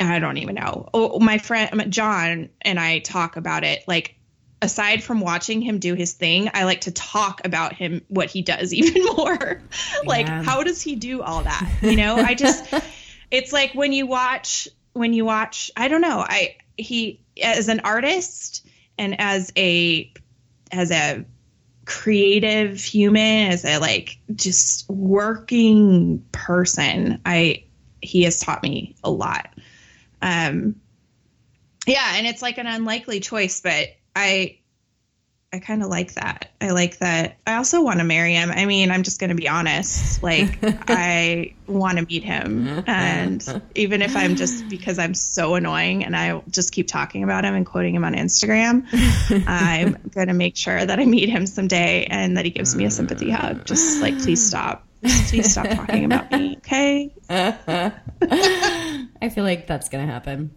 I 0.00 0.20
don't 0.20 0.36
even 0.36 0.54
know. 0.54 0.88
Oh, 0.94 1.18
my 1.18 1.38
friend 1.38 1.92
John 1.92 2.50
and 2.62 2.78
I 2.78 3.00
talk 3.00 3.36
about 3.36 3.64
it 3.64 3.82
like 3.88 4.14
aside 4.60 5.02
from 5.02 5.20
watching 5.20 5.60
him 5.60 5.78
do 5.78 5.94
his 5.94 6.12
thing, 6.12 6.50
I 6.52 6.64
like 6.64 6.82
to 6.82 6.90
talk 6.92 7.44
about 7.44 7.74
him 7.74 8.02
what 8.08 8.28
he 8.30 8.42
does 8.42 8.72
even 8.74 9.04
more. 9.04 9.62
like 10.04 10.26
Yeah. 10.26 10.42
how 10.42 10.62
does 10.62 10.82
he 10.82 10.96
do 10.96 11.22
all 11.22 11.42
that? 11.42 11.78
You 11.82 11.96
know, 11.96 12.16
I 12.16 12.34
just 12.34 12.72
it's 13.30 13.52
like 13.52 13.72
when 13.74 13.92
you 13.92 14.06
watch 14.06 14.68
when 14.92 15.12
you 15.12 15.24
watch 15.24 15.70
I 15.76 15.88
don't 15.88 16.00
know, 16.00 16.24
I 16.26 16.56
he 16.76 17.20
as 17.42 17.68
an 17.68 17.80
artist 17.80 18.66
and 18.98 19.20
as 19.20 19.52
a 19.56 20.12
as 20.70 20.90
a 20.90 21.24
creative 21.88 22.78
human 22.78 23.50
as 23.50 23.64
a 23.64 23.78
like 23.78 24.18
just 24.34 24.88
working 24.90 26.22
person 26.32 27.18
i 27.24 27.64
he 28.02 28.22
has 28.22 28.38
taught 28.38 28.62
me 28.62 28.94
a 29.02 29.10
lot. 29.10 29.48
Um 30.20 30.76
yeah 31.86 32.12
and 32.16 32.26
it's 32.26 32.42
like 32.42 32.58
an 32.58 32.66
unlikely 32.66 33.20
choice 33.20 33.62
but 33.62 33.88
i 34.14 34.57
i 35.52 35.58
kind 35.58 35.82
of 35.82 35.88
like 35.88 36.12
that. 36.14 36.50
I 36.60 36.70
like 36.70 36.98
that. 36.98 37.38
I 37.46 37.54
also 37.54 37.82
want 37.82 38.00
to 38.00 38.04
marry 38.04 38.34
him. 38.34 38.50
I 38.50 38.66
mean 38.66 38.90
i'm 38.90 39.02
just 39.02 39.18
going 39.18 39.30
to 39.30 39.36
be 39.36 39.48
honest. 39.48 40.22
Like 40.22 40.58
i 40.62 41.54
want 41.66 41.98
to 41.98 42.04
meet 42.04 42.22
him. 42.22 42.84
And 42.86 43.62
even 43.74 44.02
if 44.02 44.14
i'm 44.16 44.36
just 44.36 44.68
because 44.68 44.98
i'm 44.98 45.14
so 45.14 45.54
annoying 45.54 46.04
and 46.04 46.14
i 46.16 46.40
just 46.50 46.72
keep 46.72 46.86
talking 46.86 47.24
about 47.24 47.44
him 47.44 47.54
and 47.54 47.64
quoting 47.64 47.94
him 47.94 48.04
on 48.04 48.14
instagram 48.14 48.86
i'm 49.46 49.96
going 50.14 50.28
to 50.28 50.34
make 50.34 50.56
sure 50.56 50.84
that 50.84 50.98
i 50.98 51.04
meet 51.04 51.28
him 51.28 51.46
someday 51.46 52.04
and 52.10 52.36
that 52.36 52.44
he 52.44 52.50
gives 52.50 52.74
me 52.76 52.84
a 52.84 52.90
sympathy 52.90 53.30
hug. 53.30 53.64
Just 53.64 54.02
like 54.02 54.18
please 54.18 54.46
stop. 54.48 54.84
Please 55.28 55.52
stop 55.52 55.68
talking 55.68 56.04
about 56.04 56.30
me 56.32 56.56
okay? 56.58 57.14
I 57.30 57.92
feel 59.30 59.44
like 59.44 59.66
that's 59.66 59.88
gonna 59.88 60.06
happen. 60.06 60.50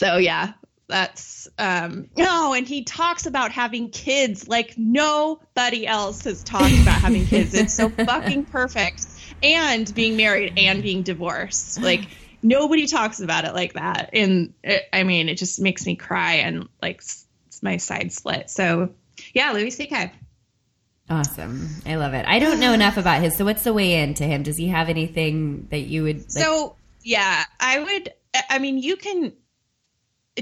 So 0.00 0.16
yeah, 0.16 0.52
that's 0.88 1.29
um 1.58 2.08
no, 2.16 2.54
and 2.54 2.66
he 2.66 2.84
talks 2.84 3.26
about 3.26 3.52
having 3.52 3.90
kids 3.90 4.48
like 4.48 4.74
nobody 4.76 5.86
else 5.86 6.24
has 6.24 6.42
talked 6.42 6.74
about 6.82 7.00
having 7.00 7.26
kids. 7.26 7.54
It's 7.54 7.74
so 7.74 7.88
fucking 7.88 8.46
perfect. 8.46 9.06
And 9.42 9.92
being 9.94 10.16
married 10.16 10.54
and 10.58 10.82
being 10.82 11.02
divorced. 11.02 11.80
Like 11.80 12.08
nobody 12.42 12.86
talks 12.86 13.20
about 13.20 13.44
it 13.44 13.54
like 13.54 13.74
that. 13.74 14.10
And 14.12 14.52
it, 14.62 14.82
I 14.92 15.02
mean, 15.02 15.28
it 15.28 15.38
just 15.38 15.60
makes 15.60 15.86
me 15.86 15.96
cry 15.96 16.34
and 16.34 16.68
like 16.82 16.98
it's 16.98 17.62
my 17.62 17.76
side 17.76 18.12
slit. 18.12 18.50
So 18.50 18.90
yeah, 19.34 19.52
Louis 19.52 19.70
C.K. 19.70 20.12
Awesome. 21.08 21.68
I 21.84 21.96
love 21.96 22.14
it. 22.14 22.24
I 22.26 22.38
don't 22.38 22.60
know 22.60 22.72
enough 22.72 22.96
about 22.96 23.20
his. 23.20 23.36
So 23.36 23.44
what's 23.44 23.64
the 23.64 23.72
way 23.72 24.00
in 24.00 24.14
to 24.14 24.24
him? 24.24 24.44
Does 24.44 24.56
he 24.56 24.68
have 24.68 24.88
anything 24.88 25.66
that 25.70 25.80
you 25.80 26.04
would 26.04 26.18
like, 26.18 26.30
So 26.30 26.76
yeah, 27.02 27.44
I 27.58 27.80
would. 27.80 28.12
I 28.48 28.58
mean, 28.58 28.78
you 28.78 28.96
can. 28.96 29.32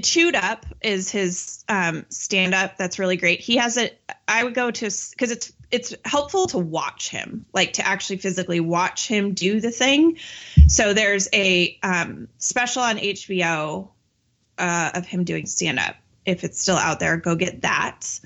Chewed 0.01 0.35
up 0.35 0.65
is 0.81 1.09
his 1.09 1.63
um, 1.67 2.05
stand 2.09 2.53
up. 2.53 2.77
That's 2.77 2.99
really 2.99 3.17
great. 3.17 3.39
He 3.39 3.57
has 3.57 3.77
a. 3.77 3.89
I 4.27 4.43
would 4.43 4.53
go 4.53 4.71
to 4.71 4.85
because 4.85 5.31
it's 5.31 5.51
it's 5.71 5.95
helpful 6.05 6.47
to 6.47 6.57
watch 6.57 7.09
him, 7.09 7.45
like 7.53 7.73
to 7.73 7.85
actually 7.85 8.17
physically 8.17 8.59
watch 8.59 9.07
him 9.07 9.33
do 9.33 9.59
the 9.59 9.71
thing. 9.71 10.17
So 10.67 10.93
there's 10.93 11.27
a 11.33 11.77
um, 11.83 12.27
special 12.37 12.83
on 12.83 12.97
HBO 12.97 13.89
uh, 14.57 14.91
of 14.93 15.05
him 15.05 15.23
doing 15.23 15.45
stand 15.45 15.79
up. 15.79 15.95
If 16.25 16.43
it's 16.43 16.61
still 16.61 16.77
out 16.77 16.99
there, 16.99 17.17
go 17.17 17.35
get 17.35 17.61
that. 17.61 18.19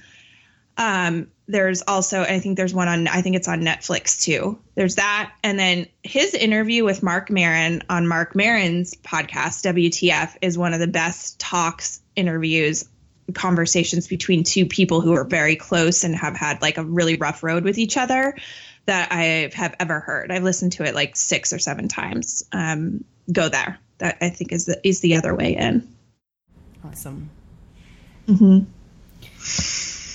Um, 0.78 1.28
there's 1.48 1.82
also, 1.82 2.22
I 2.22 2.40
think 2.40 2.58
there's 2.58 2.74
one 2.74 2.88
on, 2.88 3.08
I 3.08 3.22
think 3.22 3.36
it's 3.36 3.48
on 3.48 3.62
Netflix 3.62 4.24
too. 4.24 4.60
There's 4.76 4.96
that. 4.96 5.34
And 5.44 5.60
then 5.60 5.88
his 6.02 6.34
interview 6.34 6.86
with 6.86 7.04
Marc 7.04 7.30
Maron 7.30 7.84
on 7.90 8.08
Marc 8.08 8.36
Maron's 8.36 8.94
podcast, 8.96 9.66
WTF, 9.66 10.38
is 10.42 10.58
one 10.58 10.74
of 10.74 10.80
the 10.80 10.88
best 10.88 11.40
talks, 11.40 12.02
interviews, 12.16 12.86
conversations 13.34 14.08
between 14.08 14.44
two 14.44 14.66
people 14.66 15.02
who 15.02 15.14
are 15.14 15.24
very 15.24 15.56
close 15.56 16.04
and 16.04 16.16
have 16.16 16.36
had 16.36 16.62
like 16.62 16.78
a 16.78 16.84
really 16.84 17.16
rough 17.16 17.44
road 17.44 17.64
with 17.64 17.78
each 17.78 17.98
other 17.98 18.36
that 18.86 19.12
I 19.12 19.50
have 19.54 19.76
ever 19.80 20.00
heard. 20.00 20.32
I've 20.32 20.44
listened 20.44 20.74
to 20.74 20.84
it 20.84 20.94
like 20.94 21.16
six 21.16 21.54
or 21.54 21.60
seven 21.60 21.88
times. 21.88 22.44
Um, 22.52 23.04
go 23.32 23.50
there. 23.50 23.80
That 24.00 24.18
I 24.22 24.30
think 24.30 24.52
is 24.52 24.66
the, 24.66 24.86
is 24.86 25.00
the 25.02 25.16
other 25.16 25.34
way 25.36 25.56
in. 25.56 25.88
awesome? 26.84 27.30
Mm-hmm. 28.28 28.60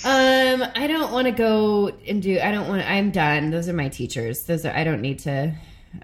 Um, 0.08 0.70
I 0.74 0.86
don't 0.86 1.12
want 1.12 1.26
to 1.26 1.32
go 1.32 1.88
and 2.08 2.22
do. 2.22 2.38
I 2.40 2.50
don't 2.50 2.68
want. 2.68 2.82
I'm 2.88 3.10
done. 3.10 3.50
Those 3.50 3.68
are 3.68 3.72
my 3.74 3.88
teachers. 3.88 4.44
Those 4.44 4.64
are. 4.64 4.72
I 4.74 4.84
don't 4.84 5.00
need 5.02 5.18
to. 5.20 5.52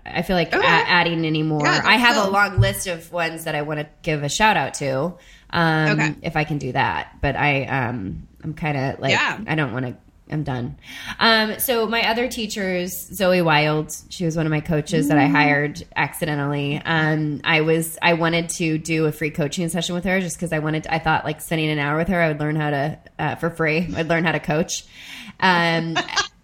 I 0.04 0.22
feel 0.22 0.36
like 0.36 0.54
Okay. 0.54 0.66
a- 0.66 0.68
adding 0.70 1.24
any 1.24 1.42
more. 1.42 1.64
Yeah, 1.64 1.80
I 1.84 1.96
have 1.96 2.26
a 2.26 2.30
long 2.30 2.60
list 2.60 2.86
of 2.86 3.10
ones 3.12 3.44
that 3.44 3.54
I 3.54 3.62
want 3.62 3.80
to 3.80 3.86
give 4.02 4.22
a 4.22 4.28
shout 4.28 4.56
out 4.56 4.74
to. 4.74 5.14
Um, 5.50 5.90
Okay. 6.00 6.14
if 6.22 6.36
I 6.36 6.44
can 6.44 6.58
do 6.58 6.72
that, 6.72 7.16
but 7.20 7.36
I 7.36 7.64
um, 7.64 8.26
I'm 8.42 8.54
kind 8.54 8.76
of 8.76 9.00
like 9.00 9.12
Yeah. 9.12 9.38
I 9.46 9.54
don't 9.54 9.72
want 9.72 9.86
to. 9.86 9.96
I'm 10.30 10.42
done. 10.42 10.76
Um, 11.18 11.58
so 11.58 11.86
my 11.86 12.08
other 12.08 12.28
teachers, 12.28 12.92
Zoe 13.14 13.42
Wild, 13.42 13.94
she 14.08 14.24
was 14.24 14.36
one 14.36 14.46
of 14.46 14.50
my 14.50 14.60
coaches 14.60 15.08
that 15.08 15.18
I 15.18 15.26
hired 15.26 15.86
accidentally. 15.94 16.80
Um, 16.82 17.42
I 17.44 17.60
was 17.60 17.98
I 18.00 18.14
wanted 18.14 18.48
to 18.50 18.78
do 18.78 19.04
a 19.04 19.12
free 19.12 19.30
coaching 19.30 19.68
session 19.68 19.94
with 19.94 20.04
her 20.04 20.20
just 20.20 20.36
because 20.36 20.52
I 20.52 20.60
wanted. 20.60 20.86
I 20.86 20.98
thought 20.98 21.24
like 21.24 21.42
spending 21.42 21.68
an 21.68 21.78
hour 21.78 21.98
with 21.98 22.08
her, 22.08 22.20
I 22.20 22.28
would 22.28 22.40
learn 22.40 22.56
how 22.56 22.70
to 22.70 22.98
uh, 23.18 23.34
for 23.36 23.50
free. 23.50 23.86
I'd 23.94 24.08
learn 24.08 24.24
how 24.24 24.32
to 24.32 24.40
coach. 24.40 24.86
Um, 25.40 25.96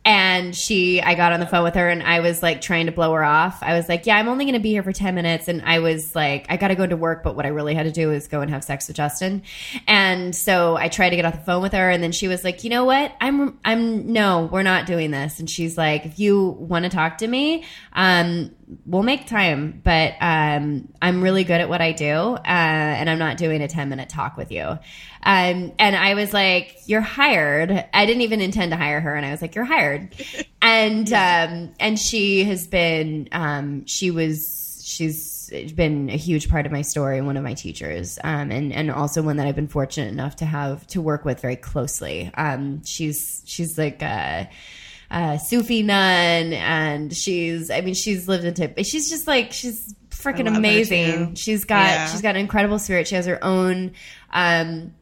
and 0.05 0.57
she, 0.57 1.03
I 1.03 1.15
got 1.15 1.33
on 1.33 1.41
the 1.41 1.47
phone 1.47 1.63
with 1.63 1.75
her 1.75 1.89
and 1.89 2.03
I 2.03 2.21
was 2.21 2.43
like 2.43 2.63
trying 2.63 2.87
to 2.87 2.93
blow 2.93 3.13
her 3.13 3.23
off. 3.23 3.63
I 3.63 3.75
was 3.75 3.87
like, 3.87 4.07
yeah, 4.07 4.17
I'm 4.17 4.29
only 4.29 4.47
going 4.47 4.55
to 4.55 4.61
be 4.61 4.71
here 4.71 4.83
for 4.83 4.93
10 4.93 5.15
minutes. 5.15 5.47
And 5.47 5.61
I 5.63 5.81
was 5.81 6.15
like, 6.15 6.47
I 6.49 6.57
got 6.57 6.69
to 6.69 6.75
go 6.75 6.87
to 6.87 6.97
work, 6.97 7.23
but 7.23 7.37
what 7.37 7.45
I 7.45 7.51
really 7.51 7.75
had 7.75 7.83
to 7.83 7.93
do 7.93 8.11
is 8.11 8.27
go 8.27 8.41
and 8.41 8.51
have 8.51 8.65
sex 8.65 8.89
with 8.89 8.97
Justin. 8.97 9.43
And 9.87 10.35
so 10.35 10.77
I 10.77 10.89
tried 10.89 11.11
to 11.11 11.17
get 11.17 11.27
off 11.27 11.35
the 11.35 11.41
phone 11.41 11.61
with 11.61 11.73
her 11.73 11.91
and 11.91 12.03
then 12.03 12.13
she 12.13 12.29
was 12.29 12.45
like, 12.45 12.65
you 12.65 12.71
know 12.71 12.85
what? 12.85 13.15
I'm, 13.21 13.59
I'm, 13.63 14.13
no, 14.13 14.49
we're 14.51 14.63
not 14.63 14.87
doing 14.87 15.11
this. 15.11 15.39
And 15.39 15.51
she's 15.51 15.77
like, 15.77 16.07
if 16.07 16.19
you 16.19 16.49
want 16.49 16.85
to 16.85 16.89
talk 16.89 17.19
to 17.19 17.27
me, 17.27 17.65
um, 17.93 18.53
we'll 18.87 19.03
make 19.03 19.27
time, 19.27 19.81
but 19.85 20.15
um, 20.21 20.89
I'm 21.01 21.23
really 21.23 21.45
good 21.45 21.61
at 21.61 21.69
what 21.69 21.81
I 21.81 21.93
do, 21.93 22.07
uh, 22.07 22.41
and 22.45 23.09
I'm 23.09 23.19
not 23.19 23.37
doing 23.37 23.63
a 23.63 23.69
10 23.69 23.89
minute 23.89 24.09
talk 24.09 24.37
with 24.37 24.53
you. 24.53 24.63
Um, 24.63 25.73
and 25.79 25.97
I 25.97 26.15
was 26.15 26.33
like, 26.33 26.79
"You're 26.87 27.01
hired." 27.01 27.71
I 27.93 28.07
didn't 28.07 28.23
even 28.23 28.41
intend 28.41 28.73
to 28.73 28.77
hire 28.77 29.01
her, 29.01 29.15
and 29.15 29.27
I 29.27 29.31
was 29.31 29.43
like, 29.43 29.55
"You're 29.55 29.65
hired." 29.65 30.15
and 30.63 31.13
um, 31.13 31.75
and 31.79 31.99
she 31.99 32.45
has 32.45 32.67
been, 32.67 33.29
um, 33.33 33.85
she 33.87 34.11
was, 34.11 34.83
she's 34.85 35.51
been 35.75 36.09
a 36.11 36.17
huge 36.17 36.49
part 36.49 36.65
of 36.65 36.73
my 36.73 36.83
story, 36.83 37.21
one 37.21 37.37
of 37.37 37.43
my 37.43 37.55
teachers, 37.55 38.19
um, 38.25 38.51
and 38.51 38.73
and 38.73 38.91
also 38.91 39.23
one 39.23 39.37
that 39.37 39.47
I've 39.47 39.57
been 39.57 39.69
fortunate 39.69 40.13
enough 40.13 40.37
to 40.37 40.47
have 40.47 40.87
to 40.89 41.03
work 41.03 41.25
with 41.25 41.41
very 41.41 41.57
closely. 41.57 42.31
Um, 42.35 42.85
she's 42.85 43.43
she's 43.45 43.77
like. 43.77 44.03
Uh, 44.03 44.45
uh, 45.11 45.39
Sufi 45.39 45.83
nun, 45.83 46.53
and 46.53 47.15
she's, 47.15 47.71
I 47.71 47.81
mean, 47.81 47.95
she's 47.95 48.29
lived 48.29 48.45
into, 48.45 48.85
she's 48.85 49.11
just 49.11 49.27
like, 49.27 49.53
she's 49.53 49.95
freaking 50.11 50.47
amazing. 50.55 51.35
She's 51.35 51.65
got, 51.65 51.85
Yeah. 51.87 52.07
she's 52.07 52.23
got 52.23 52.37
an 52.37 52.41
incredible 52.43 52.79
spirit. 52.79 53.09
She 53.09 53.15
has 53.17 53.27
her 53.27 53.43
own, 53.43 53.93
um, 54.33 54.93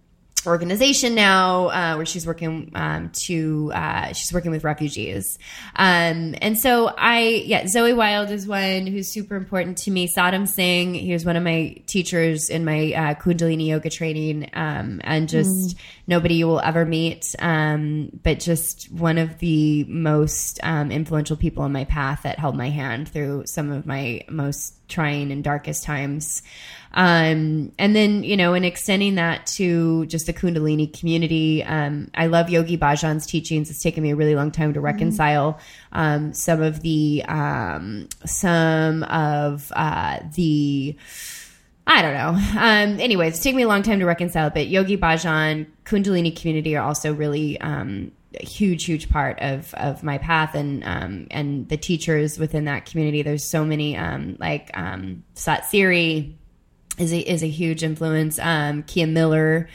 organization 0.48 1.14
now 1.14 1.68
uh, 1.68 1.94
where 1.96 2.06
she's 2.06 2.26
working 2.26 2.72
um, 2.74 3.10
to 3.26 3.70
uh, 3.74 4.12
she's 4.12 4.32
working 4.32 4.50
with 4.50 4.64
refugees. 4.64 5.38
Um, 5.76 6.34
and 6.40 6.58
so 6.58 6.92
i 6.96 7.20
yeah 7.46 7.66
zoe 7.66 7.92
wild 7.92 8.30
is 8.30 8.46
one 8.46 8.86
who's 8.86 9.08
super 9.08 9.36
important 9.36 9.78
to 9.78 9.90
me. 9.90 10.08
Sadam 10.08 10.48
singh 10.48 10.94
he 10.94 11.12
was 11.12 11.24
one 11.24 11.36
of 11.36 11.42
my 11.42 11.82
teachers 11.86 12.50
in 12.50 12.64
my 12.64 12.92
uh, 12.92 13.14
kundalini 13.14 13.66
yoga 13.66 13.90
training 13.90 14.50
um, 14.54 15.00
and 15.04 15.28
just 15.28 15.76
nobody 16.06 16.34
you 16.34 16.46
will 16.46 16.60
ever 16.60 16.84
meet 16.84 17.34
um, 17.38 18.10
but 18.22 18.40
just 18.40 18.90
one 18.92 19.18
of 19.18 19.38
the 19.38 19.84
most 19.84 20.60
um, 20.62 20.90
influential 20.90 21.36
people 21.36 21.64
in 21.64 21.72
my 21.72 21.84
path 21.84 22.22
that 22.22 22.38
held 22.38 22.56
my 22.56 22.70
hand 22.70 23.08
through 23.08 23.44
some 23.46 23.70
of 23.70 23.86
my 23.86 24.22
most 24.28 24.74
trying 24.88 25.30
and 25.30 25.44
darkest 25.44 25.84
times. 25.84 26.42
Um, 26.92 27.72
and 27.78 27.94
then, 27.94 28.24
you 28.24 28.36
know, 28.36 28.54
in 28.54 28.64
extending 28.64 29.16
that 29.16 29.46
to 29.58 30.06
just 30.06 30.26
the 30.26 30.32
Kundalini 30.38 30.96
community, 30.98 31.64
um, 31.64 32.10
I 32.14 32.28
love 32.28 32.48
Yogi 32.48 32.78
Bhajan's 32.78 33.26
teachings. 33.26 33.70
It's 33.70 33.82
taken 33.82 34.02
me 34.02 34.10
a 34.10 34.16
really 34.16 34.36
long 34.36 34.50
time 34.52 34.72
to 34.74 34.80
reconcile 34.80 35.58
um, 35.92 36.32
some 36.32 36.62
of 36.62 36.80
the 36.82 37.24
um, 37.26 38.08
some 38.24 39.02
of 39.04 39.72
uh, 39.74 40.20
the. 40.34 40.96
I 41.86 42.02
don't 42.02 42.14
know. 42.14 42.60
Um, 42.60 43.00
anyways, 43.00 43.34
it's 43.34 43.42
taken 43.42 43.56
me 43.56 43.62
a 43.62 43.68
long 43.68 43.82
time 43.82 43.98
to 43.98 44.04
reconcile, 44.04 44.50
but 44.50 44.68
Yogi 44.68 44.96
Bhajan, 44.96 45.66
Kundalini 45.84 46.38
community 46.38 46.76
are 46.76 46.84
also 46.84 47.14
really 47.14 47.58
um, 47.60 48.12
a 48.38 48.44
huge, 48.44 48.84
huge 48.84 49.08
part 49.08 49.38
of 49.40 49.74
of 49.74 50.02
my 50.02 50.18
path, 50.18 50.54
and 50.54 50.84
um, 50.84 51.26
and 51.30 51.68
the 51.68 51.76
teachers 51.76 52.38
within 52.38 52.66
that 52.66 52.86
community. 52.86 53.22
There's 53.22 53.44
so 53.44 53.64
many, 53.64 53.96
um, 53.96 54.36
like 54.38 54.70
um, 54.74 55.24
Sat 55.34 55.64
Siri 55.64 56.36
is 56.98 57.12
a 57.12 57.18
is 57.18 57.42
a 57.42 57.48
huge 57.48 57.82
influence. 57.82 58.38
Um, 58.38 58.82
Kia 58.82 59.06
Miller, 59.06 59.68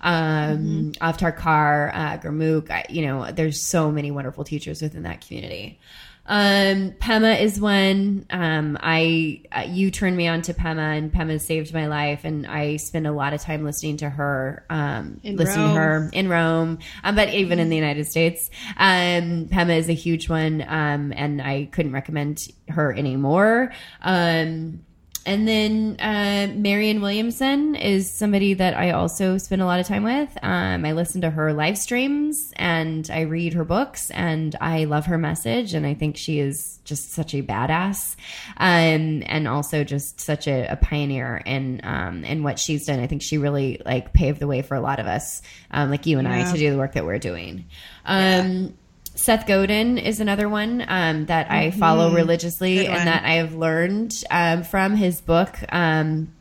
um, 0.00 0.92
Avtar 1.00 1.36
Kar, 1.36 1.90
uh, 1.94 2.18
Gurmukh. 2.18 2.70
I, 2.70 2.86
you 2.88 3.06
know, 3.06 3.30
there's 3.32 3.60
so 3.60 3.90
many 3.90 4.10
wonderful 4.10 4.44
teachers 4.44 4.82
within 4.82 5.02
that 5.02 5.26
community. 5.26 5.78
Um, 6.26 6.92
Pema 6.92 7.40
is 7.40 7.60
one. 7.60 8.24
Um, 8.30 8.78
I 8.80 9.42
uh, 9.50 9.62
you 9.62 9.90
turned 9.90 10.16
me 10.16 10.28
on 10.28 10.42
to 10.42 10.54
Pema, 10.54 10.96
and 10.96 11.12
Pema 11.12 11.40
saved 11.40 11.74
my 11.74 11.88
life, 11.88 12.24
and 12.24 12.46
I 12.46 12.76
spend 12.76 13.08
a 13.08 13.12
lot 13.12 13.32
of 13.32 13.40
time 13.40 13.64
listening 13.64 13.96
to 13.96 14.08
her, 14.08 14.64
um, 14.70 15.20
In 15.24 15.36
listening 15.36 15.66
Rome. 15.66 15.74
to 15.74 15.80
her 15.80 16.10
in 16.12 16.28
Rome, 16.28 16.78
um, 17.02 17.16
but 17.16 17.30
even 17.30 17.58
in 17.58 17.68
the 17.68 17.74
United 17.74 18.06
States. 18.06 18.48
Um, 18.76 19.46
Pema 19.46 19.76
is 19.76 19.88
a 19.88 19.94
huge 19.94 20.28
one, 20.28 20.62
um, 20.68 21.12
and 21.16 21.42
I 21.42 21.68
couldn't 21.72 21.92
recommend 21.92 22.38
her 22.68 22.92
anymore. 22.92 23.72
Um, 24.00 24.84
and 25.26 25.46
then 25.46 25.96
uh, 25.98 26.52
Marianne 26.54 27.00
Williamson 27.00 27.74
is 27.74 28.10
somebody 28.10 28.54
that 28.54 28.74
I 28.74 28.92
also 28.92 29.38
spend 29.38 29.60
a 29.60 29.66
lot 29.66 29.80
of 29.80 29.86
time 29.86 30.02
with. 30.02 30.36
Um, 30.42 30.84
I 30.84 30.92
listen 30.92 31.20
to 31.20 31.30
her 31.30 31.52
live 31.52 31.76
streams 31.76 32.52
and 32.56 33.08
I 33.12 33.22
read 33.22 33.52
her 33.54 33.64
books, 33.64 34.10
and 34.10 34.56
I 34.60 34.84
love 34.84 35.06
her 35.06 35.18
message. 35.18 35.74
And 35.74 35.86
I 35.86 35.94
think 35.94 36.16
she 36.16 36.38
is 36.38 36.78
just 36.84 37.12
such 37.12 37.34
a 37.34 37.42
badass, 37.42 38.16
um, 38.56 39.22
and 39.26 39.46
also 39.46 39.84
just 39.84 40.20
such 40.20 40.46
a, 40.46 40.66
a 40.68 40.76
pioneer 40.76 41.42
in 41.44 41.80
um, 41.84 42.24
in 42.24 42.42
what 42.42 42.58
she's 42.58 42.86
done. 42.86 43.00
I 43.00 43.06
think 43.06 43.22
she 43.22 43.38
really 43.38 43.80
like 43.84 44.12
paved 44.12 44.40
the 44.40 44.46
way 44.46 44.62
for 44.62 44.74
a 44.74 44.80
lot 44.80 45.00
of 45.00 45.06
us, 45.06 45.42
um, 45.70 45.90
like 45.90 46.06
you 46.06 46.18
and 46.18 46.26
I, 46.26 46.50
to 46.50 46.58
do 46.58 46.70
the 46.70 46.78
work 46.78 46.94
that 46.94 47.04
we're 47.04 47.18
doing. 47.18 47.66
Um, 48.06 48.74
Seth 49.22 49.46
Godin 49.46 49.98
is 49.98 50.20
another 50.20 50.48
one 50.48 50.84
um, 50.88 51.26
that 51.26 51.50
I 51.50 51.70
follow 51.72 52.12
religiously 52.14 52.78
Mm-hmm. 52.78 52.92
And 52.94 53.06
that 53.08 53.24
I 53.24 53.32
have 53.34 53.54
learned 53.54 54.12
um, 54.30 54.62
from 54.62 54.96
his 54.96 55.20
book. 55.20 55.56
Um, 55.70 56.32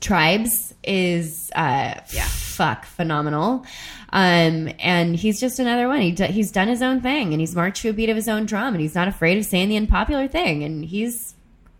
Tribes 0.00 0.74
is 0.84 1.50
uh, 1.54 2.00
fuck 2.26 2.84
phenomenal. 2.84 3.64
Um, 4.12 4.70
and 4.78 5.16
he's 5.16 5.40
just 5.40 5.58
another 5.58 5.88
one. 5.88 6.00
He 6.00 6.12
do, 6.12 6.24
he's 6.24 6.52
done 6.52 6.68
his 6.68 6.80
own 6.82 7.00
thing 7.00 7.32
and 7.32 7.40
he's 7.40 7.54
marched 7.56 7.82
to 7.82 7.90
a 7.90 7.92
beat 7.92 8.08
of 8.08 8.16
his 8.16 8.28
own 8.28 8.46
drum 8.46 8.74
and 8.74 8.80
he's 8.80 8.94
not 8.94 9.08
afraid 9.08 9.38
of 9.38 9.44
saying 9.44 9.68
the 9.68 9.76
unpopular 9.76 10.28
thing. 10.28 10.62
And 10.62 10.84
he's 10.84 11.34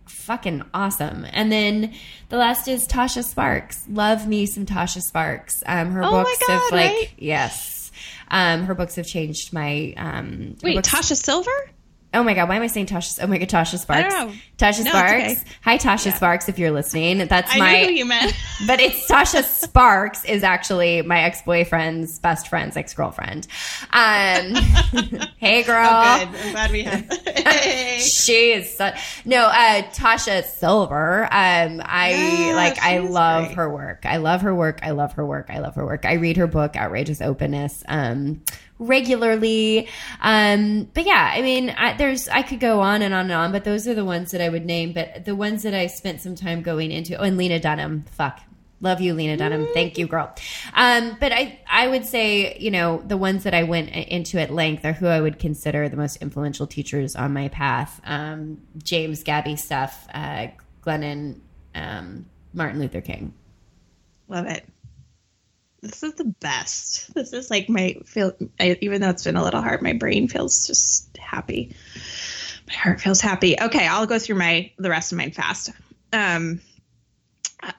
fucking 0.06 0.64
awesome. 0.74 1.26
And 1.30 1.52
then 1.52 1.94
the 2.30 2.36
last 2.36 2.68
is 2.68 2.86
Tasha 2.88 3.22
Sparks. 3.22 3.84
Love 3.88 4.26
me 4.26 4.46
some 4.46 4.66
Tasha 4.66 5.00
Sparks. 5.02 5.62
Um, 5.66 5.90
her 5.92 6.02
Oh 6.02 6.10
books 6.10 6.38
God, 6.46 6.72
like 6.72 6.90
right? 6.90 7.10
yes. 7.18 7.75
Um, 8.28 8.64
her 8.64 8.74
books 8.74 8.96
have 8.96 9.06
changed 9.06 9.52
my 9.52 9.94
um 9.96 10.56
Wait, 10.62 10.74
books- 10.74 10.90
Tosha 10.90 11.16
Silver? 11.16 11.70
Oh 12.16 12.22
my 12.22 12.32
god, 12.32 12.48
why 12.48 12.56
am 12.56 12.62
I 12.62 12.66
saying 12.66 12.86
Tasha? 12.86 13.18
Oh 13.22 13.26
my 13.26 13.36
god, 13.36 13.48
Tasha 13.48 13.78
Sparks. 13.78 14.14
Tasha 14.56 14.84
No, 14.84 14.90
Sparks. 14.90 15.22
okay. 15.24 15.40
Hi, 15.62 15.76
Tasha 15.76 16.16
Sparks. 16.16 16.48
If 16.48 16.58
you're 16.58 16.70
listening, 16.70 17.18
that's 17.28 17.54
I 17.54 17.58
my. 17.58 17.80
you 17.82 18.06
meant. 18.06 18.32
but 18.66 18.80
it's 18.80 19.06
Tasha 19.06 19.42
Sparks 19.44 20.24
is 20.24 20.42
actually 20.42 21.02
my 21.02 21.20
ex 21.20 21.42
boyfriend's 21.42 22.18
best 22.18 22.48
friend's 22.48 22.74
ex 22.76 22.94
girlfriend. 22.94 23.46
Um, 23.92 24.54
hey, 25.36 25.62
girl. 25.62 25.86
Oh, 25.88 26.26
good. 26.32 26.40
I'm 26.40 26.52
glad 26.52 26.72
we 26.72 26.82
have. 26.84 27.06
Hey. 27.46 28.00
She 28.00 28.52
is 28.52 28.74
such 28.76 28.98
no 29.24 29.44
uh 29.46 29.82
Tosha 29.92 30.42
Silver. 30.44 31.24
Um 31.24 31.80
I 31.84 32.46
Yeah, 32.48 32.54
like 32.56 32.78
I 32.82 32.98
love 32.98 33.46
great. 33.46 33.56
her 33.56 33.70
work. 33.70 34.06
I 34.06 34.16
love 34.16 34.42
her 34.42 34.54
work. 34.54 34.80
I 34.82 34.90
love 34.90 35.12
her 35.14 35.24
work. 35.24 35.46
I 35.50 35.58
love 35.60 35.74
her 35.76 35.84
work. 35.86 36.04
I 36.06 36.14
read 36.14 36.36
her 36.38 36.46
book 36.46 36.76
Outrageous 36.76 37.20
Openness 37.20 37.84
um 37.88 38.42
regularly. 38.78 39.88
Um 40.20 40.88
but 40.94 41.06
yeah, 41.06 41.32
I 41.34 41.42
mean 41.42 41.70
I, 41.70 41.96
there's 41.96 42.28
I 42.28 42.42
could 42.42 42.60
go 42.60 42.80
on 42.80 43.02
and 43.02 43.14
on 43.14 43.26
and 43.26 43.32
on, 43.32 43.52
but 43.52 43.64
those 43.64 43.88
are 43.88 43.94
the 43.94 44.04
ones 44.04 44.32
that 44.32 44.40
I 44.40 44.48
would 44.48 44.66
name, 44.66 44.92
but 44.92 45.24
the 45.24 45.34
ones 45.34 45.62
that 45.62 45.74
I 45.74 45.86
spent 45.86 46.20
some 46.20 46.34
time 46.34 46.62
going 46.62 46.90
into. 46.90 47.16
Oh, 47.16 47.22
and 47.22 47.36
Lena 47.36 47.58
Dunham. 47.60 48.04
Fuck. 48.12 48.40
Love 48.80 49.00
you, 49.00 49.14
Lena 49.14 49.38
Dunham. 49.38 49.66
Thank 49.72 49.96
you, 49.96 50.06
girl. 50.06 50.34
Um, 50.74 51.16
but 51.18 51.32
I, 51.32 51.58
I 51.66 51.88
would 51.88 52.04
say, 52.04 52.58
you 52.58 52.70
know, 52.70 53.02
the 53.06 53.16
ones 53.16 53.44
that 53.44 53.54
I 53.54 53.62
went 53.62 53.88
into 53.88 54.38
at 54.38 54.50
length 54.50 54.84
are 54.84 54.92
who 54.92 55.06
I 55.06 55.20
would 55.20 55.38
consider 55.38 55.88
the 55.88 55.96
most 55.96 56.16
influential 56.16 56.66
teachers 56.66 57.16
on 57.16 57.32
my 57.32 57.48
path. 57.48 58.00
Um, 58.04 58.60
James, 58.82 59.22
Gabby, 59.22 59.56
Steph, 59.56 60.06
uh, 60.12 60.48
Glennon, 60.84 61.40
um, 61.74 62.26
Martin 62.52 62.78
Luther 62.78 63.00
King. 63.00 63.32
Love 64.28 64.46
it. 64.46 64.66
This 65.86 66.02
is 66.02 66.14
the 66.14 66.24
best. 66.24 67.14
This 67.14 67.32
is 67.32 67.50
like 67.50 67.68
my 67.68 67.96
feel. 68.04 68.32
I, 68.58 68.76
even 68.80 69.00
though 69.00 69.10
it's 69.10 69.24
been 69.24 69.36
a 69.36 69.42
little 69.42 69.62
hard, 69.62 69.82
my 69.82 69.92
brain 69.92 70.28
feels 70.28 70.66
just 70.66 71.16
happy. 71.16 71.74
My 72.68 72.74
heart 72.74 73.00
feels 73.00 73.20
happy. 73.20 73.56
Okay, 73.60 73.86
I'll 73.86 74.06
go 74.06 74.18
through 74.18 74.36
my 74.36 74.72
the 74.78 74.90
rest 74.90 75.12
of 75.12 75.18
mine 75.18 75.30
fast. 75.30 75.70
Um, 76.12 76.60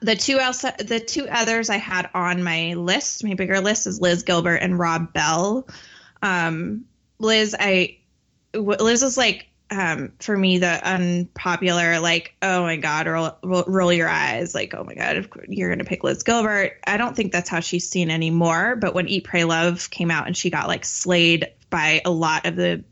the 0.00 0.16
two 0.16 0.38
else, 0.38 0.62
the 0.62 1.00
two 1.00 1.28
others 1.28 1.70
I 1.70 1.76
had 1.76 2.10
on 2.14 2.42
my 2.42 2.74
list, 2.74 3.24
my 3.24 3.34
bigger 3.34 3.60
list, 3.60 3.86
is 3.86 4.00
Liz 4.00 4.22
Gilbert 4.22 4.56
and 4.56 4.78
Rob 4.78 5.12
Bell. 5.12 5.68
Um, 6.22 6.86
Liz, 7.18 7.54
I 7.58 7.98
Liz 8.54 9.02
is 9.02 9.16
like 9.16 9.48
um, 9.70 10.12
for 10.20 10.36
me 10.36 10.58
the 10.58 10.88
unpopular, 10.88 12.00
like 12.00 12.34
oh 12.42 12.62
my 12.62 12.76
god, 12.76 13.06
roll, 13.06 13.36
roll, 13.42 13.64
roll 13.66 13.92
your 13.92 14.08
eyes, 14.08 14.54
like 14.54 14.74
oh 14.74 14.84
my 14.84 14.94
god, 14.94 15.28
you're 15.48 15.68
gonna 15.70 15.84
pick 15.84 16.04
Liz 16.04 16.22
Gilbert. 16.22 16.78
I 16.86 16.96
don't 16.96 17.14
think 17.14 17.32
that's 17.32 17.48
how 17.48 17.60
she's 17.60 17.88
seen 17.88 18.10
anymore. 18.10 18.76
But 18.76 18.94
when 18.94 19.08
Eat 19.08 19.24
Pray 19.24 19.44
Love 19.44 19.90
came 19.90 20.10
out 20.10 20.26
and 20.26 20.36
she 20.36 20.50
got 20.50 20.68
like 20.68 20.84
slayed 20.84 21.48
by 21.70 22.00
a 22.04 22.10
lot 22.10 22.46
of 22.46 22.56
the 22.56 22.82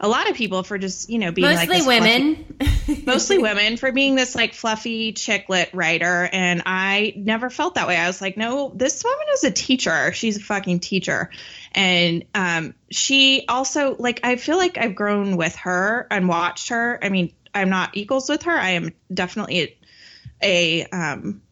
a 0.00 0.08
lot 0.08 0.28
of 0.28 0.34
people 0.34 0.64
for 0.64 0.76
just 0.76 1.08
you 1.08 1.18
know 1.18 1.30
being 1.30 1.46
like 1.46 1.68
Mostly 1.68 1.84
fluffy- 1.84 2.00
women. 2.00 2.58
mostly 3.06 3.38
women 3.38 3.76
for 3.76 3.92
being 3.92 4.14
this 4.16 4.34
like 4.34 4.54
fluffy 4.54 5.12
chicklet 5.12 5.68
writer 5.72 6.28
and 6.32 6.62
i 6.66 7.12
never 7.16 7.48
felt 7.48 7.76
that 7.76 7.86
way 7.86 7.96
i 7.96 8.06
was 8.06 8.20
like 8.20 8.36
no 8.36 8.72
this 8.74 9.04
woman 9.04 9.26
is 9.34 9.44
a 9.44 9.50
teacher 9.50 10.12
she's 10.12 10.36
a 10.38 10.40
fucking 10.40 10.80
teacher 10.80 11.30
and 11.74 12.24
um 12.34 12.74
she 12.90 13.44
also 13.48 13.96
like 13.98 14.20
i 14.24 14.36
feel 14.36 14.56
like 14.56 14.78
i've 14.78 14.94
grown 14.94 15.36
with 15.36 15.56
her 15.56 16.06
and 16.10 16.28
watched 16.28 16.68
her. 16.68 16.98
I 17.02 17.08
mean 17.08 17.32
i'm 17.54 17.70
not 17.70 17.96
equals 17.96 18.28
with 18.28 18.44
her. 18.44 18.52
I 18.56 18.70
am 18.70 18.92
definitely 19.12 19.60
a, 19.60 19.78
a 20.42 20.86
um 20.86 21.42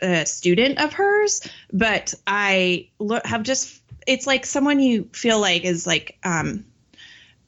a 0.00 0.26
student 0.26 0.78
of 0.80 0.92
hers. 0.92 1.46
But 1.72 2.14
i 2.26 2.88
lo- 2.98 3.20
have 3.24 3.42
just 3.42 3.80
it's 4.06 4.26
like 4.26 4.46
someone 4.46 4.80
you 4.80 5.08
feel 5.12 5.38
like 5.40 5.64
is 5.64 5.86
like 5.86 6.18
um 6.24 6.64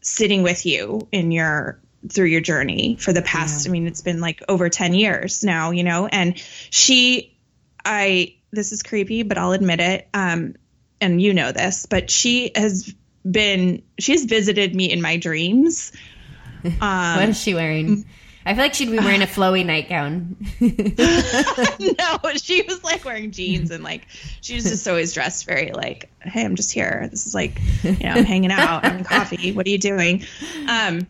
sitting 0.03 0.43
with 0.43 0.65
you 0.67 1.09
in 1.13 1.31
your 1.31 1.81
through 2.09 2.27
your 2.27 2.41
journey 2.41 2.97
for 2.99 3.13
the 3.13 3.21
past 3.21 3.69
i 3.69 3.71
mean 3.71 3.87
it's 3.87 4.01
been 4.01 4.21
like 4.21 4.43
over 4.49 4.71
10 4.71 4.95
years 4.95 5.45
now 5.45 5.71
you 5.71 5.85
know? 5.85 6.07
And 6.07 6.39
she 6.71 7.37
i 7.85 8.35
this 8.53 8.73
is 8.73 8.83
creepy 8.83 9.23
but 9.23 9.37
i'll 9.37 9.53
admit 9.53 9.81
it 9.81 10.09
um 10.15 10.55
and 11.01 11.21
you 11.21 11.35
know 11.35 11.53
this 11.53 11.87
but 11.87 12.11
she 12.11 12.51
has 12.55 12.95
been 13.31 13.83
she 13.99 14.13
has 14.13 14.25
visited 14.25 14.75
me 14.75 14.91
in 14.91 15.01
my 15.01 15.17
dreams 15.17 15.93
um 16.65 17.17
what 17.17 17.29
is 17.29 17.41
she 17.41 17.55
wearing? 17.55 18.05
I 18.45 18.55
feel 18.55 18.65
like 18.65 18.75
she'd 18.75 18.91
be 18.91 18.99
wearing 18.99 19.23
a 19.23 19.27
flowy 19.29 19.65
nightgown. 19.65 20.37
no, 20.61 22.33
she 22.37 22.63
was 22.63 22.83
like 22.83 23.05
wearing 23.05 23.31
jeans 23.33 23.71
and 23.71 23.85
like 23.85 24.07
she 24.41 24.55
was 24.55 24.65
just 24.65 24.89
always 24.89 25.13
dressed 25.13 25.45
very 25.45 25.73
like, 25.73 26.11
hey, 26.21 26.45
I'm 26.45 26.57
just 26.57 26.73
here. 26.73 27.09
This 27.11 27.27
is 27.27 27.35
like, 27.35 27.61
you 27.83 27.93
know, 27.93 28.11
I'm 28.11 28.25
hanging 28.25 28.51
out, 28.51 28.85
having 28.85 29.05
coffee. 29.05 29.53
What 29.53 29.67
are 29.67 29.71
you 29.71 29.79
doing? 29.79 30.25
Um, 30.69 31.07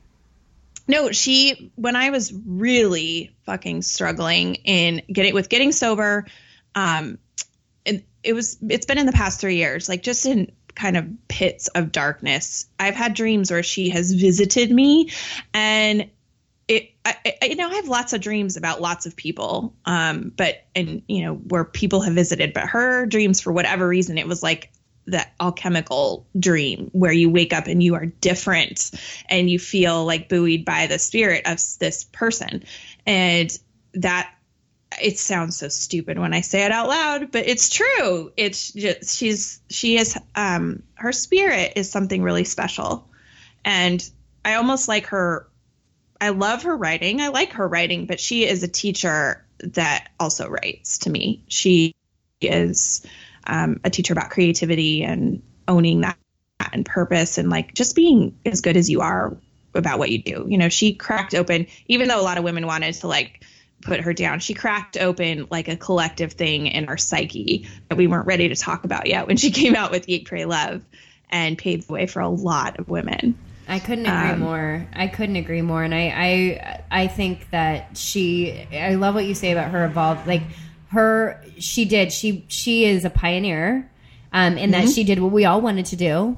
no, 0.88 1.12
she 1.12 1.70
when 1.76 1.94
I 1.94 2.10
was 2.10 2.32
really 2.32 3.34
fucking 3.46 3.82
struggling 3.82 4.56
in 4.56 5.02
getting 5.12 5.32
with 5.32 5.48
getting 5.48 5.70
sober, 5.70 6.26
um, 6.74 7.18
it, 8.22 8.32
was 8.32 8.59
it's 8.68 8.86
been 8.86 8.98
in 8.98 9.06
the 9.06 9.12
past 9.12 9.40
three 9.40 9.56
years, 9.56 9.88
like 9.88 10.02
just 10.02 10.26
in 10.26 10.52
kind 10.74 10.97
of 10.97 11.06
pits 11.28 11.68
of 11.68 11.92
darkness. 11.92 12.66
I've 12.78 12.94
had 12.94 13.14
dreams 13.14 13.51
where 13.51 13.62
she 13.62 13.90
has 13.90 14.12
visited 14.12 14.70
me, 14.70 15.10
and 15.52 16.10
it 16.68 16.92
I, 17.05 17.16
I, 17.42 17.47
you 17.47 17.56
know 17.56 17.68
I 17.68 17.74
have 17.74 17.88
lots 17.88 18.12
of 18.12 18.20
dreams 18.20 18.56
about 18.56 18.80
lots 18.80 19.06
of 19.06 19.16
people, 19.16 19.74
um, 19.84 20.32
but 20.36 20.64
and 20.74 21.02
you 21.09 21.24
know 21.24 21.34
where 21.34 21.64
people 21.64 22.01
have 22.02 22.14
visited, 22.14 22.52
but 22.52 22.64
her 22.64 23.06
dreams 23.06 23.40
for 23.40 23.52
whatever 23.52 23.86
reason 23.86 24.18
it 24.18 24.28
was 24.28 24.42
like 24.42 24.70
the 25.06 25.26
alchemical 25.40 26.26
dream 26.38 26.90
where 26.92 27.12
you 27.12 27.30
wake 27.30 27.52
up 27.52 27.66
and 27.66 27.82
you 27.82 27.94
are 27.94 28.06
different 28.06 28.90
and 29.28 29.51
you 29.51 29.59
feel 29.59 30.05
like 30.05 30.28
buoyed 30.28 30.64
by 30.64 30.86
the 30.86 30.98
spirit 30.98 31.42
of 31.47 31.59
this 31.80 32.05
person 32.05 32.62
and 33.06 33.59
that 33.94 34.32
it 35.02 35.18
sounds 35.18 35.56
so 35.56 35.68
stupid 35.68 36.18
when 36.18 36.35
I 36.35 36.40
say 36.40 36.64
it 36.64 36.72
out 36.72 36.89
loud, 36.89 37.32
but 37.32 37.47
it's 37.47 37.68
true. 37.68 38.32
It's 38.36 38.72
just 38.72 39.16
she's 39.18 39.60
she 39.68 39.97
is 39.97 40.18
um 40.35 40.82
her 40.94 41.12
spirit 41.12 41.72
is 41.77 41.90
something 41.90 42.22
really 42.22 42.44
special. 42.44 43.09
And 43.64 44.09
I 44.44 44.55
almost 44.55 44.89
like 44.89 45.06
her 45.06 45.47
I 46.20 46.31
love 46.31 46.64
her 46.64 46.77
writing. 46.77 47.20
I 47.20 47.28
like 47.28 47.52
her 47.52 47.66
writing, 47.66 48.06
but 48.06 48.20
she 48.20 48.47
is 48.47 48.62
a 48.62 48.68
teacher 48.68 49.44
that 49.59 50.10
also 50.18 50.48
writes 50.48 50.98
to 50.98 51.10
me. 51.10 51.43
She 51.48 51.94
is 52.40 53.06
um, 53.47 53.81
a 53.85 53.90
teacher 53.90 54.12
about 54.12 54.31
creativity 54.31 55.02
and 55.02 55.43
owning 55.66 56.02
that 56.02 56.16
and 56.72 56.85
purpose 56.85 57.39
and 57.39 57.48
like 57.48 57.74
just 57.74 57.97
being 57.97 58.39
as 58.44 58.60
good 58.60 58.77
as 58.77 58.90
you 58.90 59.01
are 59.01 59.36
about 59.74 59.98
what 59.98 60.10
you 60.10 60.22
do. 60.22 60.47
You 60.48 60.59
know, 60.59 60.68
she 60.68 60.94
cracked 60.94 61.35
open, 61.35 61.66
even 61.86 62.09
though 62.09 62.20
a 62.20 62.22
lot 62.22 62.39
of 62.39 62.44
women 62.44 62.66
wanted 62.66 62.94
to 62.94 63.09
like 63.09 63.44
put 63.82 64.01
her 64.01 64.12
down, 64.12 64.40
she 64.40 64.55
cracked 64.55 64.97
open 64.98 65.47
like 65.51 65.69
a 65.69 65.77
collective 65.77 66.32
thing 66.32 66.66
in 66.66 66.89
our 66.89 66.97
psyche 66.98 67.66
that 67.89 67.97
we 67.97 68.07
weren't 68.07 68.27
ready 68.27 68.48
to 68.48 68.55
talk 68.57 68.85
about 68.85 69.07
yet 69.07 69.27
when 69.27 69.36
she 69.36 69.51
came 69.61 69.74
out 69.74 69.90
with 69.90 70.09
Eat, 70.09 70.27
Pray, 70.27 70.44
Love 70.44 70.82
and 71.31 71.57
paved 71.57 71.89
the 71.89 71.93
way 71.93 72.07
for 72.07 72.20
a 72.20 72.28
lot 72.28 72.78
of 72.78 72.89
women. 72.89 73.36
I 73.69 73.78
couldn't 73.78 74.07
agree 74.07 74.31
Um, 74.32 74.40
more. 74.40 74.86
I 74.93 75.07
couldn't 75.07 75.36
agree 75.36 75.62
more. 75.62 75.85
And 75.85 75.94
I, 75.94 76.01
I, 76.90 77.02
I 77.02 77.07
think 77.07 77.48
that 77.51 77.97
she. 77.97 78.66
I 78.73 78.97
love 78.97 79.15
what 79.15 79.24
you 79.27 79.35
say 79.35 79.52
about 79.52 79.70
her 79.70 79.85
evolved. 79.85 80.27
Like 80.27 80.43
her, 80.89 81.40
she 81.59 81.85
did. 81.85 82.12
She, 82.12 82.44
she 82.48 82.85
is 82.85 83.05
a 83.05 83.11
pioneer, 83.11 83.89
um, 84.32 84.59
in 84.59 84.73
Mm-hmm. 84.73 84.86
that 84.86 84.93
she 84.93 85.05
did 85.05 85.20
what 85.20 85.31
we 85.31 85.44
all 85.44 85.61
wanted 85.61 85.86
to 85.86 85.97
do. 85.97 86.36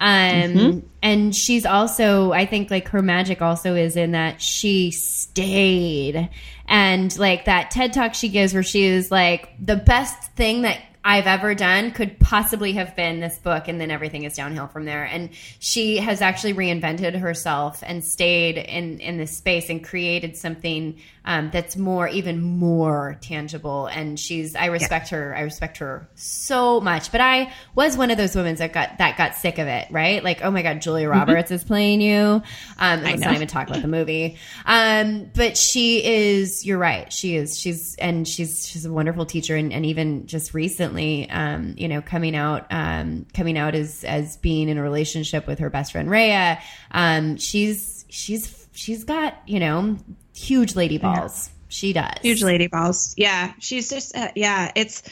Um, 0.00 0.88
and 1.02 1.34
she's 1.34 1.66
also, 1.66 2.30
I 2.30 2.46
think, 2.46 2.70
like 2.70 2.88
her 2.90 3.02
magic 3.02 3.42
also 3.42 3.74
is 3.74 3.96
in 3.96 4.12
that 4.12 4.40
she 4.40 4.92
stayed, 4.92 6.28
and 6.68 7.16
like 7.18 7.46
that 7.46 7.70
TED 7.70 7.92
talk 7.92 8.14
she 8.14 8.28
gives, 8.28 8.54
where 8.54 8.62
she 8.62 8.84
is 8.84 9.10
like 9.10 9.50
the 9.58 9.76
best 9.76 10.32
thing 10.34 10.62
that 10.62 10.80
I've 11.04 11.26
ever 11.26 11.54
done 11.54 11.92
could 11.92 12.20
possibly 12.20 12.74
have 12.74 12.94
been 12.94 13.20
this 13.20 13.38
book, 13.38 13.66
and 13.66 13.80
then 13.80 13.90
everything 13.90 14.24
is 14.24 14.36
downhill 14.36 14.66
from 14.66 14.84
there. 14.84 15.04
And 15.04 15.30
she 15.58 15.96
has 15.96 16.20
actually 16.20 16.52
reinvented 16.52 17.18
herself 17.18 17.82
and 17.86 18.04
stayed 18.04 18.58
in 18.58 19.00
in 19.00 19.16
this 19.16 19.36
space 19.36 19.70
and 19.70 19.82
created 19.82 20.36
something 20.36 21.00
um, 21.28 21.50
that's 21.50 21.76
more, 21.76 22.08
even 22.08 22.40
more 22.40 23.18
tangible. 23.20 23.84
And 23.84 24.18
she's, 24.18 24.56
I 24.56 24.66
respect 24.66 25.10
her. 25.10 25.36
I 25.36 25.42
respect 25.42 25.76
her 25.76 26.08
so 26.14 26.80
much. 26.80 27.12
But 27.12 27.20
I 27.20 27.52
was 27.74 27.98
one 27.98 28.10
of 28.10 28.16
those 28.16 28.34
women 28.34 28.54
that 28.56 28.72
got 28.72 28.96
that 28.96 29.18
got 29.18 29.34
sick 29.34 29.58
of 29.58 29.66
it, 29.66 29.88
right? 29.90 30.24
Like, 30.24 30.42
oh 30.42 30.50
my 30.50 30.62
god, 30.62 30.80
Julia 30.80 31.06
Roberts 31.06 31.50
is 31.50 31.62
playing 31.64 32.00
you. 32.00 32.42
Um, 32.78 33.02
let's 33.02 33.20
not 33.20 33.34
even 33.34 33.46
talk 33.46 33.68
about 33.68 33.82
the 33.82 33.88
movie. 33.88 34.38
Um, 34.64 35.30
but 35.34 35.58
she 35.58 36.02
is. 36.02 36.64
You're 36.64 36.78
right. 36.78 37.12
She 37.12 37.36
is. 37.36 37.58
She's 37.58 37.94
and 37.96 38.26
she's 38.26 38.66
she's 38.66 38.86
a 38.86 38.92
wonderful 38.92 39.26
teacher. 39.26 39.54
And, 39.54 39.70
and 39.70 39.84
even 39.84 40.26
just 40.26 40.54
recently, 40.54 41.28
um, 41.28 41.74
you 41.76 41.88
know, 41.88 42.00
coming 42.00 42.36
out 42.36 42.68
um, 42.70 43.26
coming 43.34 43.58
out 43.58 43.74
as 43.74 44.02
as 44.02 44.38
being 44.38 44.70
in 44.70 44.78
a 44.78 44.82
relationship 44.82 45.46
with 45.46 45.58
her 45.58 45.68
best 45.68 45.92
friend 45.92 46.08
Rayya. 46.08 46.58
Um, 46.90 47.36
she's 47.36 48.06
she's 48.08 48.66
she's 48.72 49.04
got 49.04 49.34
you 49.46 49.60
know 49.60 49.98
huge 50.38 50.74
lady 50.76 50.98
balls. 50.98 51.50
She 51.68 51.92
does 51.92 52.14
Huge 52.22 52.42
lady 52.42 52.66
balls. 52.66 53.14
Yeah, 53.16 53.52
she's 53.58 53.90
just 53.90 54.16
uh, 54.16 54.30
yeah, 54.34 54.72
it's 54.74 55.02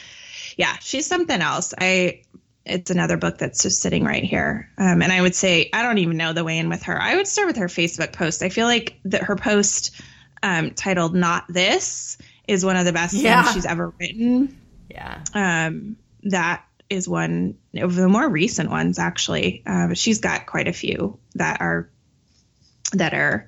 yeah, 0.57 0.75
she's 0.79 1.05
something 1.05 1.39
else. 1.41 1.73
I 1.79 2.21
it's 2.65 2.89
another 2.91 3.15
book 3.15 3.37
that's 3.37 3.61
just 3.63 3.81
sitting 3.81 4.03
right 4.03 4.23
here. 4.23 4.69
Um, 4.77 5.01
and 5.01 5.11
I 5.11 5.21
would 5.21 5.35
say 5.35 5.69
I 5.71 5.83
don't 5.83 5.99
even 5.99 6.17
know 6.17 6.33
the 6.33 6.43
way 6.43 6.57
in 6.57 6.67
with 6.69 6.83
her. 6.83 6.99
I 6.99 7.15
would 7.15 7.27
start 7.27 7.47
with 7.47 7.57
her 7.57 7.67
Facebook 7.67 8.11
post. 8.11 8.41
I 8.43 8.49
feel 8.49 8.65
like 8.65 8.99
that 9.05 9.23
her 9.23 9.35
post 9.35 9.91
um, 10.43 10.71
titled 10.71 11.13
"Not 11.15 11.45
This" 11.47 12.17
is 12.47 12.65
one 12.65 12.75
of 12.75 12.85
the 12.85 12.93
best 12.93 13.13
Yeah. 13.13 13.43
things 13.43 13.53
she's 13.53 13.65
ever 13.65 13.93
written. 13.99 14.57
Yeah. 14.89 15.23
Um, 15.33 15.97
that 16.23 16.63
is 16.89 17.07
one 17.07 17.57
of 17.75 17.95
the 17.95 18.07
more 18.09 18.27
recent 18.27 18.69
ones, 18.69 18.97
actually. 18.97 19.61
Uh, 19.65 19.89
but 19.89 19.97
she's 19.97 20.19
got 20.19 20.45
quite 20.47 20.67
a 20.67 20.73
few 20.73 21.19
that 21.35 21.61
are 21.61 21.89
that 22.93 23.13
are 23.13 23.47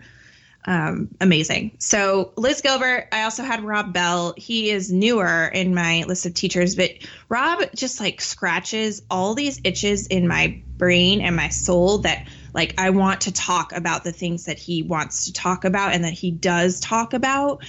um, 0.66 1.08
amazing. 1.22 1.72
So 1.80 2.34
Liz 2.36 2.62
Gilbert, 2.62 3.08
I 3.12 3.24
also 3.24 3.44
had 3.44 3.64
Rob 3.64 3.94
Bell. 3.94 4.34
He 4.36 4.70
is 4.70 4.92
newer 4.92 5.46
in 5.46 5.74
my 5.74 6.04
list 6.08 6.26
of 6.26 6.34
teachers, 6.34 6.76
but 6.76 6.92
Rob 7.30 7.64
just 7.76 8.00
like 8.00 8.22
scratches 8.22 9.02
all 9.10 9.36
these 9.36 9.62
itches 9.64 10.08
in 10.08 10.28
my 10.28 10.62
brain 10.78 11.22
and 11.22 11.36
my 11.36 11.50
soul 11.50 12.00
that 12.00 12.28
like 12.54 12.76
I 12.78 12.90
want 12.90 13.22
to 13.22 13.32
talk 13.32 13.72
about 13.74 14.04
the 14.04 14.12
things 14.12 14.46
that 14.46 14.60
he 14.60 14.84
wants 14.84 15.26
to 15.26 15.34
talk 15.34 15.66
about 15.66 15.94
and 15.94 16.04
that 16.04 16.14
he 16.14 16.32
does 16.32 16.80
talk 16.80 17.14
about. 17.14 17.64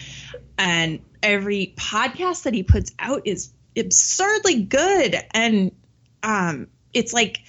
And 0.58 1.00
every 1.22 1.74
podcast 1.76 2.42
that 2.42 2.54
he 2.54 2.62
puts 2.62 2.92
out 2.98 3.22
is 3.24 3.52
absurdly 3.76 4.64
good. 4.64 5.16
And 5.32 5.72
um, 6.22 6.66
it's 6.92 7.12
like, 7.12 7.40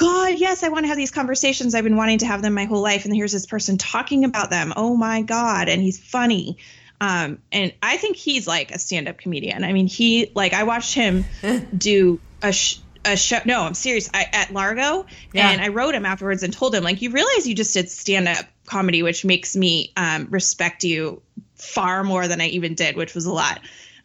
God, 0.00 0.38
yes, 0.38 0.62
I 0.62 0.70
want 0.70 0.84
to 0.84 0.88
have 0.88 0.96
these 0.96 1.10
conversations. 1.10 1.74
I've 1.74 1.84
been 1.84 1.96
wanting 1.96 2.18
to 2.18 2.26
have 2.26 2.40
them 2.40 2.54
my 2.54 2.64
whole 2.64 2.80
life. 2.80 3.04
And 3.04 3.14
here's 3.14 3.32
this 3.32 3.44
person 3.44 3.76
talking 3.76 4.24
about 4.24 4.48
them. 4.48 4.72
Oh 4.74 4.96
my 4.96 5.20
God. 5.20 5.68
And 5.68 5.82
he's 5.82 6.02
funny. 6.02 6.56
Um, 7.02 7.38
and 7.52 7.74
I 7.82 7.98
think 7.98 8.16
he's 8.16 8.46
like 8.46 8.70
a 8.70 8.78
stand 8.78 9.08
up 9.08 9.18
comedian. 9.18 9.62
I 9.62 9.74
mean, 9.74 9.86
he, 9.86 10.32
like, 10.34 10.54
I 10.54 10.62
watched 10.62 10.94
him 10.94 11.26
do 11.76 12.18
a, 12.42 12.50
sh- 12.50 12.78
a 13.04 13.14
show. 13.14 13.40
No, 13.44 13.60
I'm 13.60 13.74
serious. 13.74 14.08
I, 14.14 14.26
at 14.32 14.50
Largo. 14.54 15.04
Yeah. 15.34 15.50
And 15.50 15.60
I 15.60 15.68
wrote 15.68 15.94
him 15.94 16.06
afterwards 16.06 16.42
and 16.42 16.52
told 16.52 16.74
him, 16.74 16.82
like, 16.82 17.02
you 17.02 17.10
realize 17.10 17.46
you 17.46 17.54
just 17.54 17.74
did 17.74 17.90
stand 17.90 18.26
up 18.26 18.46
comedy, 18.64 19.02
which 19.02 19.26
makes 19.26 19.54
me 19.54 19.92
um, 19.98 20.28
respect 20.30 20.82
you 20.82 21.20
far 21.56 22.04
more 22.04 22.26
than 22.26 22.40
I 22.40 22.46
even 22.48 22.74
did, 22.74 22.96
which 22.96 23.14
was 23.14 23.26
a 23.26 23.32
lot. 23.34 23.60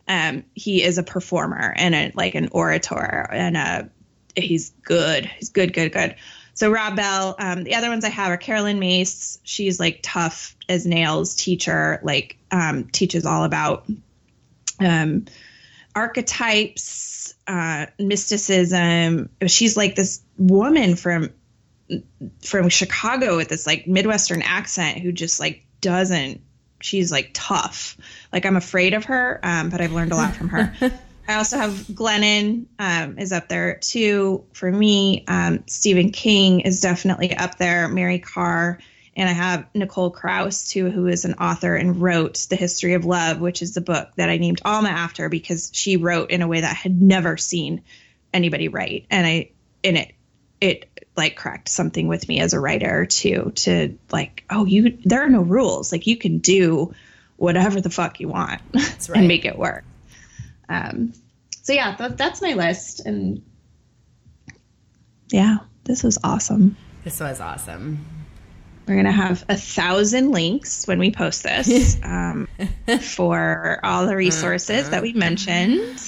Um, 0.09 0.43
he 0.55 0.83
is 0.83 0.97
a 0.97 1.03
performer 1.03 1.73
and 1.73 1.95
a, 1.95 2.11
like 2.15 2.35
an 2.35 2.49
orator 2.51 3.29
and 3.31 3.55
a 3.55 3.89
he's 4.35 4.71
good. 4.83 5.25
He's 5.25 5.49
good, 5.49 5.73
good, 5.73 5.91
good. 5.91 6.15
So 6.55 6.71
Rob 6.71 6.95
Bell. 6.95 7.35
Um, 7.37 7.63
the 7.63 7.75
other 7.75 7.89
ones 7.89 8.05
I 8.05 8.09
have 8.09 8.29
are 8.29 8.37
Caroline 8.37 8.79
Myss. 8.79 9.39
She's 9.43 9.79
like 9.79 9.99
tough 10.01 10.55
as 10.69 10.85
nails 10.85 11.35
teacher. 11.35 11.99
Like 12.01 12.37
um, 12.49 12.85
teaches 12.85 13.25
all 13.25 13.43
about 13.43 13.85
um, 14.79 15.25
archetypes, 15.93 17.35
uh, 17.47 17.87
mysticism. 17.99 19.29
She's 19.47 19.75
like 19.75 19.95
this 19.95 20.21
woman 20.37 20.95
from 20.95 21.29
from 22.41 22.69
Chicago 22.69 23.35
with 23.35 23.49
this 23.49 23.67
like 23.67 23.85
Midwestern 23.85 24.41
accent 24.41 24.99
who 24.99 25.11
just 25.11 25.39
like 25.39 25.65
doesn't. 25.81 26.41
She's 26.81 27.11
like 27.11 27.31
tough. 27.33 27.97
Like 28.31 28.45
I'm 28.45 28.55
afraid 28.55 28.93
of 28.93 29.05
her, 29.05 29.39
um, 29.43 29.69
but 29.69 29.81
I've 29.81 29.91
learned 29.91 30.13
a 30.13 30.15
lot 30.15 30.35
from 30.35 30.49
her. 30.49 30.73
I 31.27 31.35
also 31.35 31.57
have 31.57 31.71
Glennon 31.71 32.65
um, 32.77 33.17
is 33.17 33.31
up 33.31 33.49
there 33.49 33.75
too 33.75 34.45
for 34.53 34.71
me. 34.71 35.23
Um, 35.27 35.63
Stephen 35.67 36.11
King 36.11 36.61
is 36.61 36.81
definitely 36.81 37.35
up 37.35 37.57
there. 37.57 37.87
Mary 37.87 38.19
Karr, 38.19 38.79
and 39.15 39.27
I 39.27 39.31
have 39.31 39.65
Nicole 39.73 40.11
Krauss 40.11 40.69
too, 40.69 40.91
who 40.91 41.07
is 41.07 41.25
an 41.25 41.35
author 41.35 41.75
and 41.75 42.01
wrote 42.01 42.45
The 42.49 42.55
History 42.55 42.93
of 42.93 43.05
Love, 43.05 43.39
which 43.39 43.61
is 43.61 43.73
the 43.73 43.81
book 43.81 44.09
that 44.17 44.29
I 44.29 44.37
named 44.37 44.61
Alma 44.63 44.89
after 44.89 45.29
because 45.29 45.71
she 45.73 45.97
wrote 45.97 46.29
in 46.29 46.41
a 46.41 46.47
way 46.47 46.61
that 46.61 46.71
I 46.71 46.75
had 46.75 47.01
never 47.01 47.37
seen 47.37 47.83
anybody 48.33 48.67
write, 48.67 49.07
and 49.09 49.25
I 49.25 49.51
in 49.81 49.97
it 49.97 50.13
it 50.61 50.89
like 51.17 51.35
cracked 51.35 51.69
something 51.69 52.07
with 52.07 52.27
me 52.27 52.39
as 52.39 52.53
a 52.53 52.59
writer 52.59 53.05
too 53.05 53.51
to 53.55 53.97
like 54.11 54.43
oh 54.49 54.65
you 54.65 54.97
there 55.03 55.21
are 55.21 55.29
no 55.29 55.41
rules 55.41 55.91
like 55.91 56.07
you 56.07 56.17
can 56.17 56.39
do 56.39 56.93
whatever 57.37 57.81
the 57.81 57.89
fuck 57.89 58.19
you 58.19 58.27
want 58.27 58.61
right. 58.73 59.09
and 59.15 59.27
make 59.27 59.45
it 59.45 59.57
work 59.57 59.83
um, 60.69 61.13
so 61.61 61.73
yeah, 61.73 61.95
that, 61.97 62.17
that's 62.17 62.41
my 62.41 62.53
list, 62.53 63.05
and 63.05 63.41
yeah, 65.29 65.57
this 65.83 66.03
was 66.03 66.17
awesome. 66.23 66.77
This 67.03 67.19
was 67.19 67.39
awesome. 67.41 68.05
We're 68.87 68.95
gonna 68.97 69.11
have 69.11 69.43
a 69.49 69.57
thousand 69.57 70.31
links 70.31 70.87
when 70.87 70.99
we 70.99 71.09
post 71.11 71.41
this 71.43 71.97
um, 72.03 72.47
for 73.01 73.79
all 73.83 74.05
the 74.05 74.15
resources 74.15 74.89
that 74.91 75.01
we 75.01 75.13
mentioned. 75.13 75.99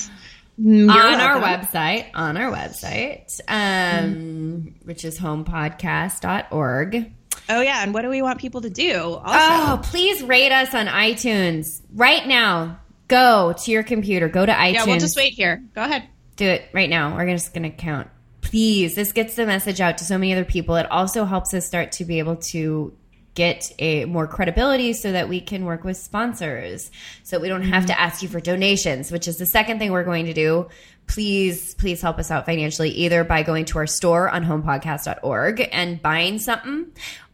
You're 0.59 0.89
on 0.91 1.19
our 1.19 1.39
website, 1.41 2.07
on 2.15 2.35
our 2.37 2.51
website, 2.51 3.39
um, 3.47 4.73
which 4.83 5.05
is 5.05 5.19
homepodcast.org. 5.19 7.11
Oh 7.49 7.61
yeah, 7.61 7.83
and 7.83 7.93
what 7.93 8.01
do 8.01 8.09
we 8.09 8.21
want 8.21 8.39
people 8.39 8.61
to 8.61 8.69
do? 8.69 9.01
Also, 9.01 9.23
Oh, 9.31 9.79
please 9.83 10.21
rate 10.23 10.51
us 10.51 10.73
on 10.73 10.87
iTunes 10.87 11.81
right 11.93 12.27
now. 12.27 12.79
Go 13.07 13.53
to 13.53 13.71
your 13.71 13.83
computer, 13.83 14.27
go 14.29 14.45
to 14.45 14.51
iTunes. 14.51 14.73
Yeah, 14.73 14.85
we'll 14.85 14.99
just 14.99 15.17
wait 15.17 15.33
here. 15.33 15.63
Go 15.73 15.83
ahead. 15.83 16.07
Do 16.35 16.45
it 16.45 16.69
right 16.73 16.89
now. 16.89 17.15
We're 17.15 17.29
just 17.31 17.53
going 17.53 17.69
to 17.69 17.75
count. 17.75 18.09
Please, 18.41 18.95
this 18.95 19.11
gets 19.11 19.35
the 19.35 19.45
message 19.45 19.81
out 19.81 19.97
to 19.97 20.05
so 20.05 20.17
many 20.17 20.31
other 20.33 20.45
people. 20.45 20.75
It 20.75 20.89
also 20.89 21.25
helps 21.25 21.53
us 21.53 21.65
start 21.65 21.93
to 21.93 22.05
be 22.05 22.19
able 22.19 22.37
to 22.37 22.95
get 23.37 23.71
a 23.77 24.05
more 24.05 24.25
credibility 24.25 24.93
so 24.93 25.11
that 25.11 25.29
we 25.29 25.39
can 25.39 25.63
work 25.63 25.83
with 25.83 25.95
sponsors 25.95 26.89
so 27.21 27.39
we 27.39 27.47
don't 27.47 27.61
have 27.61 27.85
to 27.85 27.93
mm-hmm. 27.93 28.01
ask 28.01 28.23
you 28.23 28.27
for 28.27 28.39
donations 28.39 29.11
which 29.11 29.27
is 29.27 29.37
the 29.37 29.45
second 29.45 29.77
thing 29.77 29.91
we're 29.91 30.03
going 30.03 30.25
to 30.25 30.33
do 30.33 30.67
please 31.05 31.75
please 31.75 32.01
help 32.01 32.17
us 32.17 32.31
out 32.31 32.47
financially 32.47 32.89
either 32.89 33.23
by 33.23 33.43
going 33.43 33.63
to 33.63 33.77
our 33.77 33.85
store 33.85 34.27
on 34.27 34.43
homepodcast.org 34.43 35.69
and 35.71 36.01
buying 36.01 36.39
something 36.39 36.87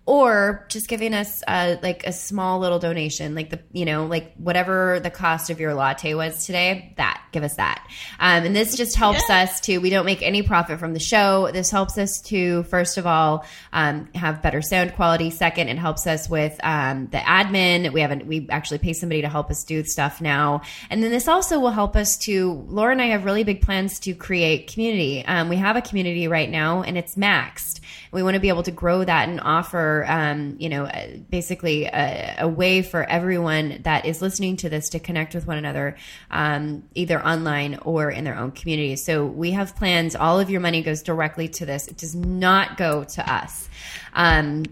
or 0.06 0.66
just 0.70 0.90
giving 0.90 1.14
us 1.14 1.44
uh, 1.48 1.78
like 1.82 2.06
a 2.06 2.12
small 2.12 2.60
little 2.60 2.80
donation 2.80 3.36
like 3.36 3.50
the 3.50 3.60
you 3.72 3.86
know 3.86 4.06
like 4.06 4.34
whatever 4.36 5.00
the 5.00 5.10
cost 5.10 5.50
of 5.50 5.62
your 5.62 5.74
latte 5.74 6.14
was 6.14 6.46
today 6.46 6.94
that 6.98 7.24
give 7.32 7.44
us 7.44 7.56
that. 7.56 7.86
Um, 8.20 8.44
and 8.46 8.56
this 8.56 8.76
just 8.78 8.96
helps 8.96 9.30
us 9.30 9.60
to 9.62 9.80
we 9.80 9.90
don't 9.90 10.06
make 10.06 10.22
any 10.22 10.44
profit 10.44 10.80
from 10.80 10.94
the 10.94 11.00
show. 11.00 11.50
This 11.52 11.72
helps 11.72 11.98
us 11.98 12.22
to 12.24 12.64
first 12.64 12.98
of 12.98 13.08
all 13.08 13.46
um, 13.72 14.10
have 14.14 14.42
better 14.42 14.62
sound 14.62 14.94
quality. 14.94 15.30
Second 15.30 15.70
it 15.70 15.78
helps 15.78 16.06
us 16.06 16.30
with 16.30 16.60
um, 16.64 17.08
the 17.08 17.18
admin. 17.18 17.92
We 17.92 18.02
haven't 18.02 18.28
we 18.28 18.48
actually 18.50 18.80
pay 18.80 18.94
somebody 18.94 19.22
to 19.22 19.30
help 19.30 19.50
us 19.50 19.64
do 19.64 19.84
stuff 19.84 20.22
now. 20.22 20.62
And 20.90 21.02
then 21.02 21.12
this 21.12 21.28
also 21.28 21.60
will 21.60 21.72
help 21.72 21.96
us 21.96 22.18
to 22.20 22.66
laura 22.68 22.92
and 22.92 23.02
i 23.02 23.08
have 23.08 23.26
really 23.26 23.44
big 23.44 23.62
plans 23.62 24.00
to 24.02 24.14
create 24.14 24.72
community. 24.72 25.26
Um, 25.26 25.50
we 25.50 25.56
have 25.56 25.76
a 25.76 25.82
community 25.82 26.28
right 26.28 26.50
now 26.50 26.84
and 26.84 26.98
it's 26.98 27.16
maxed 27.16 27.80
we 28.14 28.22
want 28.22 28.36
to 28.36 28.40
be 28.40 28.50
able 28.50 28.64
to 28.64 28.72
grow 28.72 29.04
that 29.04 29.28
and 29.28 29.42
offer, 29.42 30.06
um, 30.08 30.56
you 30.60 30.70
know, 30.70 30.86
uh, 30.86 31.08
basically 31.32 31.86
a, 31.86 32.36
a, 32.40 32.48
way 32.48 32.84
for 32.84 33.04
everyone 33.04 33.80
that 33.84 34.06
is 34.06 34.22
listening 34.22 34.56
to 34.58 34.70
this 34.70 34.90
to 34.90 35.00
connect 35.00 35.34
with 35.34 35.48
one 35.48 35.58
another, 35.58 35.98
um, 36.30 36.84
either 36.94 37.20
online 37.26 37.80
or 37.82 38.12
in 38.12 38.24
their 38.24 38.38
own 38.38 38.52
community. 38.52 38.96
So 38.96 39.26
we 39.26 39.52
have 39.52 39.76
plans. 39.76 40.16
All 40.16 40.40
of 40.40 40.52
your 40.52 40.62
money 40.62 40.84
goes 40.84 41.02
directly 41.02 41.48
to 41.50 41.66
this. 41.66 41.88
It 41.88 41.98
does 41.98 42.14
not 42.14 42.78
go 42.78 43.04
to 43.04 43.34
us. 43.34 43.68
Um, 44.14 44.66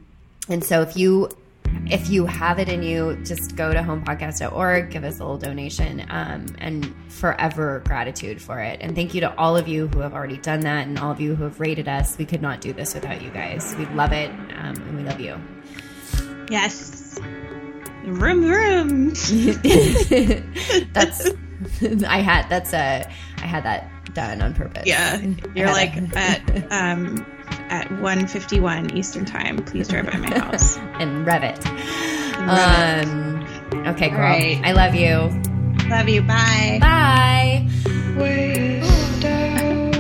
and 0.48 0.64
so 0.64 0.82
if 0.82 0.96
you 0.96 1.30
if 1.88 2.10
you 2.10 2.26
have 2.26 2.60
it 2.60 2.70
in 2.70 2.84
you, 2.84 3.18
just 3.24 3.56
go 3.56 3.74
to 3.74 3.80
homepodcast.org, 3.80 4.92
give 4.92 5.04
us 5.04 5.20
a 5.20 5.24
little 5.24 5.38
donation, 5.38 6.06
um, 6.10 6.46
and 6.60 6.94
forever 7.10 7.82
gratitude 7.86 8.42
for 8.42 8.60
it. 8.60 8.80
And 8.82 8.96
thank 8.96 9.14
you 9.14 9.22
to 9.22 9.36
all 9.38 9.58
of 9.58 9.68
you 9.68 9.88
who 9.88 10.00
have 10.00 10.14
already 10.14 10.38
done 10.38 10.62
that 10.62 10.88
and 10.88 10.98
all 11.00 11.12
of 11.12 11.20
you 11.20 11.36
who 11.36 11.44
have 11.44 11.60
rated 11.60 11.88
us. 11.88 12.18
We 12.18 12.26
could 12.26 12.42
not 12.42 12.62
do 12.62 12.74
this 12.74 12.94
without 12.94 13.22
you 13.22 13.30
guys. 13.30 13.76
We 13.78 13.86
love 13.88 14.12
it, 14.14 14.30
um, 14.30 14.76
and 14.76 14.98
we 14.98 15.04
love 15.04 15.20
you. 15.20 15.40
Yes. 16.50 17.20
Room, 18.06 18.44
room. 18.44 19.10
that's 20.94 21.30
I 22.08 22.20
had 22.22 22.50
that's 22.50 22.74
a 22.74 23.08
I 23.38 23.46
had 23.46 23.64
that 23.66 24.14
done 24.14 24.42
on 24.42 24.54
purpose. 24.54 24.84
Yeah, 24.86 25.18
you're 25.56 25.68
like 25.72 25.96
a- 25.96 26.18
at 26.18 26.72
um 26.72 27.26
at 27.70 27.88
1:51 27.90 28.96
Eastern 28.96 29.26
Time. 29.26 29.58
Please 29.58 29.88
drive 29.88 30.06
by 30.08 30.18
my 30.18 30.40
house. 30.44 30.78
and 31.00 31.26
rev 31.26 31.44
it. 31.44 31.64
Rev 31.66 33.08
Um, 33.08 33.46
okay, 33.88 34.10
girl. 34.10 34.20
right. 34.20 34.60
I 34.64 34.72
love 34.74 34.96
you. 34.96 35.30
Love 35.90 36.08
you. 36.10 36.22
Bye. 36.22 36.78
Bye. 36.82 37.68
Way 38.18 38.82
down. 39.20 39.92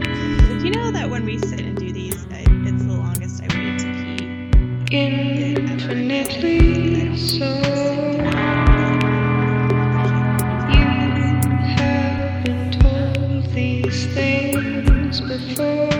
Do 0.00 0.58
you 0.64 0.70
know 0.70 0.90
that 0.92 1.08
when 1.10 1.24
we 1.24 1.38
sit 1.38 1.60
and 1.60 1.76
do 1.76 1.92
these, 1.92 2.24
I, 2.30 2.44
it's 2.66 2.82
the 2.84 2.92
longest 2.92 3.42
I 3.42 3.46
wait 3.56 3.78
to 3.80 3.86
pee? 4.88 4.96
Infinitely 4.96 7.16
so. 7.16 7.50
You 10.70 10.88
have 11.76 12.44
been 12.44 12.70
told 12.72 13.44
these 13.52 14.06
things 14.14 15.20
before. 15.20 15.93